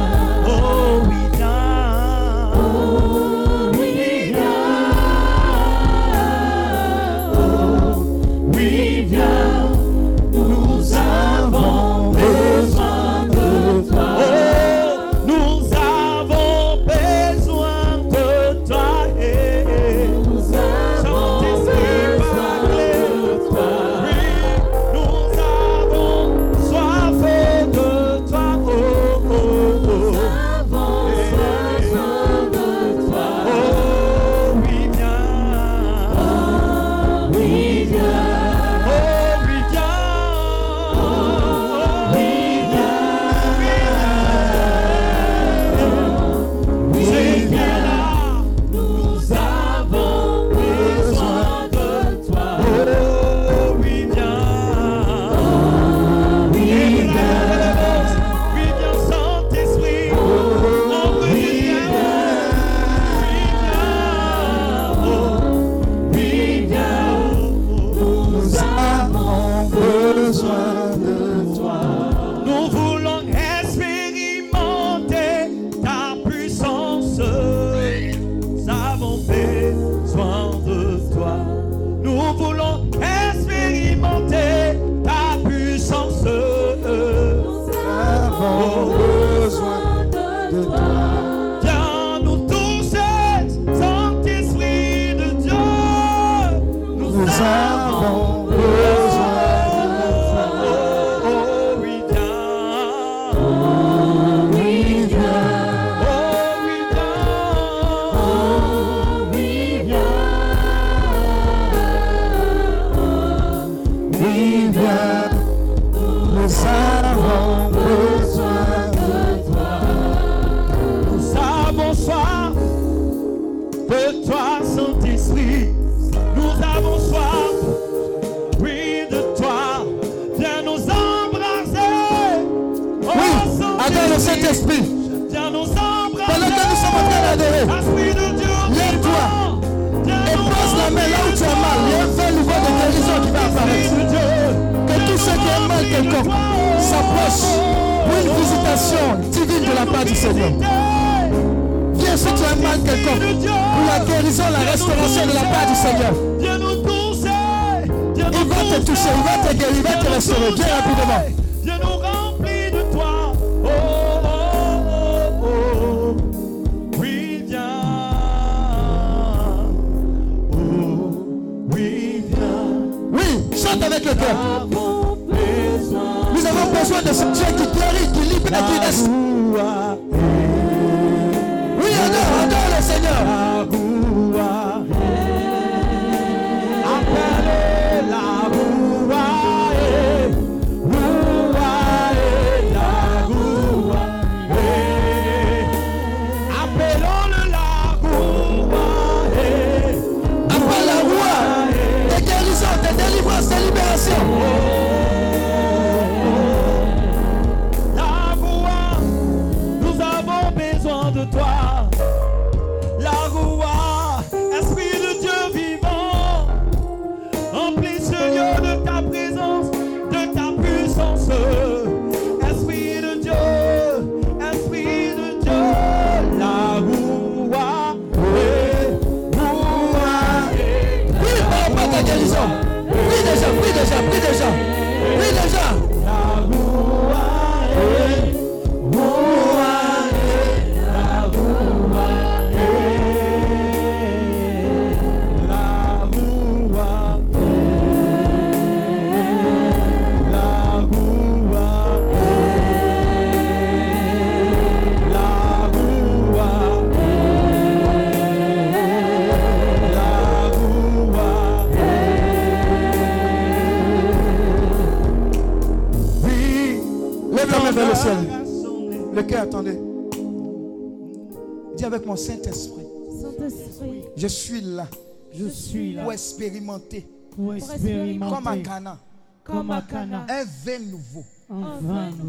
Saint-Esprit. 272.53 272.87
Saint-Esprit, 273.21 274.03
Je 274.17 274.27
suis 274.27 274.61
là. 274.61 274.89
Je 275.33 275.47
suis 275.47 275.95
là. 275.95 276.03
Pour 276.03 276.13
expérimenter, 276.13 277.07
pour 277.31 277.55
expérimenter. 277.55 278.35
comme 278.35 278.47
à 278.49 278.57
Cana, 278.59 278.99
comme 279.45 279.71
à 279.71 279.83
Cana 279.83 280.27
un 280.29 280.45
vin 280.65 280.79
nouveau, 280.81 281.25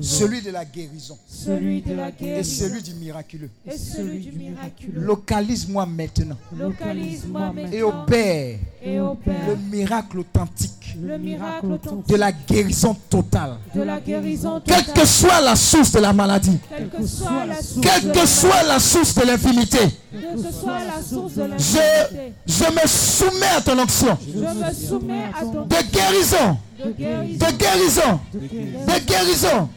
celui 0.02 0.42
de 0.42 0.50
la 0.52 0.66
guérison. 0.66 1.18
Celui 1.28 1.82
de 1.82 1.94
la 1.94 2.10
et 2.20 2.44
celui 2.44 2.82
du 2.82 2.94
miraculeux. 2.96 3.50
et 3.66 3.78
celui 3.78 4.20
du 4.20 4.32
miraculeux. 4.32 5.00
Localise-moi 5.02 5.86
maintenant. 5.86 6.38
Localise-moi 6.58 7.54
et 7.72 7.84
opère 7.84 8.58
et 8.84 8.98
le 8.98 9.56
miracle 9.72 10.20
authentique 10.20 10.82
le 11.00 11.18
miracle 11.18 11.72
authentique. 11.72 12.08
de 12.10 12.16
la 12.16 12.32
guérison 12.32 12.96
totale. 13.10 13.58
de 13.74 13.82
la 13.82 14.00
guérison 14.00 14.62
Quelle 14.66 14.78
totale. 14.86 14.94
que 14.94 15.06
soit 15.08 15.42
la 15.42 15.56
source 15.56 15.92
de 15.92 16.00
la 16.00 16.14
maladie, 16.14 16.58
Quelle 16.70 16.90
que 16.90 17.06
soit 17.06 17.46
la 17.46 17.62
source 17.62 17.82
quelle 17.88 18.04
de 18.08 18.12
que 18.12 18.18
la 18.18 18.26
soit 18.26 18.64
la 18.64 18.80
source 18.80 19.16
de 19.16 19.22
l'infimité, 19.26 19.78
quelle 20.12 20.36
que 20.44 20.52
soit 20.52 20.80
la 20.84 21.02
source 21.02 21.36
de 21.36 21.44
je, 21.58 22.64
me 22.74 22.88
soumets 22.88 23.46
à 23.58 23.62
ton 23.62 23.80
onction. 23.80 24.18
Je 24.28 24.40
me 24.40 24.74
soumets 24.74 25.24
à 25.34 25.42
ton 25.42 25.66
de 25.66 25.92
guérison, 25.92 26.58
de 26.86 27.58
guérison, 27.58 28.20
de 28.34 29.06
guérison. 29.06 29.70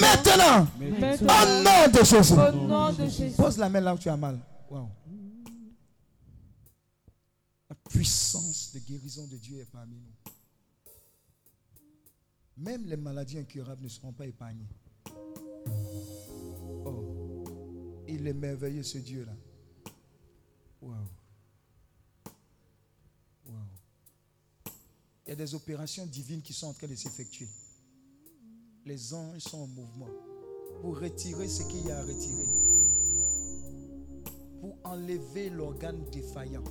Maintenant, 0.00 0.66
au 1.22 1.46
nom 1.62 1.88
de 1.92 2.04
Jésus. 2.04 3.34
Pose 3.36 3.58
la 3.58 3.68
main 3.68 3.80
là 3.80 3.94
où 3.94 3.98
tu 3.98 4.08
as 4.08 4.16
mal. 4.16 4.38
Wow. 4.70 4.88
La 7.68 7.76
puissance 7.88 8.72
de 8.74 8.78
guérison 8.80 9.26
de 9.26 9.36
Dieu 9.36 9.60
est 9.60 9.70
parmi 9.70 9.96
nous. 9.96 10.32
Même 12.56 12.86
les 12.86 12.96
maladies 12.96 13.38
incurables 13.38 13.82
ne 13.82 13.88
seront 13.88 14.12
pas 14.12 14.26
épargnées. 14.26 14.68
Oh, 16.84 17.44
il 18.06 18.26
est 18.26 18.32
merveilleux 18.32 18.82
ce 18.82 18.98
Dieu-là. 18.98 19.32
Wow. 20.80 20.94
Il 25.26 25.30
y 25.30 25.32
a 25.32 25.36
des 25.36 25.54
opérations 25.54 26.06
divines 26.06 26.42
qui 26.42 26.52
sont 26.52 26.66
en 26.66 26.72
train 26.74 26.86
de 26.86 26.94
s'effectuer. 26.94 27.48
Les 28.84 29.14
anges 29.14 29.40
sont 29.40 29.58
en 29.58 29.66
mouvement 29.66 30.10
pour 30.82 30.98
retirer 31.00 31.48
ce 31.48 31.62
qu'il 31.64 31.86
y 31.86 31.90
a 31.90 31.98
à 31.98 32.02
retirer 32.02 32.48
pour 34.64 34.78
enlever 34.84 35.50
l'organe 35.50 36.04
défaillant. 36.10 36.64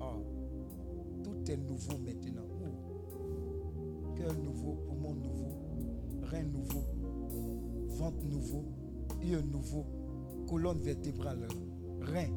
Oh, 0.00 0.22
tout 1.24 1.50
est 1.50 1.56
nouveau 1.56 1.96
maintenant. 1.96 2.44
Oh. 2.62 4.14
Cœur 4.16 4.34
nouveau, 4.34 4.74
poumon 4.86 5.14
nouveau, 5.14 5.48
rein 6.24 6.42
nouveau, 6.42 6.84
ventre 7.88 8.22
nouveau, 8.26 8.64
yeux 9.22 9.40
nouveau, 9.40 9.86
colonne 10.46 10.80
vertébrale, 10.80 11.48
rein. 12.02 12.28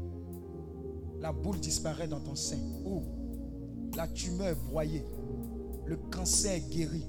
La 1.20 1.34
boule 1.34 1.60
disparaît 1.60 2.08
dans 2.08 2.22
ton 2.22 2.36
sein. 2.36 2.60
Oh. 2.86 3.04
La 3.98 4.08
tumeur 4.08 4.48
est 4.48 4.56
broyée. 4.56 5.04
Le 5.92 5.98
cancer 6.10 6.54
est 6.54 6.74
guéri. 6.74 7.04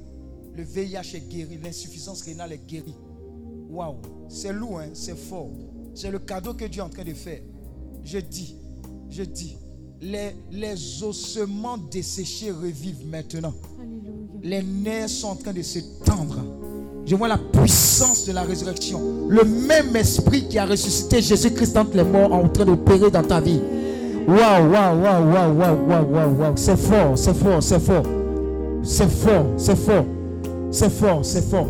Le 0.56 0.64
VIH 0.64 1.14
est 1.14 1.28
guéri. 1.28 1.56
L'insuffisance 1.62 2.22
rénale 2.22 2.54
est 2.54 2.66
guérie. 2.66 2.96
Waouh, 3.70 3.94
c'est 4.28 4.52
lourd, 4.52 4.80
hein? 4.80 4.88
c'est 4.92 5.16
fort. 5.16 5.50
C'est 5.94 6.10
le 6.10 6.18
cadeau 6.18 6.54
que 6.54 6.64
Dieu 6.64 6.80
est 6.80 6.84
en 6.84 6.88
train 6.88 7.04
de 7.04 7.14
faire. 7.14 7.38
Je 8.02 8.18
dis, 8.18 8.56
je 9.08 9.22
dis, 9.22 9.56
les, 10.00 10.34
les 10.50 11.04
ossements 11.04 11.78
desséchés 11.78 12.50
revivent 12.50 13.06
maintenant. 13.06 13.54
Alléluia. 13.80 14.10
Les 14.42 14.62
nerfs 14.64 15.10
sont 15.10 15.28
en 15.28 15.36
train 15.36 15.52
de 15.52 15.62
se 15.62 15.78
tendre. 16.04 16.44
Je 17.06 17.14
vois 17.14 17.28
la 17.28 17.38
puissance 17.38 18.26
de 18.26 18.32
la 18.32 18.42
résurrection. 18.42 19.28
Le 19.28 19.44
même 19.44 19.94
esprit 19.94 20.48
qui 20.48 20.58
a 20.58 20.66
ressuscité 20.66 21.22
Jésus-Christ 21.22 21.76
entre 21.76 21.96
les 21.96 22.02
morts 22.02 22.32
en 22.32 22.48
train 22.48 22.64
d'opérer 22.64 23.12
dans 23.12 23.22
ta 23.22 23.40
vie. 23.40 23.60
Waouh, 24.26 24.72
waouh, 24.72 25.00
waouh, 25.00 25.32
waouh, 25.32 25.56
waouh, 25.56 25.86
waouh, 25.86 26.12
waouh, 26.12 26.36
waouh. 26.40 26.56
C'est 26.56 26.76
fort, 26.76 27.16
c'est 27.16 27.34
fort, 27.34 27.62
c'est 27.62 27.78
fort. 27.78 28.21
C'est 28.82 29.10
fort, 29.10 29.46
c'est 29.56 29.76
fort. 29.76 30.04
C'est 30.70 30.90
fort, 30.90 31.20
c'est 31.22 31.48
fort. 31.48 31.66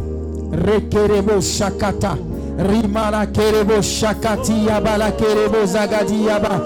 Rekerebo 0.53 1.41
shakata. 1.41 2.17
Rimala 2.59 3.27
kerebo 3.27 3.83
shakati 3.83 4.67
yabala 4.67 5.11
kerebo 5.13 5.67
zagadi 5.67 6.25
yaba. 6.27 6.61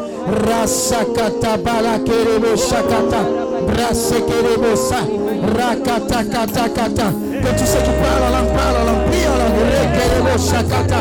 Rasakata 0.47 1.57
bala 1.59 1.99
kerebo 1.99 2.57
shakata. 2.57 3.23
Brase 3.67 4.21
kerebo 4.23 4.77
sa. 4.77 5.01
Rakata 5.57 6.25
kata 6.25 6.69
kata. 6.69 7.13
Que 7.43 7.59
tous 7.59 7.67
ceux 7.67 7.79
qui 7.79 7.91
parlent 8.01 8.23
en 8.27 8.31
langue 8.31 8.57
parlent 8.57 8.89
en. 8.89 9.36
Prie 9.87 10.03
en 10.03 10.07
langue. 10.25 10.27
Rekerebo 10.27 10.35
shakata. 10.39 10.99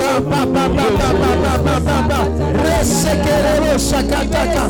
Rabababababababa. 0.00 2.20
Resekerebo 2.64 3.72
shakataka. 3.78 4.64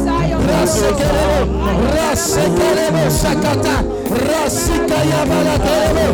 Rasekerebo. 0.49 1.39
Rasekerebo 1.95 3.03
shakata. 3.21 3.75
Rasika 4.11 4.99
yabala 5.11 5.57
kerebo. 5.65 6.07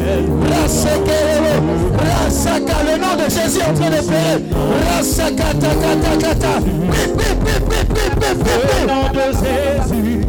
Rasekerebo. 0.50 1.52
Rasaka. 1.98 2.76
Le 2.84 2.94
nom 2.98 3.14
de 3.16 3.26
Jésus 3.28 3.62
en 3.62 3.74
train 3.74 3.90
de 3.90 4.00
Le 8.46 8.86
nom 8.86 9.04
de 9.12 9.26
Jésus. 9.32 10.20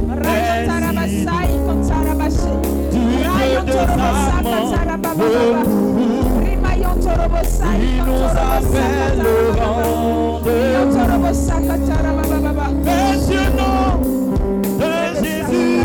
Il 7.79 8.03
nous 8.05 8.25
appelle 8.25 9.19
le 9.19 9.35
rendez-vous. 9.59 10.61
kotorobosakatarabababa. 10.91 12.67
Mentionnons 12.85 13.93
de 14.79 14.93
Jésus. 15.23 15.83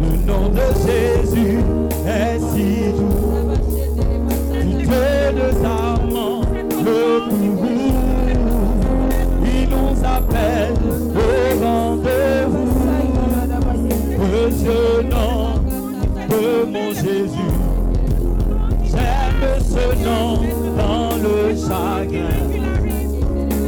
Le 0.00 0.10
nom 0.26 0.48
de 0.48 0.66
Jésus 0.86 1.58
est 2.06 2.38
si 2.52 2.92
doux. 2.92 3.28
Dieu 4.78 5.32
de 5.34 5.48
sa 5.62 5.97
Dans 20.76 21.16
le 21.16 21.54
chagrin. 21.56 22.38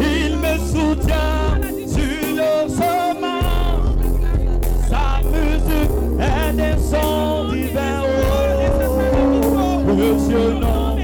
Il 0.00 0.32
me 0.36 0.54
soutient 0.66 1.60
sur 1.86 2.24
le 2.34 2.52
chemin. 2.68 3.44
Sa 4.88 5.06
musique 5.28 5.94
est 6.18 6.52
des 6.56 6.76
sons 6.80 7.52
divins. 7.52 8.02
Oh, 9.56 9.82
précieux 9.86 10.52
nom 10.54 10.96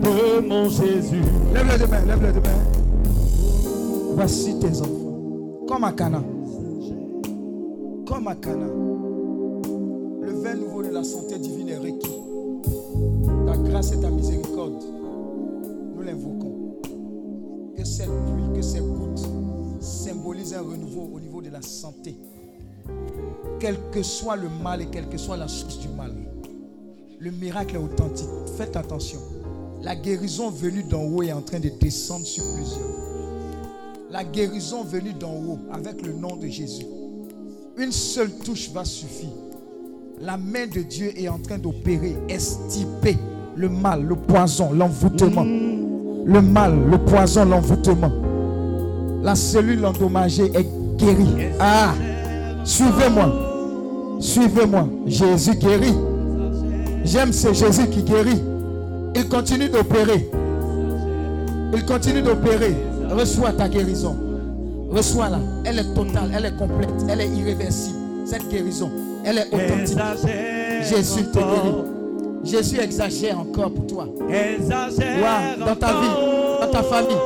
de 0.00 0.46
mon 0.46 0.64
Jésus. 0.68 1.26
Lève-le 1.52 1.76
de 1.78 1.86
main, 1.90 2.04
lève-le 2.06 2.32
de 2.32 2.40
main. 2.40 2.60
Voici 4.14 4.58
tes 4.58 4.80
enfants. 4.80 5.66
Comme 5.66 5.84
à 5.84 5.92
Cana. 5.92 6.22
Comme 8.06 8.28
à 8.28 8.34
Cana. 8.34 8.66
Le 10.22 10.32
vin 10.32 10.54
nouveau 10.54 10.82
de 10.82 10.90
la 10.90 11.02
santé 11.02 11.38
divine 11.38 11.68
est 11.70 11.78
requis. 11.78 12.21
Ta 13.52 13.58
grâce 13.58 13.92
et 13.92 14.00
ta 14.00 14.08
miséricorde. 14.08 14.82
Nous 15.94 16.00
l'invoquons. 16.00 16.80
Que 17.76 17.84
cette 17.84 18.06
pluie, 18.06 18.56
que 18.56 18.62
ces 18.62 18.80
gouttes 18.80 19.28
symbolisent 19.78 20.54
un 20.54 20.62
renouveau 20.62 21.10
au 21.12 21.20
niveau 21.20 21.42
de 21.42 21.50
la 21.50 21.60
santé. 21.60 22.16
Quel 23.60 23.76
que 23.90 24.02
soit 24.02 24.36
le 24.36 24.48
mal 24.48 24.80
et 24.80 24.86
quelle 24.86 25.06
que 25.06 25.18
soit 25.18 25.36
la 25.36 25.48
source 25.48 25.78
du 25.80 25.88
mal. 25.88 26.14
Le 27.18 27.30
miracle 27.30 27.74
est 27.74 27.78
authentique. 27.78 28.30
Faites 28.56 28.74
attention. 28.74 29.20
La 29.82 29.96
guérison 29.96 30.48
venue 30.48 30.84
d'en 30.84 31.02
haut 31.02 31.22
est 31.22 31.32
en 31.32 31.42
train 31.42 31.60
de 31.60 31.68
descendre 31.68 32.24
sur 32.24 32.44
plusieurs. 32.54 32.88
La 34.10 34.24
guérison 34.24 34.82
venue 34.82 35.12
d'en 35.12 35.34
haut 35.34 35.58
avec 35.70 36.00
le 36.00 36.14
nom 36.14 36.36
de 36.36 36.46
Jésus 36.46 36.86
Une 37.76 37.92
seule 37.92 38.32
touche 38.38 38.70
va 38.70 38.86
suffire. 38.86 39.28
La 40.20 40.38
main 40.38 40.66
de 40.66 40.80
Dieu 40.80 41.12
est 41.18 41.28
en 41.28 41.38
train 41.38 41.58
d'opérer, 41.58 42.16
estiper 42.30 43.18
le 43.56 43.68
mal, 43.68 44.02
le 44.02 44.14
poison, 44.16 44.70
l'envoûtement. 44.72 45.44
Le 46.24 46.40
mal, 46.40 46.74
le 46.90 46.98
poison, 46.98 47.44
l'envoûtement. 47.44 48.10
La 49.22 49.34
cellule 49.34 49.84
endommagée 49.84 50.50
est 50.54 50.66
guérie. 50.96 51.50
Ah, 51.60 51.94
suivez-moi. 52.64 54.18
Suivez-moi. 54.20 54.88
Jésus 55.06 55.54
guérit. 55.56 55.94
J'aime 57.04 57.32
ce 57.32 57.52
Jésus 57.52 57.88
qui 57.88 58.02
guérit. 58.02 58.42
Il 59.14 59.28
continue 59.28 59.68
d'opérer. 59.68 60.30
Il 61.74 61.84
continue 61.84 62.22
d'opérer. 62.22 62.76
Reçois 63.10 63.52
ta 63.52 63.68
guérison. 63.68 64.16
Reçois-la. 64.90 65.38
Elle 65.64 65.78
est 65.78 65.94
totale, 65.94 66.30
elle 66.36 66.46
est 66.46 66.56
complète, 66.56 66.90
elle 67.08 67.20
est 67.22 67.28
irréversible. 67.28 67.98
Cette 68.24 68.48
guérison, 68.48 68.90
elle 69.24 69.38
est 69.38 69.48
authentique. 69.52 69.98
Jésus 70.82 71.24
te 71.24 71.38
guérit. 71.38 71.91
Jésus 72.44 72.80
exagère 72.80 73.38
encore 73.38 73.70
pour 73.70 73.86
toi. 73.86 74.06
Exagère 74.28 75.16
Ouais, 75.22 75.64
dans 75.64 75.76
ta 75.76 75.88
vie, 75.88 76.08
dans 76.60 76.70
ta 76.70 76.82
famille. 76.82 77.16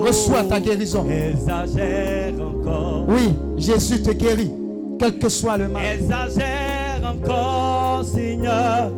Reçois 0.00 0.44
ta 0.44 0.60
guérison. 0.60 1.06
Exagère 1.10 2.34
encore. 2.40 3.04
Oui, 3.08 3.34
Jésus 3.56 4.02
te 4.02 4.10
guérit. 4.12 4.50
Quel 4.98 5.18
que 5.18 5.28
soit 5.28 5.58
le 5.58 5.68
mal. 5.68 5.82
Exagère 5.94 7.02
encore, 7.04 8.02
Seigneur. 8.04 8.90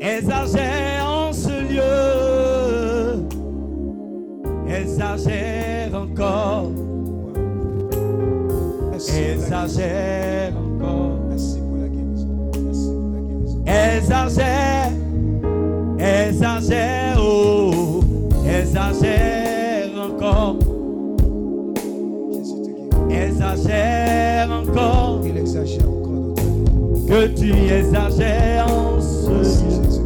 Exagère 0.00 1.06
en 1.06 1.32
ce 1.32 1.48
lieu. 1.72 3.22
Exagère 4.68 5.94
encore. 5.94 6.70
Exagère 8.94 10.52
encore. 10.56 10.75
Exagère. 13.66 14.92
Exagère. 15.98 17.18
Oh. 17.18 18.00
Exagère 18.46 19.90
encore. 20.00 20.56
Jésus 22.32 22.62
te 22.62 22.70
guérit. 22.70 23.28
Exagère 23.28 24.50
encore. 24.50 25.20
Il 25.24 25.36
exagère 25.36 25.88
encore 25.88 26.12
dans 26.12 26.34
ta 26.34 26.42
vie. 26.42 27.06
Que 27.08 27.26
tu 27.34 27.50
exagères 27.72 28.66
en 28.68 29.00
ce 29.00 29.30
Merci. 29.30 29.64
Jésus. 29.70 30.00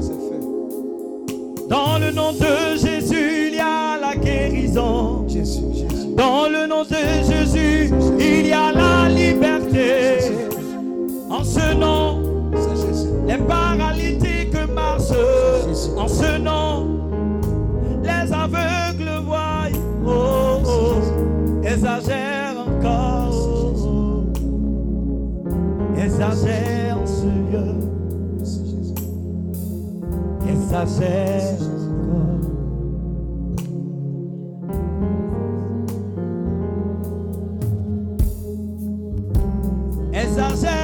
C'est 0.00 0.20
fait. 0.28 1.68
Dans 1.68 1.98
le 1.98 2.12
nom 2.12 2.32
de 2.32 2.76
Jésus, 2.78 3.48
il 3.48 3.54
y 3.56 3.60
a 3.60 3.98
la 4.00 4.14
guérison. 4.14 5.26
Jésus, 5.28 5.62
Jésus. 5.72 6.14
Dans 6.16 6.48
le 6.48 6.66
nom 6.68 6.82
de 6.84 6.94
Jésus, 7.26 7.90
ce 11.74 11.78
nom, 11.78 12.20
les 13.26 13.38
paralytiques 13.38 14.56
marchent. 14.74 15.02
En 15.96 16.08
ce 16.08 16.38
nom, 16.38 16.86
les 18.02 18.32
aveugles 18.32 19.22
voient. 19.24 19.68
Oh, 20.06 20.60
oh, 20.66 21.64
exagère 21.64 22.54
encore. 22.66 23.30
oh, 23.32 23.72
oh. 23.86 24.24
Exagère 25.98 26.98
en 26.98 27.06
ce 27.06 27.26
lieu. 27.26 27.74
Merci 28.36 28.62
Jésus. 28.66 28.94
Exagère 30.48 31.58
encore. 31.90 32.40
Exagère 40.12 40.83